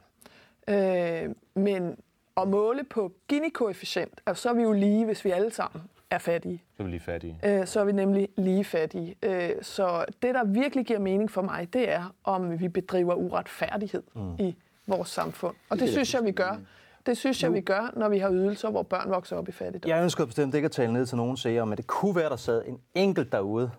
Øh, 0.68 1.30
men 1.56 1.98
at 2.38 2.48
måle 2.48 2.84
på 2.84 3.12
Gini-koefficient, 3.34 4.22
altså, 4.26 4.42
så 4.42 4.50
er 4.50 4.54
vi 4.54 4.62
jo 4.62 4.72
lige, 4.72 5.06
hvis 5.06 5.26
vi 5.26 5.32
alle 5.32 5.52
sammen 5.52 5.82
er 6.10 6.18
fattige. 6.18 6.64
Så 6.78 6.84
er 6.84 6.86
vi 6.86 6.92
lige 6.92 7.00
fattige. 7.00 7.40
Øh, 7.44 7.68
så 7.68 7.80
er 7.80 7.84
vi 7.86 7.92
nemlig 7.92 8.30
lige 8.38 8.64
fattige. 8.64 9.16
Øh, 9.24 9.50
så 9.62 10.06
det, 10.22 10.36
der 10.36 10.44
virkelig 10.44 10.86
giver 10.86 11.00
mening 11.00 11.32
for 11.32 11.42
mig, 11.42 11.74
det 11.74 11.90
er, 11.92 12.16
om 12.24 12.60
vi 12.60 12.68
bedriver 12.68 13.14
uretfærdighed 13.14 14.04
mm. 14.16 14.36
i 14.40 14.56
vores 14.88 15.10
samfund. 15.10 15.56
Og 15.70 15.80
det 15.80 15.90
synes 15.90 16.14
jeg, 16.14 16.24
vi 16.26 16.32
gør. 16.32 16.58
Det 17.06 17.18
synes 17.18 17.44
jeg, 17.44 17.54
vi 17.54 17.62
gør, 17.62 17.94
når 17.98 18.10
vi 18.10 18.18
har 18.20 18.32
ydelser, 18.32 18.70
hvor 18.70 18.84
børn 18.84 19.10
vokser 19.10 19.36
op 19.38 19.50
i 19.50 19.52
fattigdom. 19.52 19.90
Jeg 19.90 20.04
ønsker 20.04 20.26
bestemt 20.26 20.56
ikke 20.56 20.66
at 20.66 20.72
tale 20.72 20.94
ned 20.94 21.06
til 21.06 21.18
nogen 21.18 21.38
seere, 21.38 21.66
men 21.66 21.78
det 21.78 21.88
kunne 21.88 22.16
være, 22.16 22.30
der 22.30 22.36
sad 22.36 22.62
en 22.66 22.80
enkelt 22.96 23.32
derude. 23.32 23.72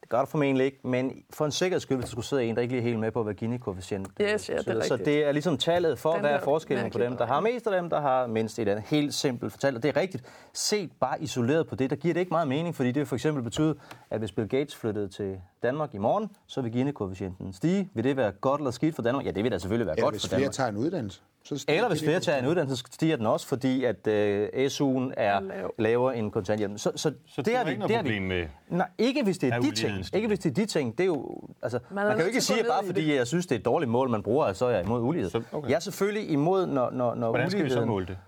Det 0.00 0.10
gør 0.10 0.20
det 0.20 0.28
formentlig 0.28 0.66
ikke, 0.66 0.78
men 0.84 1.12
for 1.30 1.44
en 1.44 1.50
sikkerheds 1.52 1.82
skyld, 1.82 1.96
hvis 1.96 2.04
der 2.04 2.10
skulle 2.10 2.24
sidde 2.26 2.44
en, 2.44 2.54
der 2.56 2.62
ikke 2.62 2.74
lige 2.74 2.80
er 2.80 2.84
helt 2.88 2.98
med 2.98 3.10
på, 3.10 3.22
hvad 3.22 3.34
Gini-koefficient 3.34 4.06
Yes, 4.20 4.48
ja, 4.48 4.54
det 4.54 4.68
er 4.68 4.74
betyder. 4.74 4.82
Så 4.82 4.96
det 4.96 5.24
er 5.24 5.32
ligesom 5.32 5.58
tallet 5.58 5.98
for, 5.98 6.12
Den 6.12 6.20
hvad 6.20 6.30
er 6.30 6.36
der 6.36 6.44
forskellen 6.44 6.90
på 6.90 6.98
dem, 6.98 7.16
der 7.16 7.26
har 7.26 7.40
mest, 7.40 7.66
og 7.66 7.72
dem, 7.72 7.90
der 7.90 8.00
har 8.00 8.26
mindst 8.26 8.58
i 8.58 8.64
den. 8.64 8.78
Helt 8.78 9.14
simpelt 9.14 9.52
fortalt. 9.52 9.76
Og 9.76 9.82
det 9.82 9.88
er 9.88 10.00
rigtigt. 10.00 10.24
Set 10.52 10.90
bare 11.00 11.22
isoleret 11.22 11.66
på 11.66 11.74
det, 11.74 11.90
der 11.90 11.96
giver 11.96 12.14
det 12.14 12.20
ikke 12.20 12.30
meget 12.30 12.48
mening, 12.48 12.74
fordi 12.74 12.92
det 12.92 13.08
for 13.08 13.16
eksempel 13.16 13.42
betyde, 13.42 13.74
at 14.10 14.18
hvis 14.18 14.32
Bill 14.32 14.48
Gates 14.48 14.76
flyttede 14.76 15.08
til 15.08 15.40
Danmark 15.62 15.94
i 15.94 15.98
morgen, 15.98 16.30
så 16.46 16.60
vil 16.62 16.72
Gini-koefficienten 16.72 17.52
stige. 17.52 17.90
Vil 17.94 18.04
det 18.04 18.16
være 18.16 18.32
godt 18.32 18.60
eller 18.60 18.70
skidt 18.70 18.94
for 18.94 19.02
Danmark? 19.02 19.24
Ja, 19.26 19.30
det 19.30 19.44
vil 19.44 19.52
da 19.52 19.58
selvfølgelig 19.58 19.86
være 19.86 19.96
Eller 19.96 20.04
godt 20.06 20.14
hvis 20.14 20.22
for 20.22 20.28
flere 20.28 20.40
Danmark. 20.40 20.52
tager 20.54 20.68
en 20.68 20.76
uddannelse. 20.76 21.22
Så 21.46 21.64
Eller 21.68 21.88
hvis 21.88 21.98
det 21.98 22.06
flere 22.06 22.20
tager 22.20 22.38
en 22.38 22.46
uddannelse, 22.46 22.76
så 22.76 22.84
stiger 22.92 23.16
den 23.16 23.26
også, 23.26 23.46
fordi 23.46 23.84
at 23.84 24.06
øh, 24.06 24.48
SU'en 24.66 25.12
er 25.16 25.40
Lav. 25.40 25.74
lavere 25.78 26.16
end 26.16 26.32
kontanthjælpen. 26.32 26.78
Så, 26.78 26.92
så, 26.96 27.12
Så 27.26 27.42
det 27.42 27.56
har 27.56 27.64
vi, 27.64 27.70
ikke 27.70 27.80
noget 27.80 27.88
det 27.90 28.04
vi. 28.04 28.08
problem 28.08 28.22
med- 28.22 28.46
Nej, 28.68 28.88
ikke 28.98 29.22
hvis 29.24 29.38
det 29.38 29.48
er 29.48 29.52
Er 29.54 29.60
de 29.60 29.66
uligheden 29.68 30.02
ting. 30.02 30.14
Ikke 30.16 30.28
hvis 30.28 30.38
det 30.38 30.50
er 30.50 30.54
de 30.54 30.66
ting. 30.66 30.92
Det 30.98 31.04
er 31.04 31.06
jo, 31.06 31.40
altså, 31.62 31.78
man, 31.90 31.98
er 31.98 32.08
man 32.08 32.16
kan 32.16 32.20
jo 32.20 32.26
ikke 32.26 32.36
at 32.36 32.42
sige, 32.42 32.62
gå 32.62 32.68
bare 32.68 32.86
fordi 32.86 33.14
jeg 33.14 33.26
synes, 33.26 33.46
det 33.46 33.54
er 33.54 33.58
et 33.58 33.64
dårligt 33.64 33.90
mål, 33.90 34.10
man 34.10 34.22
bruger, 34.22 34.52
så 34.52 34.66
er 34.66 34.70
jeg 34.70 34.84
imod 34.84 35.00
ulighed. 35.02 35.30
Så- 35.30 35.42
okay. 35.52 35.68
Jeg 35.68 35.76
er 35.76 35.80
selvfølgelig 35.80 36.30
imod, 36.30 36.66
når, 36.66 36.90
når, 36.90 37.14
når 37.14 37.28
Hvordan 37.30 37.50
skal 37.50 37.64
vi 37.64 37.68
så 37.70 37.74
uligheden- 37.74 37.88
måle 37.88 38.06
det? 38.06 38.18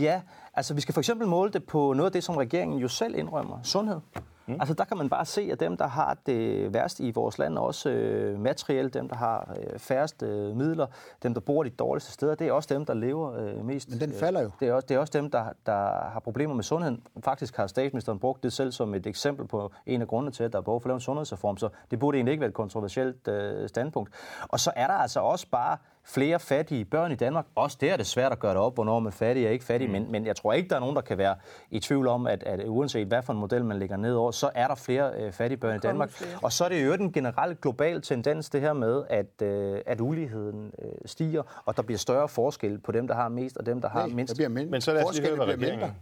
Ja, 0.00 0.20
altså 0.56 0.74
vi 0.74 0.80
skal 0.80 0.92
for 0.92 1.00
eksempel 1.00 1.28
måle 1.28 1.50
det 1.50 1.64
på 1.64 1.92
noget 1.92 2.06
af 2.06 2.12
det, 2.12 2.24
som 2.24 2.36
regeringen 2.36 2.78
jo 2.78 2.88
selv 2.88 3.18
indrømmer. 3.18 3.58
Sundhed. 3.62 4.00
Mm. 4.46 4.54
Altså 4.60 4.74
der 4.74 4.84
kan 4.84 4.96
man 4.96 5.08
bare 5.08 5.24
se, 5.24 5.48
at 5.52 5.60
dem, 5.60 5.76
der 5.76 5.86
har 5.86 6.16
det 6.26 6.74
værst 6.74 7.00
i 7.00 7.10
vores 7.10 7.38
land, 7.38 7.58
også 7.58 7.90
øh, 7.90 8.40
materielt, 8.40 8.94
dem, 8.94 9.08
der 9.08 9.16
har 9.16 9.56
øh, 9.60 9.78
færrest 9.78 10.22
øh, 10.22 10.56
midler, 10.56 10.86
dem, 11.22 11.34
der 11.34 11.40
bor 11.40 11.62
de 11.62 11.70
dårligste 11.70 12.12
steder, 12.12 12.34
det 12.34 12.46
er 12.46 12.52
også 12.52 12.74
dem, 12.74 12.84
der 12.84 12.94
lever 12.94 13.34
øh, 13.34 13.64
mest. 13.64 13.90
Men 13.90 14.00
den 14.00 14.12
falder 14.12 14.42
jo. 14.42 14.50
Det 14.60 14.68
er 14.68 14.72
også, 14.72 14.86
det 14.86 14.94
er 14.94 14.98
også 14.98 15.12
dem, 15.18 15.30
der, 15.30 15.44
der 15.66 16.08
har 16.12 16.20
problemer 16.24 16.54
med 16.54 16.64
sundheden. 16.64 17.02
Faktisk 17.24 17.56
har 17.56 17.66
statsministeren 17.66 18.18
brugt 18.18 18.42
det 18.42 18.52
selv 18.52 18.72
som 18.72 18.94
et 18.94 19.06
eksempel 19.06 19.46
på 19.46 19.72
en 19.86 20.02
af 20.02 20.08
grundene 20.08 20.32
til, 20.32 20.44
at 20.44 20.52
der 20.52 20.58
er 20.58 20.62
behov 20.62 20.80
for 20.80 20.86
at 20.86 20.90
lave 20.90 20.96
en 20.96 21.00
sundhedsreform, 21.00 21.56
så 21.56 21.68
det 21.90 21.98
burde 21.98 22.18
egentlig 22.18 22.32
ikke 22.32 22.40
være 22.40 22.48
et 22.48 22.54
kontroversielt 22.54 23.28
øh, 23.28 23.68
standpunkt. 23.68 24.10
Og 24.48 24.60
så 24.60 24.72
er 24.76 24.86
der 24.86 24.94
altså 24.94 25.20
også 25.20 25.46
bare 25.50 25.76
flere 26.06 26.40
fattige 26.40 26.84
børn 26.84 27.12
i 27.12 27.14
Danmark. 27.14 27.46
Også 27.54 27.76
det 27.80 27.90
er 27.90 27.96
det 27.96 28.06
svært 28.06 28.32
at 28.32 28.38
gøre 28.38 28.50
det 28.50 28.60
op, 28.60 28.74
hvornår 28.74 29.00
man 29.00 29.06
er 29.06 29.16
fattig 29.16 29.46
og 29.46 29.52
ikke 29.52 29.64
fattig, 29.64 29.88
mm. 29.88 29.92
men, 29.92 30.12
men 30.12 30.26
jeg 30.26 30.36
tror 30.36 30.52
ikke, 30.52 30.68
der 30.68 30.76
er 30.76 30.80
nogen, 30.80 30.96
der 30.96 31.02
kan 31.02 31.18
være 31.18 31.36
i 31.70 31.80
tvivl 31.80 32.08
om, 32.08 32.26
at, 32.26 32.42
at 32.42 32.68
uanset 32.68 33.06
hvad 33.06 33.22
for 33.22 33.32
en 33.32 33.38
model 33.38 33.64
man 33.64 33.78
lægger 33.78 33.96
ned 33.96 34.14
over, 34.14 34.30
så 34.30 34.50
er 34.54 34.66
der 34.68 34.74
flere 34.74 35.12
øh, 35.18 35.32
fattige 35.32 35.58
børn 35.58 35.76
i 35.76 35.78
Danmark. 35.78 36.10
flere. 36.10 36.38
Og 36.42 36.52
så 36.52 36.64
er 36.64 36.68
det 36.68 36.86
jo 36.86 36.92
en 36.92 37.12
generel 37.12 37.56
global 37.56 38.02
tendens, 38.02 38.50
det 38.50 38.60
her 38.60 38.72
med, 38.72 39.02
at, 39.10 39.42
øh, 39.42 39.80
at 39.86 40.00
uligheden 40.00 40.72
øh, 40.82 40.90
stiger, 41.06 41.62
og 41.64 41.76
der 41.76 41.82
bliver 41.82 41.98
større 41.98 42.28
forskel 42.28 42.78
på 42.78 42.92
dem, 42.92 43.06
der 43.06 43.14
har 43.14 43.28
mest 43.28 43.56
og 43.56 43.66
dem, 43.66 43.80
der 43.80 43.88
har 43.88 44.06
Nej, 44.06 44.14
mindst. 44.14 44.30
der 44.30 44.36
bliver 44.36 44.48
mindre. 44.48 44.70
Men 44.70 44.80
så 44.80 44.92
lad 44.92 45.04
os 45.04 45.14
lige 45.14 45.26
høre, 45.26 45.36
Forskellen 45.36 45.48
hvad 45.48 45.56
bliver 45.56 45.76
mindre. 45.76 45.94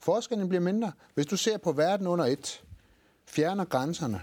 Forskellen 0.00 0.48
bliver 0.48 0.62
mindre. 0.62 0.92
Hvis 1.14 1.26
du 1.26 1.36
ser 1.36 1.58
på 1.58 1.72
verden 1.72 2.06
under 2.06 2.24
et, 2.24 2.62
fjerner 3.26 3.64
grænserne, 3.64 4.20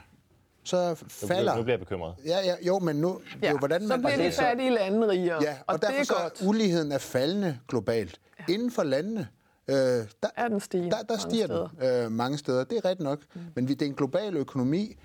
så 0.66 0.95
falder... 1.07 1.55
Nu 1.55 1.63
bliver 1.63 1.74
jeg 1.74 1.80
bekymret. 1.80 2.16
Ja, 2.26 2.38
ja, 2.45 2.55
jo, 2.61 2.80
men 2.80 2.95
nu... 2.95 3.22
Ja, 3.41 3.51
jo, 3.51 3.57
hvordan 3.57 3.88
så 3.88 3.97
bliver 3.97 4.18
de 4.18 4.32
fattige 4.32 4.70
lande 4.70 5.07
rigere, 5.09 5.43
Ja, 5.43 5.51
og, 5.51 5.57
og, 5.68 5.74
og 5.74 5.82
det 5.82 5.82
derfor 5.89 5.99
er 5.99 6.03
så 6.03 6.13
godt. 6.22 6.41
uligheden 6.49 6.91
er 6.91 6.97
faldende 6.97 7.59
globalt. 7.68 8.20
Ja. 8.39 8.53
Inden 8.53 8.72
for 8.72 8.84
landene, 8.84 9.28
øh, 9.68 9.76
der, 9.76 10.05
Er 10.36 10.47
den 10.47 10.59
stigende 10.59 10.91
der, 10.91 10.97
der 10.97 11.05
mange 11.09 11.20
stiger 11.22 11.68
den 11.78 12.05
øh, 12.05 12.11
mange 12.11 12.38
steder. 12.38 12.63
Det 12.63 12.78
er 12.78 12.86
rigtigt 12.86 13.03
nok. 13.03 13.20
Mm. 13.34 13.41
Men 13.55 13.68
vi, 13.68 13.74
det 13.74 13.82
er 13.82 13.89
en 13.89 13.95
global 13.95 14.38
økonomi. 14.38 14.95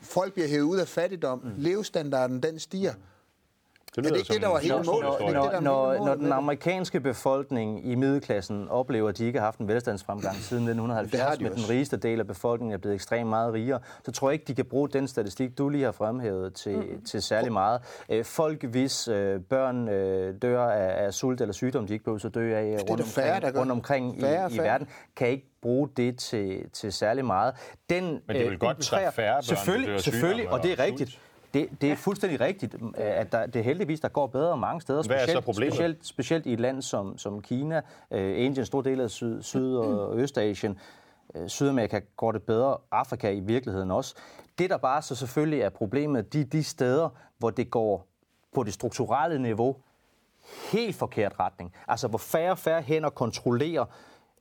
Folk 0.00 0.32
bliver 0.32 0.48
hævet 0.48 0.64
ud 0.64 0.78
af 0.78 0.88
fattigdom. 0.88 1.38
Mm. 1.44 1.50
Levestandarden, 1.56 2.42
den 2.42 2.58
stiger. 2.58 2.92
Det 2.92 3.00
det 4.04 4.10
lyder 4.10 4.16
ikke 4.16 4.26
som 4.26 4.34
det, 4.34 4.42
der 4.42 4.48
var 4.48 4.58
hele 4.58 4.74
målet? 4.86 5.52
det, 5.52 5.62
Når, 5.62 5.96
når, 5.98 6.06
når 6.06 6.14
den 6.14 6.24
det. 6.24 6.32
amerikanske 6.32 7.00
befolkning 7.00 7.86
i 7.86 7.94
middelklassen 7.94 8.68
oplever, 8.68 9.08
at 9.08 9.18
de 9.18 9.24
ikke 9.26 9.38
har 9.38 9.46
haft 9.46 9.58
en 9.58 9.68
velstandsfremgang 9.68 10.36
siden 10.36 10.66
Det 10.66 10.74
har 10.76 10.82
1970, 10.82 11.38
de 11.38 11.44
men 11.44 11.52
den 11.52 11.70
rigeste 11.70 11.96
del 11.96 12.20
af 12.20 12.26
befolkningen 12.26 12.74
er 12.74 12.78
blevet 12.78 12.94
ekstremt 12.94 13.28
meget 13.30 13.52
rigere, 13.54 13.80
så 14.04 14.12
tror 14.12 14.28
jeg 14.30 14.32
ikke, 14.32 14.44
de 14.44 14.54
kan 14.54 14.64
bruge 14.64 14.88
den 14.88 15.08
statistik, 15.08 15.58
du 15.58 15.68
lige 15.68 15.84
har 15.84 15.92
fremhævet 15.92 16.54
til, 16.54 16.76
mm. 16.76 17.04
til 17.04 17.22
særlig 17.22 17.52
meget. 17.52 17.80
Øh, 18.08 18.24
Folk, 18.24 18.64
hvis 18.64 19.08
øh, 19.08 19.40
børn 19.40 19.88
øh, 19.88 20.34
dør 20.42 20.68
af, 20.70 21.04
af 21.06 21.14
sult 21.14 21.40
eller 21.40 21.52
sygdom, 21.52 21.86
de 21.86 21.92
ikke 21.92 22.04
behøver 22.04 22.26
at 22.26 22.34
dø 22.34 22.54
af 22.56 22.76
rundt 22.90 22.98
der 23.04 23.08
færre, 23.08 23.34
omkring, 23.36 23.54
der 23.54 23.60
rundt 23.60 23.72
omkring 23.72 24.20
Færre 24.20 24.50
i, 24.52 24.54
i 24.54 24.58
verden, 24.58 24.88
kan 25.16 25.28
ikke 25.28 25.46
bruge 25.62 25.88
det 25.96 26.18
til, 26.18 26.70
til 26.72 26.92
særlig 26.92 27.24
meget. 27.24 27.54
Den, 27.90 28.04
Men 28.04 28.36
det 28.36 28.44
vel 28.44 28.52
øh, 28.52 28.58
godt, 28.60 28.76
illustrerer- 28.78 29.10
færre 29.10 29.34
børn, 29.34 29.42
Selvfølgelig, 29.42 30.00
selvfølgelig, 30.00 30.50
og 30.50 30.62
det 30.62 30.72
er 30.72 30.78
rigtigt. 30.84 31.18
Det, 31.54 31.68
det 31.80 31.92
er 31.92 31.96
fuldstændig 31.96 32.40
rigtigt, 32.40 32.74
øh, 32.74 32.90
at 32.96 33.32
der, 33.32 33.46
det 33.46 33.64
heldigvis, 33.64 34.00
der 34.00 34.08
går 34.08 34.26
bedre 34.26 34.56
mange 34.56 34.80
steder. 34.80 35.02
Hvad 35.02 35.16
er 35.16 35.20
så 35.20 35.24
specielt- 35.24 35.44
problemet? 35.44 35.74
Specielt, 35.74 36.06
specielt 36.06 36.46
i 36.46 36.52
et 36.52 36.60
land 36.60 36.82
som, 36.82 37.18
som 37.18 37.42
Kina, 37.42 37.80
øh, 38.10 38.20
Indien, 38.30 38.58
en 38.58 38.66
stor 38.66 38.80
del 38.82 39.00
af 39.00 39.10
Syd, 39.10 39.42
Syd- 39.42 39.76
og 39.76 40.18
Østasien. 40.20 40.78
Øh, 41.34 41.48
Sydamerika 41.48 42.00
går 42.16 42.32
det 42.32 42.42
bedre, 42.42 42.76
Afrika 42.90 43.30
i 43.30 43.40
virkeligheden 43.40 43.90
også. 43.90 44.14
Det, 44.58 44.70
der 44.70 44.76
bare 44.76 45.02
så 45.02 45.14
selvfølgelig 45.14 45.60
er 45.60 45.68
problemet, 45.68 46.32
de 46.32 46.44
de 46.44 46.64
steder, 46.64 47.08
hvor 47.38 47.50
det 47.50 47.70
går 47.70 48.06
på 48.54 48.62
det 48.62 48.72
strukturelle 48.74 49.42
niveau 49.42 49.76
helt 50.72 50.96
forkert 50.96 51.32
retning. 51.40 51.72
Altså, 51.88 52.08
hvor 52.08 52.18
færre 52.18 52.50
og 52.50 52.58
færre 52.58 52.82
hænder 52.82 53.10
kontrollerer 53.10 53.84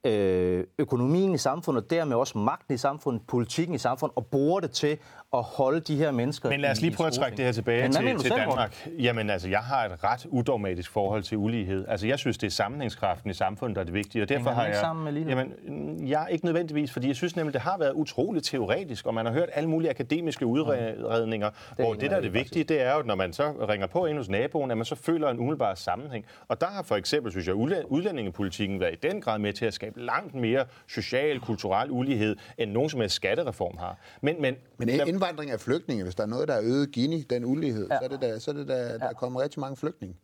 øh, 0.03 0.64
økonomien 0.80 1.34
i 1.34 1.38
samfundet, 1.38 1.84
og 1.84 1.89
dermed 1.89 2.16
også 2.16 2.38
magten 2.38 2.74
i 2.74 2.78
samfundet, 2.78 3.22
politikken 3.28 3.76
i 3.76 3.78
samfundet, 3.78 4.16
og 4.18 4.26
bruger 4.26 4.60
det 4.60 4.72
til 4.72 4.97
at 5.34 5.43
holde 5.43 5.80
de 5.80 5.95
her 5.95 6.11
mennesker 6.11 6.49
Men 6.49 6.59
lad 6.59 6.71
os 6.71 6.82
lige 6.82 6.95
prøve 6.95 7.07
at 7.07 7.13
trække 7.13 7.38
det 7.38 7.45
her 7.45 7.51
tilbage 7.51 7.82
Men 7.82 7.91
til, 7.91 8.17
til? 8.17 8.32
Danmark. 8.32 8.89
Jamen 8.99 9.30
altså, 9.30 9.49
jeg 9.49 9.59
har 9.59 9.86
et 9.86 10.03
ret 10.03 10.25
udogmatisk 10.25 10.91
forhold 10.91 11.23
til 11.23 11.38
ulighed. 11.38 11.86
Altså, 11.88 12.07
jeg 12.07 12.19
synes, 12.19 12.38
det 12.38 12.47
er 12.47 12.51
sammenhængskraften 12.51 13.30
i 13.30 13.34
samfundet, 13.34 13.75
der 13.75 13.82
er 13.82 13.86
det 13.86 13.93
vigtige. 13.93 14.21
Og 14.21 14.30
derfor 14.30 14.49
Hænger 14.49 14.51
den 14.51 14.59
har 14.59 14.67
jeg... 14.67 14.80
sammen 14.80 15.03
med 15.03 15.11
lighed? 15.11 15.30
Jamen, 15.30 15.53
mm, 15.67 16.07
jeg 16.07 16.23
er 16.23 16.28
ikke 16.28 16.45
nødvendigvis, 16.45 16.91
fordi 16.91 17.07
jeg 17.07 17.15
synes 17.15 17.36
nemlig, 17.36 17.53
det 17.53 17.61
har 17.61 17.78
været 17.78 17.91
utroligt 17.93 18.45
teoretisk, 18.45 19.05
og 19.05 19.13
man 19.13 19.25
har 19.25 19.34
hørt 19.34 19.49
alle 19.53 19.69
mulige 19.69 19.89
akademiske 19.89 20.45
udredninger, 20.45 21.49
hvor 21.75 21.86
enig 21.86 22.01
det, 22.01 22.11
der 22.11 22.17
er 22.17 22.21
det 22.21 22.34
vigtige, 22.34 22.63
det 22.63 22.82
er 22.82 22.93
jo, 22.93 22.99
at 22.99 23.05
når 23.05 23.15
man 23.15 23.34
så 23.34 23.51
ringer 23.69 23.88
på 23.88 24.05
ind 24.05 24.17
hos 24.17 24.30
naboen, 24.30 24.71
at 24.71 24.78
man 24.78 24.86
så 24.86 24.95
føler 24.95 25.30
en 25.30 25.39
umiddelbar 25.39 25.75
sammenhæng. 25.75 26.25
Og 26.47 26.61
der 26.61 26.67
har 26.67 26.84
for 26.84 26.95
eksempel, 26.95 27.32
synes 27.32 27.47
jeg, 27.47 27.55
udlæ- 27.55 27.86
udlændingepolitikken 27.86 28.80
været 28.80 28.93
i 28.93 29.07
den 29.11 29.21
grad 29.21 29.39
med 29.39 29.53
til 29.53 29.65
at 29.65 29.73
skabe 29.73 30.01
langt 30.05 30.36
mere 30.36 30.65
social, 30.88 31.39
kulturel 31.39 31.91
ulighed, 31.91 32.36
end 32.57 32.71
nogen 32.71 32.89
som 32.89 32.99
helst 32.99 33.15
skattereform 33.15 33.78
har. 33.78 33.97
Men, 34.21 34.41
men, 34.41 34.55
Men 34.78 34.89
indvandring 35.18 35.51
af 35.51 35.59
flygtninge, 35.59 36.03
hvis 36.03 36.15
der 36.15 36.24
er 36.24 36.28
noget, 36.28 36.47
der 36.47 36.53
er 36.53 36.61
øget 36.63 36.91
Gini, 36.91 37.22
den 37.22 37.45
ulighed, 37.45 37.88
ja. 37.91 37.97
så 37.97 38.03
er 38.03 38.07
det 38.07 38.22
da, 38.22 38.39
så 38.39 38.51
er 38.51 38.55
det 38.55 38.68
da 38.68 38.97
der 38.97 39.13
kommer 39.13 39.41
rigtig 39.41 39.59
mange 39.59 39.78
flygtninge. 39.78 40.15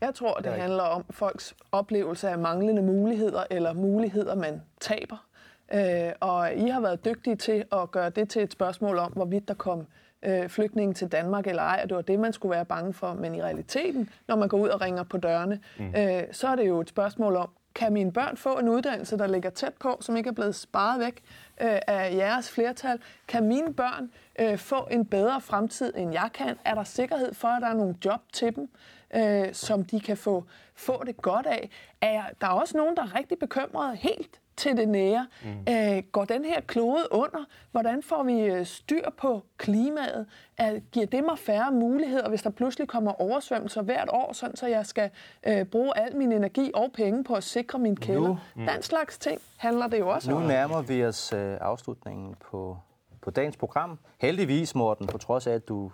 Jeg 0.00 0.14
tror, 0.14 0.34
det 0.34 0.52
handler 0.52 0.82
om 0.82 1.04
folks 1.10 1.54
oplevelse 1.72 2.28
af 2.28 2.38
manglende 2.38 2.82
muligheder, 2.82 3.44
eller 3.50 3.72
muligheder, 3.72 4.34
man 4.34 4.62
taber. 4.80 5.26
Øh, 5.74 6.12
og 6.20 6.54
I 6.54 6.68
har 6.68 6.80
været 6.80 7.04
dygtige 7.04 7.36
til 7.36 7.64
at 7.72 7.90
gøre 7.90 8.10
det 8.10 8.28
til 8.28 8.42
et 8.42 8.52
spørgsmål 8.52 8.98
om, 8.98 9.12
hvorvidt 9.12 9.48
der 9.48 9.54
kom 9.54 9.86
øh, 10.22 10.48
flygtninge 10.48 10.94
til 10.94 11.08
Danmark 11.12 11.46
eller 11.46 11.62
ej, 11.62 11.80
og 11.82 11.88
det 11.88 11.96
var 11.96 12.02
det, 12.02 12.18
man 12.18 12.32
skulle 12.32 12.50
være 12.50 12.64
bange 12.64 12.92
for. 12.92 13.12
Men 13.12 13.34
i 13.34 13.42
realiteten, 13.42 14.08
når 14.28 14.36
man 14.36 14.48
går 14.48 14.58
ud 14.58 14.68
og 14.68 14.80
ringer 14.80 15.02
på 15.02 15.16
dørene, 15.16 15.60
mm. 15.78 15.94
øh, 15.96 16.22
så 16.32 16.48
er 16.48 16.56
det 16.56 16.68
jo 16.68 16.80
et 16.80 16.88
spørgsmål 16.88 17.36
om, 17.36 17.50
kan 17.78 17.92
mine 17.92 18.12
børn 18.12 18.36
få 18.36 18.58
en 18.58 18.68
uddannelse, 18.68 19.18
der 19.18 19.26
ligger 19.26 19.50
tæt 19.50 19.74
på, 19.74 19.98
som 20.00 20.16
ikke 20.16 20.28
er 20.28 20.32
blevet 20.32 20.54
sparet 20.54 21.00
væk 21.00 21.22
øh, 21.60 21.78
af 21.86 22.14
jeres 22.14 22.50
flertal? 22.50 22.98
Kan 23.28 23.44
mine 23.44 23.74
børn 23.74 24.10
øh, 24.40 24.58
få 24.58 24.88
en 24.90 25.04
bedre 25.06 25.40
fremtid, 25.40 25.92
end 25.96 26.12
jeg 26.12 26.30
kan? 26.34 26.56
Er 26.64 26.74
der 26.74 26.84
sikkerhed 26.84 27.34
for, 27.34 27.48
at 27.48 27.62
der 27.62 27.68
er 27.68 27.74
nogle 27.74 27.94
job 28.04 28.20
til 28.32 28.56
dem, 28.56 28.68
øh, 29.14 29.52
som 29.52 29.84
de 29.84 30.00
kan 30.00 30.16
få, 30.16 30.44
få 30.74 31.02
det 31.06 31.16
godt 31.16 31.46
af? 31.46 31.70
Er 32.00 32.22
der 32.40 32.46
er 32.46 32.50
også 32.50 32.76
nogen, 32.76 32.96
der 32.96 33.02
er 33.02 33.14
rigtig 33.18 33.38
bekymrede 33.38 33.96
helt 33.96 34.40
til 34.56 34.76
det 34.76 34.88
nære. 34.88 35.26
Mm. 35.44 35.72
Øh, 35.74 36.02
går 36.12 36.24
den 36.24 36.44
her 36.44 36.60
klode 36.60 37.06
under? 37.10 37.44
Hvordan 37.70 38.02
får 38.02 38.22
vi 38.22 38.40
øh, 38.40 38.66
styr 38.66 39.10
på 39.16 39.42
klimaet? 39.56 40.26
Er, 40.56 40.78
giver 40.92 41.06
det 41.06 41.24
mig 41.24 41.38
færre 41.38 41.72
muligheder, 41.72 42.28
hvis 42.28 42.42
der 42.42 42.50
pludselig 42.50 42.88
kommer 42.88 43.12
oversvømmelser 43.20 43.82
hvert 43.82 44.08
år, 44.12 44.32
sådan 44.32 44.56
så 44.56 44.66
jeg 44.66 44.86
skal 44.86 45.10
øh, 45.46 45.64
bruge 45.64 45.98
al 45.98 46.16
min 46.16 46.32
energi 46.32 46.70
og 46.74 46.90
penge 46.94 47.24
på 47.24 47.34
at 47.34 47.44
sikre 47.44 47.78
min 47.78 47.96
kælder? 47.96 48.20
Nu- 48.28 48.38
Den 48.74 48.82
slags 48.82 49.18
ting 49.18 49.40
handler 49.56 49.86
det 49.86 49.98
jo 49.98 50.08
også 50.08 50.30
Nu 50.30 50.36
om. 50.36 50.42
nærmer 50.42 50.82
vi 50.82 51.04
os 51.04 51.32
øh, 51.32 51.56
afslutningen 51.60 52.34
på, 52.50 52.78
på 53.22 53.30
dagens 53.30 53.56
program. 53.56 53.98
Heldigvis, 54.20 54.74
Morten, 54.74 55.06
på 55.06 55.18
trods 55.18 55.46
af, 55.46 55.52
at 55.52 55.68
du, 55.68 55.92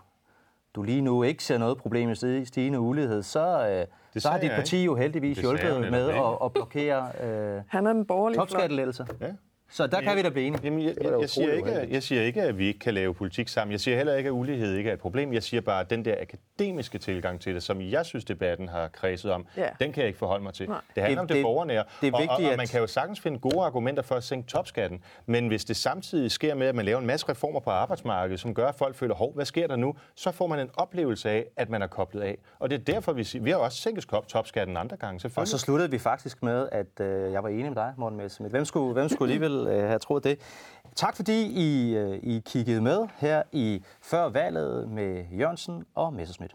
du 0.75 0.83
lige 0.83 1.01
nu 1.01 1.23
ikke 1.23 1.45
ser 1.45 1.59
noget 1.59 1.79
problem 1.79 2.09
med 2.09 2.17
sti- 2.17 2.45
stigende 2.45 2.81
ulighed, 2.81 3.23
så, 3.23 3.69
øh, 3.69 4.21
så 4.23 4.29
har 4.29 4.39
dit 4.39 4.51
parti 4.51 4.85
jo 4.85 4.95
heldigvis 4.95 5.37
Det 5.37 5.45
hjulpet 5.45 5.91
med 5.91 6.09
ikke. 6.09 6.21
at, 6.21 6.39
at 6.45 6.53
blokere 6.53 7.09
øh, 7.23 7.63
Han 7.69 7.87
er 7.87 7.93
den 7.93 8.07
borgerlige 8.07 8.37
flok. 8.37 8.49
topskattelettelser. 8.49 9.05
Ja. 9.21 9.27
Så 9.75 9.87
der 9.87 10.01
kan 10.01 10.17
vi 10.17 10.23
da 10.23 10.29
blive 10.29 10.47
enige. 10.47 10.61
Jamen, 10.65 10.83
jeg, 10.85 10.95
jeg, 11.03 11.21
jeg, 11.21 11.31
siger 11.31 11.53
ikke, 11.53 11.71
at, 11.71 11.91
jeg 11.91 12.03
siger 12.03 12.23
ikke, 12.23 12.43
at 12.43 12.59
vi 12.59 12.67
ikke 12.67 12.79
kan 12.79 12.95
lave 12.95 13.15
politik 13.15 13.49
sammen. 13.49 13.73
Jeg 13.73 13.81
siger 13.81 13.97
heller 13.97 14.15
ikke, 14.15 14.27
at 14.29 14.33
ulighed 14.33 14.75
ikke 14.75 14.91
er 14.91 14.95
et 14.95 15.01
problem. 15.01 15.33
Jeg 15.33 15.43
siger 15.43 15.61
bare, 15.61 15.81
at 15.81 15.91
den 15.91 16.05
der 16.05 16.15
akademiske 16.23 16.99
tilgang 16.99 17.41
til 17.41 17.55
det, 17.55 17.63
som 17.63 17.81
jeg 17.81 18.07
synes, 18.07 18.25
debatten 18.25 18.69
har 18.69 18.89
kredset 18.89 19.31
om, 19.31 19.47
Ja. 19.57 19.69
den 19.81 19.93
kan 19.93 20.01
jeg 20.01 20.07
ikke 20.07 20.19
forholde 20.19 20.43
mig 20.45 20.55
til. 20.55 20.69
Nej. 20.69 20.81
Det 20.95 21.03
handler 21.03 21.11
Det- 21.15 21.21
om 21.21 21.27
det, 21.29 21.35
det- 21.37 21.43
borgernære. 21.45 21.85
det 22.01 22.09
er 22.09 22.13
og, 22.13 22.17
og, 22.17 22.21
vigtigt, 22.23 22.51
og 22.51 22.57
man 22.57 22.61
at- 22.61 22.71
kan 22.71 22.81
jo 22.81 22.87
sagtens 22.87 23.21
finde 23.21 23.39
gode 23.39 23.61
argumenter 23.65 24.03
for 24.03 24.15
at 24.15 24.25
sænke 24.25 24.49
topskatten. 24.49 25.03
Men 25.27 25.49
hvis 25.49 25.65
det 25.65 25.77
samtidig 25.77 26.31
sker 26.31 26.55
med, 26.55 26.67
at 26.67 26.75
man 26.75 26.85
laver 26.85 27.01
en 27.01 27.07
masse 27.07 27.29
reformer 27.29 27.61
på 27.61 27.71
arbejdsmarkedet, 27.71 28.41
som 28.41 28.55
gør, 28.55 28.67
at 28.69 28.75
folk 28.75 28.95
føler, 28.97 29.15
hov, 29.15 29.35
hvad 29.35 29.45
sker 29.45 29.67
der 29.67 29.77
nu? 29.77 29.95
Så 30.15 30.31
får 30.33 30.47
man 30.47 30.59
en 30.61 30.71
oplevelse 30.75 31.31
af, 31.31 31.45
at 31.57 31.71
man 31.71 31.83
er 31.83 31.87
koblet 31.87 32.21
af. 32.23 32.39
Og 32.59 32.71
det 32.71 32.81
er 32.81 32.85
derfor, 32.93 33.13
vi 33.13 33.25
siger, 33.25 33.43
vi 33.43 33.51
har 33.51 33.57
også 33.59 33.79
sænket 33.79 34.07
topskatten 34.29 34.77
andre 34.77 34.97
gange, 34.97 35.17
Og 35.17 35.21
selvfølgelig. 35.21 35.49
så 35.51 35.59
sluttede 35.59 35.91
vi 35.91 35.99
faktisk 35.99 36.43
med, 36.43 36.69
at 36.73 37.01
øh, 37.01 37.33
jeg 37.33 37.43
var 37.43 37.49
enig 37.49 37.65
med 37.65 37.75
dig, 37.75 37.93
Morten 37.97 38.19
Messerschmidt. 38.19 38.53
Hvem 38.53 38.65
skulle, 38.65 38.93
hvem 38.93 39.09
skulle 39.09 39.33
alligevel 39.35 39.64
øh, 39.69 39.89
have 39.89 39.99
troet 39.99 40.25
det? 40.25 40.41
Tak 40.97 41.17
fordi 41.17 41.47
I, 41.47 41.97
øh, 41.97 42.19
I 42.23 42.43
kiggede 42.47 42.81
med 42.81 43.09
her 43.17 43.43
i 43.53 43.83
Før 44.03 44.29
valget 44.29 44.89
med 44.89 45.25
Jørgensen 45.39 45.85
og 45.95 46.13
Messerschmidt. 46.13 46.55